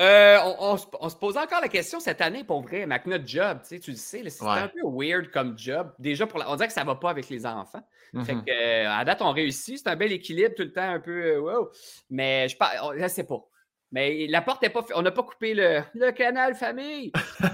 Euh, 0.00 0.38
on, 0.58 0.78
se 0.78 1.16
pose 1.16 1.36
encore 1.36 1.60
la 1.60 1.68
question 1.68 2.00
cette 2.00 2.22
année, 2.22 2.44
pour 2.44 2.62
vrai, 2.62 2.82
avec 2.82 3.06
notre 3.06 3.26
job, 3.26 3.58
tu 3.60 3.68
sais, 3.68 3.78
tu 3.78 3.90
le 3.90 3.96
sais, 3.98 4.28
c'est 4.30 4.44
un 4.44 4.68
peu 4.68 4.80
weird 4.84 5.30
comme 5.30 5.58
job. 5.58 5.92
Déjà, 5.98 6.26
pour 6.26 6.42
on 6.46 6.56
dirait 6.56 6.68
que 6.68 6.72
ça 6.72 6.80
ne 6.80 6.86
va 6.86 6.94
pas 6.94 7.10
avec 7.10 7.28
les 7.28 7.44
enfants. 7.44 7.86
Fait 8.24 8.32
mm-hmm. 8.32 8.44
que, 8.44 8.84
euh, 8.84 8.90
à 8.90 9.04
date, 9.04 9.20
on 9.20 9.32
réussit. 9.32 9.78
C'est 9.78 9.88
un 9.88 9.96
bel 9.96 10.12
équilibre 10.12 10.54
tout 10.54 10.62
le 10.62 10.72
temps, 10.72 10.80
un 10.80 11.00
peu 11.00 11.34
euh, 11.34 11.40
wow. 11.40 11.70
Mais 12.08 12.48
je 12.48 12.56
ne 13.02 13.08
sais 13.08 13.24
pas. 13.24 13.46
Mais 13.90 14.26
la 14.28 14.40
porte 14.40 14.62
n'est 14.62 14.70
pas. 14.70 14.84
On 14.94 15.02
n'a 15.02 15.10
pas 15.10 15.22
coupé 15.22 15.52
le, 15.52 15.82
le, 15.94 16.10
canal 16.12 16.54
famille. 16.54 17.12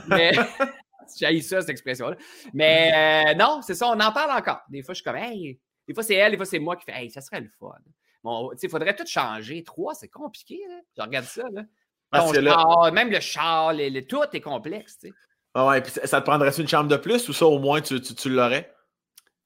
Mais. 0.09 0.33
J'ai 1.19 1.41
ça, 1.41 1.63
cette 1.63 1.71
expression-là. 1.71 2.17
Mais 2.53 3.35
non, 3.35 3.63
c'est 3.63 3.75
ça, 3.75 3.89
on 3.89 3.99
en 3.99 4.13
parle 4.13 4.31
encore. 4.31 4.61
Des 4.69 4.83
fois, 4.83 4.93
je 4.93 5.01
suis 5.01 5.05
comme, 5.05 5.17
hey, 5.17 5.59
des 5.87 5.95
fois, 5.95 6.03
c'est 6.03 6.17
elle, 6.17 6.33
des 6.33 6.37
fois, 6.37 6.45
c'est 6.45 6.59
moi 6.59 6.77
qui 6.77 6.85
fais, 6.85 7.03
hey, 7.03 7.11
ça 7.11 7.23
serait 7.23 7.41
le 7.41 7.49
fun. 7.59 7.73
Bon, 8.23 8.51
il 8.63 8.69
faudrait 8.69 8.95
tout 8.95 9.07
changer. 9.07 9.65
Trois, 9.65 9.95
c'est 9.95 10.09
compliqué. 10.09 10.61
Là. 10.69 10.81
Je 10.99 11.03
regarde 11.03 11.25
ça. 11.25 11.45
Là 11.51 11.63
même 12.13 13.11
le 13.11 13.21
char, 13.21 13.73
tout 14.09 14.25
est 14.33 14.41
complexe. 14.41 14.99
Tu 14.99 15.09
sais. 15.09 15.15
Ah 15.55 15.67
ouais, 15.67 15.81
puis 15.81 15.91
ça 15.91 16.21
te 16.21 16.27
prendrait 16.27 16.51
une 16.57 16.69
chambre 16.69 16.89
de 16.89 16.97
plus 16.97 17.29
ou 17.29 17.33
ça 17.33 17.47
au 17.47 17.59
moins 17.59 17.81
tu, 17.81 18.01
tu, 18.01 18.29
l'aurais? 18.31 18.73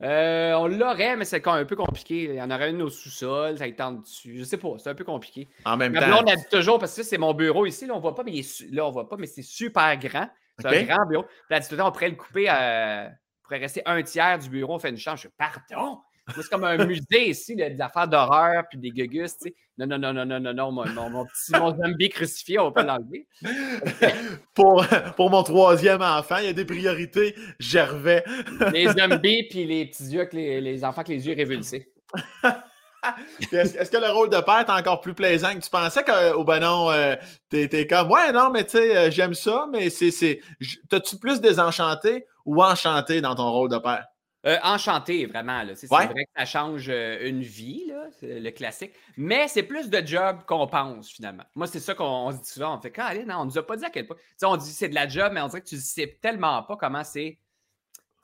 Euh, 0.02 0.52
on 0.54 0.66
l'aurait, 0.66 1.16
mais 1.16 1.24
c'est 1.24 1.46
un 1.46 1.64
peu 1.64 1.76
compliqué. 1.76 2.24
Il 2.24 2.34
y 2.34 2.42
en 2.42 2.50
aurait 2.50 2.70
une 2.70 2.82
au 2.82 2.90
sous-sol, 2.90 3.58
ça 3.58 3.66
étend 3.66 3.92
dessus. 3.92 4.36
Je 4.36 4.44
sais 4.44 4.56
pas, 4.56 4.74
c'est 4.78 4.90
un 4.90 4.94
peu 4.94 5.04
compliqué. 5.04 5.48
En 5.64 5.76
même 5.76 5.94
temps. 5.94 6.22
on 6.22 6.26
habite 6.26 6.48
toujours, 6.50 6.78
parce 6.78 6.96
que 6.96 7.02
c'est 7.02 7.18
mon 7.18 7.34
bureau 7.34 7.66
ici, 7.66 7.86
là, 7.86 7.94
on 7.94 8.00
voit 8.00 8.14
pas, 8.14 8.24
mais 8.24 8.40
là, 8.72 8.86
on 8.86 8.90
voit 8.90 9.08
pas, 9.08 9.16
mais 9.16 9.26
c'est 9.26 9.42
super 9.42 9.96
grand. 9.96 10.28
C'est 10.58 10.66
un 10.66 10.82
grand 10.82 11.06
bureau. 11.06 11.22
Puis 11.22 11.32
là, 11.50 11.60
tout 11.60 11.68
le 11.70 11.76
temps, 11.78 11.88
on 11.88 11.92
pourrait 11.92 12.10
le 12.10 12.16
couper, 12.16 12.50
euh, 12.50 13.06
on 13.06 13.42
pourrait 13.44 13.58
rester 13.58 13.82
un 13.86 14.02
tiers 14.02 14.38
du 14.38 14.50
bureau, 14.50 14.74
on 14.74 14.78
fait 14.78 14.90
une 14.90 14.98
chambre. 14.98 15.16
Je 15.16 15.22
fais, 15.22 15.34
pardon, 15.38 15.98
c'est 16.34 16.48
comme 16.48 16.64
un 16.64 16.84
musée 16.84 17.30
ici, 17.30 17.56
des 17.56 17.80
affaires 17.80 18.08
d'horreur 18.08 18.64
puis 18.68 18.78
des 18.78 18.90
gugus, 18.90 19.36
tu 19.36 19.48
sais. 19.48 19.54
Non, 19.78 19.86
non, 19.86 19.98
non, 19.98 20.12
non, 20.12 20.26
non, 20.26 20.40
non, 20.40 20.54
non, 20.54 20.72
mon, 20.72 21.10
mon, 21.10 21.24
petit 21.26 21.52
mon 21.52 21.74
zombie 21.74 22.10
crucifié, 22.10 22.58
on 22.58 22.66
va 22.66 22.72
pas 22.72 22.82
l'enlever. 22.82 23.26
pour, 24.54 24.84
pour 25.16 25.30
mon 25.30 25.42
troisième 25.42 26.02
enfant, 26.02 26.36
il 26.38 26.44
y 26.44 26.48
a 26.48 26.52
des 26.52 26.64
priorités, 26.64 27.34
Gervais. 27.58 28.22
les 28.72 28.88
zombies 28.88 29.48
puis 29.48 29.64
les 29.64 29.86
petits 29.86 30.04
yeux, 30.04 30.28
les, 30.32 30.60
les 30.60 30.84
enfants 30.84 31.00
avec 31.00 31.08
les 31.08 31.26
yeux 31.26 31.34
révulsés. 31.34 31.90
Est-ce 33.52 33.90
que 33.90 33.96
le 33.96 34.10
rôle 34.10 34.30
de 34.30 34.40
père 34.40 34.60
est 34.60 34.70
encore 34.70 35.00
plus 35.00 35.14
plaisant 35.14 35.54
que 35.54 35.60
tu 35.60 35.70
pensais 35.70 36.04
qu'au 36.04 36.44
ben 36.44 36.60
non, 36.60 36.90
euh, 36.90 37.16
t'es 37.48 37.86
comme 37.86 38.10
Ouais, 38.10 38.30
non, 38.32 38.50
mais 38.50 38.64
tu 38.64 38.78
sais, 38.78 38.96
euh, 38.96 39.10
j'aime 39.10 39.34
ça, 39.34 39.66
mais 39.72 39.90
c'est. 39.90 40.40
T'as-tu 40.88 41.18
plus 41.18 41.40
désenchanté 41.40 42.26
ou 42.44 42.62
enchanté 42.62 43.20
dans 43.20 43.34
ton 43.34 43.50
rôle 43.50 43.70
de 43.70 43.78
père? 43.78 44.06
Euh, 44.44 44.58
enchanté, 44.64 45.26
vraiment. 45.26 45.62
C'est 45.74 45.86
vrai 45.86 46.08
que 46.08 46.30
ça 46.36 46.44
change 46.44 46.86
euh, 46.88 47.28
une 47.28 47.42
vie, 47.42 47.84
là, 47.86 48.08
le 48.22 48.50
classique. 48.50 48.92
Mais 49.16 49.46
c'est 49.46 49.62
plus 49.62 49.88
de 49.88 50.04
job 50.04 50.38
qu'on 50.46 50.66
pense, 50.66 51.10
finalement. 51.10 51.44
Moi, 51.54 51.68
c'est 51.68 51.78
ça 51.78 51.94
qu'on 51.94 52.32
se 52.32 52.38
dit 52.38 52.48
souvent. 52.48 52.76
On 52.76 52.80
fait, 52.80 52.92
allez, 52.98 53.24
non, 53.24 53.36
on 53.38 53.44
nous 53.44 53.58
a 53.58 53.64
pas 53.64 53.76
dit 53.76 53.84
à 53.84 53.90
quel 53.90 54.06
point. 54.06 54.16
on 54.42 54.56
dit 54.56 54.72
c'est 54.72 54.88
de 54.88 54.96
la 54.96 55.06
job, 55.06 55.30
mais 55.32 55.40
on 55.40 55.46
dirait 55.46 55.60
que 55.60 55.68
tu 55.68 55.76
ne 55.76 55.80
sais 55.80 56.18
tellement 56.20 56.62
pas 56.64 56.76
comment 56.76 57.04
c'est. 57.04 57.38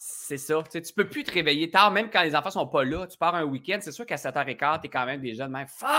C'est 0.00 0.38
ça. 0.38 0.62
Tu 0.70 0.78
ne 0.78 0.92
peux 0.94 1.08
plus 1.08 1.24
te 1.24 1.32
réveiller 1.32 1.70
tard, 1.70 1.90
même 1.90 2.08
quand 2.10 2.22
les 2.22 2.34
enfants 2.34 2.50
sont 2.50 2.66
pas 2.66 2.84
là. 2.84 3.06
Tu 3.06 3.16
pars 3.16 3.34
un 3.34 3.44
week-end, 3.44 3.78
c'est 3.80 3.92
sûr 3.92 4.06
qu'à 4.06 4.16
7h15, 4.16 4.80
tu 4.80 4.86
es 4.86 4.90
quand 4.90 5.06
même 5.06 5.20
déjà 5.20 5.46
de 5.46 5.52
même. 5.52 5.66
Fuck! 5.68 5.90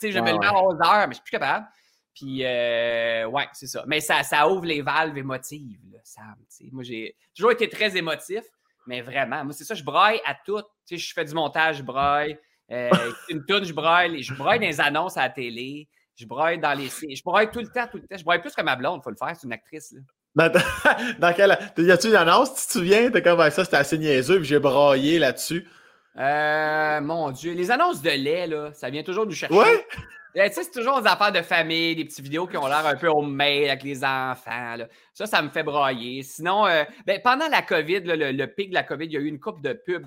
Tu 0.00 0.06
sais, 0.06 0.12
je 0.12 0.18
vais 0.18 0.32
le 0.32 0.38
à 0.38 0.52
11h, 0.52 1.06
mais 1.06 1.12
je 1.12 1.14
suis 1.14 1.22
plus 1.22 1.30
capable. 1.32 1.66
Puis, 2.14 2.44
euh, 2.44 3.26
ouais, 3.26 3.46
c'est 3.52 3.68
ça. 3.68 3.84
Mais 3.86 4.00
ça, 4.00 4.24
ça 4.24 4.48
ouvre 4.48 4.64
les 4.64 4.82
valves 4.82 5.16
émotives, 5.16 5.78
là, 5.92 5.98
Sam. 6.02 6.34
Moi, 6.72 6.82
j'ai 6.82 7.16
toujours 7.34 7.52
été 7.52 7.68
très 7.68 7.96
émotif. 7.96 8.42
Mais 8.88 9.02
vraiment, 9.02 9.44
moi, 9.44 9.52
c'est 9.52 9.64
ça, 9.64 9.74
je 9.74 9.84
braille 9.84 10.20
à 10.24 10.34
tout. 10.34 10.62
Tu 10.86 10.96
sais, 10.96 10.98
je 10.98 11.12
fais 11.12 11.24
du 11.24 11.34
montage, 11.34 11.76
je 11.76 11.82
braille. 11.82 12.38
Euh, 12.72 12.88
une 13.28 13.44
toune, 13.44 13.64
je 13.64 13.74
braille. 13.74 14.22
Je 14.22 14.32
braille 14.32 14.58
dans 14.58 14.66
les 14.66 14.80
annonces 14.80 15.18
à 15.18 15.24
la 15.24 15.28
télé. 15.28 15.86
Je 16.16 16.24
braille 16.24 16.58
dans 16.58 16.72
les. 16.72 16.88
Je 16.88 17.22
braille 17.22 17.50
tout 17.50 17.60
le 17.60 17.68
temps, 17.68 17.86
tout 17.86 17.98
le 17.98 18.04
temps. 18.04 18.16
Je 18.16 18.24
braille 18.24 18.40
plus 18.40 18.54
que 18.54 18.62
ma 18.62 18.76
blonde, 18.76 19.00
il 19.00 19.04
faut 19.04 19.10
le 19.10 19.16
faire, 19.16 19.36
c'est 19.36 19.46
une 19.46 19.52
actrice. 19.52 19.92
Là. 20.34 20.48
Dans, 20.48 20.60
dans 21.18 21.34
quelle. 21.34 21.58
Y 21.76 21.90
a-tu 21.90 22.08
une 22.08 22.16
annonce, 22.16 22.54
tu 22.54 22.66
te 22.66 22.72
souviens? 22.72 23.10
T'es 23.10 23.20
comme 23.20 23.38
ça, 23.50 23.64
c'était 23.64 23.76
assez 23.76 23.98
niaiseux, 23.98 24.38
puis 24.38 24.48
j'ai 24.48 24.58
braillé 24.58 25.18
là-dessus. 25.18 25.68
Euh, 26.16 27.00
mon 27.02 27.30
Dieu. 27.30 27.52
Les 27.52 27.70
annonces 27.70 28.00
de 28.00 28.10
lait, 28.10 28.46
là, 28.46 28.72
ça 28.72 28.88
vient 28.88 29.02
toujours 29.02 29.26
nous 29.26 29.32
chercher. 29.32 29.54
Ouais? 29.54 29.86
Tu 30.34 30.40
sais, 30.40 30.50
c'est 30.50 30.70
toujours 30.70 31.00
des 31.00 31.08
affaires 31.08 31.32
de 31.32 31.42
famille, 31.42 31.96
des 31.96 32.04
petites 32.04 32.20
vidéos 32.20 32.46
qui 32.46 32.56
ont 32.56 32.66
l'air 32.66 32.86
un 32.86 32.96
peu 32.96 33.08
homemade 33.08 33.64
avec 33.64 33.82
les 33.82 34.04
enfants. 34.04 34.76
Ça, 35.14 35.26
ça 35.26 35.42
me 35.42 35.48
fait 35.48 35.62
brailler. 35.62 36.22
Sinon, 36.22 36.66
euh, 36.66 36.84
ben, 37.06 37.20
pendant 37.22 37.48
la 37.48 37.62
COVID, 37.62 38.00
le, 38.04 38.46
pic 38.46 38.70
de 38.70 38.74
la 38.74 38.82
COVID, 38.82 39.06
il 39.06 39.12
y 39.12 39.16
a 39.16 39.20
eu 39.20 39.26
une 39.26 39.40
coupe 39.40 39.62
de 39.62 39.72
pubs. 39.72 40.06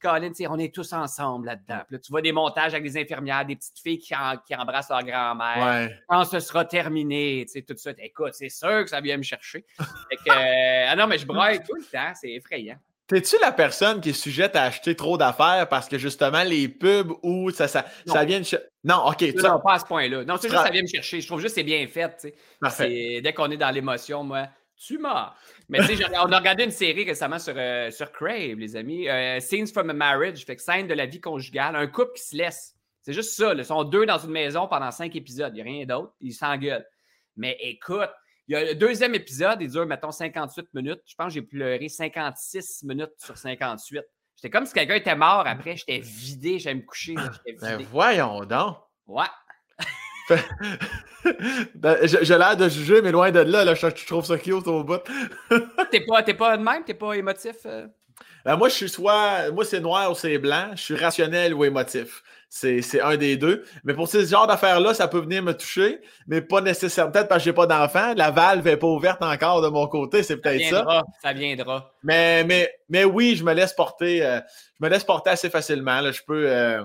Colin, 0.00 0.32
on 0.48 0.58
est 0.58 0.74
tous 0.74 0.92
ensemble 0.92 1.46
là-dedans. 1.46 1.80
tu 1.90 2.10
vois 2.10 2.22
des 2.22 2.32
montages 2.32 2.72
avec 2.72 2.82
des 2.82 3.00
infirmières, 3.00 3.44
des 3.44 3.56
petites 3.56 3.78
filles 3.78 3.98
qui, 3.98 4.14
embrassent 4.56 4.90
leur 4.90 5.04
grand-mère. 5.04 5.90
Quand 6.08 6.24
ce 6.24 6.40
sera 6.40 6.64
terminé, 6.64 7.46
tout 7.66 7.74
ça. 7.76 7.90
Écoute, 7.98 8.32
c'est 8.32 8.48
sûr 8.48 8.84
que 8.84 8.90
ça 8.90 9.00
vient 9.00 9.16
me 9.16 9.22
chercher. 9.22 9.64
Euh, 10.28 10.86
ah 10.88 10.96
non, 10.96 11.06
mais 11.06 11.18
je 11.18 11.26
braille 11.26 11.62
tout 11.62 11.74
le 11.74 11.84
temps. 11.84 12.12
C'est 12.14 12.32
effrayant. 12.32 12.76
T'es-tu 13.08 13.36
la 13.40 13.52
personne 13.52 14.02
qui 14.02 14.10
est 14.10 14.12
sujette 14.12 14.54
à 14.54 14.64
acheter 14.64 14.94
trop 14.94 15.16
d'affaires 15.16 15.66
parce 15.70 15.88
que 15.88 15.96
justement 15.96 16.42
les 16.42 16.68
pubs 16.68 17.12
ou 17.22 17.50
ça, 17.50 17.66
ça, 17.66 17.86
ça 18.06 18.24
vient 18.26 18.40
de 18.40 18.46
Non, 18.84 19.06
ok. 19.06 19.22
Non, 19.36 19.60
pas 19.60 19.74
à 19.74 19.78
ce 19.78 19.86
point-là. 19.86 20.24
Non, 20.24 20.36
c'est 20.36 20.50
juste 20.50 20.62
ça 20.62 20.70
vient 20.70 20.82
me 20.82 20.86
chercher. 20.86 21.22
Je 21.22 21.26
trouve 21.26 21.40
juste 21.40 21.54
que 21.54 21.60
c'est 21.60 21.64
bien 21.64 21.86
fait. 21.88 22.34
Dès 23.22 23.32
qu'on 23.32 23.50
est 23.50 23.56
dans 23.56 23.70
l'émotion, 23.70 24.24
moi, 24.24 24.48
tu 24.76 24.98
m'as. 24.98 25.34
Mais 25.70 25.78
tu 25.80 25.96
sais, 25.96 26.04
on 26.22 26.30
a 26.32 26.38
regardé 26.38 26.64
une 26.64 26.70
série 26.70 27.04
récemment 27.04 27.38
sur, 27.38 27.54
euh, 27.56 27.90
sur 27.90 28.12
Crave, 28.12 28.58
les 28.58 28.76
amis. 28.76 29.08
Euh, 29.08 29.40
Scenes 29.40 29.66
from 29.68 29.88
a 29.90 29.94
Marriage, 29.94 30.44
fait 30.44 30.56
que 30.56 30.62
scène 30.62 30.86
de 30.86 30.94
la 30.94 31.06
vie 31.06 31.20
conjugale, 31.20 31.76
un 31.76 31.86
couple 31.86 32.12
qui 32.14 32.22
se 32.22 32.36
laisse. 32.36 32.74
C'est 33.02 33.14
juste 33.14 33.34
ça. 33.34 33.54
Ils 33.54 33.64
sont 33.64 33.84
deux 33.84 34.04
dans 34.04 34.18
une 34.18 34.30
maison 34.30 34.68
pendant 34.68 34.90
cinq 34.90 35.16
épisodes. 35.16 35.52
Il 35.54 35.56
n'y 35.56 35.60
a 35.62 35.64
rien 35.64 35.86
d'autre. 35.86 36.12
Ils 36.20 36.34
s'engueulent. 36.34 36.86
Mais 37.36 37.56
écoute, 37.60 38.10
il 38.48 38.52
y 38.52 38.56
a 38.56 38.64
le 38.64 38.74
deuxième 38.74 39.14
épisode, 39.14 39.60
il 39.60 39.70
dure, 39.70 39.84
mettons, 39.86 40.10
58 40.10 40.68
minutes. 40.72 41.02
Je 41.06 41.14
pense 41.14 41.26
que 41.28 41.34
j'ai 41.34 41.42
pleuré 41.42 41.88
56 41.88 42.82
minutes 42.84 43.12
sur 43.18 43.36
58. 43.36 44.02
J'étais 44.36 44.50
comme 44.50 44.64
si 44.64 44.72
quelqu'un 44.72 44.94
était 44.94 45.16
mort 45.16 45.44
après. 45.46 45.76
J'étais 45.76 45.98
vidé, 45.98 46.58
j'allais 46.58 46.76
me 46.76 46.82
coucher. 46.82 47.14
Ben 47.60 47.82
voyons 47.90 48.44
donc. 48.44 48.78
Ouais. 49.06 49.26
ben, 51.74 51.98
j'ai 52.04 52.38
l'air 52.38 52.56
de 52.56 52.68
juger, 52.68 53.02
mais 53.02 53.12
loin 53.12 53.30
de 53.30 53.40
là, 53.40 53.64
là 53.64 53.74
je, 53.74 53.86
trouve 54.06 54.24
ça 54.24 54.38
cute 54.38 54.66
au 54.66 54.84
bout. 54.84 55.00
t'es 55.90 56.00
pas, 56.00 56.22
pas 56.22 56.56
de 56.56 56.62
même? 56.62 56.84
T'es 56.84 56.94
pas 56.94 57.14
émotif? 57.14 57.56
Euh? 57.66 57.86
Ben, 58.44 58.56
moi, 58.56 58.68
je 58.68 58.74
suis 58.74 58.88
soit. 58.88 59.50
Moi, 59.50 59.64
c'est 59.64 59.80
noir 59.80 60.10
ou 60.10 60.14
c'est 60.14 60.38
blanc. 60.38 60.70
Je 60.74 60.82
suis 60.82 60.96
rationnel 60.96 61.54
ou 61.54 61.64
émotif. 61.64 62.22
C'est 62.50 63.00
un 63.02 63.16
des 63.16 63.36
deux. 63.36 63.64
Mais 63.84 63.92
pour 63.92 64.08
ce 64.08 64.24
genre 64.24 64.46
d'affaires-là, 64.46 64.94
ça 64.94 65.06
peut 65.06 65.20
venir 65.20 65.42
me 65.42 65.52
toucher, 65.52 66.00
mais 66.26 66.40
pas 66.40 66.62
nécessairement. 66.62 67.12
Peut-être 67.12 67.28
parce 67.28 67.40
que 67.40 67.44
j'ai 67.44 67.52
pas 67.52 67.66
d'enfant. 67.66 68.14
La 68.16 68.30
valve 68.30 68.64
n'est 68.64 68.78
pas 68.78 68.86
ouverte 68.86 69.22
encore 69.22 69.60
de 69.60 69.68
mon 69.68 69.86
côté. 69.86 70.22
C'est 70.22 70.38
peut-être 70.38 70.64
ça. 70.70 71.02
Ça 71.22 71.32
viendra. 71.34 71.92
Mais, 72.02 72.44
mais, 72.44 72.72
mais 72.88 73.04
oui, 73.04 73.36
je 73.36 73.44
me 73.44 73.52
laisse 73.52 73.74
porter. 73.74 74.24
Euh, 74.24 74.40
je 74.80 74.86
me 74.86 74.90
laisse 74.90 75.04
porter 75.04 75.30
assez 75.30 75.50
facilement. 75.50 76.00
Là. 76.00 76.10
Je 76.10 76.22
peux. 76.26 76.50
Euh, 76.50 76.82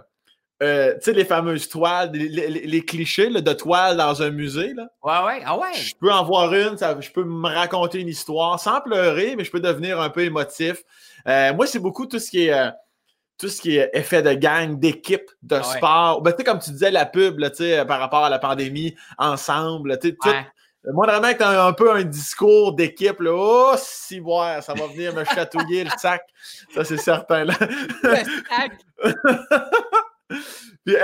euh, 0.62 0.94
tu 0.94 1.00
sais, 1.02 1.14
les 1.14 1.26
fameuses 1.26 1.68
toiles, 1.68 2.12
les, 2.14 2.86
clichés 2.86 3.30
de 3.30 3.54
toiles 3.54 3.98
dans 3.98 4.22
un 4.22 4.30
musée. 4.30 4.74
Là. 4.74 4.88
Ouais, 5.02 5.26
ouais, 5.28 5.44
ah 5.46 5.58
ouais. 5.58 5.74
Je 5.74 5.94
peux 6.00 6.12
en 6.12 6.24
voir 6.24 6.54
une, 6.54 6.78
je 6.78 7.12
peux 7.12 7.24
me 7.24 7.50
raconter 7.50 8.00
une 8.00 8.08
histoire 8.08 8.58
sans 8.60 8.80
pleurer, 8.80 9.36
mais 9.36 9.44
je 9.44 9.52
peux 9.52 9.60
devenir 9.60 10.00
un 10.00 10.10
peu 10.10 10.22
émotif. 10.22 10.84
Moi, 11.26 11.68
c'est 11.68 11.80
beaucoup 11.80 12.06
tout 12.06 12.20
ce 12.20 12.30
qui 12.30 12.48
est 12.48 12.72
tout 13.38 13.50
ce 13.50 13.62
qui 13.62 13.78
est 13.78 13.90
effet 13.94 14.22
de 14.22 14.34
gang, 14.34 14.80
d'équipe, 14.80 15.30
de 15.42 15.56
ah 15.56 15.64
sport. 15.64 16.22
Ben, 16.22 16.32
tu 16.32 16.38
sais, 16.38 16.44
comme 16.44 16.60
tu 16.60 16.72
disais, 16.72 16.92
la 16.92 17.06
pub, 17.06 17.40
là, 17.40 17.50
par 17.86 18.00
rapport 18.00 18.24
à 18.24 18.30
la 18.30 18.40
pandémie, 18.40 18.96
ensemble, 19.18 19.98
tu 20.00 20.10
sais, 20.10 20.16
tout. 20.22 20.30
Moi, 20.94 21.08
vraiment, 21.08 21.34
tu 21.34 21.44
as 21.44 21.66
un, 21.66 21.74
peu 21.74 21.92
un 21.92 22.04
discours 22.04 22.74
d'équipe, 22.74 23.20
là. 23.22 23.32
Oh, 23.34 23.74
si, 23.78 24.20
ouais, 24.20 24.62
ça 24.62 24.74
va 24.74 24.88
venir 24.88 25.14
me 25.16 25.24
chatouiller 25.24 25.86
le 25.86 25.92
sac. 25.98 26.22
Ça, 26.74 26.84
c'est 26.84 26.98
certain, 26.98 27.46
là. 27.46 27.54
Le 28.04 28.16
sac. 28.50 28.72
Puis, 30.86 30.96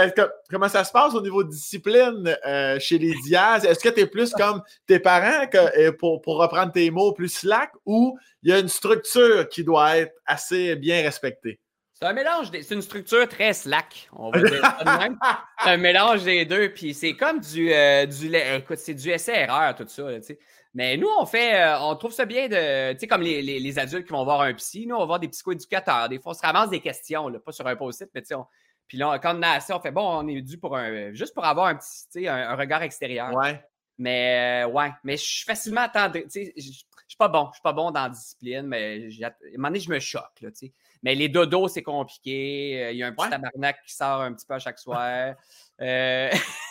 comment 0.50 0.68
ça 0.68 0.84
se 0.84 0.92
passe 0.92 1.14
au 1.14 1.22
niveau 1.22 1.44
de 1.44 1.50
discipline 1.50 2.36
euh, 2.46 2.80
chez 2.80 2.98
les 2.98 3.14
Diaz? 3.24 3.66
Est-ce 3.66 3.80
que 3.80 3.90
tu 3.90 4.02
es 4.02 4.08
plus 4.08 4.32
comme 4.34 4.62
tes 4.88 5.00
parents, 5.00 5.48
que, 5.48 5.92
pour, 5.92 6.22
pour 6.22 6.38
reprendre 6.38 6.72
tes 6.72 6.90
mots, 6.92 7.14
plus 7.14 7.30
slack, 7.30 7.72
ou 7.86 8.18
il 8.44 8.52
y 8.52 8.54
a 8.54 8.60
une 8.60 8.70
structure 8.70 9.48
qui 9.50 9.64
doit 9.64 9.98
être 9.98 10.14
assez 10.26 10.76
bien 10.76 11.02
respectée? 11.02 11.60
C'est 11.94 12.08
un 12.08 12.14
mélange, 12.14 12.48
c'est 12.52 12.74
une 12.74 12.82
structure 12.82 13.28
très 13.28 13.52
slack, 13.52 14.10
on 14.14 14.32
va 14.32 14.42
dire 14.50 14.62
un 15.66 15.76
mélange 15.76 16.24
des 16.24 16.46
deux, 16.46 16.70
puis 16.74 16.94
c'est 16.94 17.14
comme 17.14 17.42
du, 17.42 17.74
euh, 17.74 18.06
du 18.06 18.34
écoute, 18.34 18.78
c'est 18.78 18.94
du 18.94 19.10
essai-erreur, 19.10 19.76
tout 19.76 19.86
ça, 19.86 20.04
tu 20.16 20.24
sais. 20.24 20.40
Mais 20.74 20.96
nous, 20.96 21.10
on 21.20 21.26
fait, 21.26 21.56
euh, 21.56 21.80
on 21.82 21.96
trouve 21.96 22.14
ça 22.14 22.24
bien 22.24 22.48
de, 22.48 22.94
tu 22.94 23.00
sais, 23.00 23.08
comme 23.08 23.22
les, 23.22 23.42
les, 23.42 23.80
adultes 23.80 24.06
qui 24.06 24.14
vont 24.14 24.24
voir 24.24 24.42
un 24.42 24.54
psy, 24.54 24.86
nous, 24.88 24.96
on 24.96 25.00
va 25.00 25.06
voir 25.06 25.20
des 25.20 25.28
psychoéducateurs. 25.28 26.08
Des 26.08 26.20
fois, 26.20 26.32
on 26.32 26.36
se 26.36 26.42
ramasse 26.42 26.70
des 26.70 26.80
questions, 26.80 27.28
là, 27.28 27.40
pas 27.40 27.52
sur 27.52 27.68
un 27.68 27.76
post-it, 27.76 28.10
mais 28.14 28.22
tu 28.22 28.28
sais, 28.28 28.36
puis 28.90 28.98
là, 28.98 29.20
quand 29.20 29.38
on 29.38 29.42
a 29.44 29.52
assez, 29.52 29.72
on 29.72 29.80
fait, 29.80 29.92
bon, 29.92 30.02
on 30.02 30.28
est 30.28 30.42
dû 30.42 30.58
pour 30.58 30.76
un, 30.76 31.14
juste 31.14 31.36
pour 31.36 31.46
avoir 31.46 31.68
un 31.68 31.76
petit, 31.76 32.06
tu 32.12 32.22
sais, 32.24 32.28
un, 32.28 32.56
regard 32.56 32.82
extérieur. 32.82 33.32
Ouais. 33.36 33.64
Mais, 34.00 34.64
euh, 34.66 34.68
ouais, 34.68 34.92
mais 35.04 35.16
je 35.16 35.24
suis 35.24 35.46
facilement 35.46 35.82
attendri, 35.82 36.24
tu 36.24 36.30
sais, 36.32 36.54
je 36.58 36.62
suis 36.62 37.18
pas 37.18 37.28
bon, 37.28 37.50
je 37.52 37.58
suis 37.58 37.62
pas 37.62 37.74
bon 37.74 37.92
dans 37.92 38.04
la 38.04 38.10
discipline, 38.10 38.64
mais 38.64 39.10
à 39.22 39.28
un 39.28 39.32
moment 39.58 39.68
donné, 39.68 39.80
je 39.80 39.92
me 39.92 40.00
choque, 40.00 40.42
là, 40.42 40.50
tu 40.50 40.68
sais. 40.68 40.74
Mais 41.04 41.16
les 41.16 41.30
dodos, 41.30 41.68
c'est 41.68 41.84
compliqué. 41.84 42.84
Euh, 42.84 42.92
il 42.92 42.98
y 42.98 43.04
a 43.04 43.08
un 43.08 43.14
petit 43.14 43.30
tabarnak 43.30 43.78
qui 43.86 43.94
sort 43.94 44.22
un 44.22 44.34
petit 44.34 44.46
peu 44.46 44.56
à 44.56 44.60
chaque 44.60 44.80
soir. 44.80 45.36
Euh, 45.82 46.30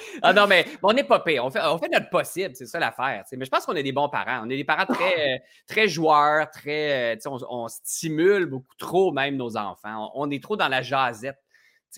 ah 0.22 0.32
non, 0.32 0.46
mais 0.46 0.66
on 0.82 0.92
n'est 0.92 1.04
pas 1.04 1.20
pire. 1.20 1.44
On 1.44 1.50
fait, 1.50 1.60
on 1.62 1.78
fait 1.78 1.88
notre 1.88 2.10
possible, 2.10 2.54
c'est 2.54 2.66
ça 2.66 2.78
l'affaire. 2.78 3.24
Mais 3.32 3.44
je 3.44 3.50
pense 3.50 3.64
qu'on 3.66 3.74
est 3.74 3.82
des 3.82 3.92
bons 3.92 4.08
parents. 4.08 4.42
On 4.44 4.50
est 4.50 4.56
des 4.56 4.64
parents 4.64 4.86
très, 4.86 5.34
euh, 5.34 5.38
très 5.66 5.88
joueurs, 5.88 6.50
très. 6.50 7.18
On, 7.26 7.38
on, 7.48 7.68
stimule 7.68 8.46
beaucoup 8.46 8.74
trop 8.78 9.12
même 9.12 9.36
nos 9.36 9.56
enfants. 9.56 10.10
On, 10.14 10.30
est 10.30 10.42
trop 10.42 10.56
dans 10.56 10.68
la 10.68 10.82
jasette. 10.82 11.38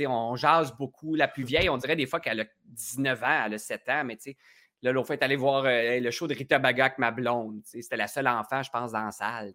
on 0.06 0.36
jase 0.36 0.76
beaucoup. 0.76 1.14
La 1.14 1.28
plus 1.28 1.44
vieille, 1.44 1.68
on 1.68 1.76
dirait 1.76 1.96
des 1.96 2.06
fois 2.06 2.20
qu'elle 2.20 2.40
a 2.40 2.44
19 2.66 3.22
ans, 3.22 3.42
elle 3.46 3.54
a 3.54 3.58
7 3.58 3.88
ans, 3.88 4.04
mais 4.04 4.16
tu 4.16 4.30
sais, 4.30 4.36
là, 4.82 4.92
l'autre 4.92 5.08
fois, 5.08 5.16
est 5.16 5.22
allé 5.22 5.36
voir 5.36 5.64
le 5.66 6.10
show 6.10 6.26
de 6.26 6.34
Rita 6.34 6.58
Bagak, 6.58 6.98
ma 6.98 7.10
blonde. 7.10 7.60
C'était 7.64 7.96
la 7.96 8.08
seule 8.08 8.28
enfant, 8.28 8.62
je 8.62 8.70
pense, 8.70 8.92
dans 8.92 9.04
la 9.04 9.12
salle. 9.12 9.52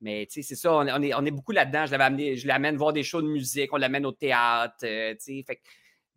Mais 0.00 0.26
tu 0.26 0.42
sais, 0.42 0.48
c'est 0.48 0.54
ça, 0.54 0.72
on, 0.72 1.02
est, 1.02 1.14
on 1.14 1.24
est 1.24 1.30
beaucoup 1.30 1.52
là-dedans. 1.52 1.86
Je 1.86 1.92
l'avais 1.92 2.04
amené, 2.04 2.36
je 2.36 2.46
l'amène 2.46 2.76
voir 2.76 2.92
des 2.92 3.02
shows 3.02 3.22
de 3.22 3.28
musique, 3.28 3.72
on 3.72 3.78
l'amène 3.78 4.06
au 4.06 4.12
théâtre, 4.12 4.76
euh, 4.84 5.14
tu 5.14 5.38
sais. 5.38 5.44
Fait, 5.44 5.60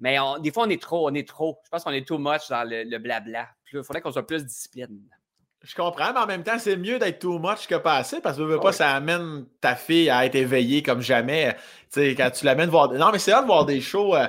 mais 0.02 0.18
des 0.42 0.52
fois, 0.52 0.64
on 0.66 0.70
est 0.70 0.82
trop, 0.82 1.10
on 1.10 1.14
est 1.14 1.28
trop. 1.28 1.60
Je 1.64 1.70
pense 1.70 1.84
qu'on 1.84 1.92
est 1.92 2.06
too 2.06 2.18
much 2.18 2.50
dans 2.50 2.68
le, 2.68 2.98
blabla. 2.98 3.48
Il 3.72 3.84
faudrait 3.84 4.02
qu'on 4.02 4.12
soit 4.12 4.26
plus 4.26 4.44
discipline. 4.44 5.00
Je 5.62 5.76
comprends, 5.76 6.12
mais 6.12 6.20
en 6.20 6.26
même 6.26 6.44
temps, 6.44 6.58
c'est 6.58 6.76
mieux 6.76 6.98
d'être 6.98 7.20
too 7.20 7.38
much 7.38 7.68
que 7.68 7.76
pas 7.76 7.98
assez 7.98 8.20
parce 8.20 8.36
que 8.36 8.42
veux 8.42 8.60
pas, 8.60 8.72
ça 8.72 8.96
amène 8.96 9.46
ta 9.62 9.76
fille 9.76 10.10
à 10.10 10.26
être 10.26 10.34
éveillée 10.34 10.82
comme 10.82 11.02
jamais. 11.02 11.56
Tu 11.94 12.02
sais, 12.02 12.16
quand 12.16 12.32
tu 12.32 12.46
l'amènes 12.46 12.72
voir. 12.72 12.92
Non, 12.92 13.12
mais 13.12 13.20
c'est 13.20 13.32
hâte 13.32 13.44
de 13.44 13.48
voir 13.48 13.66
des 13.66 13.80
shows. 13.80 14.16
Euh, 14.16 14.26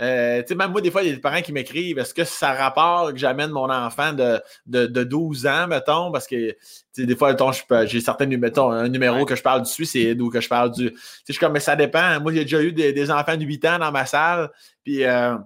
euh, 0.00 0.42
tu 0.42 0.48
sais, 0.48 0.54
même 0.54 0.72
moi, 0.72 0.80
des 0.80 0.90
fois, 0.90 1.02
il 1.02 1.08
y 1.08 1.12
a 1.12 1.14
des 1.14 1.20
parents 1.20 1.40
qui 1.40 1.52
m'écrivent 1.52 1.98
est-ce 1.98 2.12
que 2.12 2.24
ça 2.24 2.52
rapporte 2.52 3.12
que 3.12 3.18
j'amène 3.18 3.50
mon 3.50 3.70
enfant 3.70 4.12
de, 4.12 4.40
de, 4.66 4.86
de, 4.86 5.04
12 5.04 5.46
ans, 5.46 5.66
mettons, 5.66 6.12
parce 6.12 6.26
que 6.26 6.54
des 6.98 7.16
fois, 7.16 7.34
j'ai 7.86 8.00
certains 8.00 8.26
mettons, 8.26 8.70
un 8.70 8.88
numéro 8.88 9.24
que 9.24 9.34
je 9.34 9.42
parle 9.42 9.62
du 9.62 9.70
suicide 9.70 10.20
ou 10.20 10.28
que 10.28 10.40
je 10.40 10.48
parle 10.48 10.72
du. 10.72 10.94
Je 11.26 11.32
suis 11.32 11.40
comme, 11.40 11.52
mais 11.52 11.60
ça 11.60 11.76
dépend. 11.76 12.20
Moi, 12.20 12.32
j'ai 12.32 12.42
déjà 12.44 12.62
eu 12.62 12.72
des, 12.72 13.10
enfants 13.10 13.36
de 13.36 13.44
8 13.44 13.64
ans 13.64 13.78
dans 13.78 13.92
ma 13.92 14.04
salle, 14.04 14.50
puis 14.84 15.04
euh, 15.04 15.36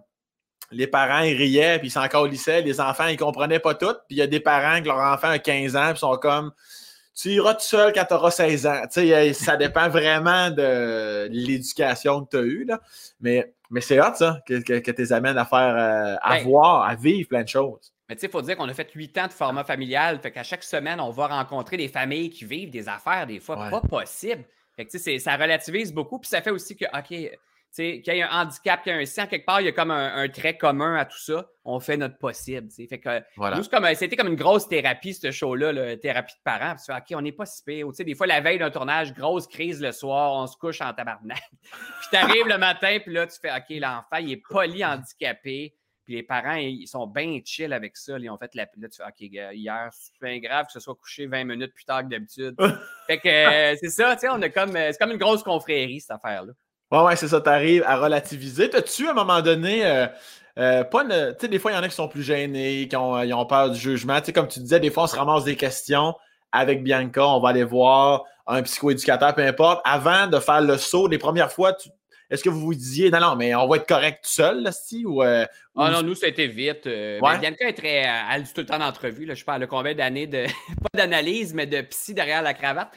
les 0.72 0.88
parents, 0.88 1.22
ils 1.22 1.36
riaient, 1.36 1.78
puis 1.78 1.88
ils 1.88 1.90
s'en 1.90 2.24
lycée, 2.24 2.62
les 2.62 2.80
enfants, 2.80 3.07
ils 3.07 3.16
comprenaient 3.16 3.61
pas 3.61 3.74
tout, 3.74 3.94
puis 4.09 4.16
il 4.16 4.18
y 4.18 4.22
a 4.22 4.26
des 4.26 4.40
parents 4.40 4.80
que 4.80 4.86
leur 4.86 4.98
enfant 4.98 5.28
a 5.28 5.38
15 5.38 5.76
ans, 5.76 5.90
puis 5.90 5.98
sont 5.98 6.16
comme 6.16 6.53
tu 7.21 7.31
iras 7.31 7.55
tout 7.55 7.64
seul 7.64 7.93
quand 7.93 8.05
tu 8.05 8.14
auras 8.14 8.31
16 8.31 8.66
ans. 8.66 8.83
sais, 8.91 9.33
ça 9.33 9.57
dépend 9.57 9.89
vraiment 9.91 10.51
de 10.51 11.29
l'éducation 11.31 12.25
que 12.25 12.31
tu 12.31 12.37
as 12.37 12.43
eue. 12.43 12.64
Là. 12.64 12.81
Mais 13.21 13.53
mais 13.71 13.81
c'est 13.81 14.01
hot, 14.01 14.14
ça, 14.14 14.41
que, 14.47 14.61
que, 14.62 14.81
que 14.81 14.91
tu 14.91 15.01
les 15.01 15.12
amènes 15.12 15.39
à 15.39 15.45
faire, 15.45 15.77
euh, 15.77 16.16
à 16.23 16.39
ben 16.39 16.45
voir, 16.45 16.83
à 16.83 16.97
vivre 16.97 17.29
plein 17.29 17.45
de 17.45 17.49
choses. 17.49 17.93
Mais 18.09 18.16
tu 18.16 18.23
sais, 18.23 18.27
il 18.27 18.31
faut 18.31 18.43
dire 18.43 18.57
qu'on 18.57 18.68
a 18.68 18.75
fait 18.75 18.91
huit 18.95 19.16
ans 19.16 19.29
de 19.29 19.33
format 19.33 19.62
familial. 19.62 20.18
Fait 20.21 20.33
qu'à 20.33 20.43
chaque 20.43 20.64
semaine, 20.64 21.01
on 21.01 21.11
va 21.11 21.29
rencontrer 21.29 21.77
des 21.77 21.87
familles 21.87 22.31
qui 22.31 22.45
vivent 22.45 22.71
des 22.71 22.89
affaires, 22.89 23.29
des 23.29 23.39
fois 23.39 23.71
pas 23.71 23.81
possibles. 23.81 24.45
Fait 24.75 24.85
que 24.85 24.91
tu 24.91 24.99
sais, 24.99 25.18
ça 25.21 25.37
relativise 25.37 25.95
beaucoup. 25.95 26.18
Puis 26.18 26.29
ça 26.29 26.43
fait 26.43 26.51
aussi 26.51 26.77
que, 26.77 26.87
OK, 26.87 27.31
qu'il 27.77 28.03
y 28.07 28.18
ait 28.18 28.23
un 28.23 28.43
handicap, 28.43 28.83
qu'il 28.83 28.93
y 28.93 28.97
ait 28.97 29.03
un 29.03 29.07
sang, 29.07 29.27
quelque 29.27 29.47
part, 29.47 29.61
il 29.61 29.66
y 29.66 29.68
a 29.68 29.73
comme 29.73 29.91
un, 29.91 30.29
trait 30.29 30.57
commun 30.57 30.97
à 30.97 31.05
tout 31.05 31.18
ça. 31.18 31.49
On 31.64 31.79
fait 31.79 31.97
notre 31.97 32.18
possible. 32.18 32.68
Fait 32.71 32.99
que 32.99 33.23
c'était 33.95 34.16
comme 34.16 34.29
une 34.29 34.37
grosse 34.37 34.68
thérapie, 34.68 35.14
ce 35.14 35.31
show-là, 35.31 35.73
la 35.73 35.97
thérapie 35.97 36.35
de 36.35 36.43
parents. 36.43 36.75
Puis, 36.75 36.97
OK, 36.97 37.18
on 37.18 37.23
n'est 37.23 37.33
pas 37.33 37.47
si 37.47 37.62
pire. 37.62 37.87
Des 37.93 38.14
fois, 38.14 38.27
la 38.27 38.41
veille 38.41 38.59
d'un 38.59 38.71
tournage, 38.71 39.14
grosse 39.14 39.47
crise 39.47 39.81
le 39.81 39.93
soir, 39.93 40.33
on 40.35 40.47
se 40.47 40.57
couche 40.57 40.81
en 40.81 40.93
tabarnak. 40.93 41.43
puis 41.62 42.09
tu 42.11 42.16
arrives 42.16 42.49
le 42.49 42.59
matin, 42.59 42.99
puis 43.05 43.12
là, 43.12 43.27
tu 43.27 43.39
fais 43.41 43.51
OK, 43.51 43.79
l'enfant, 43.81 44.16
il 44.16 44.33
est 44.33 44.43
poly 44.49 44.85
handicapé. 44.85 45.77
Puis 46.05 46.14
les 46.14 46.23
parents, 46.25 46.55
ils 46.55 46.89
sont 46.89 47.07
bien 47.07 47.39
chill 47.45 47.73
avec 47.73 47.97
ça. 47.97 48.18
Ils 48.18 48.31
ont 48.31 48.39
fait 48.39 48.53
la. 48.55 48.64
Là, 48.64 48.89
tu 48.89 48.97
fais 48.97 49.05
OK, 49.05 49.53
hier, 49.55 49.91
c'est 49.93 50.41
grave 50.41 50.66
que 50.66 50.73
ce 50.73 50.81
soit 50.81 50.97
couché 50.97 51.27
20 51.27 51.45
minutes 51.45 51.73
plus 51.73 51.85
tard 51.85 52.03
que 52.03 52.09
d'habitude. 52.09 52.57
fait 53.07 53.18
que 53.18 53.29
euh, 53.29 53.77
c'est 53.81 53.91
ça, 53.91 54.14
tu 54.14 54.23
sais, 54.23 54.29
on 54.29 54.43
a 54.43 54.49
comme. 54.49 54.75
Euh, 54.75 54.91
c'est 54.91 54.99
comme 54.99 55.12
une 55.12 55.18
grosse 55.18 55.45
confrérie, 55.45 56.01
cette 56.01 56.11
affaire-là. 56.11 56.53
Ouais, 56.91 57.03
ouais, 57.03 57.16
c'est 57.16 57.28
ça, 57.28 57.41
tu 57.41 57.49
arrives 57.49 57.84
à 57.86 57.97
relativiser. 57.97 58.68
T'as-tu, 58.68 59.07
à 59.07 59.12
un 59.12 59.14
moment 59.14 59.41
donné, 59.41 59.86
euh, 59.86 60.07
euh, 60.59 60.82
pas 60.82 61.05
tu 61.05 61.11
sais, 61.38 61.49
des 61.49 61.61
fois, 61.61 61.70
il 61.70 61.74
y 61.74 61.78
en 61.78 61.82
a 61.82 61.88
qui 61.88 61.95
sont 61.95 62.09
plus 62.09 62.24
gênés, 62.24 62.88
qui 62.88 62.97
ont, 62.97 63.22
ils 63.22 63.32
ont 63.32 63.47
peur 63.47 63.70
du 63.70 63.78
jugement. 63.78 64.18
Tu 64.18 64.26
sais, 64.26 64.32
comme 64.32 64.49
tu 64.49 64.59
disais, 64.59 64.80
des 64.80 64.91
fois, 64.91 65.05
on 65.05 65.07
se 65.07 65.16
ramasse 65.16 65.45
des 65.45 65.57
questions 65.57 66.14
avec 66.51 66.82
Bianca, 66.82 67.24
on 67.24 67.38
va 67.38 67.51
aller 67.51 67.62
voir 67.62 68.24
un 68.49 68.62
psychoéducateur, 68.62 69.34
peu 69.36 69.43
importe. 69.43 69.80
Avant 69.84 70.26
de 70.26 70.41
faire 70.41 70.61
le 70.62 70.76
saut, 70.78 71.07
les 71.07 71.18
premières 71.18 71.53
fois, 71.53 71.76
est-ce 72.28 72.43
que 72.43 72.49
vous 72.49 72.61
vous 72.61 72.74
disiez, 72.74 73.09
non, 73.11 73.20
non, 73.20 73.36
mais 73.36 73.55
on 73.55 73.68
va 73.68 73.76
être 73.76 73.86
correct 73.86 74.24
tout 74.24 74.30
seul, 74.30 74.64
là, 74.64 74.70
ou, 75.05 75.22
euh, 75.22 75.47
Ah 75.76 75.91
non, 75.93 76.03
nous, 76.03 76.16
ça 76.16 76.26
a 76.26 76.28
été 76.28 76.49
vite. 76.49 76.88
Bianca 76.88 77.68
est 77.68 77.72
très. 77.72 78.05
Elle 78.32 78.43
dit 78.43 78.53
tout 78.53 78.62
le 78.62 78.66
temps 78.66 78.80
d'entrevue. 78.80 79.32
Je 79.32 79.45
parle 79.45 79.61
de 79.61 79.66
combien 79.66 79.95
d'années 79.95 80.26
de. 80.26 80.45
pas 80.82 80.99
d'analyse, 80.99 81.55
mais 81.55 81.66
de 81.66 81.82
psy 81.82 82.14
derrière 82.14 82.43
la 82.43 82.55
cravate 82.55 82.91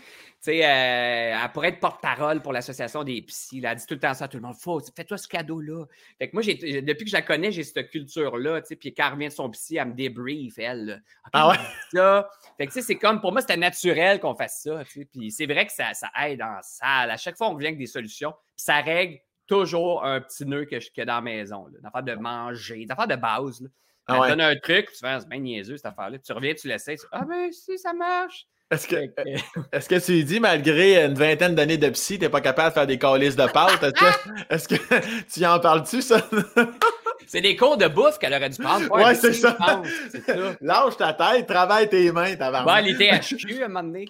sais, 0.44 0.66
euh, 0.66 1.40
elle 1.44 1.52
pourrait 1.54 1.70
être 1.70 1.80
porte-parole 1.80 2.42
pour 2.42 2.54
l'association 2.54 3.04
des 3.04 3.22
psys. 3.22 3.62
Elle 3.64 3.76
dit 3.76 3.86
tout 3.86 3.94
le 3.94 4.00
temps 4.00 4.14
ça 4.14 4.26
à 4.26 4.28
tout 4.28 4.38
le 4.38 4.44
monde. 4.44 4.56
Faut, 4.56 4.82
fais-toi 4.96 5.18
ce 5.18 5.28
cadeau-là. 5.28 5.86
Fait 6.18 6.30
que 6.30 6.36
moi, 6.36 6.44
depuis 6.44 7.06
que 7.06 7.10
je 7.10 7.16
la 7.16 7.22
connais, 7.22 7.52
j'ai 7.52 7.64
cette 7.64 7.90
culture-là. 7.90 8.62
Puis 8.62 8.94
quand 8.94 9.08
elle 9.08 9.14
revient 9.14 9.28
de 9.28 9.34
son 9.34 9.50
psy, 9.52 9.78
elle 9.78 9.90
me 9.90 9.94
débrief, 9.94 10.58
elle. 10.58 11.02
ah 11.32 11.50
ouais? 11.50 11.56
Ça. 11.94 12.30
Fait 12.58 12.68
que 12.68 12.82
c'est 12.82 12.98
comme, 12.98 13.22
pour 13.22 13.32
moi, 13.32 13.42
c'était 13.42 13.58
naturel 13.58 14.20
qu'on 14.20 14.36
fasse 14.36 14.62
ça. 14.64 14.84
Puis 15.12 15.32
c'est 15.32 15.46
vrai 15.46 15.66
que 15.66 15.72
ça, 15.72 15.94
ça, 15.94 16.10
aide 16.26 16.42
en 16.42 16.60
salle. 16.62 17.12
À 17.12 17.18
chaque 17.18 17.38
fois, 17.38 17.50
on 17.50 17.54
revient 17.54 17.68
avec 17.68 17.80
des 17.80 17.88
solutions. 17.88 18.32
Puis 18.56 18.66
ça 18.66 18.82
règle 18.82 19.20
toujours 19.48 20.04
un 20.04 20.22
petit 20.22 20.46
nœud 20.46 20.66
que 20.66 20.80
je 20.80 20.90
dans 21.04 21.16
la 21.16 21.22
maison. 21.22 21.68
Une 21.80 21.86
affaire 21.86 22.04
de 22.04 22.16
manger, 22.16 22.82
une 22.82 22.92
affaire 22.92 23.08
de 23.08 23.16
base. 23.16 23.62
Là. 23.62 23.70
Ah 24.08 24.20
elle 24.24 24.32
donne 24.32 24.42
un 24.42 24.56
truc, 24.58 24.92
tu 24.92 24.98
fais, 25.00 25.20
c'est 25.20 25.30
bien 25.30 25.40
niaiseux 25.40 25.78
cette 25.78 25.86
affaire-là. 25.86 26.20
Tu 26.20 26.34
reviens, 26.34 26.54
tu 26.54 26.68
l'essayes. 26.68 26.98
Ah 27.12 27.24
ben 27.24 27.52
si, 27.52 27.78
ça 27.78 27.94
marche. 27.94 28.48
Est-ce 28.74 28.88
que, 28.88 28.96
est 28.96 29.88
que 29.88 30.06
tu 30.06 30.24
dis, 30.24 30.40
malgré 30.40 31.06
une 31.06 31.14
vingtaine 31.14 31.56
d'années 31.56 31.78
de 31.78 31.90
psy, 31.90 32.18
t'es 32.18 32.30
pas 32.30 32.42
capable 32.42 32.70
de 32.70 32.74
faire 32.74 32.88
des 32.88 32.98
calices 32.98 33.36
de 33.36 33.46
pâte? 33.46 33.84
Est-ce 34.50 34.68
que, 34.68 34.76
tu 35.34 35.46
en 35.46 35.60
parles-tu, 35.60 36.02
ça? 36.02 36.22
C'est 37.28 37.42
des 37.42 37.56
cours 37.56 37.78
de 37.78 37.88
bouffe 37.88 38.20
qu'elle 38.20 38.34
aurait 38.34 38.50
dû 38.50 38.62
prendre. 38.62 38.92
Ouais, 38.92 39.16
c'est 39.16 39.34
ça. 39.34 39.58
ça. 39.58 39.82
Lâche 40.62 40.98
ta 40.98 41.14
tête, 41.14 41.48
travaille 41.48 41.88
tes 41.88 42.12
mains, 42.12 42.36
ta 42.36 42.52
Bah, 42.52 42.82
les 42.82 42.96
THQ, 42.96 43.62
à 43.62 43.66
un 43.66 43.68
moment 43.70 43.84
donné. 43.84 44.06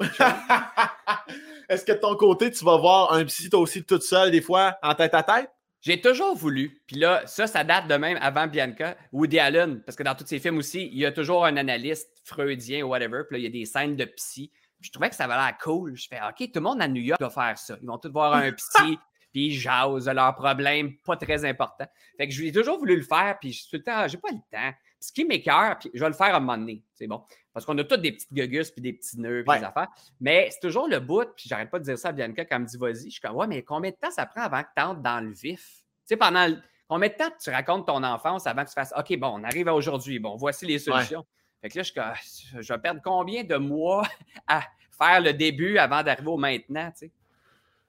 Est-ce 1.69 1.85
que 1.85 1.91
de 1.91 1.97
ton 1.97 2.15
côté, 2.15 2.51
tu 2.51 2.65
vas 2.65 2.77
voir 2.77 3.13
un 3.13 3.23
psy, 3.25 3.49
toi 3.49 3.61
aussi, 3.61 3.83
toute 3.83 4.01
seule, 4.01 4.31
des 4.31 4.41
fois, 4.41 4.75
en 4.81 4.95
tête 4.95 5.13
à 5.13 5.23
tête? 5.23 5.49
J'ai 5.83 5.99
toujours 5.99 6.33
voulu. 6.33 6.81
Puis 6.87 6.95
là, 6.95 7.23
ça, 7.27 7.45
ça 7.45 7.65
date 7.65 7.89
de 7.89 7.95
même 7.95 8.17
avant 8.21 8.47
Bianca. 8.47 8.95
Woody 9.11 9.37
Allen, 9.37 9.81
parce 9.81 9.97
que 9.97 10.03
dans 10.03 10.15
tous 10.15 10.25
ses 10.25 10.39
films 10.39 10.57
aussi, 10.57 10.87
il 10.87 10.97
y 10.97 11.05
a 11.05 11.11
toujours 11.11 11.45
un 11.45 11.57
analyste 11.57 12.09
freudien 12.23 12.85
ou 12.85 12.89
whatever. 12.89 13.23
Puis 13.27 13.35
là, 13.35 13.39
il 13.39 13.43
y 13.43 13.47
a 13.47 13.49
des 13.49 13.65
scènes 13.65 13.97
de 13.97 14.05
psy. 14.05 14.49
Puis 14.79 14.87
je 14.87 14.91
trouvais 14.93 15.09
que 15.09 15.15
ça 15.15 15.25
avait 15.25 15.35
l'air 15.35 15.57
cool. 15.61 15.93
Je 15.97 16.07
fais, 16.07 16.19
OK, 16.21 16.37
tout 16.37 16.59
le 16.59 16.61
monde 16.61 16.81
à 16.81 16.87
New 16.87 17.01
York 17.01 17.19
doit 17.19 17.29
faire 17.29 17.57
ça. 17.57 17.77
Ils 17.81 17.87
vont 17.87 17.97
tous 17.97 18.09
voir 18.11 18.33
un 18.33 18.51
psy, 18.53 18.97
puis 19.33 19.47
ils 19.47 19.59
jasent 19.59 20.07
leurs 20.07 20.35
problèmes 20.35 20.95
pas 21.05 21.17
très 21.17 21.43
importants. 21.43 21.87
Fait 22.15 22.29
que 22.29 22.33
j'ai 22.33 22.53
toujours 22.53 22.79
voulu 22.79 22.95
le 22.95 23.03
faire, 23.03 23.37
puis 23.41 23.51
tout 23.69 23.75
le 23.75 23.83
temps, 23.83 24.07
j'ai 24.07 24.17
pas 24.17 24.29
le 24.31 24.39
temps. 24.49 24.77
ce 25.01 25.11
qui 25.11 25.25
m'écœure, 25.25 25.79
puis 25.79 25.91
je 25.93 25.99
vais 25.99 26.09
le 26.09 26.15
faire 26.15 26.33
à 26.33 26.37
un 26.37 26.39
moment 26.39 26.57
donné. 26.57 26.81
C'est 26.93 27.07
bon. 27.07 27.21
Parce 27.53 27.65
qu'on 27.65 27.77
a 27.77 27.83
tous 27.83 27.97
des 27.97 28.11
petites 28.11 28.33
gugus 28.33 28.71
puis 28.71 28.81
des 28.81 28.93
petits 28.93 29.19
nœuds 29.19 29.43
puis 29.47 29.59
des 29.59 29.65
affaires. 29.65 29.89
Mais 30.19 30.49
c'est 30.51 30.59
toujours 30.59 30.87
le 30.87 30.99
bout, 30.99 31.27
puis 31.35 31.47
j'arrête 31.47 31.69
pas 31.69 31.79
de 31.79 31.83
dire 31.83 31.97
ça 31.97 32.09
à 32.09 32.11
Bianca 32.11 32.45
quand 32.45 32.55
elle 32.55 32.61
me 32.63 32.67
dit 32.67 32.77
vas-y. 32.77 33.05
Je 33.05 33.09
suis 33.11 33.21
comme 33.21 33.35
ouais, 33.35 33.47
mais 33.47 33.61
combien 33.61 33.91
de 33.91 33.95
temps 33.95 34.11
ça 34.11 34.25
prend 34.25 34.41
avant 34.41 34.61
que 34.63 34.69
tu 34.75 34.83
entres 34.83 35.01
dans 35.01 35.23
le 35.23 35.31
vif? 35.31 35.61
Tu 35.61 35.83
sais, 36.05 36.17
pendant 36.17 36.47
combien 36.87 37.09
de 37.09 37.13
temps 37.13 37.29
tu 37.41 37.49
racontes 37.51 37.87
ton 37.87 38.03
enfance 38.03 38.47
avant 38.47 38.63
que 38.63 38.69
tu 38.69 38.73
fasses 38.73 38.93
OK, 38.97 39.17
bon, 39.17 39.39
on 39.39 39.43
arrive 39.43 39.67
à 39.67 39.75
aujourd'hui, 39.75 40.19
bon, 40.19 40.35
voici 40.35 40.65
les 40.65 40.79
solutions. 40.79 41.25
Fait 41.61 41.69
que 41.69 41.77
là, 41.77 41.83
je, 41.83 42.61
je 42.61 42.73
vais 42.73 42.79
perdre 42.79 43.01
combien 43.03 43.43
de 43.43 43.55
mois 43.55 44.03
à 44.47 44.63
faire 44.97 45.21
le 45.21 45.33
début 45.33 45.77
avant 45.77 46.03
d'arriver 46.03 46.27
au 46.27 46.37
maintenant, 46.37 46.91
tu 46.91 47.07
sais? 47.07 47.11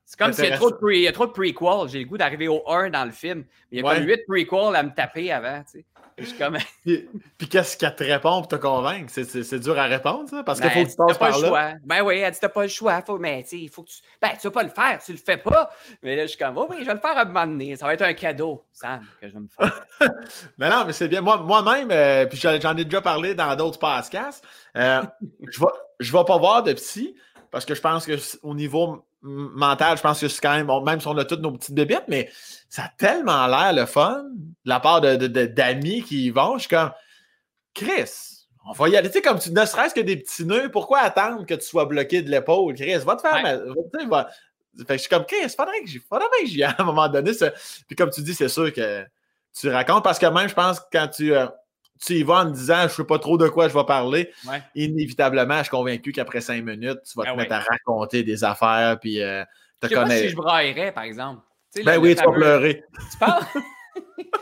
C'est 0.05 0.18
comme 0.18 0.32
s'il 0.32 0.44
y, 0.44 0.52
a 0.52 0.59
trop 1.12 1.26
de 1.26 1.32
prequels. 1.32 1.88
J'ai 1.88 2.00
le 2.00 2.05
goût 2.05 2.18
d'arriver 2.18 2.48
au 2.48 2.62
1 2.68 2.90
dans 2.90 3.05
le 3.05 3.11
film. 3.11 3.44
il 3.70 3.80
y 3.80 3.86
a 3.86 3.94
comme 3.94 4.07
8 4.07 4.26
prequels 4.26 4.76
à 4.76 4.82
me 4.82 4.94
taper 4.94 5.32
avant. 5.32 5.62
Tu 5.62 5.78
sais. 5.80 5.84
Comme... 6.38 6.59
puis, 6.84 7.48
qu'est-ce 7.48 7.76
qu'elle 7.76 7.94
te 7.96 8.05
répond 8.05 8.38
pour 8.38 8.48
te 8.48 8.57
convaincre? 8.57 9.11
C'est 9.12 9.59
dur 9.59 9.78
à 9.78 9.84
répondre, 9.84 10.28
ça? 10.28 10.44
Parce 10.44 10.61
qu'il 10.61 10.70
ben, 10.70 10.74
faut 10.74 10.84
que 10.84 10.90
tu 10.90 10.96
passes 10.96 11.18
pas 11.18 11.30
par 11.30 11.40
le 11.40 11.46
choix. 11.46 11.72
Ben 11.82 12.02
oui, 12.02 12.18
elle 12.18 12.32
dit 12.32 12.38
t'as 12.40 12.48
pas 12.48 12.62
le 12.62 12.68
choix. 12.68 13.02
Faut, 13.02 13.18
mais 13.18 13.44
il 13.50 13.68
faut 13.68 13.82
que 13.82 13.88
tu. 13.88 13.96
Ben, 14.22 14.30
tu 14.40 14.46
vas 14.46 14.52
pas 14.52 14.62
le 14.62 14.68
faire, 14.68 15.02
tu 15.05 15.12
le 15.12 15.18
fais 15.18 15.36
pas. 15.36 15.70
Mais 16.02 16.14
là, 16.14 16.22
je 16.22 16.28
suis 16.28 16.38
comme, 16.38 16.57
oh, 16.57 16.66
oui, 16.70 16.76
je 16.80 16.86
vais 16.86 16.94
le 16.94 17.00
faire 17.00 17.16
à 17.16 17.22
un 17.22 17.24
moment 17.24 17.46
donné. 17.46 17.74
Ça 17.76 17.86
va 17.86 17.94
être 17.94 18.02
un 18.02 18.14
cadeau, 18.14 18.64
Sam, 18.72 19.05
que 19.20 19.28
je 19.28 19.32
vais 19.32 19.40
me 19.40 19.48
faire. 19.48 19.84
mais 20.59 20.70
non, 20.70 20.84
mais 20.86 20.92
c'est 20.92 21.09
bien. 21.09 21.20
Moi-même, 21.20 21.90
euh, 21.90 22.26
puis 22.26 22.38
j'en 22.38 22.76
ai 22.76 22.84
déjà 22.84 23.00
parlé 23.00 23.34
dans 23.34 23.57
d'autres 23.57 23.78
podcasts, 23.78 24.44
euh, 24.76 25.02
je 25.50 25.59
vais, 25.59 25.66
je 25.98 26.12
vais 26.12 26.24
pas 26.24 26.38
voir 26.38 26.62
de 26.62 26.74
psy 26.74 27.16
parce 27.50 27.64
que 27.64 27.74
je 27.74 27.80
pense 27.80 28.07
qu'au 28.07 28.55
niveau 28.55 29.05
mental, 29.25 29.97
je 29.97 30.03
pense 30.03 30.20
que 30.20 30.29
c'est 30.29 30.41
quand 30.41 30.55
même, 30.55 30.70
même 30.85 31.01
si 31.01 31.09
on 31.09 31.16
a 31.16 31.25
toutes 31.25 31.41
nos 31.41 31.53
petites 31.53 31.75
débites, 31.75 32.05
mais 32.09 32.31
ça 32.68 32.85
a 32.85 32.89
tellement 32.97 33.47
l'air 33.47 33.72
le 33.72 33.87
fun 33.87 34.25
de 34.35 34.68
la 34.68 34.81
part 34.81 35.01
d'amis 35.01 36.01
de, 36.01 36.07
qui 36.07 36.27
y 36.27 36.31
vont. 36.31 36.55
Je 36.55 36.61
suis 36.61 36.68
comme, 36.68 36.93
Chris, 37.72 38.45
on 38.66 38.72
va 38.72 38.89
y 38.89 38.97
aller. 38.97 39.09
Tu 39.09 39.14
sais, 39.14 39.22
comme 39.22 39.39
tu 39.39 39.51
ne 39.51 39.64
serait-ce 39.64 39.95
que 39.95 40.01
des 40.01 40.16
petits 40.16 40.45
nœuds, 40.45 40.70
pourquoi 40.70 41.01
attendre 41.01 41.47
que 41.47 41.55
tu 41.55 41.64
sois 41.64 41.87
bloqué 41.87 42.22
de 42.22 42.31
l'épaule? 42.31 42.75
Chris, 42.75 42.97
va 42.99 43.16
te 43.16 43.22
faire. 43.22 43.35
Ouais. 43.43 44.22
Fait 44.79 44.85
que 44.85 44.93
je 44.95 44.99
suis 44.99 45.09
comme, 45.09 45.25
Chris, 45.25 45.49
faudrait 45.49 45.81
que 45.81 46.47
j'y 46.47 46.62
aille 46.62 46.75
à 46.79 46.83
un 46.83 46.85
moment 46.85 47.09
donné. 47.09 47.33
Puis 47.87 47.97
comme 47.97 48.11
tu 48.11 48.22
dis, 48.22 48.35
c'est 48.35 48.49
sûr 48.49 48.72
que 48.72 49.05
tu 49.59 49.68
racontes 49.70 50.05
parce 50.05 50.18
que 50.18 50.27
même, 50.27 50.49
je 50.49 50.55
pense, 50.55 50.81
quand 50.93 51.09
tu. 51.09 51.35
Euh, 51.35 51.47
tu 52.01 52.14
y 52.14 52.22
vas 52.22 52.42
en 52.42 52.47
me 52.47 52.53
disant 52.53 52.80
je 52.80 52.84
ne 52.84 52.88
sais 52.88 53.05
pas 53.05 53.18
trop 53.18 53.38
de 53.38 53.49
quoi 53.49 53.68
je 53.68 53.74
vais 53.74 53.84
parler, 53.84 54.30
inévitablement, 54.74 55.59
je 55.59 55.64
suis 55.64 55.70
convaincu 55.70 56.12
qu'après 56.12 56.40
cinq 56.40 56.64
minutes, 56.64 57.01
tu 57.05 57.16
vas 57.16 57.24
te 57.24 57.30
ah 57.30 57.36
mettre 57.36 57.53
à 57.53 57.61
raconter 57.61 58.22
des 58.22 58.45
affaires. 58.45 58.99
Puis, 59.01 59.22
euh, 59.22 59.45
te 59.80 59.86
je 59.86 59.95
sais 59.95 59.95
pas 59.95 60.11
si 60.11 60.28
je 60.28 60.36
braillerais, 60.36 60.92
par 60.92 61.05
exemple. 61.05 61.42
ben 61.84 61.99
oui, 61.99 62.14
tu 62.14 62.24
vas 62.24 62.32
pleurer. 62.32 62.84
Tu 63.11 63.18
parles? 63.18 63.45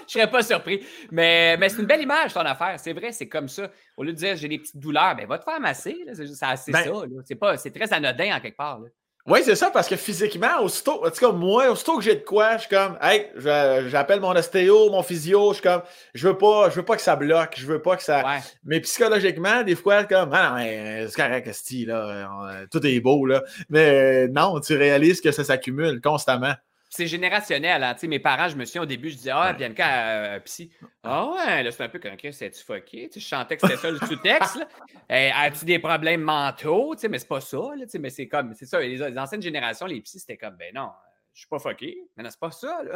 je 0.07 0.13
serais 0.13 0.31
pas 0.31 0.43
surpris. 0.43 0.85
Mais, 1.11 1.57
mais 1.57 1.69
c'est 1.69 1.81
une 1.81 1.87
belle 1.87 2.03
image, 2.03 2.35
ton 2.35 2.41
affaire. 2.41 2.79
C'est 2.79 2.93
vrai, 2.93 3.13
c'est 3.13 3.29
comme 3.29 3.49
ça. 3.49 3.71
Au 3.97 4.03
lieu 4.03 4.13
de 4.13 4.17
dire 4.17 4.37
j'ai 4.37 4.49
des 4.49 4.59
petites 4.59 4.79
douleurs, 4.79 5.15
ben 5.17 5.27
va 5.27 5.39
te 5.39 5.45
faire 5.45 5.61
masser. 5.61 6.05
C'est 6.13 6.43
assez 6.43 6.73
ben 6.73 6.85
ça. 6.85 7.57
C'est 7.57 7.71
très 7.71 7.93
anodin 7.93 8.37
en 8.37 8.41
quelque 8.41 8.57
part. 8.57 8.81
Oui, 9.25 9.41
c'est 9.45 9.55
ça, 9.55 9.71
parce 9.71 9.89
que 9.89 9.95
physiquement, 9.95 10.61
aussitôt, 10.63 11.07
en 11.07 11.11
tout 11.11 11.21
cas, 11.21 11.31
moi, 11.31 11.71
aussitôt 11.71 11.97
que 11.97 12.03
j'ai 12.03 12.17
de 12.17 12.25
quoi, 12.25 12.57
je 12.57 12.63
suis 12.63 12.71
comme, 12.71 12.99
hey, 13.01 13.29
j'appelle 13.89 14.21
mon 14.21 14.33
ostéo, 14.33 14.91
mon 14.91 15.05
physio, 15.05 15.51
je 15.51 15.55
suis 15.55 15.63
comme, 15.63 15.83
je 16.13 16.27
veux 16.27 16.37
pas, 16.37 16.71
je 16.71 16.75
veux 16.75 16.85
pas 16.85 16.97
que 16.97 17.03
ça 17.03 17.15
bloque, 17.15 17.55
je 17.57 17.67
veux 17.67 17.81
pas 17.81 17.97
que 17.97 18.03
ça. 18.03 18.25
Mais 18.65 18.81
psychologiquement, 18.81 19.63
des 19.63 19.77
fois, 19.77 20.03
comme, 20.03 20.31
ah 20.33 20.57
non, 20.59 21.07
c'est 21.09 21.15
correct, 21.15 21.47
là, 21.87 22.67
tout 22.71 22.85
est 22.85 22.99
beau, 22.99 23.25
là. 23.27 23.45
Mais 23.71 24.27
non, 24.27 24.59
tu 24.59 24.77
réalises 24.77 25.21
que 25.21 25.31
ça 25.31 25.45
s'accumule 25.45 26.01
constamment 26.01 26.55
c'est 26.95 27.07
générationnel. 27.07 27.83
Hein? 27.83 27.97
Mes 28.03 28.19
parents, 28.19 28.49
je 28.49 28.57
me 28.57 28.67
souviens 28.67 28.83
au 28.83 28.87
début, 28.87 29.09
je 29.09 29.17
disais 29.17 29.31
Ah, 29.33 29.55
Bianca, 29.55 30.35
euh, 30.35 30.41
psy. 30.41 30.71
Ah 31.03 31.27
ouais, 31.31 31.63
là, 31.63 31.71
c'est 31.71 31.83
un 31.83 31.89
peu 31.89 31.99
comme 31.99 32.13
c'est-tu 32.31 32.63
fucké? 32.63 33.09
je 33.15 33.19
chantais 33.19 33.57
que 33.57 33.67
c'était 33.67 33.79
ça 33.79 33.91
le 33.91 33.99
sous-texte. 33.99 34.59
As-tu 35.09 35.65
des 35.65 35.79
problèmes 35.79 36.21
mentaux? 36.21 36.95
mais 37.09 37.19
c'est 37.19 37.29
pas 37.29 37.41
ça. 37.41 37.57
Là, 37.57 37.87
mais 37.99 38.11
c'est 38.11 38.29
comme, 38.29 38.53
c'est 38.55 38.67
ça. 38.67 38.79
Les, 38.79 38.99
les, 38.99 39.19
anciennes 39.19 39.41
générations, 39.41 39.87
les 39.87 40.03
psys, 40.03 40.21
c'était 40.21 40.37
comme, 40.37 40.55
ben 40.57 40.71
non, 40.75 40.91
je 41.35 41.41
suis 41.41 41.49
pas 41.49 41.59
fucké. 41.59 41.97
Mais 42.17 42.23
non, 42.23 42.29
c'est 42.31 42.39
pas 42.39 42.51
ça. 42.51 42.83
Là. 42.85 42.93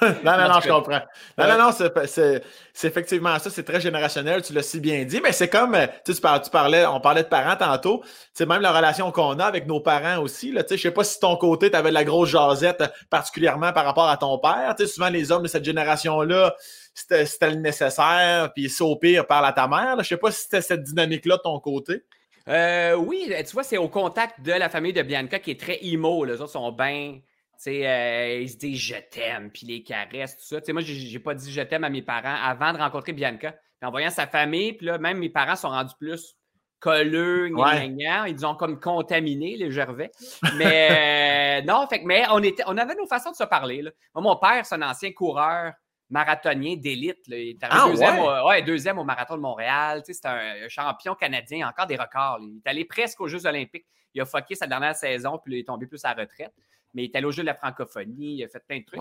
non, 0.24 0.38
non, 0.38 0.54
non, 0.54 0.60
je 0.60 0.68
comprends. 0.68 1.00
Non, 1.36 1.48
non, 1.48 1.58
non, 1.58 1.70
c'est 1.72 2.86
effectivement 2.86 3.36
ça. 3.40 3.50
C'est 3.50 3.64
très 3.64 3.80
générationnel. 3.80 4.42
Tu 4.42 4.52
l'as 4.52 4.62
si 4.62 4.78
bien 4.78 5.04
dit. 5.04 5.20
Mais 5.20 5.32
c'est 5.32 5.48
comme, 5.48 5.76
tu, 6.04 6.14
tu 6.14 6.20
parlais, 6.20 6.86
on 6.86 7.00
parlait 7.00 7.24
de 7.24 7.28
parents 7.28 7.56
tantôt. 7.56 8.04
C'est 8.32 8.46
même 8.46 8.62
la 8.62 8.72
relation 8.72 9.10
qu'on 9.10 9.40
a 9.40 9.44
avec 9.44 9.66
nos 9.66 9.80
parents 9.80 10.22
aussi. 10.22 10.52
Là. 10.52 10.62
Je 10.70 10.76
sais 10.76 10.92
pas 10.92 11.02
si 11.02 11.18
ton 11.18 11.36
côté, 11.36 11.68
tu 11.70 11.76
avais 11.76 11.88
de 11.88 11.94
la 11.94 12.04
grosse 12.04 12.28
jasette, 12.28 12.84
particulièrement 13.10 13.72
par 13.72 13.84
rapport 13.84 14.08
à 14.08 14.16
ton 14.16 14.38
père. 14.38 14.74
sais, 14.78 14.86
souvent, 14.86 15.08
les 15.08 15.32
hommes 15.32 15.42
de 15.42 15.48
cette 15.48 15.64
génération-là, 15.64 16.54
c'était 16.94 17.50
le 17.50 17.56
nécessaire. 17.56 18.52
Puis, 18.54 18.70
c'est 18.70 18.84
au 18.84 18.94
pire, 18.94 19.26
parle 19.26 19.46
à 19.46 19.52
ta 19.52 19.66
mère. 19.66 19.96
Je 19.98 20.04
sais 20.04 20.16
pas 20.16 20.30
si 20.30 20.42
c'était 20.42 20.62
cette 20.62 20.84
dynamique-là 20.84 21.38
de 21.38 21.42
ton 21.42 21.58
côté. 21.58 22.04
Euh, 22.46 22.94
oui, 22.94 23.30
tu 23.44 23.52
vois, 23.52 23.64
c'est 23.64 23.76
au 23.78 23.88
contact 23.88 24.40
de 24.42 24.52
la 24.52 24.68
famille 24.68 24.92
de 24.92 25.02
Bianca 25.02 25.40
qui 25.40 25.50
est 25.50 25.60
très 25.60 25.84
emo. 25.84 26.24
Les 26.24 26.40
autres 26.40 26.52
sont 26.52 26.72
bien 26.72 27.18
sais, 27.20 27.37
euh, 27.66 28.40
ils 28.40 28.50
se 28.50 28.56
disent 28.56 28.80
je 28.80 28.96
t'aime, 29.10 29.50
puis 29.50 29.66
les 29.66 29.82
caresses, 29.82 30.36
tout 30.36 30.44
ça. 30.44 30.60
sais, 30.62 30.72
moi, 30.72 30.82
j'ai 30.82 31.18
pas 31.18 31.34
dit 31.34 31.52
je 31.52 31.60
t'aime 31.62 31.84
à 31.84 31.90
mes 31.90 32.02
parents 32.02 32.36
avant 32.42 32.72
de 32.72 32.78
rencontrer 32.78 33.12
Bianca. 33.12 33.54
en 33.82 33.90
voyant 33.90 34.10
sa 34.10 34.26
famille, 34.26 34.74
puis 34.74 34.86
là, 34.86 34.98
même 34.98 35.18
mes 35.18 35.28
parents 35.28 35.56
sont 35.56 35.68
rendus 35.68 35.94
plus 35.98 36.36
colleux, 36.80 37.48
ils 37.48 38.46
ont 38.46 38.54
comme 38.54 38.78
contaminé 38.78 39.56
les 39.56 39.70
Gervais. 39.70 40.10
Mais 40.56 41.60
euh, 41.60 41.66
non, 41.66 41.86
fait, 41.88 42.02
mais 42.04 42.24
on, 42.30 42.42
était, 42.42 42.62
on 42.66 42.76
avait 42.76 42.94
nos 42.94 43.06
façons 43.06 43.32
de 43.32 43.36
se 43.36 43.44
parler. 43.44 43.82
Là. 43.82 43.90
mon 44.14 44.36
père, 44.36 44.64
c'est 44.64 44.76
un 44.76 44.82
ancien 44.82 45.12
coureur 45.12 45.72
marathonien 46.10 46.76
d'élite. 46.76 47.18
Il 47.26 47.34
est 47.34 47.62
arrivé 47.62 47.80
ah, 47.82 47.88
deuxième, 47.88 48.18
Au, 48.20 48.48
ouais, 48.48 48.62
deuxième, 48.62 48.98
au 48.98 49.04
marathon 49.04 49.36
de 49.36 49.42
Montréal. 49.42 50.02
C'est 50.06 50.24
un 50.24 50.68
champion 50.68 51.14
canadien, 51.14 51.68
encore 51.68 51.86
des 51.86 51.96
records. 51.96 52.38
Il 52.40 52.60
est 52.64 52.70
allé 52.70 52.84
presque 52.84 53.20
aux 53.20 53.28
Jeux 53.28 53.44
olympiques. 53.46 53.86
Il 54.14 54.20
a 54.20 54.24
fucké 54.24 54.54
sa 54.54 54.66
dernière 54.66 54.96
saison, 54.96 55.38
puis 55.42 55.56
il 55.56 55.60
est 55.60 55.66
tombé 55.66 55.86
plus 55.86 56.02
à 56.04 56.14
la 56.14 56.22
retraite 56.22 56.52
mais 56.98 57.04
il 57.04 57.10
est 57.10 57.16
allé 57.16 57.26
au 57.26 57.30
jeu 57.30 57.42
de 57.42 57.46
la 57.46 57.54
francophonie, 57.54 58.34
il 58.34 58.44
a 58.44 58.48
fait 58.48 58.58
plein 58.66 58.80
de 58.80 58.84
trucs. 58.84 59.00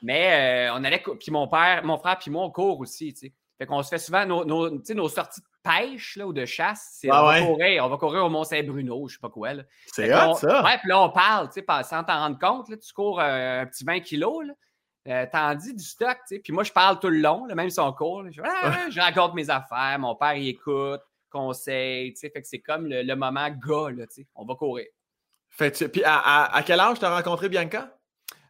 Mais 0.00 0.68
euh, 0.70 0.74
on 0.74 0.82
allait, 0.84 1.02
puis 1.20 1.30
mon 1.30 1.46
père, 1.48 1.84
mon 1.84 1.98
frère, 1.98 2.18
puis 2.18 2.30
moi, 2.30 2.44
on 2.44 2.50
court 2.50 2.80
aussi, 2.80 3.12
tu 3.12 3.26
sais. 3.26 3.32
Fait 3.58 3.66
qu'on 3.66 3.82
se 3.82 3.90
fait 3.90 3.98
souvent 3.98 4.24
nos, 4.24 4.44
nos, 4.44 4.70
nos 4.70 5.08
sorties 5.08 5.40
de 5.42 5.46
pêche 5.62 6.16
là, 6.16 6.26
ou 6.26 6.32
de 6.32 6.46
chasse. 6.46 7.04
on, 7.04 7.10
va 7.10 7.42
courir, 7.42 7.84
on 7.84 7.88
va 7.88 7.96
courir 7.98 8.24
au 8.24 8.30
Mont-Saint-Bruno, 8.30 9.06
je 9.08 9.14
sais 9.14 9.20
pas 9.20 9.28
quoi. 9.28 9.50
C'est 9.86 10.14
hot, 10.14 10.34
ça. 10.34 10.64
Ouais, 10.64 10.78
puis 10.78 10.88
là, 10.88 11.02
on 11.02 11.10
parle, 11.10 11.50
tu 11.50 11.60
sais, 11.60 11.82
sans 11.84 12.04
t'en 12.04 12.18
rendre 12.20 12.38
compte. 12.38 12.70
Là, 12.70 12.76
tu 12.78 12.92
cours 12.94 13.20
euh, 13.20 13.62
un 13.62 13.66
petit 13.66 13.84
20 13.84 14.00
kilos, 14.00 14.46
là. 14.46 14.52
Euh, 15.08 15.26
t'en 15.30 15.54
dis 15.54 15.74
du 15.74 15.84
stock, 15.84 16.16
tu 16.26 16.36
sais. 16.36 16.38
Puis 16.40 16.54
moi, 16.54 16.64
je 16.64 16.72
parle 16.72 16.98
tout 16.98 17.08
le 17.08 17.18
long, 17.18 17.46
même 17.46 17.70
si 17.70 17.80
on 17.80 17.92
court. 17.92 18.24
je, 18.30 18.40
ah, 18.42 18.86
je, 18.90 18.98
raconte 18.98 19.34
mes 19.34 19.50
affaires, 19.50 19.98
mon 19.98 20.16
père, 20.16 20.34
il 20.34 20.48
écoute, 20.48 21.02
conseille, 21.30 22.14
tu 22.14 22.20
sais. 22.20 22.30
Fait 22.30 22.40
que 22.40 22.48
c'est 22.48 22.60
comme 22.60 22.86
le, 22.86 23.02
le 23.02 23.16
moment 23.16 23.48
gars, 23.50 23.90
là, 23.90 24.06
tu 24.06 24.22
sais. 24.22 24.26
On 24.34 24.46
va 24.46 24.54
courir. 24.54 24.86
Fait, 25.56 25.90
puis 25.90 26.02
à, 26.04 26.62
quel 26.66 26.80
âge 26.80 26.98
tu 26.98 27.04
as 27.04 27.14
rencontré 27.14 27.48
Bianca? 27.48 27.96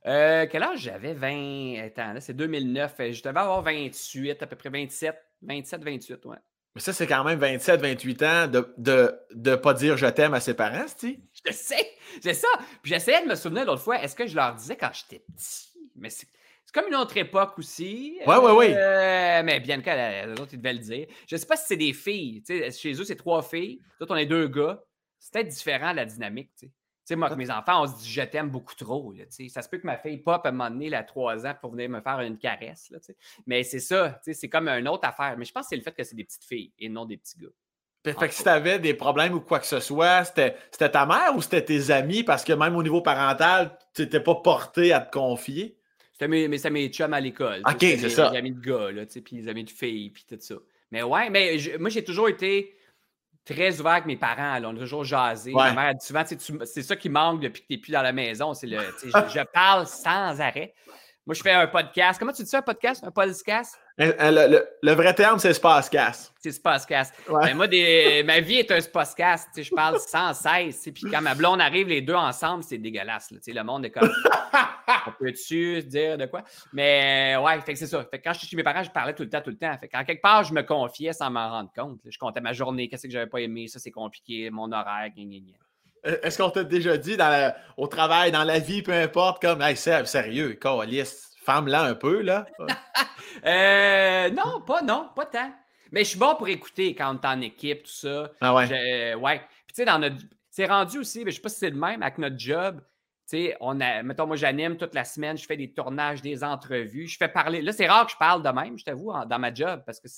Euh, 0.07 0.47
quel 0.51 0.63
âge 0.63 0.81
j'avais? 0.81 1.15
20. 1.15 1.85
Attends, 1.87 2.13
là, 2.15 2.21
c'est 2.21 2.35
2009. 2.35 2.95
Je 2.99 3.23
devais 3.23 3.41
avoir 3.41 3.63
28, 3.63 4.43
à 4.43 4.47
peu 4.47 4.57
près 4.57 4.71
27, 4.71 5.17
27, 5.43 5.85
28, 5.85 6.25
ouais. 6.27 6.37
Mais 6.75 6.81
ça, 6.81 6.93
c'est 6.93 7.07
quand 7.07 7.25
même 7.25 7.39
27, 7.39 7.81
28 7.81 8.23
ans 8.23 8.47
de 8.49 8.75
ne 8.79 9.11
de, 9.33 9.57
pas 9.57 9.73
dire 9.73 9.97
je 9.97 10.07
t'aime 10.07 10.35
à 10.35 10.41
ses 10.41 10.55
parents, 10.55 10.85
tu 10.99 11.19
Je 11.47 11.53
sais, 11.53 11.93
c'est 12.21 12.35
ça. 12.35 12.49
Puis 12.83 12.93
j'essayais 12.93 13.23
de 13.23 13.29
me 13.29 13.35
souvenir 13.35 13.65
l'autre 13.65 13.83
fois, 13.83 14.03
est-ce 14.03 14.15
que 14.15 14.27
je 14.27 14.37
leur 14.37 14.55
disais 14.55 14.77
quand 14.77 14.91
j'étais 14.93 15.25
petit? 15.25 15.69
Mais 15.95 16.11
c'est 16.11 16.27
comme 16.75 16.89
une 16.89 16.97
autre 16.97 17.17
époque 17.17 17.59
aussi. 17.59 18.19
Oui, 18.27 18.35
oui, 18.43 18.53
oui. 18.55 18.69
mais 18.75 19.61
bien 19.61 19.81
que 19.81 19.89
les 19.89 20.39
autres, 20.39 20.53
ils 20.53 20.59
devaient 20.59 20.75
le 20.75 20.81
dire. 20.81 21.07
Je 21.27 21.37
ne 21.37 21.41
sais 21.41 21.47
pas 21.47 21.57
si 21.57 21.69
c'est 21.69 21.77
des 21.77 21.95
filles. 21.95 22.43
Chez 22.47 22.93
eux, 22.93 23.05
c'est 23.05 23.17
trois 23.17 23.43
filles. 23.43 23.81
Toi, 23.99 24.09
on 24.11 24.17
est 24.17 24.27
deux 24.27 24.49
gars. 24.49 24.83
C'est 25.19 25.33
peut-être 25.33 25.49
différent 25.49 25.95
la 25.95 26.05
dynamique. 26.05 26.51
Tu 27.07 27.13
sais, 27.13 27.17
moi, 27.17 27.29
avec 27.29 27.39
mes 27.39 27.53
enfants, 27.53 27.85
on 27.85 27.87
se 27.87 28.03
dit 28.03 28.11
je 28.11 28.23
t'aime 28.23 28.51
beaucoup 28.51 28.75
trop. 28.75 29.13
Là, 29.13 29.23
ça 29.49 29.63
se 29.63 29.69
peut 29.69 29.79
que 29.79 29.87
ma 29.87 29.97
fille 29.97 30.17
pop 30.17 30.45
à 30.45 30.49
un 30.49 30.51
moment 30.51 30.69
donné, 30.69 30.93
à 30.93 31.05
trois 31.05 31.47
ans, 31.47 31.55
pour 31.61 31.71
venir 31.71 31.89
me 31.89 32.01
faire 32.01 32.19
une 32.19 32.37
caresse. 32.37 32.91
Là, 32.91 32.99
mais 33.47 33.63
c'est 33.63 33.79
ça, 33.79 34.21
c'est 34.25 34.49
comme 34.49 34.67
une 34.67 34.89
autre 34.89 35.07
affaire. 35.07 35.37
Mais 35.39 35.45
je 35.45 35.53
pense 35.53 35.67
que 35.67 35.69
c'est 35.69 35.77
le 35.77 35.83
fait 35.83 35.93
que 35.93 36.03
c'est 36.03 36.17
des 36.17 36.25
petites 36.25 36.45
filles 36.45 36.73
et 36.81 36.89
non 36.89 37.05
des 37.05 37.17
petits 37.17 37.39
gars. 37.39 37.49
Fait 38.03 38.29
que 38.29 38.35
si 38.35 38.43
tu 38.43 38.49
avais 38.49 38.81
des 38.81 38.95
problèmes 38.95 39.35
ou 39.35 39.41
quoi 39.41 39.61
que 39.61 39.67
ce 39.67 39.79
soit, 39.79 40.25
c'était 40.25 40.57
ta 40.73 41.07
mère 41.07 41.37
ou 41.37 41.43
c'était 41.43 41.65
tes 41.65 41.93
amis? 41.93 42.25
Parce 42.25 42.43
que 42.43 42.53
même 42.53 42.75
au 42.75 42.83
niveau 42.83 43.03
parental, 43.03 43.79
tu 43.95 44.03
n'étais 44.03 44.21
pas 44.21 44.35
porté 44.35 44.93
à 44.93 45.01
te 45.01 45.17
confier? 45.17 45.77
C'était 46.13 46.27
mes, 46.27 46.49
mes, 46.49 46.59
mes 46.71 46.89
chums 46.89 47.15
à 47.15 47.21
l'école. 47.21 47.63
OK, 47.69 47.79
c'est 47.81 48.09
ça. 48.09 48.31
Les 48.33 48.39
amis 48.39 48.53
de 48.53 48.61
gars, 48.61 48.91
là, 48.91 49.05
puis 49.07 49.37
les 49.37 49.49
amis 49.49 49.65
de 49.65 49.71
filles, 49.71 50.11
puis 50.11 50.25
tout 50.29 50.39
ça. 50.41 50.57
Mais 50.91 51.03
ouais, 51.05 51.31
mais 51.31 51.57
moi, 51.79 51.89
j'ai 51.89 52.03
toujours 52.03 52.29
été 52.29 52.75
très 53.47 53.81
ouvert 53.81 53.93
avec 53.93 54.07
mes 54.07 54.17
parents. 54.17 54.61
On 54.65 54.77
a 54.77 54.79
toujours 54.79 55.05
jasé. 55.05 55.53
Ma 55.53 55.73
mère 55.73 55.95
dit 55.95 56.05
souvent, 56.05 56.25
c'est 56.27 56.83
ça 56.83 56.97
qui 56.97 57.09
manque 57.09 57.41
depuis 57.41 57.63
que 57.63 57.67
tu 57.69 57.73
n'es 57.73 57.79
plus 57.79 57.93
dans 57.93 58.03
la 58.03 58.13
maison. 58.13 58.53
C'est 58.53 58.67
le, 58.67 58.79
je, 59.03 59.09
je, 59.35 59.45
parle 59.53 59.87
sans 59.87 60.41
arrêt. 60.41 60.75
Moi, 61.27 61.35
je 61.35 61.43
fais 61.43 61.51
un 61.51 61.67
podcast. 61.67 62.21
Comment 62.21 62.31
tu 62.31 62.45
dis 62.45 62.49
ça, 62.49 62.59
un 62.59 62.63
podcast? 62.63 63.03
Un 63.03 63.11
podcast? 63.11 63.77
Euh, 64.01 64.13
euh, 64.21 64.65
le, 64.81 64.93
vrai 64.93 65.13
terme, 65.13 65.41
c'est 65.41 65.53
Spacecast. 65.53 66.33
C'est 66.39 66.53
Spacecast. 66.53 67.13
Ouais. 67.29 67.53
moi, 67.53 67.67
des, 67.67 68.23
ma 68.27 68.39
vie 68.39 68.59
est 68.59 68.71
un 68.71 68.81
Spacecast. 68.81 69.49
Je 69.61 69.71
parle 69.75 69.99
sans 69.99 70.33
cesse. 70.35 70.89
Puis 70.95 71.03
quand 71.11 71.21
ma 71.21 71.35
blonde 71.35 71.61
arrive, 71.61 71.89
les 71.89 72.01
deux 72.01 72.15
ensemble, 72.15 72.63
c'est 72.63 72.79
dégueulasse. 72.79 73.33
le 73.45 73.63
monde 73.65 73.87
est 73.87 73.91
comme. 73.91 74.09
On 75.09 75.11
peut-tu 75.19 75.83
dire 75.83 76.17
de 76.17 76.27
quoi? 76.27 76.45
Mais 76.73 77.37
ouais, 77.37 77.59
c'est 77.75 77.87
ça. 77.89 78.05
Fait 78.09 78.21
quand 78.21 78.33
je 78.33 78.39
suis 78.39 78.47
chez 78.47 78.57
mes 78.57 78.63
parents, 78.63 78.85
je 78.85 78.91
parlais 78.91 79.13
tout 79.13 79.25
le 79.25 79.29
temps, 79.29 79.41
tout 79.41 79.51
le 79.51 79.59
temps. 79.59 79.77
Fait 79.81 79.89
quand 79.89 80.05
quelque 80.05 80.23
part, 80.23 80.45
je 80.45 80.55
me 80.55 80.63
confiais 80.63 81.13
sans 81.13 81.29
m'en 81.29 81.51
rendre 81.51 81.71
compte. 81.77 81.99
Je 82.09 82.19
comptais 82.19 82.41
ma 82.41 82.53
journée, 82.53 82.89
qu'est-ce 82.89 83.09
que 83.09 83.13
j'avais 83.13 83.27
pas 83.27 83.41
aimé, 83.41 83.67
ça 83.67 83.81
c'est 83.81 83.91
compliqué, 83.91 84.49
mon 84.51 84.71
horaire, 84.71 85.11
euh, 85.19 85.66
Est-ce 86.23 86.39
qu'on 86.39 86.51
t'a 86.51 86.65
déjà 86.65 86.97
dit 86.97 87.17
au 87.77 87.87
travail, 87.87 88.31
dans 88.33 88.45
la 88.45 88.59
vie, 88.59 88.83
peu 88.83 88.93
importe, 88.93 89.43
comme 89.43 89.61
hey, 89.61 89.77
sérieux, 89.77 90.59
liste 90.87 91.27
femme-là 91.45 91.83
un 91.85 91.95
peu, 91.95 92.23
là? 92.23 92.47
Euh, 93.45 94.31
non, 94.31 94.63
pas 94.63 94.81
non, 94.81 95.11
pas 95.15 95.27
tant. 95.27 95.53
Mais 95.93 96.05
je 96.05 96.09
suis 96.09 96.19
bon 96.19 96.35
pour 96.37 96.49
écouter 96.49 96.95
quand 96.95 97.15
on 97.15 97.21
est 97.21 97.27
en 97.27 97.41
équipe, 97.43 97.83
tout 97.83 97.91
ça. 97.91 98.31
Ah 98.41 98.55
ouais? 98.55 99.15
ouais. 99.15 99.39
Puis 99.39 99.49
tu 99.69 99.75
sais, 99.75 99.85
dans 99.85 99.99
notre. 99.99 100.17
C'est 100.51 100.65
rendu 100.65 100.99
aussi, 100.99 101.23
mais 101.23 101.31
je 101.31 101.37
sais 101.37 101.43
pas 101.43 101.51
si 101.51 101.59
c'est 101.59 101.71
le 101.71 101.77
même 101.77 102.03
avec 102.03 102.17
notre 102.17 102.39
job. 102.39 102.81
Tu 103.29 103.37
sais, 103.37 103.57
on 103.61 103.79
a, 103.83 104.03
mettons, 104.03 104.27
moi, 104.27 104.37
j'anime 104.37 104.79
toute 104.79 104.95
la 104.95 105.05
semaine, 105.05 105.37
je 105.37 105.45
fais 105.45 105.59
des 105.59 105.71
tournages, 105.71 106.23
des 106.23 106.43
entrevues, 106.43 107.09
je 107.09 107.19
fais 107.19 107.29
parler. 107.29 107.61
Là, 107.61 107.73
c'est 107.73 107.87
rare 107.87 108.07
que 108.07 108.13
je 108.13 108.17
parle 108.17 108.43
de 108.43 108.49
même, 108.49 108.79
je 108.79 108.85
t'avoue, 108.85 109.13
dans 109.27 109.39
ma 109.39 109.53
job, 109.53 109.83
parce 109.85 110.01
que 110.01 110.09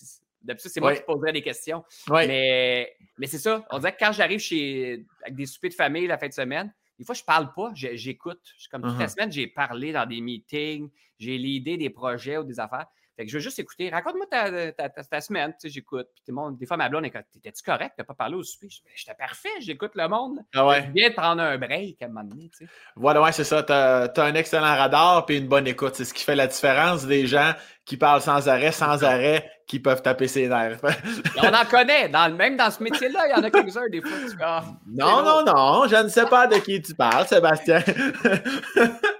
d'habitude, 0.43 0.71
c'est 0.71 0.81
moi 0.81 0.95
qui 0.95 1.03
poserais 1.03 1.33
des 1.33 1.43
questions. 1.43 1.85
Mais, 2.11 2.97
mais 3.19 3.27
c'est 3.27 3.39
ça. 3.39 3.65
On 3.71 3.79
dirait 3.79 3.93
que 3.93 3.99
quand 3.99 4.13
j'arrive 4.13 4.41
chez 4.41 5.05
avec 5.23 5.35
des 5.35 5.47
soupers 5.47 5.71
de 5.71 5.75
famille 5.75 6.07
la 6.07 6.19
fin 6.19 6.29
de 6.29 6.33
semaine, 6.33 6.73
des 6.99 7.05
fois, 7.05 7.15
je 7.15 7.23
parle 7.23 7.53
pas, 7.55 7.71
j'écoute. 7.75 8.41
Comme 8.71 8.83
toute 8.83 8.99
la 8.99 9.07
uh-huh. 9.07 9.09
semaine, 9.09 9.33
j'ai 9.33 9.47
parlé 9.47 9.93
dans 9.93 10.07
des 10.07 10.21
meetings, 10.21 10.91
j'ai 11.19 11.39
l'idée 11.39 11.77
des 11.77 11.91
projets 11.91 12.39
ou 12.39 12.45
des 12.45 12.59
affaires. 12.59 12.87
Fait 13.19 13.25
que 13.25 13.33
je 13.33 13.37
veux 13.37 13.43
juste 13.43 13.59
écouter. 13.59 13.91
Raconte-moi 13.91 14.27
ta, 14.31 14.71
ta, 14.71 14.89
ta, 14.89 15.21
semaine. 15.21 15.51
Tu 15.51 15.63
sais, 15.63 15.69
j'écoute. 15.71 16.07
Puis 16.25 16.33
des 16.53 16.67
fois, 16.67 16.77
ma 16.77 16.89
blonde 16.89 17.05
est 17.05 17.11
comme 17.11 17.25
T'étais-tu 17.33 17.65
correct? 17.65 17.95
T'as 17.97 18.05
pas 18.05 18.15
parlé 18.15 18.37
au 18.37 18.45
souper? 18.45 18.69
J'étais 18.95 19.15
parfait, 19.15 19.49
j'écoute 19.59 19.91
le 19.97 20.07
monde. 20.07 20.39
Ah 20.55 20.65
ouais. 20.65 20.85
Je 20.87 20.93
viens 20.93 21.09
de 21.09 21.15
prendre 21.15 21.43
un 21.43 21.59
break 21.59 22.01
à 22.01 22.05
un 22.05 22.09
moment 22.09 22.23
donné. 22.23 22.49
Tu 22.51 22.65
sais. 22.65 22.71
Voilà, 22.95 23.21
ouais, 23.21 23.33
c'est 23.33 23.43
ça. 23.43 23.65
T'as 23.65 24.05
as 24.05 24.23
un 24.23 24.35
excellent 24.35 24.77
radar 24.77 25.27
puis 25.27 25.39
une 25.39 25.49
bonne 25.49 25.67
écoute. 25.67 25.97
C'est 25.97 26.05
ce 26.05 26.15
qui 26.15 26.23
fait 26.23 26.37
la 26.37 26.47
différence 26.47 27.07
des 27.07 27.27
gens 27.27 27.55
qui 27.85 27.97
parlent 27.97 28.23
sans 28.23 28.49
arrêt, 28.49 28.71
sans 28.71 29.03
arrêt, 29.03 29.51
qui 29.67 29.81
peuvent 29.81 30.03
taper 30.03 30.29
ses 30.29 30.47
nerfs. 30.47 30.79
on 31.39 31.49
en 31.49 31.65
connaît. 31.69 32.09
Dans, 32.09 32.33
même 32.33 32.57
dans 32.57 32.71
ce 32.71 32.81
métier-là, 32.85 33.27
il 33.27 33.31
y 33.33 33.35
en 33.35 33.43
a 33.43 33.51
quelques-uns 33.51 33.89
des 33.89 34.01
fois. 34.01 34.13
Ah, 34.41 34.63
non, 34.87 35.25
non, 35.25 35.45
non. 35.45 35.89
Je 35.89 36.05
ne 36.05 36.09
sais 36.09 36.27
pas 36.27 36.47
de 36.47 36.59
qui 36.59 36.81
tu 36.81 36.95
parles, 36.95 37.27
Sébastien. 37.27 37.83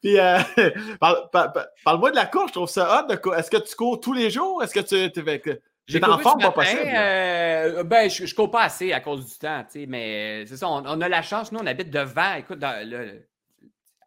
Puis, 0.00 0.18
euh, 0.18 0.38
parle-moi 1.00 2.10
de 2.10 2.16
la 2.16 2.26
course, 2.26 2.48
je 2.48 2.52
trouve 2.52 2.68
ça 2.68 3.06
hot. 3.08 3.32
Est-ce 3.32 3.50
que 3.50 3.56
tu 3.56 3.74
cours 3.74 4.00
tous 4.00 4.12
les 4.12 4.30
jours? 4.30 4.62
Est-ce 4.62 4.74
que 4.74 4.80
tu 4.80 4.96
es. 4.96 5.62
J'ai 5.86 6.04
en 6.04 6.18
forme, 6.18 6.40
pas 6.40 6.52
possible. 6.52 6.82
Euh, 6.84 7.82
ben, 7.82 8.08
je, 8.08 8.22
ne 8.22 8.34
cours 8.34 8.50
pas 8.50 8.62
assez 8.62 8.92
à 8.92 9.00
cause 9.00 9.26
du 9.26 9.38
temps, 9.38 9.64
mais 9.88 10.44
c'est 10.46 10.56
ça, 10.56 10.68
on, 10.68 11.00
a 11.00 11.08
la 11.08 11.22
chance, 11.22 11.50
nous, 11.50 11.58
on 11.60 11.66
habite 11.66 11.90
devant. 11.90 12.34
Écoute, 12.34 12.60
dans 12.60 12.88
le, 12.88 13.26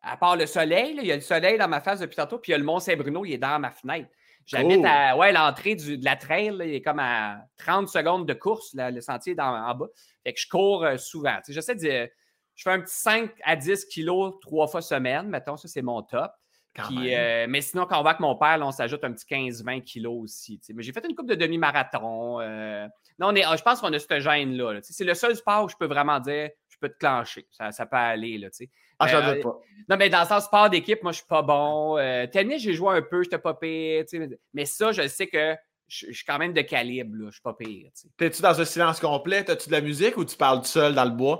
à 0.01 0.18
part 0.18 0.38
le 0.38 0.45
soleil, 0.45 0.97
il 0.97 1.06
y 1.06 1.12
a 1.12 1.16
le 1.16 1.22
soleil 1.22 1.58
dans 1.58 1.68
ma 1.68 1.82
face 1.82 1.99
depuis 1.99 2.16
tantôt, 2.16 2.38
puis 2.38 2.51
il 2.51 2.53
y 2.53 2.56
a 2.56 2.60
le 2.60 2.64
Mont-Saint-Bruno, 2.64 3.26
il 3.26 3.34
est 3.34 3.38
dans 3.38 3.60
ma 3.60 3.72
fenêtre. 3.72 4.10
J'habite 4.45 4.86
à 4.86 5.18
ouais, 5.18 5.32
l'entrée 5.32 5.76
de 5.76 6.06
la 6.06 6.16
trail, 6.16 6.56
il 6.64 6.76
est 6.76 6.82
comme 6.82 6.99
à 6.99 7.39
30 7.58 7.89
secondes 7.89 8.28
de 8.28 8.34
course, 8.34 8.76
le 8.76 9.01
sentier 9.01 9.34
est 9.34 9.41
en 9.41 9.76
bas. 9.76 9.88
Fait 10.24 10.34
que 10.34 10.39
je 10.39 10.47
cours 10.47 10.84
euh, 10.84 10.97
souvent. 10.97 11.38
J'essaie 11.47 11.76
de 11.76 12.10
je 12.56 12.64
fais 12.64 12.72
un 12.72 12.82
petit 12.82 12.95
5 12.95 13.32
à 13.43 13.56
10 13.56 13.86
kilos 13.86 14.34
trois 14.41 14.68
fois 14.68 14.82
semaine, 14.82 15.28
mettons, 15.28 15.58
ça 15.58 15.68
c'est 15.68 15.82
mon 15.82 16.01
top. 16.01 16.32
Euh, 16.91 17.45
mais 17.47 17.62
sinon, 17.62 17.86
quand 17.86 17.99
on 17.99 18.03
va 18.03 18.12
avec 18.12 18.20
mon 18.20 18.36
père, 18.36 18.60
on 18.62 18.72
s'ajoute 18.72 19.03
un 19.03 19.14
petit 19.14 19.26
15-20 19.26 19.84
kilos 19.84 20.24
aussi. 20.24 20.60
Mais 20.74 20.84
j'ai 20.84 20.91
fait 20.91 21.06
une 21.08 21.16
coupe 21.16 21.30
de 21.30 21.36
demi-marathon. 21.36 22.41
Euh, 22.41 22.88
non, 23.20 23.28
on 23.28 23.36
est, 23.36 23.43
je 23.43 23.64
pense 23.64 23.80
qu'on 23.80 23.93
a 23.93 23.99
ce 23.99 24.20
gêne-là. 24.20 24.80
c'est 24.82 25.03
le 25.03 25.14
seul 25.14 25.36
sport 25.36 25.66
où 25.66 25.70
je 25.70 25.76
peux 25.76 25.88
vraiment 25.88 26.20
dire 26.20 26.49
je 26.70 26.78
peux 26.82 26.89
te 26.89 26.97
clencher. 26.97 27.47
Ça, 27.51 27.72
ça 27.72 27.86
peut 27.86 27.95
aller. 27.95 28.38
Là, 28.38 28.49
ah, 28.99 29.08
j'en 29.08 29.22
doute 29.22 29.38
euh, 29.38 29.43
pas. 29.43 29.60
Non, 29.88 29.97
mais 29.97 30.10
dans 30.10 30.22
le 30.22 30.28
sens 30.28 30.45
sport 30.45 30.70
d'équipe, 30.70 31.01
moi, 31.03 31.14
je 31.14 31.18
suis 31.18 31.28
pas 31.28 31.41
bon. 31.41 31.97
tennis, 32.32 32.62
j'ai 32.62 32.74
joué 32.74 32.97
un 32.97 33.01
peu, 33.01 33.24
je 33.24 33.30
pas 33.38 33.53
pire. 33.53 34.03
Mais 34.53 34.66
ça, 34.66 34.91
je 34.91 35.08
sais 35.08 35.28
que 35.28 35.56
je, 35.88 36.12
suis 36.12 36.26
quand 36.26 36.38
même 36.38 36.54
de 36.54 36.62
calibre, 36.62 37.16
là. 37.18 37.26
je 37.28 37.34
suis 37.34 37.42
pas 37.42 37.54
pire. 37.54 37.90
T'es-tu 38.18 38.42
dans 38.42 38.60
un 38.60 38.66
silence 38.66 39.00
complet? 39.00 39.44
T'as-tu 39.44 39.68
de 39.68 39.74
la 39.74 39.82
musique 39.82 40.18
ou 40.18 40.26
tu 40.26 40.36
parles 40.36 40.62
tout 40.62 40.68
seul 40.68 40.96
dans 40.96 41.06
le 41.06 41.12
bois? 41.12 41.40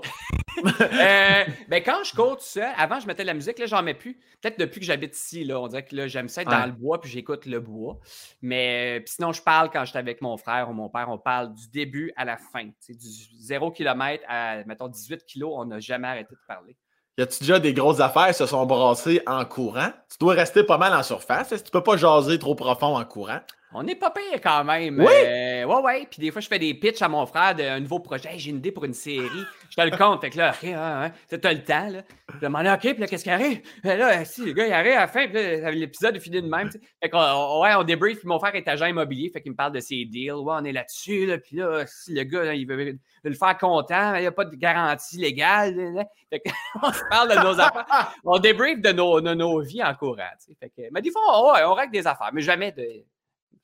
euh, 0.64 1.44
ben 1.68 1.82
quand 1.82 2.04
je 2.04 2.14
cours 2.14 2.36
tout 2.36 2.44
seul, 2.44 2.72
avant 2.76 3.00
je 3.00 3.06
mettais 3.06 3.22
de 3.22 3.26
la 3.26 3.34
musique, 3.34 3.58
là 3.58 3.66
j'en 3.66 3.82
mets 3.82 3.94
plus. 3.94 4.14
Peut-être 4.40 4.58
depuis 4.58 4.80
que 4.80 4.86
j'habite 4.86 5.16
ici, 5.16 5.44
là, 5.44 5.60
on 5.60 5.66
dirait 5.68 5.84
que 5.84 5.94
là, 5.96 6.06
j'aime 6.08 6.28
ça 6.28 6.42
être 6.42 6.50
dans 6.50 6.66
le 6.66 6.72
bois 6.72 7.00
puis 7.00 7.10
j'écoute 7.10 7.46
le 7.46 7.60
bois. 7.60 7.98
Mais 8.42 9.02
sinon, 9.06 9.32
je 9.32 9.42
parle 9.42 9.70
quand 9.70 9.84
j'étais 9.84 9.98
avec 9.98 10.22
mon 10.22 10.36
frère 10.36 10.70
ou 10.70 10.72
mon 10.72 10.88
père, 10.88 11.08
on 11.08 11.18
parle 11.18 11.52
du 11.52 11.68
début 11.68 12.12
à 12.16 12.24
la 12.24 12.36
fin. 12.36 12.64
Du 12.88 12.96
0 13.40 13.70
km 13.72 14.24
à, 14.28 14.64
mettons, 14.64 14.88
18 14.88 15.24
kg, 15.26 15.44
on 15.44 15.64
n'a 15.66 15.80
jamais 15.80 16.08
arrêté 16.08 16.34
de 16.34 16.40
parler. 16.46 16.76
Y 17.18 17.22
a-tu 17.22 17.38
déjà 17.40 17.58
des 17.58 17.72
grosses 17.72 18.00
affaires 18.00 18.34
se 18.34 18.44
sont 18.44 18.66
brassées 18.66 19.22
en 19.26 19.46
courant? 19.46 19.90
Tu 20.10 20.18
dois 20.20 20.34
rester 20.34 20.62
pas 20.64 20.76
mal 20.76 20.92
en 20.92 21.02
surface. 21.02 21.48
Tu 21.48 21.70
peux 21.70 21.82
pas 21.82 21.96
jaser 21.96 22.38
trop 22.38 22.54
profond 22.54 22.94
en 22.94 23.04
courant? 23.06 23.40
On 23.72 23.82
n'est 23.82 23.96
pas 23.96 24.10
pire 24.10 24.40
quand 24.42 24.64
même. 24.64 25.00
Oui? 25.00 25.06
Euh, 25.06 25.64
ouais, 25.64 25.82
ouais. 25.82 26.06
Puis 26.08 26.20
des 26.20 26.30
fois, 26.30 26.40
je 26.40 26.46
fais 26.46 26.58
des 26.58 26.72
pitchs 26.72 27.02
à 27.02 27.08
mon 27.08 27.26
frère 27.26 27.54
d'un 27.54 27.80
nouveau 27.80 27.98
projet. 27.98 28.30
j'ai 28.36 28.50
une 28.50 28.58
idée 28.58 28.70
pour 28.70 28.84
une 28.84 28.94
série. 28.94 29.44
Je 29.70 29.76
te 29.76 29.82
le 29.82 29.96
compte. 29.96 30.20
Fait 30.20 30.30
que 30.30 30.38
là, 30.38 30.54
OK, 30.54 30.68
hein, 30.68 31.10
hein, 31.10 31.36
t'as 31.36 31.52
le 31.52 31.64
temps. 31.64 31.88
Là. 31.88 32.02
Je 32.34 32.38
demande, 32.38 32.66
OK, 32.66 32.80
puis 32.80 32.98
là, 32.98 33.06
qu'est-ce 33.06 33.24
qui 33.24 33.30
arrive? 33.30 33.60
là, 33.82 34.24
si, 34.24 34.44
le 34.44 34.52
gars, 34.52 34.66
il 34.66 34.72
arrive 34.72 34.92
à 34.92 35.00
la 35.00 35.08
fin. 35.08 35.26
Puis 35.26 35.78
l'épisode 35.78 36.14
est 36.16 36.20
fini 36.20 36.40
de 36.40 36.48
même. 36.48 36.70
Fait 36.70 37.10
qu'on 37.10 37.60
ouais, 37.62 37.74
on 37.74 37.82
débrief. 37.82 38.20
Puis 38.20 38.28
mon 38.28 38.38
frère 38.38 38.54
est 38.54 38.68
agent 38.68 38.86
immobilier. 38.86 39.30
Fait 39.30 39.42
qu'il 39.42 39.52
me 39.52 39.56
parle 39.56 39.72
de 39.72 39.80
ses 39.80 40.04
deals. 40.04 40.32
Ouais, 40.32 40.54
on 40.56 40.64
est 40.64 40.72
là-dessus. 40.72 41.26
Là, 41.26 41.38
puis 41.38 41.56
là, 41.56 41.84
si 41.86 42.14
le 42.14 42.22
gars, 42.22 42.54
il 42.54 42.66
veut, 42.68 42.96
le 43.24 43.34
faire 43.34 43.58
content, 43.58 44.14
il 44.14 44.20
n'y 44.20 44.26
a 44.26 44.32
pas 44.32 44.44
de 44.44 44.54
garantie 44.54 45.18
légale. 45.18 46.06
Fait 46.30 46.40
qu'on 46.40 46.92
se 46.92 47.02
parle 47.10 47.30
de 47.30 47.42
nos 47.42 47.60
affaires. 47.60 48.14
On 48.24 48.38
débrief 48.38 48.80
de 48.80 48.92
nos, 48.92 49.20
nos 49.20 49.60
vies 49.60 49.82
en 49.82 49.94
courant. 49.94 50.22
Fait 50.60 50.70
que, 50.70 50.82
mais 50.92 51.02
des 51.02 51.10
fois, 51.10 51.22
on, 51.28 51.70
on 51.70 51.74
règle 51.74 51.92
des 51.92 52.06
affaires, 52.06 52.30
mais 52.32 52.42
jamais 52.42 52.70
de 52.70 53.04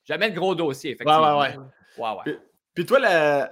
Jamais 0.05 0.29
le 0.29 0.35
gros 0.35 0.55
dossier, 0.55 0.93
effectivement. 0.93 1.39
Ouais, 1.39 1.57
ouais, 1.99 2.17
ouais. 2.27 2.39
Puis, 2.75 2.87
toi, 2.87 2.99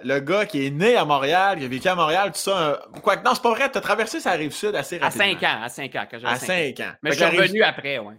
le, 0.03 0.19
gars 0.21 0.47
qui 0.47 0.67
est 0.67 0.71
né 0.71 0.97
à 0.97 1.05
Montréal, 1.05 1.59
qui 1.59 1.65
a 1.65 1.69
vécu 1.69 1.89
à 1.89 1.95
Montréal, 1.95 2.33
tout 2.33 2.39
ça, 2.39 2.81
quoi 3.03 3.17
que 3.17 3.25
non, 3.25 3.35
c'est 3.35 3.43
pas 3.43 3.51
vrai, 3.51 3.71
tu 3.71 3.77
as 3.77 3.83
traversé 3.83 4.19
sa 4.19 4.33
rive 4.33 4.53
sud 4.53 4.75
assez 4.75 4.99
rapidement. 4.99 5.25
À 5.25 5.29
5 5.29 5.43
ans, 5.43 5.63
à 5.63 5.69
5 5.69 5.95
ans. 5.95 6.07
à 6.25 6.37
5 6.37 6.81
ans. 6.81 6.93
Mais 7.03 7.11
je 7.13 7.17
suis 7.17 7.25
revenu 7.25 7.63
après, 7.63 7.99
ouais. 7.99 8.15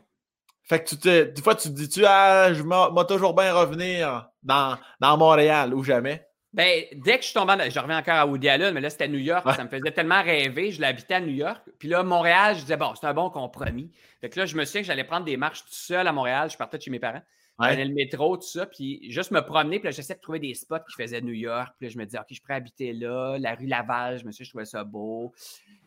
Fait 0.63 0.83
que 0.83 0.89
tu 0.89 0.97
te, 0.97 1.23
des 1.23 1.41
fois, 1.41 1.55
tu 1.55 1.69
te 1.69 1.73
dis-tu, 1.73 2.05
ah, 2.05 2.53
je 2.53 2.61
vais 2.63 3.05
toujours 3.07 3.33
bien 3.33 3.53
revenir 3.53 4.29
dans, 4.43 4.77
dans 4.99 5.17
Montréal 5.17 5.73
ou 5.73 5.83
jamais? 5.83 6.25
Ben, 6.53 6.83
dès 6.93 7.15
que 7.15 7.21
je 7.21 7.27
suis 7.27 7.33
tombé, 7.33 7.53
je 7.69 7.79
reviens 7.79 7.97
encore 7.97 8.15
à 8.15 8.25
Woody 8.25 8.49
Allen, 8.49 8.73
mais 8.73 8.81
là, 8.81 8.89
c'était 8.89 9.07
New 9.07 9.19
York. 9.19 9.45
Ça 9.55 9.63
me 9.63 9.69
faisait 9.69 9.91
tellement 9.91 10.21
rêver. 10.21 10.71
Je 10.71 10.81
l'habitais 10.81 11.15
à 11.15 11.19
New 11.21 11.33
York. 11.33 11.61
Puis 11.79 11.87
là, 11.87 12.03
Montréal, 12.03 12.55
je 12.55 12.61
disais, 12.61 12.77
bon, 12.77 12.93
c'est 12.99 13.07
un 13.07 13.13
bon 13.13 13.29
compromis. 13.29 13.89
Fait 14.19 14.29
que 14.29 14.37
là, 14.39 14.45
je 14.45 14.55
me 14.55 14.65
souviens 14.65 14.81
que 14.81 14.87
j'allais 14.87 15.05
prendre 15.05 15.25
des 15.25 15.37
marches 15.37 15.63
tout 15.63 15.71
seul 15.71 16.05
à 16.07 16.11
Montréal. 16.11 16.49
Je 16.49 16.57
partais 16.57 16.77
de 16.77 16.83
chez 16.83 16.91
mes 16.91 16.99
parents. 16.99 17.21
Ouais. 17.59 17.83
le 17.83 17.93
métro, 17.93 18.37
tout 18.37 18.47
ça, 18.47 18.65
puis 18.65 19.11
juste 19.11 19.29
me 19.29 19.41
promener, 19.41 19.79
puis 19.79 19.91
j'essaie 19.91 20.15
de 20.15 20.19
trouver 20.19 20.39
des 20.39 20.55
spots 20.55 20.79
qui 20.79 20.95
faisaient 20.99 21.21
New 21.21 21.33
York, 21.33 21.73
puis 21.77 21.87
là, 21.87 21.93
je 21.93 21.97
me 21.99 22.05
dis, 22.05 22.17
OK, 22.17 22.25
je 22.31 22.41
pourrais 22.41 22.55
habiter 22.55 22.91
là, 22.91 23.37
la 23.37 23.53
rue 23.53 23.67
Laval, 23.67 24.17
je 24.17 24.25
me 24.25 24.31
suis 24.31 24.45
je 24.45 24.49
trouvais 24.49 24.65
ça 24.65 24.83
beau. 24.83 25.31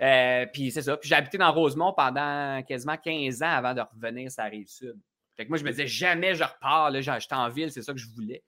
Euh, 0.01 0.47
puis 0.53 0.71
c'est 0.71 0.83
ça. 0.83 0.97
Puis 0.97 1.09
j'ai 1.09 1.17
habité 1.17 1.37
dans 1.37 1.53
Rosemont 1.53 1.93
pendant 1.93 2.63
quasiment 2.63 2.97
15 2.97 3.43
ans 3.43 3.51
avant 3.51 3.75
de 3.75 3.81
revenir 3.81 4.31
sur 4.31 4.43
la 4.43 4.51
rive 4.51 4.69
sud. 4.69 4.97
Fait 5.37 5.45
que 5.45 5.49
moi, 5.49 5.59
je 5.59 5.65
me 5.65 5.71
disais, 5.71 5.87
jamais 5.87 6.35
je 6.35 6.45
repars, 6.45 6.91
là, 6.91 7.01
j'étais 7.01 7.35
en 7.35 7.49
ville, 7.49 7.73
c'est 7.73 7.83
ça 7.83 7.93
que 7.93 7.99
je 7.99 8.09
voulais. 8.09 8.45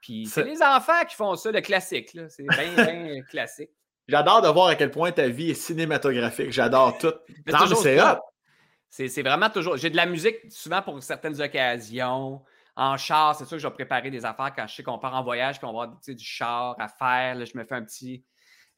Puis 0.00 0.26
c'est 0.26 0.44
les 0.44 0.62
enfants 0.62 1.04
qui 1.06 1.14
font 1.14 1.34
ça, 1.36 1.52
le 1.52 1.60
classique. 1.60 2.16
C'est 2.28 2.44
bien, 2.44 2.74
bien 2.74 3.22
classique. 3.22 3.70
J'adore 4.08 4.42
de 4.42 4.48
voir 4.48 4.68
à 4.68 4.74
quel 4.74 4.90
point 4.90 5.12
ta 5.12 5.28
vie 5.28 5.50
est 5.50 5.54
cinématographique. 5.54 6.50
J'adore 6.50 6.98
tout. 6.98 7.12
c'est 8.90 9.08
C'est 9.08 9.22
vraiment 9.22 9.50
toujours. 9.50 9.76
J'ai 9.76 9.90
de 9.90 9.96
la 9.96 10.06
musique 10.06 10.36
souvent 10.48 10.82
pour 10.82 11.00
certaines 11.02 11.40
occasions. 11.40 12.42
En 12.80 12.96
char, 12.96 13.36
c'est 13.36 13.44
sûr 13.44 13.58
que 13.58 13.62
je 13.62 13.68
vais 13.68 13.74
préparer 13.74 14.10
des 14.10 14.24
affaires 14.24 14.54
quand 14.56 14.66
je 14.66 14.76
sais 14.76 14.82
qu'on 14.82 14.98
part 14.98 15.14
en 15.14 15.22
voyage, 15.22 15.60
qu'on 15.60 15.66
va 15.66 15.82
avoir 15.82 15.98
du 16.08 16.24
char 16.24 16.74
à 16.78 16.88
faire. 16.88 17.44
je 17.44 17.58
me 17.58 17.62
fais 17.64 17.74
un 17.74 17.84
petit, 17.84 18.24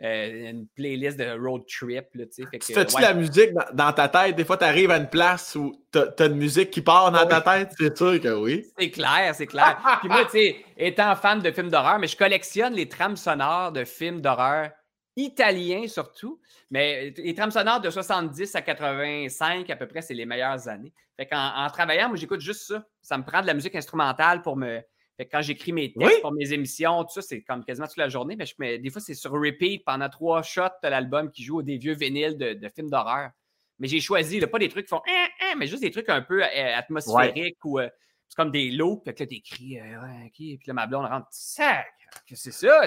euh, 0.02 0.50
une 0.50 0.66
playlist 0.74 1.16
de 1.16 1.38
road 1.38 1.62
trip. 1.68 2.06
Là, 2.14 2.24
tu 2.26 2.44
fais-tu 2.50 3.00
la 3.00 3.14
musique 3.14 3.50
dans, 3.72 3.92
ta 3.92 4.08
tête? 4.08 4.34
Des 4.34 4.44
fois, 4.44 4.56
tu 4.56 4.64
arrives 4.64 4.90
à 4.90 4.96
une 4.96 5.08
place 5.08 5.54
où 5.54 5.72
tu 5.92 6.00
as, 6.00 6.26
une 6.26 6.34
musique 6.34 6.72
qui 6.72 6.82
part 6.82 7.12
dans 7.12 7.24
ta 7.28 7.40
tête? 7.42 7.70
C'est 7.78 7.96
sûr 7.96 8.20
que 8.20 8.34
oui. 8.40 8.66
C'est 8.76 8.90
clair, 8.90 9.32
c'est 9.36 9.46
clair. 9.46 9.78
Puis 10.00 10.08
moi, 10.08 10.24
tu 10.24 10.32
sais, 10.32 10.56
étant 10.76 11.14
fan 11.14 11.38
de 11.38 11.52
films 11.52 11.70
d'horreur, 11.70 12.00
mais 12.00 12.08
je 12.08 12.16
collectionne 12.16 12.72
les 12.72 12.88
trames 12.88 13.16
sonores 13.16 13.70
de 13.70 13.84
films 13.84 14.20
d'horreur 14.20 14.70
italiens 15.16 15.86
surtout. 15.88 16.40
Mais 16.70 17.10
les 17.16 17.34
trames 17.34 17.50
sonores 17.50 17.80
de 17.80 17.90
70 17.90 18.54
à 18.54 18.62
85, 18.62 19.68
à 19.68 19.76
peu 19.76 19.86
près, 19.86 20.02
c'est 20.02 20.14
les 20.14 20.26
meilleures 20.26 20.68
années. 20.68 20.92
Fait 21.16 21.26
qu'en 21.26 21.64
en 21.64 21.68
travaillant, 21.68 22.08
moi, 22.08 22.16
j'écoute 22.16 22.40
juste 22.40 22.62
ça. 22.62 22.86
Ça 23.00 23.18
me 23.18 23.24
prend 23.24 23.42
de 23.42 23.46
la 23.46 23.54
musique 23.54 23.74
instrumentale 23.74 24.42
pour 24.42 24.56
me, 24.56 24.82
quand 25.30 25.42
j'écris 25.42 25.72
mes 25.72 25.92
textes 25.92 26.22
pour 26.22 26.32
mes 26.32 26.52
émissions, 26.52 27.02
tout 27.04 27.12
ça, 27.12 27.22
c'est 27.22 27.42
comme 27.42 27.64
quasiment 27.64 27.86
toute 27.86 27.96
la 27.96 28.08
journée. 28.08 28.36
Mais, 28.36 28.46
je, 28.46 28.76
des 28.76 28.90
fois, 28.90 29.00
c'est 29.00 29.14
sur 29.14 29.32
repeat 29.32 29.84
pendant 29.84 30.08
trois 30.08 30.42
shots 30.42 30.62
de 30.82 30.88
l'album 30.88 31.30
qui 31.30 31.42
joue 31.42 31.62
des 31.62 31.76
vieux 31.76 31.94
vinyles 31.94 32.36
de, 32.36 32.68
films 32.74 32.90
d'horreur. 32.90 33.30
Mais 33.78 33.88
j'ai 33.88 34.00
choisi, 34.00 34.40
pas 34.40 34.58
des 34.58 34.68
trucs 34.68 34.86
qui 34.86 34.90
font 34.90 35.02
hein, 35.08 35.26
hein, 35.40 35.54
mais 35.58 35.66
juste 35.66 35.82
des 35.82 35.90
trucs 35.90 36.08
un 36.08 36.22
peu 36.22 36.42
euh, 36.42 36.76
atmosphériques 36.76 37.64
ou 37.64 37.80
euh, 37.80 37.88
c'est 38.28 38.36
comme 38.36 38.50
des 38.50 38.70
lots. 38.70 38.98
Puis 38.98 39.12
là, 39.18 39.26
t'écris, 39.26 39.80
euh, 39.80 40.00
ouais, 40.00 40.30
Puis 40.32 40.60
là, 40.66 40.74
ma 40.74 40.86
blonde 40.86 41.06
rentre, 41.06 41.26
sac, 41.30 41.86
que 41.98 42.01
c'est 42.34 42.52
ça? 42.52 42.82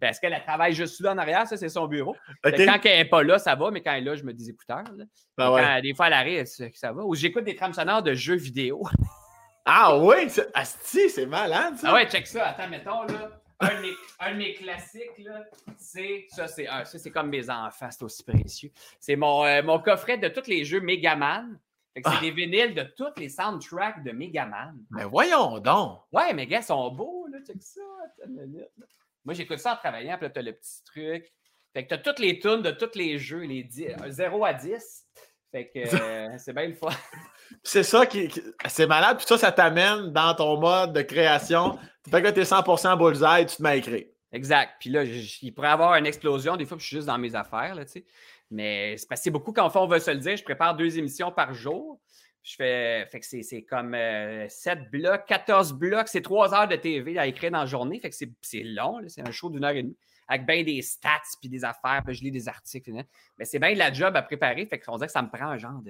Parce 0.00 0.18
qu'elle 0.18 0.40
travaille 0.46 0.72
juste 0.72 1.00
là 1.00 1.12
en 1.12 1.18
arrière, 1.18 1.46
ça, 1.46 1.56
c'est 1.56 1.68
son 1.68 1.86
bureau. 1.86 2.16
Quand 2.42 2.50
elle 2.52 2.82
n'est 2.84 3.04
pas 3.04 3.22
là, 3.22 3.38
ça 3.38 3.54
va, 3.54 3.70
mais 3.70 3.82
quand 3.82 3.92
elle 3.92 4.02
est 4.02 4.10
là, 4.10 4.14
je 4.16 4.24
me 4.24 4.32
dis 4.32 4.50
écouteurs. 4.50 4.84
Ben 5.36 5.80
des 5.80 5.94
fois, 5.94 6.06
elle 6.06 6.12
arrive, 6.14 6.44
ça 6.46 6.92
va. 6.92 7.02
Ou 7.04 7.14
j'écoute 7.14 7.44
des 7.44 7.56
trames 7.56 7.74
sonores 7.74 8.02
de 8.02 8.14
jeux 8.14 8.36
vidéo. 8.36 8.82
Ah 9.66 9.96
oui, 9.96 10.28
Asti, 10.52 11.08
c'est 11.08 11.24
malade 11.24 11.78
ça. 11.78 11.88
Ah 11.88 11.94
ouais, 11.94 12.06
check 12.06 12.26
ça. 12.26 12.48
Attends, 12.48 12.68
mettons 12.68 13.04
là. 13.04 13.30
Un 13.60 14.32
de 14.32 14.36
mes, 14.36 14.52
classiques, 14.52 15.18
là, 15.18 15.42
c'est 15.78 16.26
ça, 16.28 16.46
c'est 16.46 16.66
ça, 16.66 16.84
c'est 16.84 17.10
comme 17.10 17.30
mes 17.30 17.48
enfants, 17.48 17.88
c'est 17.90 18.02
aussi 18.02 18.22
précieux. 18.22 18.70
C'est 19.00 19.16
mon, 19.16 19.44
euh, 19.44 19.62
mon 19.62 19.78
coffret 19.78 20.18
de 20.18 20.28
tous 20.28 20.48
les 20.48 20.64
jeux 20.64 20.80
Megaman. 20.80 21.58
C'est 22.02 22.02
ah. 22.04 22.20
des 22.20 22.30
vinyles 22.30 22.74
de 22.74 22.82
tous 22.82 23.18
les 23.18 23.28
soundtracks 23.28 24.02
de 24.02 24.10
Megaman. 24.10 24.76
Mais 24.90 25.04
voyons 25.04 25.58
donc! 25.60 26.00
Ouais, 26.12 26.32
mais 26.32 26.46
gars, 26.46 26.60
ils 26.60 26.64
sont 26.64 26.90
beaux, 26.90 27.26
là, 27.30 27.38
check 27.46 27.62
ça. 27.62 27.80
Moi, 29.24 29.34
j'écoute 29.34 29.58
ça 29.58 29.74
en 29.74 29.76
travaillant, 29.76 30.16
puis 30.16 30.26
là, 30.26 30.30
t'as 30.30 30.42
le 30.42 30.52
petit 30.52 30.82
truc. 30.84 31.32
Fait 31.72 31.84
que 31.84 31.88
t'as 31.90 31.98
toutes 31.98 32.18
les 32.18 32.38
tunes 32.38 32.62
de 32.62 32.70
tous 32.70 32.96
les 32.96 33.18
jeux, 33.18 33.40
les 33.40 33.68
0 33.70 34.44
à 34.44 34.54
10. 34.54 35.06
Fait 35.50 35.68
que 35.68 35.78
euh, 36.02 36.38
c'est 36.38 36.52
bien 36.52 36.68
le 36.68 36.74
fun. 36.74 36.88
C'est 37.62 37.82
ça 37.84 38.06
qui. 38.06 38.28
c'est 38.66 38.86
malade. 38.86 39.18
Puis 39.18 39.26
ça, 39.26 39.38
ça 39.38 39.52
t'amène 39.52 40.12
dans 40.12 40.34
ton 40.34 40.58
mode 40.58 40.92
de 40.92 41.02
création. 41.02 41.78
Fait 42.10 42.22
que 42.22 42.28
tu 42.30 42.40
es 42.40 42.44
100% 42.44 42.98
bullseye, 42.98 43.46
tu 43.46 43.56
te 43.56 43.62
mets 43.62 43.68
à 43.70 43.76
écrire. 43.76 44.04
Exact. 44.32 44.72
Puis 44.80 44.90
là, 44.90 45.04
il 45.04 45.54
pourrait 45.54 45.68
y 45.68 45.70
avoir 45.70 45.94
une 45.94 46.06
explosion. 46.06 46.56
Des 46.56 46.66
fois, 46.66 46.76
je 46.78 46.84
suis 46.84 46.96
juste 46.96 47.06
dans 47.06 47.18
mes 47.18 47.36
affaires, 47.36 47.76
là, 47.76 47.84
tu 47.84 47.92
sais. 47.92 48.06
Mais 48.50 48.96
c'est 48.96 49.08
passé 49.08 49.30
beaucoup 49.30 49.52
quand 49.52 49.74
on 49.76 49.86
va 49.86 50.00
se 50.00 50.10
le 50.10 50.18
dire. 50.18 50.36
Je 50.36 50.44
prépare 50.44 50.76
deux 50.76 50.98
émissions 50.98 51.32
par 51.32 51.54
jour. 51.54 52.00
Je 52.42 52.56
fais. 52.56 53.06
Fait 53.06 53.20
que 53.20 53.26
c'est 53.26 53.62
comme 53.62 53.92
7 53.92 54.78
euh, 54.78 54.82
blocs, 54.92 55.24
14 55.26 55.72
blocs. 55.72 56.08
C'est 56.08 56.20
3 56.20 56.54
heures 56.54 56.68
de 56.68 56.76
TV 56.76 57.18
à 57.18 57.26
écrire 57.26 57.50
dans 57.50 57.60
la 57.60 57.66
journée. 57.66 57.98
Fait 58.00 58.10
que 58.10 58.16
c'est 58.42 58.62
long. 58.62 59.00
C'est 59.08 59.26
un 59.26 59.32
show 59.32 59.48
d'une 59.50 59.64
heure 59.64 59.70
et 59.70 59.82
demie. 59.82 59.96
Avec 60.28 60.46
bien 60.46 60.62
des 60.62 60.82
stats 60.82 61.20
puis 61.40 61.48
des 61.48 61.64
affaires. 61.64 62.02
Puis 62.04 62.14
je 62.14 62.22
lis 62.22 62.30
des 62.30 62.48
articles. 62.48 62.92
Mais 63.38 63.44
c'est 63.44 63.58
bien 63.58 63.72
de 63.72 63.78
la 63.78 63.92
job 63.92 64.14
à 64.14 64.22
préparer. 64.22 64.66
Fait 64.66 64.78
dirait 64.78 65.06
que 65.06 65.12
ça 65.12 65.22
me 65.22 65.28
prend 65.28 65.46
un 65.46 65.58
genre 65.58 65.82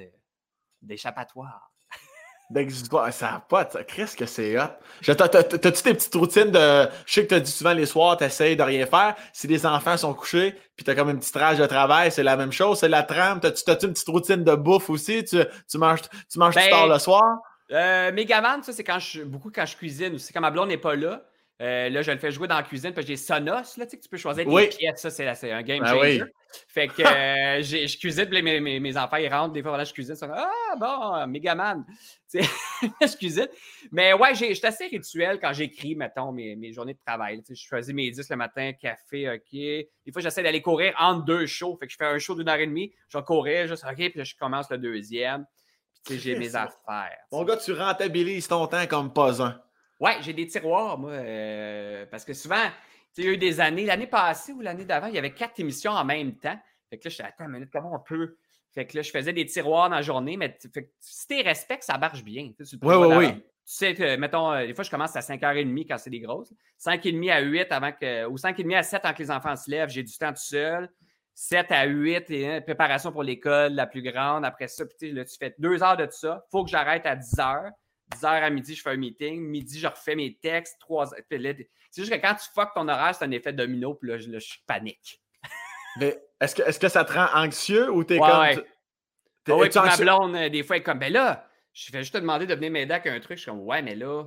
d'échappatoire. 0.81 1.74
D'exutoire. 2.51 3.13
Ça 3.13 3.33
n'a 3.33 3.41
pas. 3.41 3.65
Qu'est-ce 3.65 4.17
que 4.17 4.27
c'est 4.27 4.59
hot? 4.59 4.69
T'as-tu 5.03 5.59
tes 5.59 5.95
petites 5.95 6.15
routines 6.15 6.51
de. 6.51 6.89
Je 7.07 7.13
sais 7.13 7.23
que 7.23 7.29
tu 7.29 7.35
as 7.35 7.41
dit 7.41 7.51
souvent 7.51 7.73
les 7.73 7.87
soirs, 7.87 8.17
tu 8.17 8.25
essayes 8.25 8.57
de 8.57 8.63
rien 8.63 8.85
faire. 8.87 9.15
Si 9.33 9.47
les 9.47 9.65
enfants 9.65 9.97
sont 9.97 10.13
couchés, 10.13 10.55
puis 10.77 10.85
tu 10.85 10.91
as 10.91 10.95
comme 10.95 11.09
une 11.09 11.19
petite 11.19 11.37
rage 11.37 11.59
de 11.59 11.67
travail, 11.67 12.13
c'est 12.13 12.23
la 12.23 12.37
même 12.37 12.53
chose. 12.53 12.79
C'est 12.81 12.89
la 12.89 13.03
trame. 13.03 13.41
T'as-tu 13.41 13.71
as 13.71 13.83
une 13.83 13.93
petite 13.93 14.09
routine 14.09 14.45
de 14.45 14.55
bouffe 14.55 14.91
aussi? 14.91 15.25
Tu, 15.25 15.39
tu 15.71 15.79
manges, 15.79 16.03
tu 16.31 16.39
manges 16.39 16.55
ben, 16.55 16.69
tard 16.69 16.87
le 16.87 16.99
soir? 16.99 17.23
Euh, 17.71 18.13
Megaman, 18.13 18.63
ça, 18.63 18.73
c'est 18.73 18.85
quand 18.85 18.99
je 18.99 19.23
beaucoup 19.23 19.51
quand 19.51 19.65
je 19.65 19.77
cuisine 19.77 20.15
aussi. 20.15 20.33
Quand 20.33 20.43
ma 20.43 20.51
blonde 20.51 20.69
n'est 20.69 20.77
pas 20.77 20.97
là. 20.97 21.23
Euh, 21.63 21.89
là, 21.89 22.03
je 22.03 22.11
le 22.11 22.19
fais 22.19 22.33
jouer 22.33 22.49
dans 22.49 22.57
la 22.57 22.65
cuisine, 22.65 22.93
puis 22.93 23.07
j'ai 23.07 23.17
Sonos, 23.17 23.47
là, 23.53 23.63
tu 23.65 23.91
sais, 23.91 23.97
que 23.97 24.03
tu 24.03 24.09
peux 24.09 24.17
choisir 24.17 24.45
des 24.45 24.69
pièces, 24.69 25.01
ça, 25.01 25.11
c'est 25.11 25.53
un 25.53 25.63
game 25.63 25.81
ben 25.81 25.87
changer. 25.87 26.25
Fait 26.67 26.89
que 26.89 27.03
euh, 27.03 27.63
je 27.63 27.97
cuisine, 27.97 28.27
puis 28.27 28.43
mes, 28.43 28.61
mes, 28.61 28.81
mes, 28.81 28.97
enfants, 28.97 29.17
ils 29.17 29.33
rentrent, 29.33 29.53
des 29.53 29.63
fois, 29.63 29.71
voilà, 29.71 29.85
je 29.85 29.93
cuisine, 29.93 30.17
ça, 30.17 30.29
ah, 30.35 30.77
bon, 30.77 31.27
Megaman, 31.29 31.85
tu 32.31 32.43
sais, 32.43 32.49
je 33.01 33.17
cuisine. 33.17 33.49
Mais 33.93 34.13
ouais, 34.15 34.35
je 34.35 34.53
suis 34.53 34.67
assez 34.67 34.87
rituel 34.87 35.39
quand 35.41 35.53
j'écris, 35.53 35.95
mettons, 35.95 36.33
mes, 36.33 36.57
mes, 36.57 36.73
journées 36.73 36.95
de 36.95 37.01
travail, 37.07 37.41
tu 37.43 37.55
sais, 37.55 37.63
je 37.63 37.69
choisis 37.69 37.95
mes 37.95 38.11
10 38.11 38.29
le 38.29 38.37
matin, 38.37 38.73
café, 38.73 39.31
OK. 39.31 39.53
Des 39.53 40.13
fois, 40.13 40.23
j'essaie 40.23 40.43
d'aller 40.43 40.63
courir 40.63 40.93
entre 40.99 41.25
deux 41.25 41.47
shows, 41.47 41.77
fait 41.79 41.87
que 41.87 41.93
je 41.93 41.97
fais 41.97 42.07
un 42.07 42.19
show 42.19 42.35
d'une 42.35 42.49
heure 42.49 42.57
et 42.57 42.67
demie, 42.67 42.93
je 43.09 43.17
vais 43.17 43.25
courir, 43.25 43.69
juste, 43.69 43.85
OK, 43.85 43.95
puis 43.97 44.13
là, 44.17 44.25
je 44.25 44.35
commence 44.35 44.69
le 44.71 44.79
deuxième, 44.79 45.47
puis 45.93 46.03
tu 46.05 46.15
sais, 46.15 46.19
j'ai 46.19 46.35
mes 46.39 46.57
affaires. 46.57 47.17
Mon 47.31 47.45
gars, 47.45 47.59
tu 47.59 47.73
rentabilises 47.73 48.49
ton 48.49 48.67
temps 48.67 48.87
comme 48.89 49.13
pas 49.13 49.41
un. 49.41 49.64
Ouais, 50.01 50.17
j'ai 50.21 50.33
des 50.33 50.47
tiroirs, 50.47 50.99
moi, 50.99 51.13
euh, 51.13 52.07
parce 52.11 52.25
que 52.25 52.35
souvent, 52.35 52.65
il 53.17 53.25
y 53.25 53.29
a 53.29 53.31
eu 53.33 53.39
des 53.39 53.61
années, 53.61 53.87
l'année 53.87 54.07
passée 54.07 54.53
ou 54.53 54.61
l'année 54.61 54.85
d'avant, 54.85 55.07
il 55.07 55.15
y 55.15 55.19
avait 55.19 55.33
quatre 55.33 55.59
émissions 55.61 55.93
en 55.93 56.05
même 56.05 56.37
temps. 56.37 56.59
Fait 56.91 56.99
que 56.99 57.05
là, 57.05 57.11
je 57.11 57.15
suis 57.15 57.23
attends 57.23 57.45
une 57.45 57.53
minute, 57.53 57.71
comment 57.73 57.95
on 57.95 58.01
peut? 58.01 58.37
Fait 58.75 58.87
que 58.87 58.97
là, 58.97 59.03
je 59.03 59.11
faisais 59.11 59.33
des 59.33 59.47
tiroirs 59.47 59.89
dans 59.89 59.97
la 59.97 60.03
journée, 60.03 60.37
mais 60.37 60.59
si 60.99 61.27
tu 61.29 61.43
respectes, 61.43 61.85
ça 61.85 61.97
marche 61.97 62.25
bien. 62.25 62.51
oui, 62.83 62.95
oui, 62.97 63.17
oui. 63.17 63.35
Tu 63.67 63.73
sais, 63.73 63.95
que, 63.95 64.17
mettons, 64.17 64.53
euh, 64.53 64.67
des 64.67 64.75
fois, 64.75 64.85
je 64.85 64.91
commence 64.91 65.17
à 65.17 65.21
5h30 65.21 65.87
quand 65.89 65.97
c'est 65.97 66.11
des 66.11 66.21
grosses. 66.21 66.53
5h30 66.79 67.31
à 67.31 67.41
8 67.41 67.73
avant 67.73 67.93
que. 67.93 68.27
Ou 68.27 68.37
5h30 68.37 68.77
à 68.77 68.83
7 68.83 69.05
avant 69.05 69.15
que 69.15 69.23
les 69.23 69.31
enfants 69.31 69.57
se 69.57 69.71
lèvent, 69.71 69.89
j'ai 69.89 70.03
du 70.03 70.13
temps 70.19 70.33
tout 70.33 70.43
seul. 70.43 70.91
7 71.35 71.73
à 71.73 71.87
8, 71.87 72.31
et, 72.31 72.49
hein, 72.49 72.61
préparation 72.61 73.11
pour 73.11 73.23
l'école 73.23 73.73
la 73.73 73.87
plus 73.87 74.03
grande. 74.03 74.45
Après 74.45 74.69
ça, 74.69 74.85
là, 75.01 75.25
tu 75.25 75.37
fais 75.39 75.55
deux 75.59 75.83
heures 75.83 75.97
de 75.97 76.05
tout 76.05 76.13
ça. 76.13 76.45
Il 76.47 76.51
faut 76.51 76.65
que 76.65 76.71
j'arrête 76.71 77.07
à 77.07 77.17
10 77.17 77.39
heures. 77.39 77.71
10h 78.13 78.27
à 78.27 78.51
midi, 78.51 78.75
je 78.75 78.83
fais 78.83 78.91
un 78.91 78.97
meeting. 78.97 79.41
Midi, 79.41 79.79
je 79.79 79.87
refais 79.87 80.15
mes 80.15 80.37
textes. 80.37 80.79
3 80.81 81.11
C'est 81.11 82.03
juste 82.03 82.13
que 82.13 82.21
quand 82.21 82.35
tu 82.35 82.49
fuck 82.55 82.75
ton 82.75 82.89
horaire, 82.89 83.15
c'est 83.15 83.25
un 83.25 83.31
effet 83.31 83.53
domino. 83.53 83.95
Puis 83.95 84.11
là, 84.11 84.19
je, 84.19 84.29
panique. 84.67 85.23
Mais 85.97 86.23
est-ce 86.41 86.55
que, 86.55 86.63
est 86.63 86.79
que 86.79 86.89
ça 86.89 87.05
te 87.05 87.13
rend 87.13 87.29
anxieux 87.35 87.91
ou 87.91 88.05
t'es 88.05 88.19
ouais, 88.19 88.31
comme. 88.31 88.41
Ouais. 88.41 88.67
Es, 89.47 89.53
ouais, 89.53 89.71
ma 89.75 89.97
blonde, 89.97 90.37
euh, 90.37 90.49
des 90.49 90.63
fois, 90.63 90.77
elle 90.77 90.81
est 90.81 90.85
comme, 90.85 90.99
ben 90.99 91.13
là, 91.13 91.49
je 91.73 91.93
vais 91.93 92.01
juste 92.01 92.15
te 92.15 92.19
demander 92.19 92.47
de 92.47 92.55
venir 92.55 92.71
m'aider 92.71 92.95
avec 92.95 93.07
un 93.07 93.21
truc. 93.21 93.37
Je 93.37 93.43
suis 93.43 93.51
comme, 93.51 93.61
ouais, 93.61 93.83
mais 93.83 93.95
là, 93.95 94.25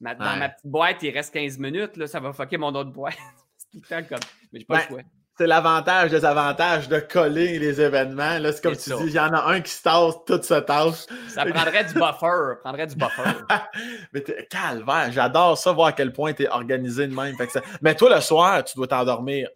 dans 0.00 0.36
ma 0.36 0.48
petite 0.50 0.66
boîte, 0.66 1.02
il 1.02 1.10
reste 1.10 1.32
15 1.32 1.58
minutes. 1.58 1.96
Là, 1.96 2.06
ça 2.06 2.20
va 2.20 2.32
fucker 2.32 2.58
mon 2.58 2.74
autre 2.74 2.90
boîte. 2.90 3.16
c'est 3.56 3.70
tout 3.70 3.84
le 3.88 4.02
temps 4.02 4.08
comme. 4.08 4.28
Mais 4.52 4.60
j'ai 4.60 4.66
pas 4.66 4.80
le 4.80 4.86
choix 4.86 5.02
c'est 5.36 5.46
l'avantage 5.46 6.10
des 6.10 6.24
avantages 6.24 6.88
de 6.88 7.00
coller 7.00 7.58
les 7.58 7.80
événements. 7.80 8.38
Là, 8.38 8.52
c'est 8.52 8.62
comme 8.62 8.76
tu 8.76 8.90
dis, 8.90 9.06
il 9.06 9.12
y 9.12 9.18
en 9.18 9.32
a 9.32 9.50
un 9.50 9.60
qui 9.60 9.72
se 9.72 9.82
tasse, 9.82 10.14
tout 10.26 10.40
se 10.40 10.60
tasse. 10.60 11.06
Ça 11.28 11.44
prendrait 11.44 11.84
du 11.84 11.94
buffer. 11.94 12.60
prendrait 12.62 12.86
du 12.86 12.94
buffer. 12.94 13.22
Mais 14.12 14.20
t'es 14.20 14.46
calvaire. 14.48 15.10
J'adore 15.10 15.58
ça, 15.58 15.72
voir 15.72 15.88
à 15.88 15.92
quel 15.92 16.12
point 16.12 16.32
tu 16.32 16.44
es 16.44 16.48
organisé 16.48 17.08
de 17.08 17.14
même. 17.14 17.34
Mais 17.82 17.96
toi, 17.96 18.14
le 18.14 18.20
soir, 18.20 18.62
tu 18.64 18.76
dois 18.76 18.86
t'endormir 18.86 19.48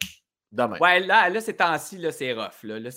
demain. 0.51 0.79
Ouais, 0.81 0.99
là, 1.01 1.29
là 1.29 1.41
ces 1.41 1.55
temps-ci, 1.55 1.99
là, 1.99 2.11
c'est 2.11 2.33
rough. 2.33 2.65
Là, 2.65 2.81
là, 2.81 2.91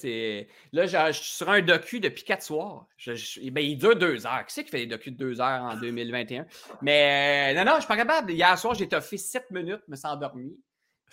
là 0.74 0.86
je 0.86 1.12
suis 1.12 1.36
sur 1.36 1.50
un 1.50 1.62
docu 1.62 2.00
depuis 2.00 2.24
quatre 2.24 2.44
soirs. 2.44 2.88
ben, 3.06 3.64
il 3.64 3.78
dure 3.78 3.96
deux 3.96 4.26
heures. 4.26 4.46
Qui 4.48 4.54
c'est 4.54 4.64
qui 4.64 4.72
fait 4.72 4.80
des 4.80 4.88
docus 4.88 5.14
de 5.14 5.18
deux 5.18 5.40
heures 5.40 5.62
en 5.62 5.76
2021? 5.76 6.46
Mais 6.82 7.54
euh, 7.54 7.60
non, 7.60 7.66
non, 7.66 7.76
je 7.76 7.82
suis 7.82 7.88
pas 7.88 7.98
capable. 7.98 8.32
Hier 8.32 8.58
soir, 8.58 8.74
j'ai 8.74 8.88
toffé 8.88 9.18
sept 9.18 9.52
minutes, 9.52 9.82
me 9.88 9.96
suis 9.96 10.08
endormi. 10.08 10.58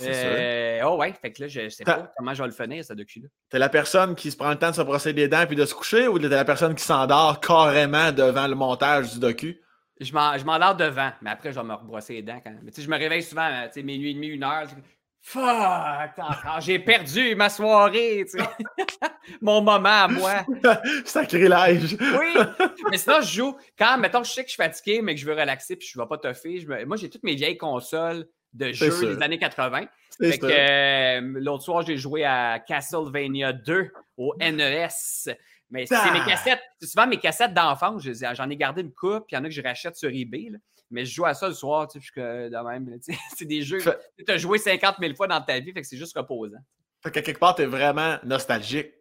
Euh, 0.00 0.80
oh 0.84 0.96
ouais, 0.96 1.12
fait 1.12 1.32
que 1.32 1.42
là, 1.42 1.48
je 1.48 1.68
sais 1.68 1.84
pas 1.84 2.12
comment 2.16 2.34
je 2.34 2.42
vais 2.42 2.48
le 2.48 2.54
finir, 2.54 2.84
ce 2.84 2.92
docu-là. 2.92 3.28
T'es 3.50 3.58
la 3.58 3.68
personne 3.68 4.14
qui 4.14 4.30
se 4.30 4.36
prend 4.36 4.50
le 4.50 4.56
temps 4.56 4.70
de 4.70 4.76
se 4.76 4.82
brosser 4.82 5.12
les 5.12 5.28
dents 5.28 5.44
puis 5.46 5.56
de 5.56 5.64
se 5.64 5.74
coucher 5.74 6.06
ou 6.08 6.18
t'es 6.18 6.28
la 6.28 6.44
personne 6.44 6.74
qui 6.74 6.84
s'endort 6.84 7.40
carrément 7.40 8.12
devant 8.12 8.46
le 8.46 8.54
montage 8.54 9.12
du 9.12 9.18
docu? 9.18 9.60
Je 10.00 10.12
m'endors 10.12 10.76
devant, 10.76 11.10
mais 11.22 11.30
après, 11.30 11.52
je 11.52 11.58
vais 11.58 11.66
me 11.66 11.74
rebrosser 11.74 12.14
les 12.14 12.22
dents 12.22 12.40
quand 12.42 12.50
même. 12.50 12.60
Mais 12.62 12.70
je 12.76 12.88
me 12.88 12.96
réveille 12.96 13.22
souvent, 13.22 13.50
tu 13.66 13.72
sais, 13.72 13.82
minuit 13.82 14.12
et 14.12 14.14
demi, 14.14 14.28
une 14.28 14.44
heure. 14.44 14.68
Fuck! 15.20 16.12
J'ai 16.60 16.78
perdu 16.78 17.34
ma 17.34 17.50
soirée, 17.50 18.24
tu 18.30 18.38
sais. 18.38 18.44
Mon 19.42 19.60
moment 19.60 20.04
à 20.04 20.08
moi. 20.08 20.46
Sacrilège. 21.04 21.96
oui. 22.00 22.34
Mais 22.90 22.96
sinon, 22.96 23.20
je 23.20 23.34
joue. 23.34 23.56
Quand, 23.76 23.98
mettons, 23.98 24.22
je 24.22 24.30
sais 24.30 24.42
que 24.42 24.48
je 24.48 24.54
suis 24.54 24.62
fatigué, 24.62 25.02
mais 25.02 25.14
que 25.14 25.20
je 25.20 25.26
veux 25.26 25.34
relaxer 25.34 25.76
puis 25.76 25.86
je 25.86 25.98
ne 25.98 26.04
vais 26.04 26.08
pas 26.08 26.16
toffer. 26.16 26.60
Je 26.60 26.84
Moi, 26.84 26.96
j'ai 26.96 27.10
toutes 27.10 27.24
mes 27.24 27.34
vieilles 27.34 27.58
consoles 27.58 28.26
de 28.52 28.72
jeux 28.72 29.16
des 29.16 29.22
années 29.22 29.38
80. 29.38 29.86
Fait 30.20 30.38
que 30.38 30.46
euh, 30.46 31.20
l'autre 31.40 31.62
soir, 31.64 31.82
j'ai 31.86 31.96
joué 31.96 32.24
à 32.24 32.58
Castlevania 32.58 33.52
2 33.52 33.90
au 34.16 34.34
NES. 34.40 34.88
Mais 35.70 35.86
c'est 35.86 36.10
mes 36.12 36.24
cassettes, 36.24 36.62
souvent 36.82 37.06
mes 37.06 37.18
cassettes 37.18 37.52
d'enfance, 37.52 38.02
j'en 38.02 38.50
ai 38.50 38.56
gardé 38.56 38.80
une 38.80 38.92
coupe, 38.92 39.26
puis 39.26 39.34
il 39.34 39.34
y 39.34 39.38
en 39.38 39.44
a 39.44 39.48
que 39.48 39.54
je 39.54 39.62
rachète 39.62 39.96
sur 39.96 40.08
eBay. 40.08 40.50
Mais 40.90 41.04
je 41.04 41.14
joue 41.14 41.26
à 41.26 41.34
ça 41.34 41.48
le 41.48 41.54
soir, 41.54 41.86
tu 41.86 42.00
sais, 42.00 42.06
je 42.06 42.10
suis 42.10 42.20
de 42.20 42.68
même. 42.68 42.98
C'est 43.36 43.44
des 43.44 43.60
jeux 43.60 43.78
tu 43.78 44.32
as 44.32 44.38
joué 44.38 44.58
50 44.58 44.96
000 44.98 45.14
fois 45.14 45.26
dans 45.26 45.40
ta 45.42 45.60
vie, 45.60 45.72
fait 45.72 45.82
que 45.82 45.86
c'est 45.86 45.98
juste 45.98 46.16
reposant. 46.16 46.58
Fait 47.02 47.10
que 47.10 47.20
quelque 47.20 47.38
part, 47.38 47.54
tu 47.54 47.62
es 47.62 47.66
vraiment 47.66 48.16
nostalgique. 48.24 48.92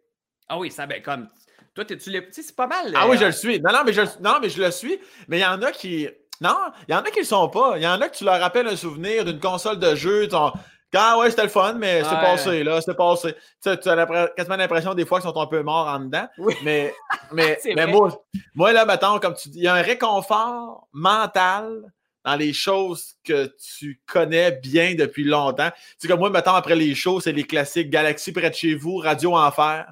Ah 0.48 0.58
oui, 0.58 0.70
ça, 0.70 0.86
ben 0.86 1.02
comme. 1.02 1.28
Toi, 1.74 1.84
tu 1.84 1.98
sais, 1.98 2.28
c'est 2.30 2.56
pas 2.56 2.66
mal. 2.66 2.92
Ah 2.94 3.08
oui, 3.08 3.16
je 3.18 3.24
le 3.24 3.32
suis. 3.32 3.60
Non, 3.60 3.72
non, 3.72 3.82
mais 3.84 3.92
je, 3.92 4.02
non, 4.20 4.38
mais 4.40 4.48
je 4.48 4.62
le 4.62 4.70
suis. 4.70 4.98
Mais 5.28 5.38
il 5.38 5.42
y 5.42 5.46
en 5.46 5.62
a 5.62 5.72
qui. 5.72 6.08
Non, 6.40 6.56
il 6.86 6.92
y 6.92 6.94
en 6.94 7.00
a 7.00 7.10
qui 7.10 7.20
le 7.20 7.24
sont 7.24 7.48
pas. 7.48 7.74
Il 7.76 7.82
y 7.82 7.86
en 7.86 8.00
a 8.00 8.08
que 8.08 8.16
tu 8.16 8.24
leur 8.24 8.40
rappelles 8.40 8.68
un 8.68 8.76
souvenir 8.76 9.24
d'une 9.24 9.40
console 9.40 9.78
de 9.78 9.94
jeu. 9.94 10.28
Ton... 10.28 10.52
Ah 10.94 11.18
ouais, 11.18 11.30
c'était 11.30 11.42
le 11.42 11.48
fun, 11.48 11.74
mais 11.74 12.02
c'est 12.02 12.10
passé, 12.10 12.64
là, 12.64 12.80
c'est 12.80 12.96
passé. 12.96 13.34
Tu, 13.62 13.76
tu 13.78 13.88
as 13.88 14.28
quasiment 14.36 14.56
l'impression 14.56 14.94
des 14.94 15.04
fois 15.04 15.20
qu'ils 15.20 15.28
sont 15.28 15.38
un 15.38 15.46
peu 15.46 15.62
morts 15.62 15.86
en 15.86 16.00
dedans. 16.00 16.26
Oui. 16.38 16.54
Mais, 16.62 16.94
mais, 17.32 17.58
mais 17.76 17.86
moi, 17.86 18.24
moi, 18.54 18.72
là, 18.72 18.84
mettons, 18.84 19.18
comme 19.18 19.34
tu 19.34 19.48
dis, 19.50 19.58
il 19.58 19.64
y 19.64 19.68
a 19.68 19.74
un 19.74 19.82
réconfort 19.82 20.88
mental 20.92 21.92
dans 22.24 22.36
les 22.36 22.52
choses 22.52 23.14
que 23.24 23.52
tu 23.78 24.00
connais 24.06 24.52
bien 24.52 24.94
depuis 24.94 25.24
longtemps. 25.24 25.70
Tu 25.70 25.82
sais, 25.98 26.08
comme 26.08 26.20
moi, 26.20 26.30
mettons, 26.30 26.54
après 26.54 26.76
les 26.76 26.94
shows, 26.94 27.20
c'est 27.20 27.32
les 27.32 27.44
classiques 27.44 27.90
Galaxy 27.90 28.32
près 28.32 28.50
de 28.50 28.54
chez 28.54 28.74
vous, 28.74 28.96
Radio 28.96 29.36
Enfer. 29.36 29.86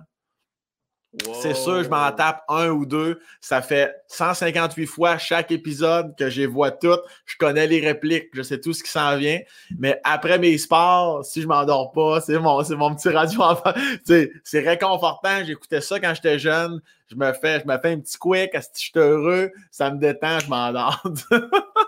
C'est 1.40 1.55
sûr, 1.55 1.82
je 1.82 1.88
m'en 1.88 2.10
tape 2.12 2.43
un 2.48 2.68
ou 2.68 2.84
deux. 2.84 3.20
Ça 3.40 3.62
fait 3.62 3.94
158 4.09 4.86
fois 4.86 5.18
chaque 5.18 5.51
épisode 5.51 6.14
que 6.16 6.28
je 6.28 6.43
les 6.43 6.47
vois 6.47 6.70
toutes. 6.70 7.01
Je 7.24 7.36
connais 7.38 7.66
les 7.66 7.80
répliques, 7.80 8.28
je 8.32 8.43
sais 8.43 8.60
tout 8.60 8.72
ce 8.72 8.82
qui 8.82 8.90
s'en 8.90 9.16
vient. 9.16 9.40
Mais 9.78 10.01
après 10.05 10.38
mes 10.38 10.56
sports, 10.59 11.24
si 11.24 11.43
je 11.43 11.47
m'endors 11.47 11.93
pas, 11.93 12.20
c'est 12.20 12.38
mon, 12.38 12.62
c'est 12.62 12.76
mon 12.76 12.94
petit 12.94 13.09
radio 13.09 13.40
enfant. 13.43 13.72
c'est 14.05 14.60
réconfortant. 14.60 15.44
J'écoutais 15.44 15.80
ça 15.80 16.01
quand 16.01 16.14
j'étais 16.14 16.38
jeune. 16.38 16.80
Je 17.09 17.14
me 17.14 17.32
fais, 17.32 17.60
je 17.60 17.66
me 17.66 17.78
fais 17.78 17.93
un 17.93 18.01
petit 18.01 18.18
quick, 18.18 18.51
je 18.52 18.60
suis 18.74 18.90
heureux, 18.97 19.52
ça 19.70 19.93
me 19.93 19.98
détend, 19.98 20.40
je 20.40 20.48
m'endors. 20.48 21.01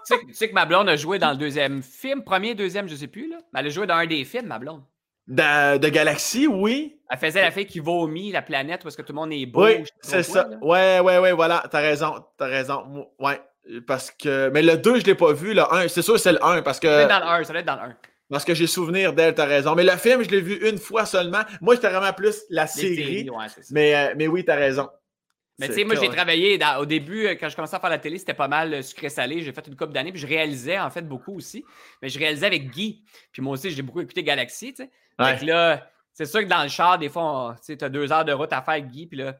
tu, 0.06 0.16
sais, 0.32 0.48
que 0.48 0.54
ma 0.54 0.64
blonde 0.64 0.88
a 0.88 0.94
joué 0.94 1.18
dans 1.18 1.32
le 1.32 1.36
deuxième 1.36 1.82
film, 1.82 2.22
premier, 2.22 2.54
deuxième, 2.54 2.88
je 2.88 2.94
sais 2.94 3.08
plus. 3.08 3.28
Là. 3.28 3.38
Elle 3.56 3.66
a 3.66 3.68
joué 3.68 3.86
dans 3.88 3.96
un 3.96 4.06
des 4.06 4.24
films, 4.24 4.46
ma 4.46 4.60
blonde. 4.60 4.82
De, 5.28 5.76
de 5.76 5.88
Galaxy, 5.88 6.46
oui. 6.46 6.98
Elle 7.10 7.18
faisait 7.18 7.42
la 7.42 7.50
fille 7.50 7.66
qui 7.66 7.80
vomit 7.80 8.32
la 8.32 8.42
planète 8.42 8.82
parce 8.82 8.96
que 8.96 9.02
tout 9.02 9.12
le 9.12 9.16
monde 9.16 9.32
est 9.32 9.46
beau. 9.46 9.64
Oui, 9.64 9.84
c'est 10.00 10.22
ça. 10.22 10.48
ouais, 10.62 11.00
ouais, 11.00 11.18
ouais, 11.18 11.32
voilà. 11.32 11.62
T'as 11.70 11.80
raison. 11.80 12.14
T'as 12.36 12.46
raison. 12.46 13.06
Ouais. 13.18 13.40
Parce 13.86 14.10
que. 14.10 14.50
Mais 14.50 14.62
le 14.62 14.76
2, 14.76 15.00
je 15.00 15.04
l'ai 15.04 15.14
pas 15.14 15.32
vu. 15.32 15.54
Le 15.54 15.62
1, 15.72 15.88
c'est 15.88 16.02
sûr, 16.02 16.18
c'est 16.18 16.32
le 16.32 16.44
1. 16.44 16.62
Parce 16.62 16.80
que. 16.80 16.88
Ça 16.88 16.94
doit 16.94 17.02
être 17.02 17.08
dans 17.08 17.36
le 17.36 17.40
1. 17.40 17.44
Ça 17.44 17.52
doit 17.52 17.60
être 17.60 17.66
dans 17.66 17.76
le 17.76 17.82
1. 17.82 17.96
Parce 18.30 18.44
que 18.44 18.54
j'ai 18.54 18.66
souvenir 18.66 19.14
d'elle, 19.14 19.34
t'as 19.34 19.46
raison. 19.46 19.74
Mais 19.74 19.84
le 19.84 19.96
film, 19.96 20.22
je 20.22 20.28
l'ai 20.28 20.40
vu 20.40 20.68
une 20.68 20.78
fois 20.78 21.06
seulement. 21.06 21.42
Moi, 21.60 21.74
j'étais 21.74 21.88
vraiment 21.88 22.12
plus 22.12 22.42
la 22.50 22.66
série. 22.66 23.28
mais, 23.70 23.94
euh, 23.94 24.14
mais 24.16 24.26
oui, 24.26 24.44
t'as 24.44 24.56
raison. 24.56 24.88
Mais 25.58 25.68
tu 25.68 25.74
sais, 25.74 25.84
moi, 25.84 25.96
j'ai 25.96 26.08
travaillé 26.08 26.58
au 26.78 26.86
début, 26.86 27.26
euh, 27.26 27.34
quand 27.34 27.48
je 27.48 27.56
commençais 27.56 27.74
à 27.74 27.80
faire 27.80 27.90
la 27.90 27.98
télé, 27.98 28.18
c'était 28.18 28.34
pas 28.34 28.46
mal 28.46 28.74
euh, 28.74 28.82
sucré-salé. 28.82 29.42
J'ai 29.42 29.52
fait 29.52 29.66
une 29.66 29.74
couple 29.74 29.92
d'années, 29.92 30.12
puis 30.12 30.20
je 30.20 30.26
réalisais 30.26 30.78
en 30.78 30.90
fait 30.90 31.02
beaucoup 31.02 31.34
aussi. 31.36 31.64
Mais 32.00 32.08
je 32.08 32.18
réalisais 32.18 32.46
avec 32.46 32.70
Guy. 32.70 33.02
Puis 33.32 33.42
moi 33.42 33.54
aussi, 33.54 33.70
j'ai 33.70 33.82
beaucoup 33.82 34.00
écouté 34.00 34.22
Galaxy, 34.22 34.72
tu 34.72 34.84
sais. 34.84 34.90
Donc 35.18 35.42
là, 35.42 35.88
c'est 36.12 36.26
sûr 36.26 36.40
que 36.40 36.46
dans 36.46 36.62
le 36.62 36.68
char, 36.68 36.98
des 36.98 37.08
fois, 37.08 37.56
tu 37.64 37.76
as 37.80 37.88
deux 37.88 38.12
heures 38.12 38.24
de 38.24 38.32
route 38.32 38.52
à 38.52 38.62
faire 38.62 38.74
avec 38.74 38.88
Guy, 38.88 39.06
puis 39.06 39.18
là, 39.18 39.34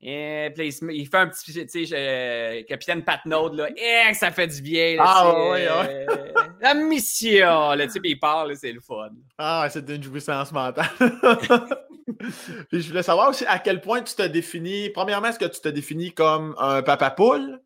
et, 0.00 0.52
puis 0.54 0.68
il, 0.68 1.08
fait 1.08 1.16
un 1.16 1.26
petit, 1.26 1.52
tu 1.52 1.86
sais, 1.86 1.88
euh, 1.92 2.62
capitaine 2.68 3.02
Patnaud, 3.02 3.52
là, 3.52 3.68
et 3.76 4.14
ça 4.14 4.30
fait 4.30 4.46
du 4.46 4.62
bien. 4.62 4.96
Là, 4.96 5.02
ah 5.04 5.50
oui, 5.50 5.60
oui. 5.60 6.44
la 6.60 6.74
mission, 6.74 7.72
là, 7.72 7.84
tu 7.86 7.94
sais, 7.94 8.00
puis 8.00 8.10
il 8.10 8.20
parle, 8.20 8.56
c'est 8.56 8.70
le 8.70 8.80
fun. 8.80 9.10
Ah, 9.38 9.66
c'est 9.68 9.88
une 9.88 10.02
jouissance 10.02 10.52
mentale. 10.52 10.86
puis 12.70 12.80
je 12.80 12.88
voulais 12.88 13.02
savoir 13.02 13.30
aussi 13.30 13.44
à 13.46 13.58
quel 13.58 13.80
point 13.80 14.00
tu 14.02 14.14
te 14.14 14.22
définis. 14.22 14.90
Premièrement, 14.90 15.28
est-ce 15.28 15.38
que 15.38 15.46
tu 15.46 15.60
te 15.60 15.68
définis 15.68 16.12
comme 16.12 16.54
un 16.58 16.82
papa 16.82 17.10
poule? 17.10 17.60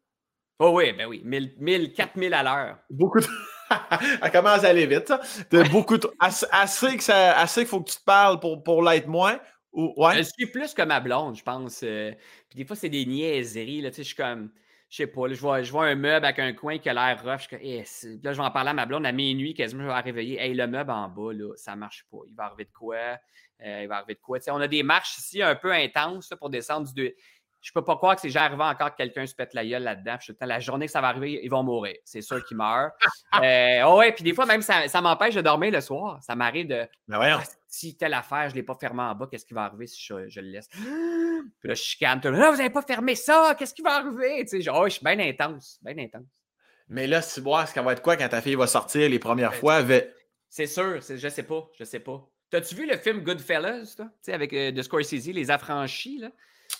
Oh 0.59 0.71
oui, 0.75 0.93
ben 0.93 1.07
oui, 1.07 1.23
1000, 1.25 1.93
4000 1.93 2.33
à 2.33 2.43
l'heure. 2.43 2.79
Beaucoup 2.89 3.21
de. 3.21 3.27
Elle 4.23 4.31
commence 4.31 4.65
à 4.65 4.69
aller 4.69 4.87
vite, 4.87 5.09
ça. 5.09 5.21
beaucoup 5.71 5.99
assez, 6.19 6.97
que 6.97 7.03
ça, 7.03 7.39
assez 7.39 7.61
qu'il 7.61 7.69
faut 7.69 7.81
que 7.81 7.91
tu 7.91 7.97
te 7.97 8.05
parles 8.05 8.41
pour, 8.41 8.63
pour 8.63 8.83
l'être 8.83 9.07
moins. 9.07 9.39
Ou, 9.73 9.95
ouais. 9.97 10.19
Je 10.19 10.23
suis 10.23 10.47
plus 10.47 10.75
que 10.75 10.83
ma 10.83 11.01
blonde, 11.01 11.37
je 11.37 11.43
pense. 11.43 11.81
Euh, 11.83 12.13
puis 12.51 12.59
des 12.59 12.65
fois, 12.65 12.77
c'est 12.77 12.89
des 12.89 13.07
niaiseries. 13.07 13.81
Là, 13.81 13.91
je 13.97 14.03
suis 14.03 14.17
comme. 14.17 14.51
Je 14.91 14.99
sais 14.99 15.07
pas, 15.07 15.27
je, 15.27 15.41
vois, 15.41 15.63
je 15.63 15.73
vois 15.73 15.87
un 15.87 15.95
meuble 15.95 16.27
avec 16.27 16.39
un 16.39 16.53
coin 16.53 16.77
qui 16.77 16.87
a 16.91 16.93
l'air 16.93 17.19
rough. 17.25 17.49
Je 17.51 17.57
eh, 17.63 17.79
là, 18.23 18.33
je 18.35 18.39
vais 18.39 18.47
en 18.47 18.51
parler 18.51 18.71
à 18.71 18.75
ma 18.75 18.85
blonde 18.85 19.07
à 19.07 19.13
minuit, 19.13 19.55
quasiment, 19.55 19.85
je 19.85 19.89
vais 19.89 20.01
réveiller. 20.01 20.39
Hey, 20.39 20.53
le 20.53 20.67
meuble 20.67 20.91
en 20.91 21.09
bas, 21.09 21.33
là, 21.33 21.55
ça 21.57 21.75
marche 21.77 22.05
pas. 22.11 22.19
Il 22.29 22.35
va 22.35 22.45
arriver 22.45 22.67
de 22.67 22.73
quoi? 22.79 23.19
Euh, 23.65 23.81
il 23.83 23.89
va 23.89 23.97
arriver 23.97 24.17
de 24.17 24.21
quoi? 24.21 24.39
on 24.49 24.61
a 24.61 24.69
des 24.69 24.83
marches 24.83 25.17
ici 25.17 25.43
un 25.43 25.55
peu 25.55 25.73
intenses 25.73 26.35
pour 26.39 26.51
descendre 26.51 26.93
du 26.93 27.15
je 27.63 27.71
peux 27.73 27.85
pas 27.85 27.97
croire 27.97 28.17
que 28.17 28.21
c'est 28.21 28.29
déjà 28.29 28.43
arrivé 28.43 28.63
encore 28.63 28.91
que 28.91 28.97
quelqu'un 28.97 29.25
se 29.25 29.35
pète 29.35 29.55
la 29.55 29.65
gueule 29.65 29.85
là-dedans. 29.85 30.17
La 30.41 30.59
journée 30.59 30.87
que 30.87 30.93
ça 30.93 31.01
va 31.01 31.09
arriver, 31.09 31.41
ils 31.43 31.49
vont 31.49 31.63
mourir. 31.63 31.95
C'est 32.05 32.21
sûr 32.21 32.45
qu'ils 32.45 32.57
meurent. 32.57 32.91
euh, 33.43 33.83
oh 33.87 33.99
ouais, 33.99 34.13
puis 34.13 34.25
des 34.25 34.35
fois, 34.35 34.47
même, 34.47 34.63
ça, 34.63 34.89
ça 34.89 35.01
m'empêche 35.01 35.37
de 35.37 35.41
dormir 35.41 35.71
le 35.71 35.81
soir. 35.81 36.19
Ça 36.23 36.35
m'arrive 36.35 36.67
de. 36.67 36.89
Mais 37.07 37.17
voyons. 37.17 37.39
Ah, 37.41 37.45
si 37.69 37.97
telle 37.97 38.15
affaire, 38.15 38.49
je 38.49 38.55
ne 38.55 38.57
l'ai 38.57 38.63
pas 38.65 38.75
fermé 38.75 39.03
en 39.03 39.15
bas, 39.15 39.29
qu'est-ce 39.31 39.47
qui 39.47 39.55
va 39.55 39.65
arriver 39.65 39.87
si 39.87 40.05
je, 40.05 40.41
le 40.41 40.49
laisse? 40.49 40.69
Puis 40.75 41.69
là, 41.69 41.75
je 41.75 41.83
chicane. 41.83 42.21
Là, 42.23 42.51
vous 42.51 42.57
n'avez 42.57 42.71
pas 42.71 42.83
fermé 42.83 43.15
ça, 43.15 43.55
qu'est-ce 43.57 43.75
qui 43.75 43.83
va 43.83 43.95
arriver? 43.95 44.45
Tu 44.45 44.63
sais, 44.63 44.71
oh, 44.71 44.85
je 44.85 44.95
suis 44.95 45.05
bien 45.05 45.19
intense. 45.21 45.79
Bien 45.83 45.97
intense. 45.99 46.27
Mais 46.89 47.07
là, 47.07 47.23
si 47.23 47.41
voir 47.41 47.69
ce 47.69 47.73
qu'elle 47.73 47.85
va 47.85 47.93
être 47.93 48.03
quoi 48.03 48.17
quand 48.17 48.29
ta 48.29 48.43
fille 48.43 48.57
va 48.57 48.67
sortir 48.67 49.09
les 49.09 49.19
premières 49.19 49.53
ben, 49.53 49.57
fois? 49.57 49.83
C'est 50.49 50.67
sûr, 50.67 51.01
je 51.01 51.29
sais 51.29 51.45
pas. 51.45 51.71
Je 51.79 51.85
sais 51.85 52.01
pas. 52.01 52.29
T'as-tu 52.51 52.75
vu 52.75 52.87
le 52.87 52.99
film 52.99 53.21
Goodfellas, 53.21 53.95
tu 53.97 54.03
sais, 54.21 54.33
avec 54.35 54.53
euh, 54.53 54.73
de 54.73 54.83
Scorsese, 54.83 55.29
Les 55.29 55.51
Affranchis, 55.51 56.19
là? 56.19 56.31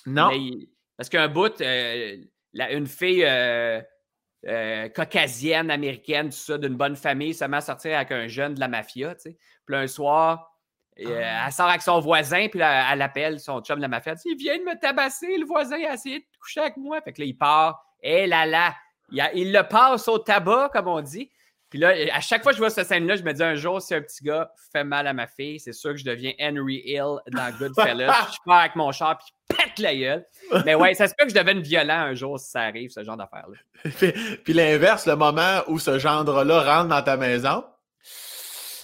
Non. 0.07 0.31
parce 0.97 1.09
qu'un 1.09 1.29
bout, 1.29 1.61
euh, 1.61 2.17
une 2.55 2.87
fille 2.87 3.25
euh, 3.25 3.81
euh, 4.47 4.89
caucasienne, 4.89 5.71
américaine, 5.71 6.31
tout 6.31 6.37
ça, 6.37 6.59
d'une 6.59 6.77
bonne 6.77 6.97
famille, 6.97 7.35
ça 7.35 7.49
m'a 7.49 7.61
sorti 7.61 7.89
avec 7.89 8.11
un 8.13 8.29
jeune 8.29 8.55
de 8.55 8.61
la 8.61 8.69
mafia, 8.69 9.15
tu 9.15 9.23
sais. 9.23 9.39
Puis 9.67 9.77
un 9.77 9.87
soir, 9.87 10.53
ah. 10.99 11.47
elle 11.47 11.53
sort 11.53 11.69
avec 11.69 11.83
son 11.83 12.01
voisin, 12.01 12.49
puis 12.49 12.61
elle, 12.61 13.03
appelle 13.03 13.41
son 13.41 13.61
chum 13.61 13.77
de 13.77 13.83
la 13.83 13.89
mafia. 13.89 14.13
Elle 14.13 14.19
dit, 14.19 14.29
il 14.31 14.37
vient 14.37 14.59
de 14.59 14.65
me 14.65 14.79
tabasser, 14.79 15.39
le 15.39 15.47
voisin 15.47 15.77
a 15.85 15.95
essayé 15.95 16.21
de 16.21 16.25
coucher 16.41 16.61
avec 16.61 16.77
moi. 16.77 17.01
Fait 17.03 17.13
que 17.13 17.21
là, 17.21 17.27
il 17.27 17.39
part. 17.39 17.85
Et 18.03 18.27
là 18.27 18.47
là, 18.47 18.75
il, 19.11 19.23
il 19.35 19.53
le 19.53 19.63
passe 19.63 20.09
au 20.09 20.19
tabac, 20.19 20.71
comme 20.73 20.89
on 20.89 21.01
dit. 21.01 21.31
Puis 21.73 21.79
là, 21.79 21.95
à 22.13 22.21
chaque 22.21 22.43
fois 22.43 22.53
que 22.53 22.57
je 22.57 22.61
vois 22.61 22.69
cette 22.69 22.87
scène-là, 22.87 23.17
je 23.17 23.23
me 23.23 23.33
dis 23.33 23.43
un 23.43 23.55
jour, 23.55 23.81
si 23.81 23.95
un 23.95 24.03
petit 24.03 24.23
gars 24.23 24.53
fait 24.73 24.85
mal 24.85 25.07
à 25.07 25.15
ma 25.15 25.27
fille, 25.27 25.59
c'est 25.59 25.73
sûr 25.73 25.93
que 25.93 25.97
je 25.97 26.05
deviens 26.05 26.35
Henry 26.39 26.83
Hill 26.85 27.17
dans 27.29 27.51
Goodfellas. 27.59 28.13
je 28.31 28.37
pars 28.45 28.59
avec 28.59 28.77
mon 28.77 28.93
char 28.93 29.17
puis 29.17 29.57
pète 29.57 29.79
la 29.79 29.97
gueule. 29.97 30.27
Mais 30.67 30.75
ouais, 30.75 30.93
ça 30.93 31.09
se 31.09 31.15
peut 31.17 31.25
que 31.25 31.31
je 31.31 31.35
devienne 31.35 31.63
violent 31.63 32.01
un 32.01 32.13
jour 32.13 32.39
si 32.39 32.51
ça 32.51 32.61
arrive, 32.61 32.91
ce 32.91 33.03
genre 33.03 33.17
d'affaire-là. 33.17 33.57
puis, 34.45 34.53
l'inverse, 34.53 35.07
le 35.07 35.17
moment 35.17 35.63
où 35.67 35.79
ce 35.79 35.99
gendre-là 35.99 36.61
rentre 36.61 36.89
dans 36.89 37.03
ta 37.03 37.17
maison? 37.17 37.65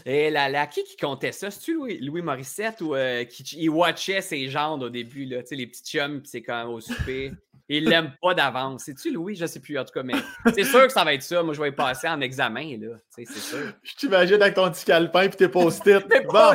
Et 0.06 0.31
là, 0.31 0.48
là, 0.48 0.66
qui 0.66 0.82
qui 0.85 0.97
comptait 0.97 1.32
ça? 1.32 1.51
C'est-tu 1.51 1.74
Louis, 1.74 1.98
Louis, 2.01 2.23
Morissette 2.23 2.81
ou 2.81 2.94
euh, 2.94 3.24
qui 3.24 3.44
il 3.59 3.69
watchait 3.69 4.23
ses 4.23 4.48
gendres 4.48 4.86
au 4.86 4.89
début, 4.89 5.27
là, 5.27 5.43
tu 5.43 5.48
sais, 5.48 5.56
les 5.56 5.66
petits 5.66 5.82
chums, 5.82 6.23
puis 6.23 6.31
c'est 6.31 6.40
quand 6.40 6.56
même 6.56 6.73
au 6.73 6.81
souper? 6.81 7.32
Il 7.70 7.85
l'aime 7.85 8.12
pas 8.23 8.32
d'avance. 8.32 8.85
C'est-tu 8.86 9.12
Louis? 9.12 9.36
Je 9.36 9.45
sais 9.45 9.61
plus. 9.61 9.78
En 9.78 9.85
tout 9.85 9.93
cas, 9.93 10.03
mais 10.03 10.15
c'est 10.55 10.65
sûr 10.65 10.86
que 10.86 10.93
ça 10.93 11.05
va 11.05 11.12
être 11.12 11.23
ça. 11.23 11.43
Moi, 11.43 11.53
je 11.53 11.61
vais 11.61 11.69
y 11.69 11.73
passer 11.73 12.09
en 12.09 12.20
examen, 12.23 12.78
là. 12.81 12.97
C'est 13.11 13.27
sûr. 13.27 13.73
Je 13.82 13.95
t'imagine 13.95 14.40
avec 14.40 14.55
ton 14.55 14.70
petit 14.70 14.86
calepin 14.86 15.23
et 15.23 15.31
tes 15.31 15.49
post-it. 15.49 16.03
bon. 16.27 16.53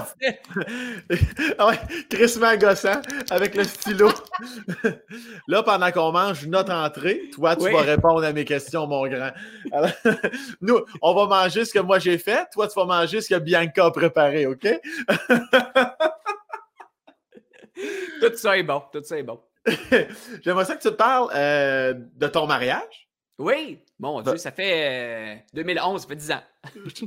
ah 1.60 1.68
ouais, 1.68 1.80
Chris 2.10 2.34
gossant 2.60 3.00
avec 3.30 3.54
le 3.56 3.64
stylo. 3.64 4.10
là, 5.48 5.62
pendant 5.62 5.92
qu'on 5.92 6.12
mange 6.12 6.48
notre 6.48 6.74
entrée, 6.74 7.30
toi, 7.32 7.56
tu 7.56 7.72
vas 7.72 7.82
répondre 7.82 8.24
à 8.24 8.34
mes 8.34 8.46
questions, 8.46 8.88
mon 8.88 9.08
grand. 9.08 9.32
nous, 10.62 10.80
on 11.02 11.14
va 11.14 11.44
manger 11.44 11.66
ce 11.66 11.74
que 11.74 11.80
moi 11.80 12.00
j'ai 12.00 12.18
fait. 12.18 12.48
Toi, 12.52 12.68
tu 12.68 12.74
vas 12.76 12.86
manger 12.86 13.22
ce 13.22 13.30
que 13.30 13.40
Bianca 13.40 13.86
a 13.86 13.92
préparé, 13.92 14.48
OK? 14.48 14.68
tout 18.22 18.36
ça 18.36 18.58
est 18.58 18.64
bon. 18.64 18.82
Tout 18.92 19.04
ça 19.04 19.20
est 19.20 19.24
bon. 19.24 19.40
J'aimerais 20.44 20.66
ça 20.66 20.76
que 20.76 20.82
tu 20.82 20.90
te 20.90 20.94
parles 20.94 21.30
euh, 21.34 21.94
de 22.16 22.28
ton 22.28 22.48
mariage. 22.48 23.10
Oui, 23.40 23.80
mon 23.98 24.22
Dieu, 24.22 24.34
bah. 24.34 24.38
ça 24.38 24.52
fait 24.52 25.46
2011, 25.54 25.96
euh, 25.96 25.98
ça 25.98 26.08
fait 26.08 26.16
10 26.16 26.32
ans. 26.32 26.44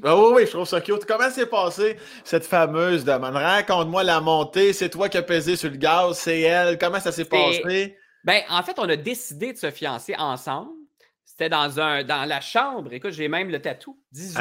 Ah 0.03 0.17
oui, 0.17 0.33
oui, 0.35 0.47
je 0.47 0.51
trouve 0.51 0.67
ça 0.67 0.81
cute. 0.81 1.05
Comment 1.05 1.31
s'est 1.31 1.47
passée 1.47 1.97
cette 2.25 2.45
fameuse 2.45 3.05
demande? 3.05 3.37
Raconte-moi 3.37 4.03
la 4.03 4.21
montée, 4.21 4.73
c'est 4.73 4.91
toi 4.91 5.09
qui 5.09 5.19
as 5.19 5.23
pesé 5.23 5.55
sur 5.55 5.71
le 5.71 5.77
gaz, 5.77 6.19
c'est 6.19 6.41
elle, 6.41 6.79
comment 6.79 6.99
ça 6.99 7.13
s'est 7.13 7.25
passé? 7.25 7.97
Ben, 8.25 8.43
en 8.51 8.63
fait, 8.63 8.79
on 8.79 8.89
a 8.89 8.97
décidé 8.97 9.53
de 9.53 9.59
se 9.59 9.71
fiancer 9.71 10.17
ensemble. 10.19 10.73
C'était 11.25 11.49
dans, 11.49 11.79
un, 11.79 12.03
dans 12.03 12.25
la 12.27 12.41
chambre, 12.41 12.93
écoute, 12.93 13.13
j'ai 13.13 13.29
même 13.29 13.51
le 13.51 13.61
tatou. 13.61 14.01
18, 14.13 14.39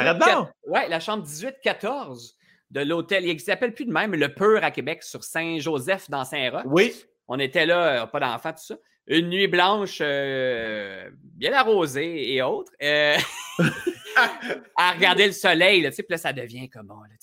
Oui, 0.66 0.80
la 0.88 0.98
chambre 0.98 1.24
18-14 1.24 2.32
de 2.70 2.80
l'hôtel. 2.80 3.24
Il 3.24 3.34
ne 3.34 3.38
s'appelle 3.38 3.74
plus 3.74 3.84
de 3.84 3.92
même, 3.92 4.14
le 4.14 4.34
Pur 4.34 4.64
à 4.64 4.70
Québec, 4.70 5.02
sur 5.02 5.22
Saint-Joseph, 5.22 6.10
dans 6.10 6.24
Saint-Roch. 6.24 6.64
Oui. 6.66 6.94
On 7.28 7.38
était 7.38 7.66
là, 7.66 8.02
euh, 8.02 8.06
pas 8.06 8.20
d'enfants, 8.20 8.52
tout 8.52 8.64
ça. 8.64 8.76
Une 9.08 9.28
nuit 9.28 9.46
blanche, 9.46 9.98
euh, 10.00 11.10
bien 11.12 11.52
arrosée 11.52 12.32
et 12.32 12.42
autres. 12.42 12.72
Euh, 12.82 13.16
à 14.76 14.92
regarder 14.92 15.26
le 15.26 15.32
soleil, 15.32 15.80
là, 15.82 15.90
puis 15.90 16.04
là, 16.08 16.18
ça 16.18 16.32
devient 16.32 16.68
comment? 16.68 17.02
Là, 17.02 17.14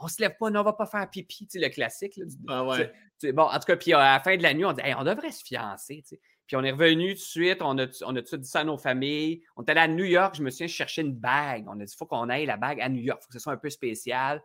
on 0.00 0.08
se 0.08 0.20
lève 0.20 0.36
pas, 0.38 0.50
non, 0.50 0.60
on 0.60 0.64
va 0.64 0.72
pas 0.72 0.86
faire 0.86 1.08
pipi, 1.08 1.46
le 1.54 1.68
classique. 1.68 2.16
Là, 2.16 2.24
ah 2.48 2.64
ouais. 2.64 2.92
bon, 3.32 3.44
en 3.44 3.58
tout 3.58 3.66
cas, 3.66 3.76
puis 3.76 3.92
à 3.92 4.14
la 4.14 4.20
fin 4.20 4.36
de 4.36 4.42
la 4.42 4.54
nuit, 4.54 4.64
on 4.64 4.72
dit 4.72 4.82
on 4.98 5.04
devrait 5.04 5.30
se 5.30 5.44
fiancer. 5.44 6.02
Puis 6.46 6.56
on 6.56 6.64
est 6.64 6.72
revenu 6.72 7.10
tout 7.10 7.20
de 7.20 7.24
suite, 7.24 7.58
on 7.60 7.78
a, 7.78 7.86
on 8.06 8.16
a 8.16 8.22
tout 8.22 8.38
dit 8.38 8.48
ça 8.48 8.60
à 8.60 8.64
nos 8.64 8.78
familles. 8.78 9.42
On 9.56 9.64
est 9.64 9.70
allé 9.70 9.80
à 9.80 9.88
New 9.88 10.06
York, 10.06 10.34
je 10.36 10.42
me 10.42 10.50
souviens, 10.50 10.66
chercher 10.66 11.02
une 11.02 11.14
bague. 11.14 11.66
On 11.68 11.78
a 11.78 11.84
dit, 11.84 11.92
il 11.92 11.96
faut 11.96 12.06
qu'on 12.06 12.28
aille 12.30 12.46
la 12.46 12.56
bague 12.56 12.80
à 12.80 12.88
New 12.88 13.02
York, 13.02 13.20
il 13.20 13.24
faut 13.24 13.28
que 13.28 13.34
ce 13.34 13.38
soit 13.38 13.52
un 13.52 13.58
peu 13.58 13.70
spécial. 13.70 14.42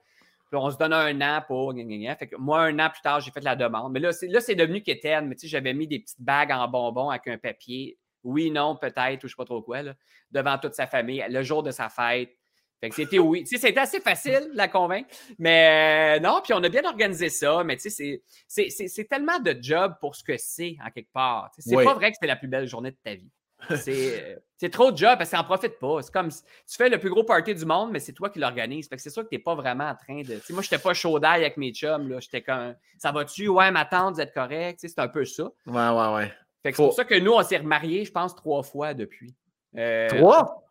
Puis 0.54 0.62
on 0.62 0.70
se 0.70 0.78
donne 0.78 0.94
un 0.94 1.20
an 1.22 1.42
pour. 1.48 1.74
Fait 1.74 2.28
que 2.28 2.36
moi, 2.36 2.62
un 2.62 2.78
an 2.78 2.88
plus 2.92 3.02
tard, 3.02 3.20
j'ai 3.22 3.32
fait 3.32 3.44
la 3.44 3.56
demande. 3.56 3.92
Mais 3.92 4.00
là, 4.00 4.12
c'est, 4.12 4.28
là, 4.28 4.40
c'est 4.40 4.54
devenu 4.54 4.84
Kéten. 4.84 5.26
Mais 5.26 5.34
tu 5.34 5.42
sais, 5.42 5.48
j'avais 5.48 5.74
mis 5.74 5.88
des 5.88 5.98
petites 5.98 6.22
bagues 6.22 6.52
en 6.52 6.68
bonbons 6.68 7.10
avec 7.10 7.28
un 7.28 7.40
papier. 7.40 7.98
Oui, 8.24 8.52
non, 8.52 8.76
peut-être, 8.76 9.24
ou 9.24 9.28
je 9.28 9.34
sais 9.34 9.36
pas 9.36 9.46
trop 9.46 9.64
quoi, 9.64 9.82
là, 9.82 9.96
devant 10.30 10.60
toute 10.60 10.76
sa 10.76 10.86
famille, 10.86 11.26
le 11.28 11.42
jour 11.42 11.64
de 11.64 11.72
sa 11.72 11.90
fête. 11.90 12.38
Fait 12.80 12.90
que 12.90 12.96
c'était 12.96 13.18
oui. 13.18 13.46
Tu 13.46 13.58
sais, 13.58 13.68
c'était 13.68 13.80
assez 13.80 14.00
facile 14.00 14.52
de 14.52 14.56
la 14.56 14.68
convaincre. 14.68 15.10
Mais 15.40 16.18
euh, 16.18 16.20
non, 16.20 16.40
puis 16.44 16.54
on 16.54 16.62
a 16.62 16.70
bien 16.70 16.86
organisé 16.86 17.30
ça. 17.30 17.64
Mais 17.64 17.76
tu 17.78 17.90
sais, 17.90 18.22
c'est 18.48 19.10
tellement 19.10 19.40
de 19.40 19.58
job 19.60 19.96
pour 20.00 20.16
ce 20.16 20.24
que 20.24 20.38
c'est, 20.38 20.78
en 20.86 20.92
quelque 20.92 21.12
part. 21.12 21.50
C'est 21.58 21.84
pas 21.84 21.96
vrai 21.96 22.12
que 22.12 22.18
c'est 22.22 22.28
la 22.28 22.36
plus 22.36 22.48
belle 22.48 22.68
journée 22.68 22.92
de 22.92 23.00
ta 23.04 23.16
vie. 23.16 23.32
C'est 23.70 24.70
trop 24.70 24.92
de 24.92 24.98
job 24.98 25.18
parce 25.18 25.30
que 25.30 25.36
ça 25.36 25.38
n'en 25.38 25.44
profite 25.44 25.78
pas. 25.78 26.02
C'est 26.02 26.14
comme 26.14 26.30
tu 26.30 26.78
fais 26.78 26.88
le 26.88 26.98
plus 26.98 27.10
gros 27.10 27.24
party 27.24 27.54
du 27.54 27.66
monde, 27.66 27.92
mais 27.92 28.00
c'est 28.00 28.14
toi 28.14 28.30
qui 28.30 28.40
l'organises. 28.40 28.88
Fait 28.88 28.96
que 28.96 29.02
c'est 29.02 29.10
sûr 29.10 29.24
que 29.24 29.30
tu 29.30 29.36
n'es 29.36 29.42
pas 29.42 29.56
vraiment 29.56 29.90
en 29.90 29.96
train 29.96 30.22
de. 30.22 30.40
moi, 30.54 30.62
je 30.62 30.68
n'étais 30.68 30.78
pas 30.78 30.94
chaud 30.94 31.20
d'ail 31.20 31.42
avec 31.42 31.58
mes 31.58 31.74
chums. 31.74 32.18
J'étais 32.22 32.42
comme 32.42 32.76
Ça 32.98 33.12
va-tu? 33.12 33.50
Ouais, 33.50 33.72
ma 33.72 33.84
tante, 33.84 34.16
vous 34.16 34.22
êtes 34.22 34.34
correct. 34.34 34.80
C'est 34.82 35.00
un 35.00 35.10
peu 35.10 35.26
ça. 35.26 35.44
Ouais, 35.66 35.90
ouais, 35.90 36.14
ouais. 36.16 36.34
Fait 36.64 36.72
que 36.72 36.78
c'est 36.78 36.84
pour 36.84 36.94
ça 36.94 37.04
que 37.04 37.16
nous, 37.16 37.34
on 37.34 37.44
s'est 37.44 37.58
remariés, 37.58 38.06
je 38.06 38.12
pense, 38.12 38.36
trois 38.36 38.64
fois 38.64 38.94
depuis. 38.94 39.36
Euh, 39.78 40.08
trois? 40.08 40.64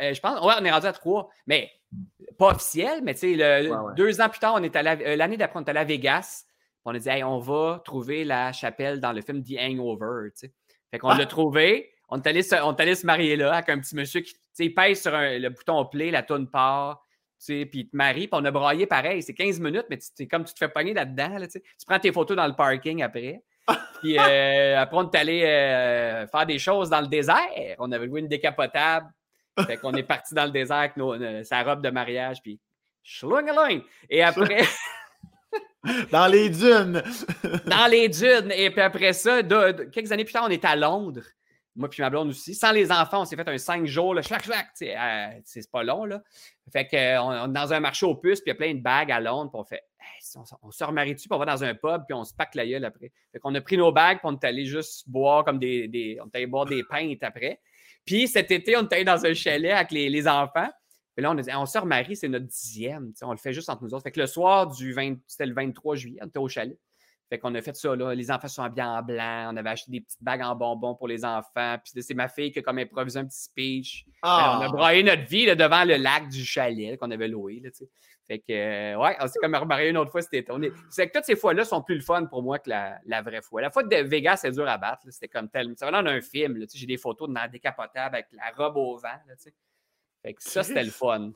Euh, 0.00 0.12
je 0.12 0.20
pense, 0.20 0.44
ouais, 0.44 0.54
on 0.60 0.64
est 0.64 0.72
rendu 0.72 0.86
à 0.86 0.92
trois, 0.92 1.28
mais 1.46 1.70
pas 2.36 2.48
officiel, 2.48 3.00
mais 3.04 3.14
tu 3.14 3.36
sais, 3.36 3.70
deux 3.96 4.20
ans 4.20 4.28
plus 4.28 4.40
tard, 4.40 4.54
on 4.56 4.62
est 4.64 4.74
euh, 4.74 5.14
l'année 5.14 5.36
d'après, 5.36 5.60
on 5.60 5.64
est 5.64 5.70
allé 5.70 5.78
à 5.78 5.84
Vegas. 5.84 6.46
On 6.84 6.94
a 6.94 6.98
dit, 6.98 7.08
hey, 7.08 7.22
on 7.22 7.38
va 7.38 7.80
trouver 7.84 8.24
la 8.24 8.52
chapelle 8.52 9.00
dans 9.00 9.12
le 9.12 9.20
film 9.20 9.42
The 9.42 9.54
Hangover, 9.60 10.30
tu 10.30 10.46
sais. 10.46 10.52
Fait 10.90 10.98
qu'on 10.98 11.08
ah! 11.08 11.18
l'a 11.18 11.26
trouvé. 11.26 11.92
On 12.08 12.20
est, 12.20 12.26
allé 12.26 12.42
se, 12.42 12.54
on 12.62 12.72
allé 12.72 12.94
se 12.94 13.04
marier 13.04 13.36
là 13.36 13.54
avec 13.54 13.68
un 13.68 13.80
petit 13.80 13.96
monsieur 13.96 14.20
qui, 14.20 14.32
tu 14.32 14.40
sais, 14.52 14.70
pèse 14.70 15.02
sur 15.02 15.12
le 15.12 15.48
bouton 15.48 15.84
play, 15.86 16.10
la 16.10 16.22
tourne 16.22 16.48
part, 16.48 17.02
tu 17.38 17.46
sais, 17.46 17.66
puis 17.66 17.80
il 17.80 17.88
te 17.88 17.96
marie, 17.96 18.28
puis 18.28 18.40
on 18.40 18.44
a 18.44 18.50
braillé 18.50 18.86
pareil. 18.86 19.22
C'est 19.22 19.34
15 19.34 19.60
minutes, 19.60 19.86
mais 19.90 19.98
tu, 19.98 20.28
comme 20.28 20.44
tu 20.44 20.54
te 20.54 20.58
fais 20.58 20.68
pogner 20.68 20.94
là-dedans, 20.94 21.36
tu, 21.50 21.60
prends 21.86 21.98
tes 21.98 22.12
photos 22.12 22.36
dans 22.36 22.46
le 22.46 22.54
parking 22.54 23.02
après. 23.02 23.42
puis 24.00 24.16
euh, 24.18 24.78
après, 24.78 24.96
on 24.96 25.10
est 25.10 25.16
allé 25.16 25.40
faire 26.30 26.46
des 26.46 26.58
choses 26.58 26.88
dans 26.88 27.00
le 27.00 27.08
désert. 27.08 27.76
On 27.78 27.90
avait 27.90 28.06
loué 28.06 28.20
une 28.20 28.28
décapotable. 28.28 29.10
Fait 29.64 29.78
qu'on 29.78 29.92
est 29.94 30.02
parti 30.02 30.34
dans 30.34 30.44
le 30.44 30.50
désert 30.50 30.76
avec 30.76 30.96
nos, 30.96 31.14
euh, 31.14 31.42
sa 31.42 31.62
robe 31.62 31.82
de 31.82 31.90
mariage, 31.90 32.42
puis 32.42 32.60
Et 34.10 34.22
après. 34.22 34.64
dans 36.12 36.26
les 36.26 36.50
dunes. 36.50 37.02
dans 37.66 37.90
les 37.90 38.08
dunes. 38.08 38.52
Et 38.54 38.70
puis 38.70 38.80
après 38.80 39.12
ça, 39.12 39.42
quelques 39.42 40.12
années 40.12 40.24
plus 40.24 40.32
tard, 40.32 40.44
on 40.46 40.50
est 40.50 40.64
à 40.64 40.76
Londres. 40.76 41.24
Moi 41.76 41.90
puis 41.90 42.02
ma 42.02 42.10
blonde 42.10 42.28
aussi. 42.30 42.54
Sans 42.54 42.72
les 42.72 42.90
enfants, 42.90 43.22
on 43.22 43.24
s'est 43.24 43.36
fait 43.36 43.48
un 43.48 43.58
cinq 43.58 43.86
jours, 43.86 44.14
là, 44.14 44.22
schlac, 44.22 44.44
schlac. 44.44 44.68
Euh, 44.82 45.40
c'est 45.44 45.70
pas 45.70 45.82
long, 45.82 46.04
là. 46.04 46.22
Fait 46.72 46.86
qu'on 46.86 46.96
est 46.96 47.52
dans 47.52 47.72
un 47.72 47.80
marché 47.80 48.06
aux 48.06 48.16
puces, 48.16 48.40
puis 48.40 48.50
il 48.50 48.54
y 48.54 48.56
a 48.56 48.56
plein 48.56 48.74
de 48.74 48.80
bagues 48.80 49.12
à 49.12 49.20
Londres, 49.20 49.50
puis 49.50 49.60
on 49.60 49.64
fait 49.64 49.82
on, 50.62 50.70
se 50.70 50.84
remarie 50.84 51.14
dessus, 51.14 51.28
puis 51.28 51.36
on 51.36 51.38
va 51.38 51.46
dans 51.46 51.64
un 51.64 51.74
pub, 51.74 52.02
puis 52.06 52.14
on 52.14 52.24
se 52.24 52.34
pack 52.34 52.54
la 52.54 52.66
gueule 52.66 52.84
après. 52.84 53.12
Fait 53.32 53.38
qu'on 53.38 53.54
a 53.54 53.60
pris 53.60 53.76
nos 53.76 53.92
bagues, 53.92 54.18
puis 54.18 54.26
on 54.26 54.36
est 54.36 54.44
allé 54.44 54.64
juste 54.64 55.08
boire 55.08 55.44
comme 55.44 55.58
des, 55.58 55.88
des 55.88 56.18
on 56.22 56.26
est 56.26 56.36
allé 56.36 56.46
boire 56.46 56.66
des 56.66 56.82
pintes 56.84 57.22
après. 57.22 57.60
Puis 58.04 58.28
cet 58.28 58.50
été, 58.50 58.76
on 58.76 58.82
était 58.82 59.04
dans 59.04 59.26
un 59.26 59.34
chalet 59.34 59.72
avec 59.72 59.90
les, 59.90 60.28
enfants. 60.28 60.70
Puis 61.14 61.22
là, 61.22 61.32
on 61.32 61.34
dit, 61.34 61.50
on 61.54 61.66
se 61.66 61.78
remarie, 61.78 62.14
c'est 62.14 62.28
notre 62.28 62.46
dixième. 62.46 63.12
On 63.22 63.32
le 63.32 63.38
fait 63.38 63.52
juste 63.52 63.68
entre 63.68 63.82
nous 63.82 63.94
autres. 63.94 64.04
Fait 64.04 64.12
que 64.12 64.20
le 64.20 64.26
soir 64.26 64.68
du 64.68 64.92
20, 64.92 65.16
c'était 65.26 65.46
le 65.46 65.54
23 65.54 65.96
juillet, 65.96 66.20
on 66.22 66.26
était 66.26 66.38
au 66.38 66.48
chalet. 66.48 66.78
Fait 67.28 67.38
qu'on 67.38 67.54
a 67.56 67.60
fait 67.60 67.74
ça, 67.74 67.96
là. 67.96 68.14
Les 68.14 68.30
enfants 68.30 68.46
sont 68.46 68.62
habillés 68.62 68.86
en 68.86 69.02
blanc. 69.02 69.50
On 69.52 69.56
avait 69.56 69.70
acheté 69.70 69.90
des 69.90 70.00
petites 70.00 70.22
bagues 70.22 70.42
en 70.42 70.54
bonbons 70.54 70.94
pour 70.94 71.08
les 71.08 71.24
enfants. 71.24 71.76
Puis 71.82 72.02
c'est 72.02 72.14
ma 72.14 72.28
fille 72.28 72.52
qui 72.52 72.60
a 72.60 72.62
comme 72.62 72.78
improvisé 72.78 73.18
un 73.18 73.24
petit 73.24 73.42
speech. 73.42 74.06
on 74.22 74.28
a 74.28 74.66
ah! 74.66 74.68
braillé 74.70 75.02
notre 75.02 75.24
vie 75.24 75.46
devant 75.56 75.84
le 75.84 75.96
lac 75.96 76.28
du 76.28 76.44
chalet 76.44 76.96
qu'on 76.98 77.10
avait 77.10 77.28
loué. 77.28 77.60
Là, 77.62 77.70
fait 78.26 78.40
que, 78.40 78.52
euh, 78.52 78.98
ouais, 78.98 79.16
on 79.20 79.28
s'est 79.28 79.38
comme 79.40 79.54
remarié 79.54 79.90
une 79.90 79.96
autre 79.98 80.10
fois 80.10 80.20
c'était 80.20 80.38
été. 80.40 80.52
C'est 80.90 81.08
que 81.08 81.12
toutes 81.12 81.26
ces 81.26 81.36
fois-là 81.36 81.64
sont 81.64 81.80
plus 81.82 81.94
le 81.94 82.00
fun 82.00 82.24
pour 82.26 82.42
moi 82.42 82.58
que 82.58 82.68
la, 82.68 82.98
la, 83.06 83.22
vraie 83.22 83.40
fois. 83.40 83.60
La 83.60 83.70
fois 83.70 83.84
de 83.84 83.96
Vegas, 83.96 84.38
c'est 84.38 84.50
dur 84.50 84.68
à 84.68 84.78
battre. 84.78 85.02
C'était 85.10 85.28
comme 85.28 85.48
tel. 85.48 85.72
C'est 85.76 85.88
vraiment 85.88 86.08
un 86.08 86.20
film. 86.20 86.64
J'ai 86.74 86.86
des 86.86 86.96
photos 86.96 87.28
de 87.28 87.32
ma 87.32 87.46
décapotable 87.46 88.16
avec 88.16 88.26
la 88.32 88.50
robe 88.56 88.76
au 88.78 88.96
vent. 88.96 89.08
Là, 89.28 89.34
fait 90.22 90.34
que 90.34 90.42
ça, 90.42 90.64
c'était 90.64 90.82
le 90.82 90.90
fun. 90.90 91.30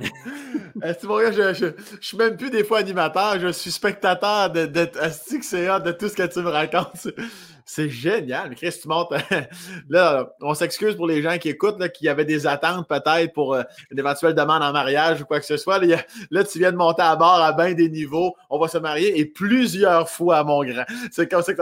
je, 0.82 1.52
je, 1.54 1.54
je, 1.54 1.66
suis 2.00 2.16
même 2.16 2.36
plus 2.36 2.50
des 2.50 2.64
fois 2.64 2.78
animateur, 2.78 3.38
je 3.40 3.48
suis 3.48 3.70
spectateur 3.70 4.50
de, 4.50 4.66
de, 4.66 4.84
de, 4.84 5.84
de 5.84 5.92
tout 5.92 6.08
ce 6.08 6.14
que 6.14 6.26
tu 6.26 6.40
me 6.40 6.50
racontes. 6.50 7.08
C'est 7.70 7.90
génial. 7.90 8.54
Chris, 8.54 8.74
tu 8.80 8.88
montes. 8.88 9.12
là, 9.90 10.32
on 10.40 10.54
s'excuse 10.54 10.96
pour 10.96 11.06
les 11.06 11.20
gens 11.20 11.36
qui 11.36 11.50
écoutent, 11.50 11.78
là, 11.78 11.90
qui 11.90 12.08
avaient 12.08 12.24
des 12.24 12.46
attentes 12.46 12.88
peut-être 12.88 13.34
pour 13.34 13.52
euh, 13.52 13.62
une 13.90 13.98
éventuelle 13.98 14.34
demande 14.34 14.62
en 14.62 14.72
mariage 14.72 15.20
ou 15.20 15.26
quoi 15.26 15.38
que 15.38 15.44
ce 15.44 15.58
soit. 15.58 15.78
Là, 16.30 16.44
tu 16.44 16.58
viens 16.58 16.72
de 16.72 16.78
monter 16.78 17.02
à 17.02 17.14
bord 17.14 17.42
à 17.42 17.52
bien 17.52 17.74
des 17.74 17.90
niveaux. 17.90 18.34
On 18.48 18.58
va 18.58 18.68
se 18.68 18.78
marier 18.78 19.20
et 19.20 19.26
plusieurs 19.26 20.08
fois, 20.08 20.42
mon 20.44 20.64
grand. 20.64 20.86
C'est 21.10 21.30
comme 21.30 21.42
ça 21.42 21.52
que 21.52 21.60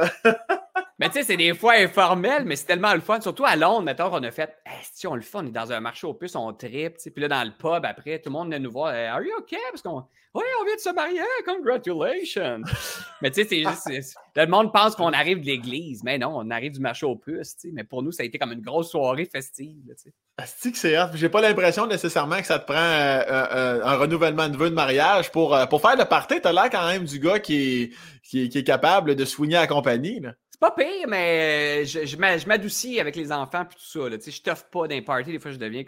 Mais 0.98 1.08
tu 1.08 1.14
sais, 1.14 1.24
c'est 1.24 1.36
des 1.36 1.52
fois 1.54 1.74
informel, 1.74 2.44
mais 2.46 2.56
c'est 2.56 2.64
tellement 2.64 2.94
le 2.94 3.00
fun. 3.00 3.20
Surtout 3.20 3.44
à 3.44 3.54
Londres, 3.54 3.82
mettons, 3.82 4.08
on 4.10 4.22
a 4.22 4.30
fait 4.30 4.56
si 4.94 5.06
on 5.06 5.14
le 5.14 5.20
fait, 5.20 5.38
on 5.38 5.46
est 5.46 5.50
dans 5.50 5.70
un 5.70 5.80
marché 5.80 6.06
au 6.06 6.14
plus, 6.14 6.34
on 6.36 6.52
tripe. 6.54 6.96
Puis 6.96 7.12
là, 7.16 7.28
dans 7.28 7.44
le 7.44 7.52
pub, 7.52 7.84
après, 7.84 8.18
tout 8.18 8.30
le 8.30 8.32
monde 8.32 8.48
vient 8.48 8.58
nous 8.58 8.70
voir. 8.70 8.94
Are 8.94 9.22
you 9.22 9.32
okay? 9.40 9.58
Parce 9.70 9.82
qu'on. 9.82 10.04
Oui, 10.34 10.44
on 10.60 10.64
vient 10.66 10.74
de 10.74 10.80
se 10.80 10.90
marier, 10.90 11.20
congratulations! 11.46 12.60
mais 13.22 13.30
tu 13.30 13.42
sais, 13.42 13.48
c'est 13.48 13.94
juste. 13.94 14.16
Le 14.34 14.46
monde 14.46 14.70
pense 14.70 14.94
qu'on 14.94 15.12
arrive 15.12 15.40
de 15.40 15.46
l'église, 15.46 16.02
mais 16.04 16.18
non, 16.18 16.32
on 16.34 16.50
arrive 16.50 16.72
du 16.72 16.80
marché 16.80 17.06
au 17.06 17.16
plus. 17.16 17.56
Mais 17.72 17.84
pour 17.84 18.02
nous, 18.02 18.12
ça 18.12 18.22
a 18.22 18.26
été 18.26 18.38
comme 18.38 18.52
une 18.52 18.60
grosse 18.60 18.90
soirée 18.90 19.24
festive. 19.24 19.94
Asti 20.36 20.72
que 20.72 20.78
c'est 20.78 20.98
off. 20.98 21.12
J'ai 21.14 21.30
pas 21.30 21.40
l'impression 21.40 21.86
nécessairement 21.86 22.38
que 22.38 22.46
ça 22.46 22.58
te 22.58 22.66
prend 22.66 22.76
euh, 22.76 23.22
euh, 23.26 23.46
euh, 23.54 23.84
un 23.84 23.96
renouvellement 23.96 24.50
de 24.50 24.58
vœux 24.58 24.68
de 24.68 24.74
mariage 24.74 25.32
pour, 25.32 25.56
pour 25.70 25.80
faire 25.80 25.96
le 25.96 26.04
party. 26.04 26.42
T'as 26.42 26.52
l'air 26.52 26.68
quand 26.68 26.86
même 26.86 27.04
du 27.04 27.18
gars 27.18 27.38
qui 27.38 27.82
est, 27.82 27.90
qui 28.22 28.42
est, 28.42 28.64
capable 28.64 29.14
de 29.14 29.24
soigner 29.24 29.54
la 29.54 29.66
compagnie. 29.66 30.20
Là. 30.20 30.32
Pas 30.66 30.82
pire, 30.82 31.06
mais 31.06 31.84
je, 31.84 32.04
je 32.04 32.16
m'adoucis 32.48 32.98
avec 32.98 33.14
les 33.14 33.30
enfants 33.30 33.62
et 33.62 33.66
tout 33.66 33.78
ça. 33.78 34.08
Là. 34.08 34.16
Je 34.26 34.42
t'offre 34.42 34.68
pas 34.68 34.88
d'un 34.88 35.00
party, 35.00 35.30
des 35.30 35.38
fois 35.38 35.52
je 35.52 35.58
deviens 35.58 35.84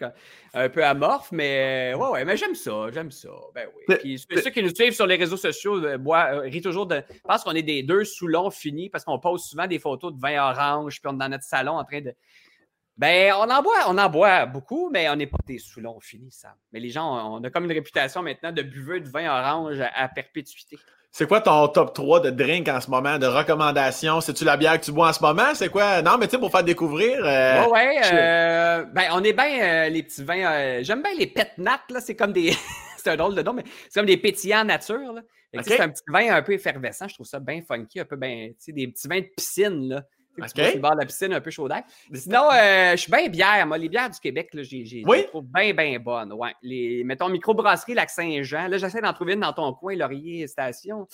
un 0.55 0.69
peu 0.69 0.85
amorphe, 0.85 1.33
mais 1.33 1.95
ouais, 1.97 2.09
ouais, 2.11 2.25
mais 2.25 2.37
j'aime 2.37 2.55
ça, 2.55 2.87
j'aime 2.93 3.11
ça. 3.11 3.29
Ben 3.57 3.69
oui. 3.75 3.97
Puis 3.97 4.19
ceux 4.19 4.51
qui 4.51 4.63
nous 4.63 4.73
suivent 4.73 4.93
sur 4.93 5.09
les 5.09 5.17
réseaux 5.17 5.37
sociaux 5.37 5.85
euh, 5.85 5.99
bois, 5.99 6.43
rient 6.43 6.61
toujours 6.61 6.87
de. 6.87 7.03
Pense 7.25 7.43
qu'on 7.43 7.57
est 7.57 7.63
des 7.63 7.83
deux 7.83 8.05
sous 8.05 8.29
longs 8.29 8.51
finis 8.51 8.89
parce 8.89 9.05
qu'on 9.05 9.19
pose 9.19 9.43
souvent 9.43 9.67
des 9.67 9.81
photos 9.81 10.15
de 10.15 10.21
vin 10.21 10.41
orange, 10.49 11.01
puis 11.01 11.11
on 11.11 11.15
est 11.15 11.19
dans 11.19 11.29
notre 11.29 11.45
salon 11.45 11.73
en 11.73 11.85
train 11.85 12.01
de. 12.01 12.15
Ben, 12.97 13.33
on 13.37 13.51
en 13.51 13.63
boit, 13.63 13.85
on 13.89 13.99
en 13.99 14.09
boit 14.09 14.47
beaucoup, 14.47 14.91
mais 14.91 15.09
on 15.09 15.17
n'est 15.17 15.27
pas 15.27 15.39
des 15.45 15.59
sous 15.59 15.81
longs 15.81 15.99
finis, 16.01 16.31
ça. 16.31 16.55
Mais 16.73 16.79
les 16.79 16.91
gens, 16.91 17.35
on 17.35 17.43
a 17.43 17.51
comme 17.51 17.65
une 17.65 17.73
réputation 17.73 18.23
maintenant 18.23 18.53
de 18.53 18.63
buveux 18.63 19.01
de 19.01 19.09
vin 19.09 19.29
orange 19.29 19.81
à 19.81 20.09
perpétuité. 20.09 20.79
C'est 21.11 21.27
quoi 21.27 21.41
ton 21.41 21.67
top 21.69 21.95
3 21.95 22.21
de 22.21 22.31
drink 22.31 22.69
en 22.69 22.81
ce 22.81 22.91
moment, 22.91 23.19
de 23.19 23.27
recommandations? 23.27 24.21
C'est-tu 24.21 24.45
la 24.45 24.57
bière 24.57 24.79
que 24.79 24.85
tu 24.85 24.93
bois 24.93 25.09
en 25.09 25.13
ce 25.13 25.23
moment? 25.23 25.55
C'est 25.55 25.69
quoi? 25.69 26.03
Non, 26.03 26.19
mais 26.19 26.27
tu 26.27 26.33
sais, 26.33 26.39
pour 26.39 26.51
faire 26.51 26.63
découvrir. 26.63 27.25
Euh, 27.25 27.67
ouais, 27.69 27.97
euh, 28.13 28.85
ben, 28.93 29.09
on 29.13 29.25
est 29.25 29.33
bien 29.33 29.61
euh, 29.61 29.89
les 29.89 30.03
petits 30.03 30.23
vins. 30.23 30.83
J'aime 30.83 31.03
bien 31.03 31.15
les 31.19 31.27
pet 31.27 31.51
nat, 31.57 31.81
là. 31.91 32.01
C'est 32.01 32.15
comme 32.15 32.33
des. 32.33 32.53
c'est 32.99 33.11
un 33.11 33.17
drôle 33.17 33.35
de 33.35 33.43
nom, 33.43 33.53
mais 33.53 33.65
c'est 33.89 34.01
comme 34.01 34.07
des 34.07 34.19
pétillants 34.19 34.65
nature, 34.65 35.13
là. 35.13 35.23
C'est 35.63 35.81
un 35.81 35.89
petit 35.89 36.03
vin 36.09 36.35
un 36.35 36.43
peu 36.43 36.53
effervescent. 36.53 37.09
Je 37.09 37.15
trouve 37.15 37.27
ça 37.27 37.41
bien 37.41 37.63
funky, 37.67 38.01
un 38.01 38.05
peu 38.05 38.17
bien. 38.17 38.49
Tu 38.51 38.57
sais, 38.59 38.73
des 38.73 38.87
petits 38.89 39.09
vins 39.09 39.21
de 39.21 39.29
piscine, 39.35 39.89
là. 39.89 40.03
Okay. 40.39 40.73
Tu 40.73 40.79
bord 40.79 40.93
de 40.93 41.01
la 41.01 41.07
piscine 41.07 41.33
un 41.33 41.41
peu 41.41 41.51
chaud 41.51 41.69
d'air. 41.69 41.83
Sinon, 42.15 42.49
euh, 42.53 42.93
je 42.93 42.97
suis 42.97 43.11
bien 43.11 43.29
bière. 43.29 43.67
Moi, 43.67 43.79
les 43.79 43.89
bières 43.89 44.11
du 44.11 44.19
Québec, 44.19 44.51
là, 44.53 44.63
j'ai, 44.63 45.03
oui? 45.07 45.27
trouve 45.27 45.45
bien, 45.47 45.73
bien 45.73 45.99
bonnes. 45.99 46.33
Ouais. 46.33 46.55
Les, 46.63 47.03
mettons, 47.05 47.29
microbrasserie 47.29 47.95
Lac-Saint-Jean. 47.95 48.69
Là, 48.69 48.79
j'essaie 48.79 49.01
d'en 49.01 49.13
trouver 49.13 49.35
une 49.35 49.41
dans 49.41 49.53
ton 49.53 49.73
coin, 49.73 49.97
Laurier 49.97 50.47
Station. 50.47 51.07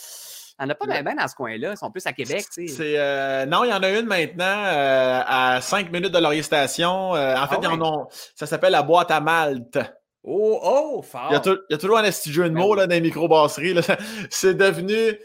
Il 0.58 0.64
n'y 0.64 0.66
en 0.66 0.70
a 0.70 0.74
pas 0.76 0.86
bien 0.86 1.02
ben 1.02 1.16
dans 1.16 1.26
ce 1.26 1.34
coin-là. 1.34 1.72
Ils 1.72 1.76
sont 1.76 1.90
plus 1.90 2.06
à 2.06 2.12
Québec. 2.12 2.44
C'est, 2.50 2.68
euh, 2.78 3.44
non, 3.46 3.64
il 3.64 3.70
y 3.70 3.72
en 3.72 3.82
a 3.82 3.90
une 3.90 4.06
maintenant 4.06 4.44
euh, 4.44 5.20
à 5.26 5.60
5 5.60 5.90
minutes 5.90 6.12
de 6.12 6.18
Laurier 6.18 6.42
Station. 6.42 7.10
en 7.10 7.14
ah 7.16 7.48
fait, 7.48 7.66
ça 8.36 8.46
s'appelle 8.46 8.72
la 8.72 8.82
boîte 8.82 9.10
à 9.10 9.20
Malte. 9.20 9.78
Oh, 10.26 10.58
oh, 10.62 11.02
fort. 11.02 11.28
Il 11.30 11.34
y 11.34 11.74
a, 11.74 11.78
toujours 11.78 11.98
un 11.98 12.10
jeu 12.10 12.44
de 12.44 12.48
ben 12.48 12.58
mots 12.58 12.74
là, 12.74 12.86
dans 12.86 12.94
les 12.94 13.02
microbrasseries. 13.02 13.76
C'est 14.30 14.54
devenu. 14.54 15.18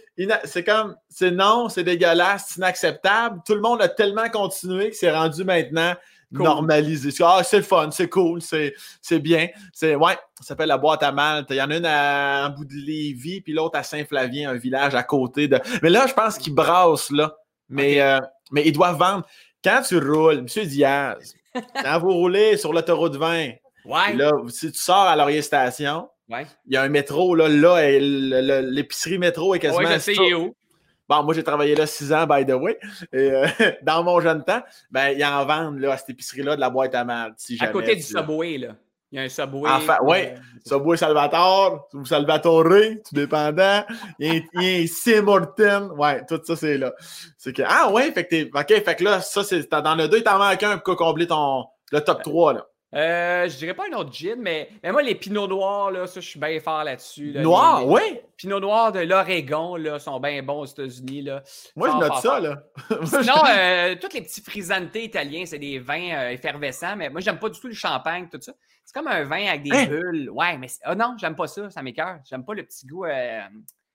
C'est 0.43 0.65
comme. 0.65 0.95
C'est 1.07 1.31
non, 1.31 1.69
c'est 1.69 1.83
dégueulasse, 1.83 2.47
c'est 2.49 2.57
inacceptable. 2.57 3.39
Tout 3.45 3.55
le 3.55 3.61
monde 3.61 3.81
a 3.81 3.87
tellement 3.87 4.29
continué 4.29 4.89
que 4.89 4.95
c'est 4.97 5.11
rendu 5.11 5.45
maintenant 5.45 5.95
normalisé. 6.31 7.09
Ah, 7.23 7.41
c'est 7.43 7.57
le 7.57 7.63
fun, 7.63 7.89
c'est 7.91 8.09
cool, 8.09 8.41
c'est 8.41 9.19
bien. 9.19 9.47
C'est 9.73 9.95
Ouais, 9.95 10.17
ça 10.39 10.47
s'appelle 10.47 10.67
la 10.67 10.77
boîte 10.77 11.03
à 11.03 11.11
Malte. 11.11 11.47
Il 11.49 11.55
y 11.55 11.61
en 11.61 11.71
a 11.71 11.77
une 11.77 11.85
à, 11.85 12.47
en 12.47 12.49
bout 12.51 12.65
de 12.65 12.73
Lévis, 12.73 13.41
puis 13.41 13.53
l'autre 13.53 13.77
à 13.77 13.83
Saint-Flavien, 13.83 14.51
un 14.51 14.57
village 14.57 14.95
à 14.95 15.03
côté 15.03 15.47
de. 15.47 15.59
Mais 15.81 15.89
là, 15.89 16.05
je 16.07 16.13
pense 16.13 16.37
qu'ils 16.37 16.53
brassent, 16.53 17.11
là. 17.11 17.35
Mais, 17.69 18.01
euh, 18.01 18.19
mais 18.51 18.63
ils 18.65 18.73
doivent 18.73 18.97
vendre. 18.97 19.25
Quand 19.63 19.81
tu 19.87 19.97
roules, 19.97 20.39
M. 20.39 20.65
Diaz, 20.65 21.35
quand 21.83 21.99
vous 21.99 22.13
roulez 22.13 22.57
sur 22.57 22.73
l'autoroute 22.73 23.15
20, 23.15 23.51
Là, 23.89 24.31
si 24.49 24.71
tu 24.71 24.79
sors 24.79 25.07
à 25.07 25.15
Laurier 25.15 25.41
Station, 25.41 26.09
il 26.29 26.45
y 26.73 26.77
a 26.77 26.83
un 26.83 26.89
métro, 26.89 27.35
là, 27.35 27.47
là 27.47 28.61
l'épicerie 28.61 29.17
métro 29.17 29.55
est 29.55 29.59
quasiment. 29.59 29.89
Ouais, 29.89 29.99
je 29.99 30.35
où. 30.35 30.55
Bon, 31.07 31.23
moi, 31.23 31.33
j'ai 31.33 31.43
travaillé 31.43 31.73
là 31.73 31.87
six 31.87 32.13
ans, 32.13 32.27
by 32.27 32.45
the 32.45 32.51
way. 32.51 32.77
Et, 33.11 33.31
euh, 33.31 33.47
dans 33.81 34.03
mon 34.03 34.21
jeune 34.21 34.43
temps, 34.43 34.61
ben, 34.91 35.09
ils 35.09 35.25
en 35.25 35.43
vendent 35.43 35.79
là, 35.79 35.93
à 35.93 35.97
cette 35.97 36.11
épicerie-là 36.11 36.55
de 36.55 36.61
la 36.61 36.69
boîte 36.69 36.93
à 36.93 37.03
mal. 37.03 37.33
Si 37.35 37.57
à 37.59 37.67
côté 37.69 37.95
du 37.95 38.03
Subway, 38.03 38.59
là. 38.59 38.75
Il 39.11 39.15
y 39.15 39.19
a 39.19 39.23
un 39.23 39.29
Subway. 39.29 39.67
Enfin, 39.71 39.97
oui, 40.03 40.17
Subway 40.63 40.95
Salvatore, 40.95 41.89
ou 41.95 42.05
Salvatore, 42.05 42.63
tout 42.63 43.15
dépendant. 43.15 43.83
Il 44.19 44.35
y 44.35 44.37
a, 44.37 44.83
un 44.83 44.85
Sim 44.85 45.27
Horton. 45.27 45.95
Ouais, 45.97 46.23
tout 46.27 46.39
ça, 46.43 46.55
c'est 46.55 46.77
là. 46.77 46.93
C'est 47.35 47.53
que, 47.53 47.63
ah, 47.65 47.91
ouais, 47.91 48.11
fait 48.11 48.25
que 48.25 48.29
t'es. 48.29 48.51
OK, 48.53 48.67
fait 48.67 48.95
que 48.95 49.03
là, 49.03 49.19
ça, 49.19 49.43
c'est. 49.43 49.67
Dans 49.71 49.95
le 49.95 50.07
2, 50.07 50.17
il 50.17 50.23
t'en 50.23 50.37
manque 50.37 50.61
un 50.61 50.77
pour 50.77 50.95
combler 50.95 51.25
ton. 51.25 51.65
Le 51.91 52.01
top 52.01 52.21
3, 52.21 52.53
là. 52.53 52.67
Euh, 52.95 53.47
je 53.47 53.55
dirais 53.57 53.75
pas 53.75 53.83
un 53.91 53.95
autre 53.97 54.11
gin, 54.11 54.37
mais, 54.39 54.69
mais 54.81 54.91
moi, 54.91 55.03
les 55.03 55.13
pinots 55.13 55.47
noirs, 55.47 55.91
là, 55.91 56.07
ça, 56.07 56.19
je 56.21 56.27
suis 56.27 56.39
bien 56.39 56.59
fort 56.59 56.83
là-dessus. 56.83 57.33
Noirs, 57.37 57.85
oui? 57.87 58.01
Pinots 58.35 58.59
noirs 58.59 58.91
de 58.91 59.01
l'Oregon, 59.01 59.75
là, 59.75 59.99
sont 59.99 60.19
bien 60.19 60.41
bons 60.41 60.61
aux 60.61 60.65
États-Unis, 60.65 61.21
là. 61.21 61.43
Moi, 61.75 61.91
je 61.91 61.97
note 61.97 62.15
ça, 62.15 62.39
là. 62.39 62.63
Sinon, 63.05 63.43
euh, 63.47 63.95
tous 64.01 64.11
les 64.15 64.21
petits 64.21 64.41
frisantés 64.41 65.03
italiens, 65.03 65.43
c'est 65.45 65.59
des 65.59 65.77
vins 65.77 66.13
euh, 66.15 66.29
effervescents, 66.31 66.95
mais 66.95 67.09
moi, 67.09 67.21
j'aime 67.21 67.37
pas 67.37 67.49
du 67.49 67.59
tout 67.59 67.67
le 67.67 67.73
champagne, 67.75 68.27
tout 68.31 68.41
ça. 68.41 68.53
C'est 68.83 68.93
comme 68.93 69.07
un 69.07 69.23
vin 69.23 69.45
avec 69.47 69.61
des 69.61 69.71
Hein? 69.71 69.85
bulles. 69.85 70.29
Ouais, 70.31 70.57
mais 70.57 70.67
oh 70.89 70.95
non, 70.95 71.15
j'aime 71.19 71.35
pas 71.35 71.45
ça, 71.45 71.69
ça 71.69 71.83
m'écoeure. 71.83 72.17
J'aime 72.27 72.43
pas 72.43 72.55
le 72.55 72.63
petit 72.63 72.87
goût. 72.87 73.05
Euh... 73.05 73.41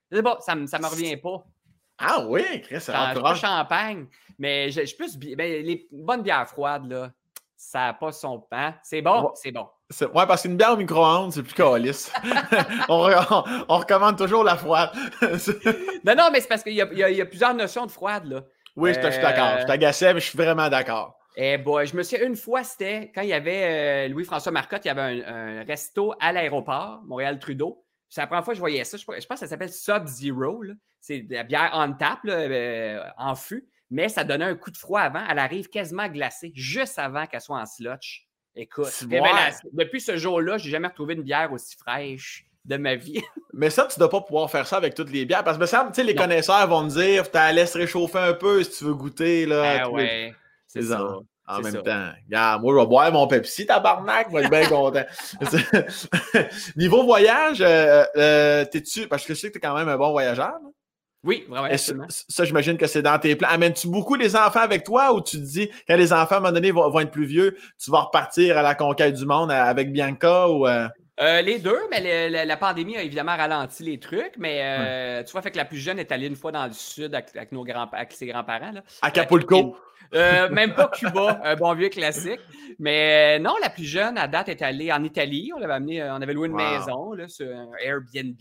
Je 0.09 0.15
sais 0.17 0.23
pas, 0.23 0.37
ça, 0.39 0.55
me- 0.55 0.67
ça 0.67 0.79
me 0.79 0.85
revient 0.87 1.17
pas. 1.17 1.43
Ah, 1.97 2.25
oui, 2.29 2.43
Chris, 2.61 2.79
ça 2.79 3.11
encourage. 3.11 3.41
champagne, 3.41 4.05
mais 4.39 4.69
je 4.71 4.85
je 4.85 4.95
plus. 4.95 5.17
ben, 5.17 5.65
les 5.65 5.85
bonnes 5.91 6.21
bières 6.21 6.47
froides, 6.47 6.89
là, 6.89 7.11
ça 7.71 7.79
n'a 7.87 7.93
pas 7.93 8.11
son 8.11 8.39
pain. 8.39 8.75
C'est 8.83 9.01
bon, 9.01 9.23
Ouais. 9.23 9.29
c'est 9.35 9.51
bon. 9.51 9.67
Ouais, 10.13 10.25
parce 10.27 10.41
qu'une 10.43 10.57
bière 10.57 10.73
au 10.73 10.77
micro-ondes, 10.77 11.31
c'est 11.31 11.43
plus 11.43 11.53
calice. 11.53 12.11
on, 12.89 13.09
on, 13.29 13.43
on 13.69 13.77
recommande 13.77 14.17
toujours 14.17 14.43
la 14.43 14.55
froide. 14.55 14.91
Non, 16.05 16.15
non, 16.15 16.29
mais 16.31 16.39
c'est 16.41 16.47
parce 16.47 16.63
qu'il 16.63 16.73
y, 16.73 16.81
a- 16.81 17.09
y 17.09 17.15
y 17.19 17.25
plusieurs 17.25 17.53
notions 17.53 17.85
de 17.85 17.91
froide, 17.91 18.25
là. 18.25 18.41
oui, 18.75 18.93
je 18.93 18.99
suis 19.11 19.21
d'accord. 19.21 19.59
Je 19.61 19.65
t'agaçais, 19.65 20.13
mais 20.13 20.19
je 20.19 20.29
suis 20.29 20.37
vraiment 20.37 20.69
d'accord. 20.69 21.17
Eh 21.37 21.57
boy, 21.57 21.85
je 21.87 21.97
me 21.97 22.03
souviens 22.03 22.27
une 22.27 22.35
fois, 22.35 22.63
c'était 22.63 23.11
quand 23.13 23.21
il 23.21 23.27
y 23.29 23.33
avait 23.33 24.05
euh, 24.05 24.07
Louis-François 24.09 24.51
Marcotte, 24.51 24.85
il 24.85 24.87
y 24.87 24.91
avait 24.91 25.23
un, 25.25 25.35
un 25.61 25.63
resto 25.65 26.13
à 26.21 26.31
l'aéroport, 26.31 27.01
Montréal-Trudeau. 27.05 27.83
C'est 28.07 28.21
la 28.21 28.27
première 28.27 28.45
fois 28.45 28.53
que 28.53 28.55
je 28.55 28.61
voyais 28.61 28.83
ça. 28.85 28.95
Je, 28.97 29.03
je 29.03 29.25
pense 29.27 29.39
que 29.39 29.45
ça 29.45 29.47
s'appelle 29.47 29.71
Sub-Zero. 29.73 30.61
là. 30.61 30.73
C'est 31.01 31.19
de 31.19 31.33
la 31.33 31.43
bière 31.43 31.71
on 31.73 31.91
tap, 31.93 32.19
là, 32.23 32.33
euh, 32.35 33.03
en 33.17 33.35
fût, 33.35 33.67
mais 33.91 34.09
ça 34.09 34.23
donnait 34.23 34.45
un 34.45 34.55
coup 34.55 34.71
de 34.71 34.77
froid 34.77 35.01
avant. 35.01 35.23
Elle 35.29 35.39
arrive 35.39 35.69
quasiment 35.69 36.07
glacée, 36.07 36.51
juste 36.55 36.97
avant 36.99 37.25
qu'elle 37.27 37.41
soit 37.41 37.59
en 37.59 37.65
slotch. 37.65 38.25
Écoute, 38.55 38.85
révélation. 39.09 39.69
depuis 39.73 39.99
ce 39.99 40.15
jour-là, 40.17 40.57
j'ai 40.57 40.69
jamais 40.69 40.87
retrouvé 40.87 41.13
une 41.15 41.23
bière 41.23 41.51
aussi 41.51 41.75
fraîche 41.75 42.45
de 42.63 42.77
ma 42.77 42.95
vie. 42.95 43.21
Mais 43.53 43.69
ça, 43.69 43.85
tu 43.85 43.99
dois 43.99 44.09
pas 44.09 44.21
pouvoir 44.21 44.49
faire 44.49 44.65
ça 44.65 44.77
avec 44.77 44.95
toutes 44.95 45.11
les 45.11 45.25
bières. 45.25 45.43
Parce 45.43 45.57
que, 45.57 45.61
me 45.61 45.67
semble, 45.67 45.89
tu 45.91 45.95
sais, 45.95 46.03
les 46.03 46.13
Non. 46.13 46.21
connaisseurs 46.23 46.67
vont 46.67 46.83
me 46.83 46.89
dire, 46.89 47.29
tu 47.29 47.37
laisse 47.53 47.75
réchauffer 47.75 48.17
un 48.19 48.33
peu 48.33 48.63
si 48.63 48.71
tu 48.77 48.83
veux 48.85 48.93
goûter, 48.93 49.45
là. 49.45 49.81
Ah 49.83 49.89
ouais, 49.89 50.33
c'est 50.67 50.81
ça. 50.83 51.03
en- 51.47 51.61
même 51.61 51.73
ça. 51.73 51.81
temps, 51.83 52.09
regarde, 52.25 52.61
moi, 52.63 52.73
je 52.73 52.79
vais 52.79 52.85
boire 52.87 53.11
mon 53.11 53.27
Pepsi, 53.27 53.65
tabarnak, 53.67 54.31
moi, 54.31 54.41
je 54.41 54.47
suis 54.47 54.49
bien 54.57 54.67
content. 54.67 55.03
Niveau 56.75 57.03
voyage, 57.03 57.61
euh, 57.61 58.03
euh, 58.17 58.65
t'es-tu, 58.65 59.07
parce 59.07 59.25
que 59.25 59.33
je 59.33 59.39
sais 59.39 59.47
que 59.49 59.53
t'es 59.53 59.59
quand 59.59 59.75
même 59.75 59.89
un 59.89 59.97
bon 59.97 60.11
voyageur. 60.11 60.47
là. 60.53 60.69
Oui, 61.25 61.43
vraiment. 61.49 61.67
Et 61.67 61.77
ça, 61.77 62.45
j'imagine 62.45 62.77
que 62.77 62.87
c'est 62.87 63.01
dans 63.01 63.17
tes 63.19 63.35
plans. 63.35 63.49
Amènes-tu 63.49 63.87
beaucoup 63.87 64.15
les 64.15 64.35
enfants 64.35 64.59
avec 64.61 64.83
toi 64.83 65.11
ou 65.13 65.21
tu 65.21 65.37
te 65.37 65.43
dis, 65.43 65.69
quand 65.87 65.97
les 65.97 66.13
enfants, 66.13 66.35
à 66.35 66.37
un 66.37 66.41
moment 66.41 66.53
donné, 66.53 66.71
vont, 66.71 66.89
vont 66.89 66.99
être 66.99 67.11
plus 67.11 67.25
vieux, 67.25 67.57
tu 67.83 67.89
vas 67.91 68.01
repartir 68.01 68.57
à 68.57 68.61
la 68.61 68.75
conquête 68.75 69.15
du 69.15 69.25
monde 69.25 69.51
avec 69.51 69.91
Bianca 69.91 70.47
ou. 70.49 70.67
euh, 70.67 70.87
Euh, 71.19 71.41
les 71.41 71.59
deux, 71.59 71.79
mais 71.89 72.01
le- 72.29 72.37
le- 72.37 72.45
la 72.45 72.57
pandémie 72.57 72.97
a 72.97 73.01
évidemment 73.01 73.35
ralenti 73.37 73.83
les 73.83 73.99
trucs. 73.99 74.33
Mais 74.37 74.59
euh, 74.61 75.23
tu 75.23 75.31
vois, 75.31 75.41
fait 75.41 75.49
que 75.51 75.57
la 75.57 75.65
plus 75.65 75.77
jeune 75.77 75.97
est 75.97 76.11
allée 76.11 76.27
une 76.27 76.35
fois 76.35 76.51
dans 76.51 76.65
le 76.67 76.73
sud 76.73 77.15
avec, 77.15 77.35
avec 77.35 77.51
nos 77.53 77.63
grands, 77.63 77.89
avec 77.91 78.11
ses 78.11 78.27
grands-parents. 78.27 78.73
Acapulco? 79.01 79.77
Euh, 80.13 80.49
même 80.49 80.75
pas 80.75 80.87
Cuba, 80.89 81.41
un 81.43 81.55
bon 81.55 81.73
vieux 81.73 81.89
classique. 81.89 82.39
Mais 82.77 83.39
non, 83.39 83.53
la 83.61 83.69
plus 83.69 83.85
jeune, 83.85 84.17
à 84.17 84.27
date, 84.27 84.49
est 84.49 84.61
allée 84.61 84.91
en 84.91 85.03
Italie. 85.03 85.51
On 85.55 85.59
l'avait 85.59 85.73
amené, 85.73 86.03
on 86.03 86.21
avait 86.21 86.33
loué 86.33 86.47
une 86.47 86.53
Wow. 86.53 86.57
maison 86.59 87.13
là, 87.13 87.27
sur 87.27 87.47
un 87.47 87.69
Airbnb. 87.81 88.37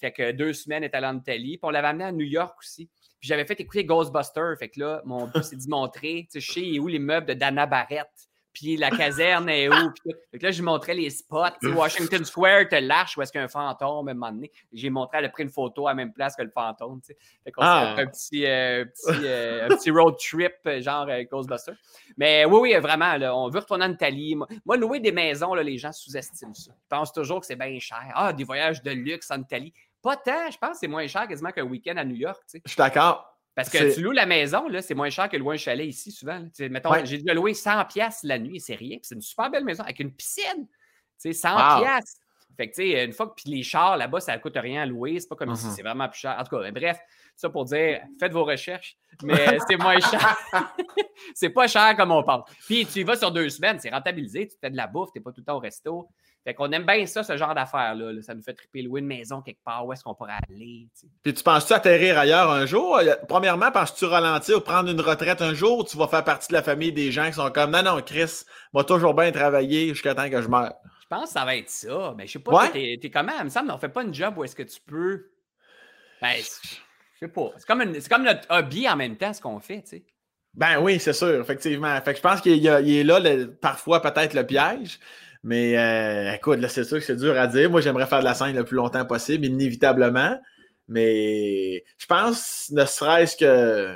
Fait 0.00 0.12
que 0.12 0.32
deux 0.32 0.52
semaines, 0.52 0.82
est 0.84 0.94
allée 0.94 1.06
en 1.06 1.18
Italie. 1.18 1.58
Puis 1.58 1.60
on 1.62 1.70
l'avait 1.70 1.88
amené 1.88 2.04
à 2.04 2.12
New 2.12 2.26
York 2.26 2.56
aussi. 2.58 2.88
Puis 3.18 3.28
j'avais 3.28 3.44
fait 3.44 3.60
écouter 3.60 3.84
Ghostbusters. 3.84 4.56
Fait 4.58 4.68
que 4.68 4.80
là, 4.80 5.02
mon 5.04 5.26
but, 5.26 5.42
c'est 5.42 5.56
d'y 5.56 5.68
montrer, 5.68 6.26
tu 6.32 6.40
sais, 6.40 6.40
je 6.40 6.52
sais 6.52 6.60
il 6.62 6.76
est 6.76 6.78
où 6.78 6.88
les 6.88 6.98
meubles 6.98 7.26
de 7.26 7.34
Dana 7.34 7.66
Barrett. 7.66 8.08
Puis 8.52 8.76
la 8.76 8.90
caserne 8.90 9.48
est 9.48 9.68
où. 9.68 9.92
Puis. 9.92 10.12
Fait 10.32 10.38
que 10.40 10.44
là, 10.46 10.50
je 10.50 10.60
montrais 10.60 10.92
les 10.94 11.08
spots. 11.08 11.44
Washington 11.62 12.24
Square, 12.24 12.68
te 12.68 12.74
lâche 12.74 13.16
où 13.16 13.22
est-ce 13.22 13.30
qu'il 13.30 13.38
y 13.38 13.42
a 13.42 13.44
un 13.44 13.48
fantôme 13.48 14.08
à 14.08 14.10
un 14.10 14.14
moment 14.14 14.32
donné. 14.32 14.50
J'ai 14.72 14.90
montré, 14.90 15.18
elle 15.18 15.26
a 15.26 15.28
pris 15.28 15.44
une 15.44 15.50
photo 15.50 15.86
à 15.86 15.92
la 15.92 15.94
même 15.94 16.12
place 16.12 16.34
que 16.34 16.42
le 16.42 16.50
fantôme. 16.50 17.00
Fait 17.44 17.52
qu'on 17.52 17.62
Ah. 17.62 17.94
s'est 17.94 17.94
fait 17.94 18.02
un 18.02 18.10
petit, 18.10 18.46
euh, 18.46 18.84
petit, 18.86 19.26
euh, 19.28 19.66
un 19.66 19.68
petit 19.76 19.90
road 19.92 20.16
trip, 20.18 20.54
euh, 20.66 20.80
genre 20.82 21.06
euh, 21.08 21.22
Ghostbusters. 21.30 21.76
Mais 22.16 22.44
oui, 22.44 22.58
oui, 22.60 22.74
vraiment, 22.80 23.16
là, 23.18 23.36
on 23.36 23.48
veut 23.50 23.60
retourner 23.60 23.84
en 23.84 23.92
Italie. 23.92 24.34
Moi, 24.34 24.48
moi, 24.64 24.76
louer 24.76 24.98
des 24.98 25.12
maisons, 25.12 25.54
là, 25.54 25.62
les 25.62 25.78
gens 25.78 25.92
sous-estiment 25.92 26.52
ça. 26.54 26.72
Ils 26.74 26.88
pensent 26.88 27.12
toujours 27.12 27.38
que 27.38 27.46
c'est 27.46 27.54
bien 27.54 27.78
cher. 27.78 28.02
Ah, 28.16 28.32
des 28.32 28.42
voyages 28.42 28.82
de 28.82 28.90
luxe 28.90 29.30
en 29.30 29.40
Italie. 29.40 29.72
Pas 30.02 30.16
tant, 30.16 30.50
je 30.50 30.58
pense 30.58 30.72
que 30.72 30.76
c'est 30.78 30.88
moins 30.88 31.06
cher 31.06 31.26
quasiment 31.28 31.50
qu'un 31.52 31.64
week-end 31.64 31.96
à 31.96 32.04
New 32.04 32.16
York. 32.16 32.40
tu 32.46 32.58
sais. 32.58 32.62
Je 32.64 32.70
suis 32.70 32.78
d'accord. 32.78 33.26
Parce 33.54 33.68
que 33.68 33.94
tu 33.94 34.00
loues 34.00 34.12
la 34.12 34.26
maison, 34.26 34.68
là, 34.68 34.80
c'est 34.80 34.94
moins 34.94 35.10
cher 35.10 35.28
que 35.28 35.36
louer 35.36 35.54
un 35.56 35.58
chalet 35.58 35.86
ici, 35.86 36.10
souvent. 36.12 36.34
là. 36.38 36.44
Tu 36.44 36.50
sais, 36.54 36.68
mettons, 36.68 36.90
Ouais. 36.92 37.04
j'ai 37.04 37.18
déjà 37.18 37.34
loué 37.34 37.52
100 37.52 37.84
pièces 37.86 38.20
la 38.22 38.38
nuit, 38.38 38.60
c'est 38.60 38.76
rien. 38.76 38.98
C'est 39.02 39.14
une 39.16 39.20
super 39.20 39.50
belle 39.50 39.64
maison 39.64 39.82
avec 39.82 39.98
une 40.00 40.12
piscine. 40.14 40.66
Tu 40.66 40.70
sais, 41.18 41.32
100 41.32 41.54
Wow. 41.78 41.82
pièces. 41.84 42.16
Fait 42.56 42.68
que, 42.70 42.74
tu 42.74 42.82
sais, 42.82 43.04
une 43.04 43.12
fois 43.12 43.26
que 43.28 43.34
puis 43.34 43.50
les 43.50 43.62
chars 43.62 43.96
là-bas, 43.96 44.20
ça 44.20 44.34
ne 44.36 44.40
coûte 44.40 44.56
rien 44.56 44.82
à 44.82 44.86
louer. 44.86 45.18
C'est 45.18 45.28
pas 45.28 45.36
comme 45.36 45.52
ici, 45.52 45.66
Mhm. 45.66 45.72
c'est 45.72 45.82
vraiment 45.82 46.08
plus 46.08 46.20
cher. 46.20 46.36
En 46.38 46.44
tout 46.44 46.56
cas, 46.58 46.70
bref, 46.70 46.98
ça 47.36 47.48
pour 47.50 47.64
dire, 47.64 48.00
faites 48.18 48.32
vos 48.32 48.44
recherches, 48.44 48.96
mais 49.22 49.34
c'est 49.68 49.76
moins 49.76 49.98
cher. 50.00 50.36
c'est 51.34 51.50
pas 51.50 51.66
cher 51.68 51.96
comme 51.96 52.12
on 52.12 52.22
pense. 52.22 52.48
Puis 52.66 52.86
tu 52.86 53.00
y 53.00 53.02
vas 53.02 53.16
sur 53.16 53.30
deux 53.32 53.48
semaines, 53.48 53.78
c'est 53.78 53.90
rentabilisé, 53.90 54.48
tu 54.48 54.56
fais 54.60 54.70
de 54.70 54.76
la 54.76 54.86
bouffe, 54.86 55.10
tu 55.14 55.20
pas 55.20 55.32
tout 55.32 55.40
le 55.40 55.44
temps 55.46 55.56
au 55.56 55.60
resto. 55.60 56.08
Fait 56.44 56.54
qu'on 56.54 56.72
aime 56.72 56.86
bien 56.86 57.04
ça, 57.04 57.22
ce 57.22 57.36
genre 57.36 57.54
d'affaires-là. 57.54 58.12
là. 58.12 58.22
Ça 58.22 58.34
nous 58.34 58.42
fait 58.42 58.54
triper 58.54 58.80
louer 58.82 59.00
une 59.00 59.06
maison 59.06 59.42
quelque 59.42 59.62
part, 59.62 59.84
où 59.86 59.92
est-ce 59.92 60.02
qu'on 60.02 60.14
pourrait 60.14 60.32
aller. 60.48 60.88
Puis 61.22 61.34
tu 61.34 61.42
penses-tu 61.42 61.74
atterrir 61.74 62.18
ailleurs 62.18 62.50
un 62.50 62.64
jour? 62.64 62.96
Euh, 62.96 63.14
Premièrement, 63.28 63.70
penses-tu 63.70 64.06
ralentir 64.06 64.56
ou 64.56 64.60
prendre 64.60 64.90
une 64.90 65.00
retraite 65.02 65.42
un 65.42 65.52
jour 65.52 65.80
ou 65.80 65.84
tu 65.84 65.98
vas 65.98 66.08
faire 66.08 66.24
partie 66.24 66.48
de 66.48 66.54
la 66.54 66.62
famille 66.62 66.92
des 66.92 67.12
gens 67.12 67.26
qui 67.26 67.34
sont 67.34 67.50
comme 67.50 67.70
non, 67.72 67.82
non, 67.82 68.00
Chris, 68.00 68.44
va 68.72 68.84
toujours 68.84 69.12
bien 69.14 69.30
travailler 69.32 69.88
jusqu'à 69.90 70.14
temps 70.14 70.30
que 70.30 70.40
je 70.40 70.48
meure? 70.48 70.72
Je 71.02 71.06
pense 71.16 71.24
que 71.26 71.30
ça 71.32 71.44
va 71.44 71.56
être 71.56 71.68
ça. 71.68 72.14
Mais 72.16 72.26
je 72.26 72.32
sais 72.32 72.38
pas, 72.38 72.52
Ouais. 72.52 72.70
t'es, 72.70 72.98
t'es 73.02 73.10
comment? 73.10 73.32
Il 73.38 73.44
me 73.44 73.50
semble 73.50 73.68
qu'on 73.70 73.78
fait 73.78 73.88
pas 73.90 74.02
une 74.02 74.14
job 74.14 74.38
où 74.38 74.44
est-ce 74.44 74.56
que 74.56 74.62
tu 74.62 74.80
peux. 74.80 75.26
Ben, 76.22 76.34
je 76.36 77.18
sais 77.18 77.28
pas. 77.28 77.50
C'est 77.58 77.66
comme, 77.66 77.82
une- 77.82 78.00
c'est 78.00 78.08
comme 78.08 78.24
notre 78.24 78.46
hobby 78.48 78.88
en 78.88 78.96
même 78.96 79.16
temps, 79.16 79.32
ce 79.34 79.40
qu'on 79.42 79.60
fait, 79.60 79.82
tu 79.82 79.88
sais. 79.88 80.04
Ben 80.54 80.78
oui, 80.80 80.98
c'est 80.98 81.12
sûr, 81.12 81.40
effectivement. 81.40 82.00
Fait 82.00 82.12
que 82.12 82.16
je 82.16 82.22
pense 82.22 82.40
qu'il 82.40 82.56
y 82.56 82.68
a- 82.68 82.80
il 82.80 82.96
est 82.96 83.04
là, 83.04 83.20
le- 83.20 83.52
parfois, 83.54 84.00
peut-être 84.00 84.34
le 84.34 84.44
piège. 84.46 84.98
Mais 85.42 85.78
euh, 85.78 86.34
écoute, 86.34 86.58
là, 86.58 86.68
c'est 86.68 86.84
sûr 86.84 86.98
que 86.98 87.04
c'est 87.04 87.16
dur 87.16 87.38
à 87.38 87.46
dire. 87.46 87.70
Moi, 87.70 87.80
j'aimerais 87.80 88.06
faire 88.06 88.20
de 88.20 88.24
la 88.24 88.34
scène 88.34 88.54
le 88.54 88.64
plus 88.64 88.76
longtemps 88.76 89.04
possible, 89.04 89.46
inévitablement. 89.46 90.38
Mais 90.88 91.84
je 91.98 92.06
pense, 92.06 92.68
ne 92.72 92.84
serait-ce 92.84 93.36
que. 93.36 93.94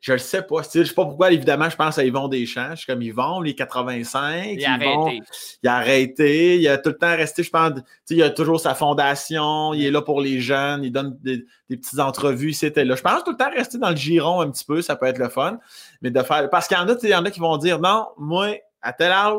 Je 0.00 0.12
le 0.12 0.18
sais 0.18 0.40
pas. 0.40 0.62
Je 0.62 0.82
sais 0.82 0.94
pas 0.94 1.04
pourquoi, 1.04 1.30
évidemment, 1.30 1.68
je 1.68 1.76
pense 1.76 1.98
à 1.98 2.04
Yvon 2.04 2.26
Deschamps. 2.26 2.70
Je 2.70 2.76
suis 2.76 2.86
comme 2.86 3.02
Yvon, 3.02 3.42
les 3.42 3.54
85. 3.54 4.54
Il 4.58 4.64
a 4.64 4.76
Yvon, 4.76 5.02
arrêté. 5.02 5.22
il 5.62 5.68
a 5.68 5.76
arrêté, 5.76 6.56
il 6.58 6.68
a 6.68 6.78
tout 6.78 6.88
le 6.88 6.96
temps 6.96 7.14
resté, 7.14 7.42
je 7.42 7.50
pense, 7.50 7.72
il 8.08 8.22
a 8.22 8.30
toujours 8.30 8.60
sa 8.60 8.74
fondation, 8.74 9.74
il 9.74 9.84
est 9.84 9.90
là 9.90 10.00
pour 10.00 10.22
les 10.22 10.40
jeunes, 10.40 10.84
il 10.84 10.90
donne 10.90 11.18
des, 11.20 11.44
des 11.68 11.76
petites 11.76 12.00
entrevues, 12.00 12.54
c'était 12.54 12.86
là. 12.86 12.96
Je 12.96 13.02
pense 13.02 13.22
tout 13.24 13.32
le 13.32 13.36
temps 13.36 13.50
rester 13.50 13.76
dans 13.76 13.90
le 13.90 13.96
giron 13.96 14.40
un 14.40 14.50
petit 14.50 14.64
peu, 14.64 14.80
ça 14.80 14.96
peut 14.96 15.04
être 15.04 15.18
le 15.18 15.28
fun, 15.28 15.58
mais 16.00 16.10
de 16.10 16.22
faire, 16.22 16.48
parce 16.48 16.66
qu'il 16.66 16.78
y 16.78 16.80
en 16.80 16.88
a, 16.88 16.94
il 17.02 17.10
y 17.10 17.14
en 17.14 17.24
a 17.26 17.30
qui 17.30 17.40
vont 17.40 17.58
dire, 17.58 17.78
non, 17.78 18.06
moi, 18.16 18.54
à 18.80 18.94
tel 18.94 19.12
âge, 19.12 19.36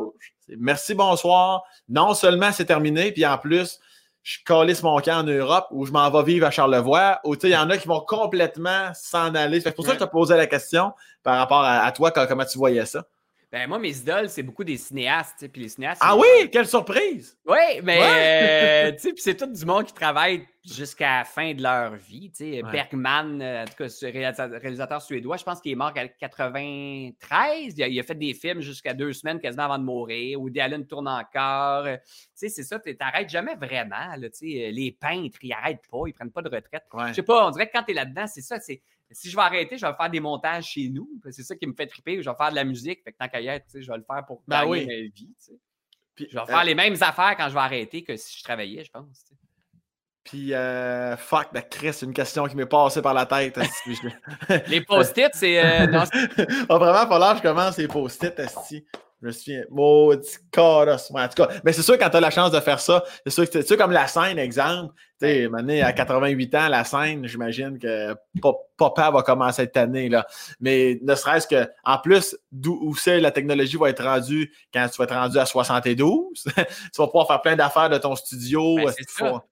merci, 0.58 0.94
bonsoir, 0.94 1.62
non 1.88 2.14
seulement 2.14 2.52
c'est 2.52 2.64
terminé, 2.64 3.12
puis 3.12 3.24
en 3.26 3.38
plus, 3.38 3.78
je 4.22 4.38
calisse 4.44 4.82
mon 4.82 5.00
camp 5.00 5.18
en 5.20 5.24
Europe 5.24 5.66
ou 5.72 5.84
je 5.84 5.90
m'en 5.92 6.08
vais 6.10 6.22
vivre 6.22 6.46
à 6.46 6.50
Charlevoix, 6.50 7.20
ou 7.24 7.34
il 7.42 7.48
y 7.50 7.56
en 7.56 7.68
a 7.70 7.76
qui 7.76 7.88
vont 7.88 8.00
complètement 8.00 8.92
s'en 8.94 9.34
aller. 9.34 9.60
C'est 9.60 9.72
pour 9.74 9.84
ça 9.84 9.92
que 9.94 10.00
je 10.00 10.04
te 10.04 10.10
posais 10.10 10.36
la 10.36 10.46
question 10.46 10.92
par 11.24 11.38
rapport 11.38 11.62
à, 11.62 11.80
à 11.80 11.92
toi, 11.92 12.10
quand- 12.12 12.26
comment 12.28 12.44
tu 12.44 12.56
voyais 12.58 12.86
ça? 12.86 13.04
Ben, 13.52 13.68
moi, 13.68 13.78
mes 13.78 13.94
idoles, 13.94 14.30
c'est 14.30 14.42
beaucoup 14.42 14.64
des 14.64 14.78
cinéastes. 14.78 15.46
Puis 15.52 15.60
les 15.62 15.68
cinéastes. 15.68 16.00
Ah 16.02 16.16
oui, 16.16 16.48
quelle 16.50 16.66
surprise! 16.66 17.36
Oui, 17.46 17.58
mais 17.82 17.98
Ouais. 18.00 18.06
euh, 18.88 18.92
tu 18.92 18.98
sais, 18.98 19.12
puis 19.12 19.22
c'est 19.22 19.34
tout 19.36 19.46
du 19.46 19.64
monde 19.66 19.84
qui 19.84 19.92
travaille 19.92 20.46
jusqu'à 20.64 21.18
la 21.18 21.24
fin 21.24 21.52
de 21.52 21.62
leur 21.62 21.94
vie. 21.96 22.32
Ouais. 22.40 22.62
Bergman, 22.62 23.42
euh, 23.42 23.62
en 23.62 23.66
tout 23.66 23.74
cas, 23.76 23.88
ce 23.90 24.06
réalisateur, 24.06 25.02
suédois, 25.02 25.36
je 25.36 25.44
pense 25.44 25.60
qu'il 25.60 25.72
est 25.72 25.74
mort 25.76 25.92
à 25.94 26.08
93. 26.08 27.74
Il 27.76 27.82
a, 27.82 27.88
il 27.88 28.00
a 28.00 28.02
fait 28.02 28.14
des 28.14 28.32
films 28.32 28.60
jusqu'à 28.60 28.94
deux 28.94 29.12
semaines 29.12 29.38
quasiment 29.40 29.64
avant 29.64 29.78
de 29.78 29.84
mourir. 29.84 30.40
Woody 30.40 30.60
Allen 30.60 30.86
tourne 30.86 31.08
encore. 31.08 31.84
Tu 31.84 31.98
sais, 32.34 32.48
c'est 32.48 32.62
ça, 32.62 32.78
tu 32.78 32.96
t'arrêtes 32.96 33.28
jamais 33.28 33.54
vraiment. 33.56 34.16
Là, 34.16 34.28
les 34.40 34.96
peintres, 34.98 35.38
ils 35.42 35.50
n'arrêtent 35.50 35.86
pas, 35.90 35.98
ils 36.06 36.12
prennent 36.14 36.30
pas 36.32 36.42
de 36.42 36.48
retraite. 36.48 36.84
Ouais. 36.92 37.08
Je 37.08 37.14
sais 37.14 37.22
pas, 37.22 37.46
on 37.46 37.50
dirait 37.50 37.66
que 37.66 37.72
quand 37.72 37.82
tu 37.82 37.90
es 37.90 37.94
là-dedans, 37.94 38.26
c'est 38.26 38.40
ça. 38.40 38.58
c'est 38.60 38.80
Si 39.12 39.30
je 39.30 39.36
vais 39.36 39.42
arrêter, 39.42 39.76
je 39.76 39.86
vais 39.86 39.92
faire 39.94 40.10
des 40.10 40.20
montages 40.20 40.66
chez 40.66 40.88
nous. 40.88 41.08
C'est 41.30 41.42
ça 41.42 41.56
qui 41.56 41.66
me 41.66 41.74
fait 41.74 41.86
triper. 41.86 42.22
Je 42.22 42.30
vais 42.30 42.36
faire 42.36 42.50
de 42.50 42.56
la 42.56 42.64
musique. 42.64 43.02
Fait 43.04 43.12
que 43.12 43.16
tant 43.18 43.28
qu'à 43.28 43.40
y 43.40 43.48
être, 43.48 43.66
je 43.74 43.90
vais 43.90 43.96
le 43.96 44.04
faire 44.04 44.24
pour 44.26 44.42
Ben 44.46 44.60
gagner 44.60 44.70
oui. 44.70 44.86
ma 44.86 44.92
vie. 44.92 45.30
Puis, 46.14 46.28
Je 46.30 46.34
vais 46.34 46.42
euh, 46.42 46.46
faire 46.46 46.64
les 46.64 46.74
mêmes 46.74 46.96
affaires 47.00 47.36
quand 47.36 47.48
je 47.48 47.54
vais 47.54 47.60
arrêter 47.60 48.02
que 48.02 48.16
si 48.16 48.38
je 48.38 48.44
travaillais, 48.44 48.84
je 48.84 48.90
pense. 48.90 49.24
Puis, 50.24 50.54
euh, 50.54 51.16
fuck, 51.16 51.48
la 51.52 51.62
Chris, 51.62 51.92
c'est 51.92 52.06
une 52.06 52.12
question 52.12 52.46
qui 52.46 52.54
m'est 52.54 52.66
passée 52.66 53.02
par 53.02 53.14
la 53.14 53.26
tête. 53.26 53.58
les 54.68 54.80
post-it, 54.82 55.30
c'est. 55.34 55.64
Euh, 55.64 55.86
non, 55.86 56.04
ah, 56.68 56.78
vraiment 56.78 57.08
falloir 57.08 57.32
que 57.32 57.38
je 57.38 57.42
commence 57.42 57.76
les 57.76 57.88
post-it. 57.88 58.40
Je 59.22 59.28
me 59.28 59.32
souviens, 59.32 59.62
maudit 59.70 60.36
carosse. 60.50 61.12
en 61.12 61.28
tout 61.28 61.44
cas, 61.44 61.48
mais 61.64 61.72
c'est 61.72 61.82
sûr, 61.82 61.96
quand 61.96 62.10
tu 62.10 62.16
as 62.16 62.20
la 62.20 62.30
chance 62.30 62.50
de 62.50 62.58
faire 62.58 62.80
ça, 62.80 63.04
c'est 63.24 63.30
sûr 63.30 63.48
que 63.48 63.62
c'est 63.62 63.76
comme 63.76 63.92
la 63.92 64.08
scène, 64.08 64.36
exemple. 64.36 64.92
Tu 65.20 65.48
sais, 65.48 65.80
à 65.80 65.92
88 65.92 66.54
ans, 66.56 66.68
la 66.68 66.82
scène, 66.82 67.24
j'imagine 67.28 67.78
que 67.78 68.16
papa 68.76 69.12
va 69.12 69.22
commencer 69.22 69.62
cette 69.62 69.76
année, 69.76 70.08
là. 70.08 70.26
Mais 70.58 70.98
ne 71.02 71.14
serait-ce 71.14 71.46
que, 71.46 71.70
en 71.84 71.98
plus, 71.98 72.36
d'où 72.50 72.96
c'est 72.96 73.20
la 73.20 73.30
technologie 73.30 73.76
va 73.76 73.90
être 73.90 74.02
rendue 74.02 74.52
quand 74.74 74.88
tu 74.88 74.96
vas 74.98 75.04
être 75.04 75.14
rendu 75.14 75.38
à 75.38 75.46
72, 75.46 76.42
tu 76.44 76.50
vas 76.98 77.06
pouvoir 77.06 77.28
faire 77.28 77.42
plein 77.42 77.54
d'affaires 77.54 77.90
de 77.90 77.98
ton 77.98 78.16
studio. 78.16 78.74
Ben, 78.74 78.88
c'est 78.90 79.08
ça. 79.08 79.44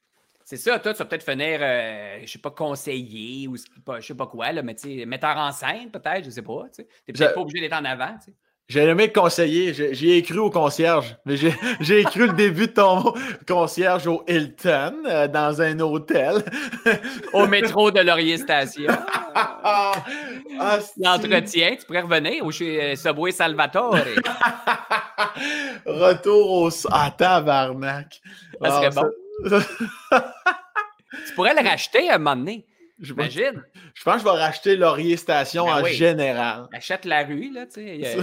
C'est 0.44 0.56
ça, 0.56 0.80
toi, 0.80 0.92
tu 0.92 0.98
vas 0.98 1.04
peut-être 1.04 1.22
finir, 1.22 1.60
euh, 1.62 2.18
je 2.24 2.26
sais 2.26 2.40
pas, 2.40 2.50
conseiller 2.50 3.46
ou 3.46 3.56
je 3.56 4.04
sais 4.04 4.14
pas 4.16 4.26
quoi, 4.26 4.50
là, 4.50 4.62
mais 4.62 4.74
tu 4.74 4.98
sais, 4.98 5.06
metteur 5.06 5.36
en 5.36 5.52
scène, 5.52 5.92
peut-être, 5.92 6.24
je 6.24 6.30
sais 6.30 6.42
pas. 6.42 6.64
Tu 6.74 6.82
n'es 6.82 7.12
peut-être 7.14 7.34
pas 7.34 7.40
obligé 7.40 7.60
d'être 7.60 7.78
en 7.80 7.84
avant. 7.84 8.16
Tu 8.18 8.32
sais. 8.32 8.36
J'ai 8.70 8.84
aimé 8.84 9.10
conseiller, 9.10 9.74
j'ai 9.74 10.22
cru 10.22 10.38
au 10.38 10.48
concierge, 10.48 11.16
mais 11.24 11.34
j'ai 11.36 12.04
cru 12.04 12.28
le 12.28 12.34
début 12.34 12.68
de 12.68 12.72
ton 12.72 13.12
concierge 13.48 14.06
au 14.06 14.22
Hilton, 14.28 14.94
euh, 15.06 15.26
dans 15.26 15.60
un 15.60 15.80
hôtel. 15.80 16.44
au 17.32 17.48
métro 17.48 17.90
de 17.90 17.98
Laurier 17.98 18.36
Station. 18.36 18.86
ah, 19.34 19.92
L'entretien, 20.98 21.74
tu 21.80 21.84
pourrais 21.84 22.02
revenir 22.02 22.46
ou 22.46 22.52
chez 22.52 22.92
euh, 22.92 22.94
Subway 22.94 23.32
Salvatore. 23.32 23.98
Retour 25.84 26.52
au... 26.52 26.70
Ah, 26.92 27.10
tabarnak. 27.10 28.20
Ça 28.62 28.70
serait 28.70 28.90
ah, 28.96 29.02
bon. 29.50 29.62
tu 31.26 31.34
pourrais 31.34 31.60
le 31.60 31.68
racheter 31.68 32.08
à 32.08 32.14
un 32.14 32.18
moment 32.18 32.36
donné. 32.36 32.66
J'imagine. 33.00 33.64
Je 33.94 34.04
pense 34.04 34.22
que 34.22 34.28
je 34.28 34.32
vais 34.32 34.38
racheter 34.38 34.76
Laurier 34.76 35.16
Station 35.16 35.64
ben 35.64 35.82
en 35.82 35.84
général. 35.86 36.68
Achète 36.72 37.04
la 37.04 37.24
rue, 37.24 37.50
là, 37.52 37.66
tu 37.66 37.80
sais. 37.80 38.16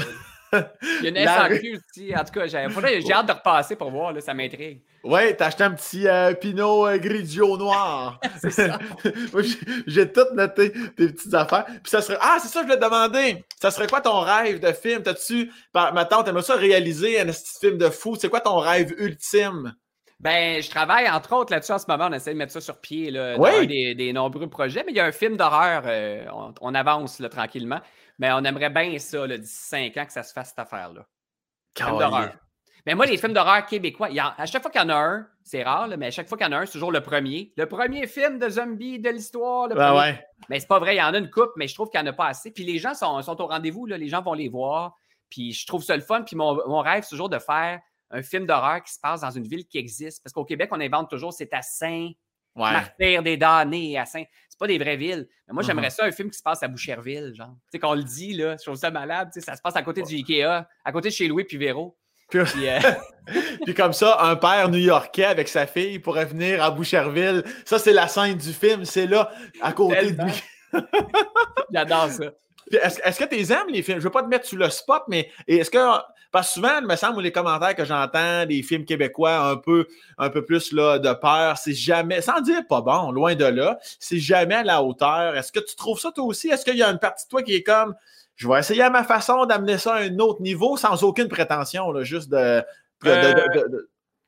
Il 0.53 1.03
y 1.03 1.07
a 1.07 1.10
une 1.10 1.28
SAQ 1.28 1.78
aussi. 1.78 2.15
En 2.15 2.24
tout 2.24 2.32
cas, 2.32 2.48
j'ai 2.48 3.14
hâte 3.14 3.28
de 3.28 3.32
repasser 3.32 3.76
pour 3.76 3.91
voir, 3.91 4.14
là, 4.14 4.22
ça 4.22 4.34
m'intrigue. 4.34 4.82
Ouais, 5.03 5.36
t'as 5.36 5.48
acheté 5.48 5.64
un 5.64 5.72
petit 5.72 6.07
euh, 6.07 6.34
Pinot 6.34 6.88
euh, 6.88 6.98
Grigio 6.98 7.57
noir. 7.57 8.19
c'est 8.41 8.49
ça. 8.52 8.78
j'ai 9.88 10.11
tout 10.11 10.26
noté 10.34 10.72
tes 10.72 11.07
petites 11.10 11.34
affaires. 11.34 11.65
Puis 11.65 11.90
ça 11.90 12.02
serait. 12.02 12.18
Ah, 12.19 12.38
c'est 12.41 12.49
ça, 12.49 12.60
je 12.61 12.65
voulais 12.65 12.80
te 12.80 12.84
demander. 12.84 13.45
Ça 13.61 13.72
serait 13.72 13.88
quoi 13.88 14.02
ton 14.02 14.19
rêve 14.19 14.60
de 14.60 14.72
film? 14.74 15.03
T'as-tu. 15.03 15.52
Ma 15.74 16.06
tante, 16.06 16.26
t'aimerais 16.26 16.44
ça 16.44 16.56
réaliser 16.56 17.19
un 17.19 17.26
petit 17.26 17.60
film 17.60 17.78
de 17.78 17.90
fou? 17.90 18.18
C'est 18.19 18.30
quoi 18.30 18.41
ton 18.41 18.57
rêve 18.57 18.94
ultime? 18.98 19.74
Ben, 20.19 20.64
je 20.64 20.69
travaille 20.72 21.07
entre 21.07 21.36
autres 21.36 21.53
là-dessus 21.53 21.74
en 21.74 21.78
ce 21.78 21.86
moment. 21.88 22.07
On 22.10 22.14
essaie 22.14 22.34
de 22.34 22.38
mettre 22.38 22.52
ça 22.52 22.61
sur 22.61 22.80
pied, 22.80 23.11
là, 23.11 23.36
oui. 23.38 23.68
des, 23.68 23.94
des, 23.94 24.14
nombreux 24.14 24.49
projets. 24.49 24.84
Mais 24.86 24.91
il 24.91 24.98
y 24.98 24.99
a 24.99 25.06
un 25.06 25.11
film 25.11 25.38
d'horreur. 25.38 25.84
Euh, 25.86 26.26
on, 26.60 26.74
avance 26.74 27.19
là, 27.19 27.30
tranquillement. 27.30 27.80
Mais 28.19 28.31
on 28.31 28.44
aimerait 28.44 28.69
bien 28.69 28.98
ça, 28.99 29.27
d'ici 29.27 29.53
cinq 29.53 29.98
ans, 29.98 30.06
que 30.06 30.14
ça 30.14 30.23
se 30.23 30.34
fasse 30.34 30.49
cette 30.49 30.60
affaire-là. 30.60 31.06
Film 31.77 31.98
d'horreur. 31.98 32.35
Mais 32.85 32.95
moi, 32.95 33.06
les 33.06 33.18
films 33.18 33.34
d'horreur 33.34 33.65
québécois, 33.65 34.07
à 34.38 34.45
chaque 34.45 34.61
fois 34.61 34.72
qu'il 34.72 34.80
y 34.80 34.84
en 34.84 34.89
a 34.89 34.95
un, 34.95 35.27
c'est 35.44 35.61
rare, 35.61 35.89
mais 35.98 36.07
à 36.07 36.11
chaque 36.11 36.30
fois 36.30 36.38
qu'il 36.38 36.48
y 36.48 36.49
en 36.49 36.53
a 36.53 36.60
un, 36.60 36.65
c'est 36.65 36.72
toujours 36.72 36.91
le 36.91 37.02
premier. 37.02 37.52
Le 37.57 37.65
premier 37.65 38.07
film 38.07 38.39
de 38.39 38.49
zombie 38.49 38.98
de 38.99 39.10
l'histoire. 39.10 39.68
Ben 39.68 39.94
ouais. 39.94 40.26
Mais 40.49 40.60
c'est 40.61 40.68
pas 40.68 40.80
vrai, 40.80 40.95
il 40.95 40.99
y 40.99 41.02
en 41.02 41.14
a 41.14 41.18
une 41.18 41.30
coupe, 41.30 41.52
mais 41.57 41.68
je 41.68 41.76
trouve 41.76 41.89
qu'il 41.89 41.99
n'y 42.02 42.07
en 42.07 42.11
a 42.11 42.14
pas 42.14 42.27
assez. 42.27 42.49
Puis 42.49 42.64
les 42.64 42.80
gens 42.80 42.94
sont, 42.94 43.22
sont 43.22 43.41
au 43.41 43.48
rendez-vous, 43.48 43.85
les 43.85 44.07
gens 44.07 44.22
vont 44.22 44.34
les 44.34 44.48
voir. 44.48 44.95
Puis 45.30 45.52
je 45.52 45.68
trouve 45.68 45.84
ça 45.84 45.98
le 45.98 46.02
fun. 46.02 46.22
Puis 46.22 46.38
mon, 46.38 46.56
mon 46.68 46.80
rêve, 46.80 47.03
c'est 47.03 47.10
toujours 47.10 47.30
de 47.30 47.39
faire 47.39 47.81
un 48.10 48.22
film 48.22 48.45
d'horreur 48.45 48.81
qui 48.81 48.94
se 48.94 48.99
passe 49.02 49.19
dans 49.19 49.31
une 49.31 49.48
ville 49.48 49.65
qui 49.65 49.77
existe. 49.77 50.23
Parce 50.23 50.31
qu'au 50.31 50.45
Québec, 50.45 50.69
on 50.72 50.80
invente 50.80 51.10
toujours 51.10 51.34
c'est 51.34 51.53
à 51.53 51.61
Saint, 51.61 52.11
ouais. 52.56 52.72
Martyr 52.72 53.22
des 53.22 53.35
damnés, 53.35 53.98
à 53.98 54.06
Saint. 54.06 54.23
C'est 54.57 54.65
pas 54.65 54.67
des 54.67 54.79
vraies 54.79 54.97
villes. 54.97 55.27
Mais 55.47 55.53
moi, 55.53 55.61
j'aimerais 55.61 55.89
mm-hmm. 55.89 55.91
ça, 55.91 56.05
un 56.05 56.11
film 56.11 56.31
qui 56.31 56.38
se 56.39 56.41
passe 56.41 56.63
à 56.63 56.67
Boucherville, 56.67 57.31
genre. 57.35 57.55
Tu 57.65 57.73
sais, 57.73 57.79
qu'on 57.79 57.93
le 57.93 58.01
dit, 58.01 58.34
là, 58.34 58.55
je 58.57 58.63
trouve 58.63 58.75
ça 58.75 58.89
malade. 58.89 59.29
ça 59.35 59.55
se 59.55 59.61
passe 59.61 59.75
à 59.75 59.84
côté 59.84 60.01
du 60.01 60.15
Ikea, 60.15 60.65
à 60.84 60.91
côté 60.91 61.09
de 61.09 61.13
chez 61.13 61.27
Louis 61.27 61.43
puis 61.43 61.57
Véro. 61.57 61.95
Puis, 62.27 62.41
euh, 62.67 62.79
puis, 63.65 63.75
comme 63.75 63.93
ça, 63.93 64.17
un 64.21 64.35
père 64.35 64.69
new-yorkais 64.69 65.25
avec 65.25 65.47
sa 65.47 65.67
fille 65.67 65.99
pourrait 65.99 66.25
venir 66.25 66.63
à 66.63 66.71
Boucherville. 66.71 67.43
Ça, 67.65 67.77
c'est 67.77 67.93
la 67.93 68.07
scène 68.07 68.35
du 68.35 68.51
film. 68.51 68.84
C'est 68.84 69.05
là, 69.05 69.31
à 69.61 69.73
côté 69.73 70.11
de 70.11 70.23
lui. 70.23 70.43
J'adore 71.71 72.09
ça. 72.09 72.25
Est-ce 72.71 73.19
que 73.19 73.25
tu 73.25 73.53
aimes 73.53 73.69
les 73.69 73.84
films? 73.84 73.99
Je 73.99 74.01
ne 74.01 74.03
veux 74.05 74.09
pas 74.09 74.23
te 74.23 74.27
mettre 74.27 74.47
sur 74.47 74.57
le 74.57 74.71
spot, 74.71 75.03
mais 75.07 75.29
est-ce 75.47 75.69
que. 75.69 75.77
Parce 76.31 76.47
que 76.47 76.53
souvent, 76.55 76.79
il 76.79 76.87
me 76.87 76.95
semble, 76.95 77.21
les 77.21 77.31
commentaires 77.31 77.75
que 77.75 77.85
j'entends 77.85 78.45
des 78.45 78.61
films 78.63 78.85
québécois 78.85 79.37
un 79.37 79.55
peu, 79.57 79.87
un 80.17 80.29
peu 80.29 80.43
plus 80.43 80.71
là, 80.71 80.99
de 80.99 81.13
peur, 81.13 81.57
c'est 81.57 81.73
jamais, 81.73 82.21
sans 82.21 82.41
dire 82.41 82.61
pas 82.67 82.81
bon, 82.81 83.11
loin 83.11 83.35
de 83.35 83.45
là, 83.45 83.79
c'est 83.99 84.19
jamais 84.19 84.55
à 84.55 84.63
la 84.63 84.83
hauteur. 84.83 85.35
Est-ce 85.35 85.51
que 85.51 85.59
tu 85.59 85.75
trouves 85.75 85.99
ça 85.99 86.11
toi 86.11 86.25
aussi? 86.25 86.49
Est-ce 86.49 86.65
qu'il 86.65 86.77
y 86.77 86.83
a 86.83 86.89
une 86.89 86.99
partie 86.99 87.25
de 87.25 87.29
toi 87.29 87.43
qui 87.43 87.55
est 87.55 87.63
comme 87.63 87.95
je 88.35 88.47
vais 88.47 88.59
essayer 88.59 88.83
à 88.83 88.91
ma 88.91 89.03
façon 89.03 89.45
d'amener 89.45 89.79
ça 89.79 89.95
à 89.95 90.01
un 90.03 90.19
autre 90.19 90.41
niveau 90.41 90.77
sans 90.77 91.03
aucune 91.03 91.27
prétention, 91.27 91.91
là, 91.91 92.03
juste 92.03 92.29
de. 92.29 92.63
Euh, 93.05 93.33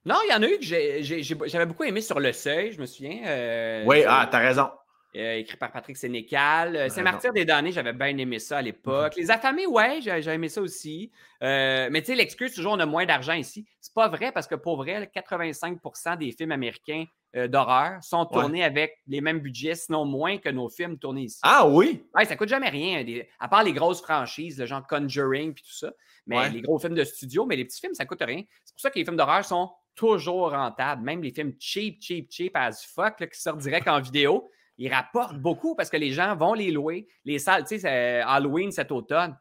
non, 0.05 0.15
il 0.25 0.31
y 0.31 0.33
en 0.33 0.41
a 0.41 0.47
eu 0.47 0.57
que 0.57 1.47
j'avais 1.47 1.65
beaucoup 1.65 1.83
aimé 1.83 2.01
sur 2.01 2.19
le 2.19 2.33
seuil, 2.33 2.71
je 2.71 2.81
me 2.81 2.85
souviens. 2.85 3.21
Euh, 3.25 3.83
oui, 3.85 4.03
ah, 4.07 4.27
t'as 4.29 4.39
raison. 4.39 4.69
Euh, 5.15 5.37
écrit 5.37 5.57
par 5.57 5.71
Patrick 5.71 5.97
Sénécal. 5.97 6.75
Euh, 6.75 6.89
Saint-Martyr 6.89 7.33
des 7.33 7.43
damnés, 7.43 7.71
j'avais 7.71 7.93
bien 7.93 8.15
aimé 8.15 8.37
ça 8.37 8.59
à 8.59 8.61
l'époque. 8.61 9.15
Les 9.17 9.31
affamés, 9.31 9.65
ouais, 9.65 10.01
j'ai 10.01 10.29
aimé 10.29 10.49
ça 10.49 10.61
aussi. 10.61 11.11
Euh, 11.41 11.89
mais 11.91 12.01
tu 12.01 12.07
sais, 12.07 12.15
l'excuse, 12.15 12.53
toujours, 12.53 12.73
on 12.73 12.79
a 12.79 12.85
moins 12.85 13.07
d'argent 13.07 13.33
ici. 13.33 13.65
C'est 13.81 13.93
pas 13.93 14.07
vrai 14.07 14.31
parce 14.31 14.45
que 14.45 14.53
pour 14.53 14.77
vrai, 14.77 15.09
85% 15.15 16.17
des 16.19 16.31
films 16.31 16.51
américains 16.51 17.05
d'horreur 17.47 18.03
sont 18.03 18.25
tournés 18.25 18.63
avec 18.63 18.97
les 19.07 19.21
mêmes 19.21 19.39
budgets, 19.39 19.75
sinon 19.75 20.03
moins 20.03 20.39
que 20.39 20.49
nos 20.49 20.67
films 20.67 20.97
tournés 20.97 21.23
ici. 21.23 21.39
Ah 21.43 21.67
oui? 21.67 22.03
Ouais, 22.15 22.25
ça 22.25 22.35
coûte 22.35 22.49
jamais 22.49 22.69
rien. 22.69 23.03
à 23.39 23.47
part 23.47 23.63
les 23.63 23.73
grosses 23.73 24.01
franchises, 24.01 24.59
le 24.59 24.65
genre 24.65 24.85
Conjuring 24.87 25.53
puis 25.53 25.63
tout 25.63 25.75
ça. 25.75 25.91
Mais 26.25 26.49
les 26.49 26.61
gros 26.61 26.79
films 26.79 26.95
de 26.95 27.03
studio, 27.03 27.45
mais 27.45 27.55
les 27.55 27.65
petits 27.65 27.79
films, 27.79 27.93
ça 27.93 28.05
coûte 28.05 28.21
rien. 28.21 28.41
C'est 28.63 28.73
pour 28.73 28.81
ça 28.81 28.89
que 28.89 28.97
les 28.97 29.05
films 29.05 29.17
d'horreur 29.17 29.45
sont 29.45 29.71
toujours 29.95 30.51
rentables. 30.51 31.03
Même 31.03 31.21
les 31.21 31.31
films 31.31 31.53
cheap, 31.59 32.01
cheap, 32.01 32.31
cheap 32.31 32.55
as 32.55 32.83
fuck 32.83 33.17
qui 33.17 33.39
sortent 33.39 33.59
direct 33.59 33.87
en 33.87 33.99
vidéo 33.99 34.49
ils 34.79 34.91
rapportent 34.91 35.37
beaucoup 35.37 35.75
parce 35.75 35.89
que 35.89 35.97
les 35.97 36.11
gens 36.11 36.35
vont 36.35 36.53
les 36.53 36.71
louer. 36.71 37.07
Les 37.25 37.37
salles, 37.37 37.65
tu 37.65 37.77
sais, 37.77 38.21
Halloween 38.21 38.71
cet 38.71 38.91
automne. 38.91 39.37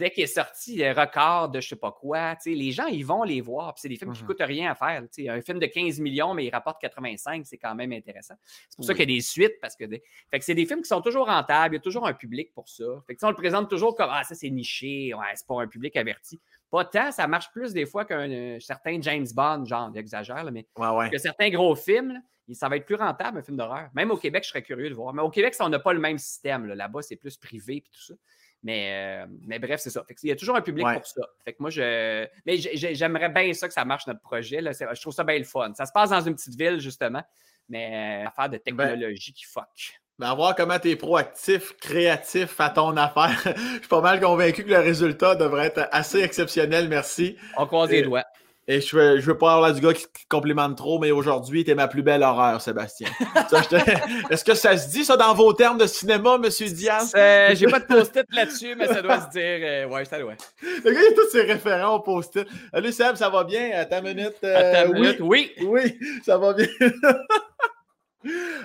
Dès 0.00 0.10
qu'il 0.10 0.24
est 0.24 0.26
sorti 0.26 0.78
le 0.78 0.90
record 0.90 1.48
de 1.48 1.60
je 1.60 1.68
sais 1.68 1.76
pas 1.76 1.92
quoi, 1.92 2.36
les 2.44 2.72
gens, 2.72 2.86
ils 2.86 3.06
vont 3.06 3.22
les 3.22 3.40
voir. 3.40 3.72
c'est 3.76 3.88
des 3.88 3.94
films 3.94 4.12
qui 4.12 4.18
ne 4.18 4.24
mm-hmm. 4.24 4.26
coûtent 4.26 4.40
rien 4.40 4.72
à 4.72 4.74
faire. 4.74 5.04
Un 5.28 5.40
film 5.42 5.60
de 5.60 5.66
15 5.66 6.00
millions, 6.00 6.34
mais 6.34 6.44
il 6.44 6.50
rapporte 6.50 6.80
85, 6.80 7.46
c'est 7.46 7.56
quand 7.56 7.76
même 7.76 7.92
intéressant. 7.92 8.34
C'est 8.68 8.76
pour 8.76 8.84
ça 8.84 8.94
qu'il 8.94 9.08
y 9.08 9.14
a 9.14 9.16
des 9.16 9.20
suites, 9.20 9.60
parce 9.60 9.76
que, 9.76 9.84
fait 9.88 10.38
que 10.40 10.44
c'est 10.44 10.56
des 10.56 10.66
films 10.66 10.82
qui 10.82 10.88
sont 10.88 11.00
toujours 11.00 11.26
rentables, 11.26 11.74
il 11.74 11.78
y 11.78 11.80
a 11.80 11.82
toujours 11.82 12.04
un 12.04 12.14
public 12.14 12.52
pour 12.52 12.68
ça. 12.68 12.84
Fait 13.06 13.14
que, 13.14 13.24
on 13.24 13.28
le 13.28 13.36
présente 13.36 13.70
toujours 13.70 13.94
comme 13.94 14.10
Ah, 14.10 14.24
ça 14.24 14.34
c'est 14.34 14.50
niché, 14.50 15.14
ouais, 15.14 15.24
c'est 15.36 15.46
pas 15.46 15.62
un 15.62 15.68
public 15.68 15.96
averti. 15.96 16.40
Pas 16.70 16.84
tant, 16.84 17.10
ça 17.10 17.26
marche 17.26 17.50
plus 17.52 17.72
des 17.72 17.84
fois 17.84 18.04
qu'un 18.04 18.58
certain 18.60 19.00
James 19.02 19.26
Bond, 19.34 19.64
genre, 19.64 19.90
j'exagère, 19.92 20.50
mais 20.52 20.66
que 21.10 21.18
certains 21.18 21.50
gros 21.50 21.74
films, 21.74 22.22
ça 22.52 22.68
va 22.68 22.76
être 22.76 22.86
plus 22.86 22.96
rentable, 22.96 23.38
un 23.38 23.42
film 23.42 23.56
d'horreur. 23.56 23.90
Même 23.94 24.10
au 24.10 24.16
Québec, 24.16 24.44
je 24.44 24.50
serais 24.50 24.62
curieux 24.62 24.88
de 24.88 24.94
voir. 24.94 25.12
Mais 25.12 25.22
au 25.22 25.30
Québec, 25.30 25.54
on 25.60 25.68
n'a 25.68 25.78
pas 25.78 25.92
le 25.92 26.00
même 26.00 26.18
système. 26.18 26.66
Là-bas, 26.66 27.02
c'est 27.02 27.16
plus 27.16 27.36
privé 27.36 27.76
et 27.76 27.80
tout 27.80 28.00
ça. 28.00 28.14
Mais, 28.62 29.24
euh, 29.24 29.26
mais 29.46 29.58
bref, 29.58 29.80
c'est 29.80 29.90
ça. 29.90 30.04
il 30.22 30.28
y 30.28 30.32
a 30.32 30.36
toujours 30.36 30.56
un 30.56 30.60
public 30.60 30.86
pour 30.92 31.06
ça. 31.06 31.22
Fait 31.44 31.54
que 31.54 31.58
moi, 31.60 31.70
je. 31.70 32.26
Mais 32.44 32.58
j'aimerais 32.58 33.30
bien 33.30 33.52
ça 33.54 33.68
que 33.68 33.74
ça 33.74 33.84
marche, 33.84 34.06
notre 34.06 34.20
projet. 34.20 34.60
Là. 34.60 34.72
Je 34.72 35.00
trouve 35.00 35.14
ça 35.14 35.24
bien 35.24 35.38
le 35.38 35.44
fun. 35.44 35.72
Ça 35.74 35.86
se 35.86 35.92
passe 35.92 36.10
dans 36.10 36.20
une 36.20 36.34
petite 36.34 36.56
ville, 36.56 36.78
justement. 36.78 37.22
Mais 37.68 38.24
euh, 38.24 38.28
affaire 38.28 38.48
de 38.48 38.56
ben 38.56 38.62
technologie 38.62 39.32
qui 39.32 39.44
fuck. 39.44 40.00
Ben, 40.20 40.34
voir 40.34 40.54
comment 40.54 40.78
tu 40.78 40.90
es 40.90 40.96
proactif, 40.96 41.74
créatif 41.80 42.60
à 42.60 42.68
ton 42.68 42.94
affaire. 42.98 43.40
je 43.56 43.78
suis 43.78 43.88
pas 43.88 44.02
mal 44.02 44.20
convaincu 44.20 44.64
que 44.64 44.68
le 44.68 44.78
résultat 44.78 45.34
devrait 45.34 45.68
être 45.68 45.88
assez 45.92 46.20
exceptionnel. 46.20 46.88
Merci. 46.88 47.36
On 47.56 47.64
croise 47.64 47.88
les 47.88 48.02
doigts. 48.02 48.26
Et 48.68 48.82
je 48.82 48.94
veux, 48.94 49.18
je 49.18 49.24
veux 49.24 49.38
pas 49.38 49.54
avoir 49.54 49.72
du 49.72 49.80
gars 49.80 49.94
qui 49.94 50.04
complimente 50.28 50.76
trop, 50.76 50.98
mais 50.98 51.10
aujourd'hui, 51.10 51.64
t'es 51.64 51.74
ma 51.74 51.88
plus 51.88 52.02
belle 52.02 52.22
horreur, 52.22 52.60
Sébastien. 52.60 53.08
Est-ce 54.30 54.44
que 54.44 54.52
ça 54.52 54.76
se 54.76 54.90
dit, 54.90 55.06
ça, 55.06 55.16
dans 55.16 55.32
vos 55.32 55.54
termes 55.54 55.78
de 55.78 55.86
cinéma, 55.86 56.36
Monsieur 56.36 56.66
Diaz? 56.66 57.14
Euh, 57.16 57.54
J'ai 57.54 57.66
pas 57.66 57.80
de 57.80 57.86
post-it 57.86 58.26
là-dessus, 58.30 58.74
mais 58.76 58.88
ça 58.88 59.00
doit 59.00 59.22
se 59.22 59.30
dire. 59.30 59.58
Euh, 59.62 59.88
ouais, 59.88 60.04
ça 60.04 60.18
doit. 60.18 60.34
Le 60.62 60.92
gars, 60.92 61.00
il 61.00 61.12
a 61.12 61.16
tous 61.16 61.30
ses 61.32 61.42
référents 61.44 61.94
au 61.94 62.00
post-it. 62.00 62.46
Salut, 62.74 62.92
Seb, 62.92 63.16
ça 63.16 63.30
va 63.30 63.42
bien? 63.44 63.70
À 63.74 63.86
ta 63.86 64.02
minute. 64.02 64.36
à 64.44 64.62
ta 64.70 64.82
euh, 64.82 64.92
minute, 64.92 65.16
oui. 65.20 65.50
Oui, 65.62 65.98
ça 66.26 66.36
va 66.36 66.52
bien. 66.52 66.68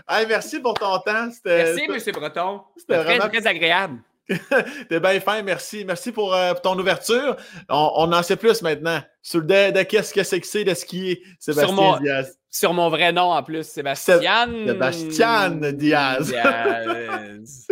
hey, 0.10 0.26
merci 0.28 0.60
pour 0.60 0.74
ton 0.74 0.98
temps. 1.00 1.30
Merci, 1.46 1.82
M. 1.84 2.14
Breton. 2.14 2.62
C'était 2.78 2.98
vraiment 2.98 3.30
très 3.30 3.46
agréable. 3.48 4.00
T'es 4.90 5.00
bien 5.00 5.20
fin, 5.20 5.42
merci. 5.44 5.86
Merci 5.86 6.12
pour, 6.12 6.34
euh, 6.34 6.54
ton 6.64 6.78
ouverture. 6.78 7.36
On, 7.70 8.12
en 8.12 8.24
sait 8.24 8.36
plus 8.36 8.62
maintenant 8.62 9.00
sur 9.22 9.40
le 9.40 9.72
de, 9.72 9.84
qu'est-ce 9.84 10.14
que 10.14 10.24
c'est 10.24 10.40
que 10.40 10.48
c'est 10.48 10.64
de 10.64 10.74
skier, 10.74 11.22
Sébastien 11.40 11.68
sur 11.68 11.76
mon, 11.76 11.98
Diaz. 11.98 12.38
Sur 12.50 12.74
mon 12.74 12.90
vrai 12.90 13.12
nom 13.12 13.32
en 13.32 13.44
plus, 13.44 13.64
Sébastien. 13.64 14.18
Sébastien 14.66 15.50
Diaz. 15.74 16.28
Diaz. 16.28 17.68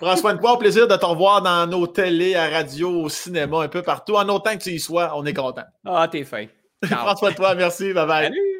Prends 0.00 0.16
soin 0.16 0.34
de 0.34 0.40
toi, 0.40 0.52
au 0.52 0.58
plaisir 0.58 0.86
de 0.86 0.96
te 0.96 1.06
revoir 1.06 1.42
dans 1.42 1.66
nos 1.66 1.86
télés, 1.86 2.34
à 2.34 2.50
radio, 2.50 3.02
au 3.02 3.08
cinéma, 3.08 3.62
un 3.62 3.68
peu 3.68 3.82
partout. 3.82 4.14
En 4.14 4.28
autant 4.28 4.56
que 4.56 4.62
tu 4.62 4.70
y 4.70 4.78
sois, 4.78 5.12
on 5.16 5.24
est 5.24 5.34
content. 5.34 5.64
Ah, 5.84 6.06
t'es 6.10 6.24
fin. 6.24 6.46
Prends 6.82 7.16
soin 7.16 7.30
de 7.30 7.36
toi, 7.36 7.54
merci, 7.54 7.92
bye 7.92 8.06
bye. 8.06 8.24
Salut. 8.26 8.55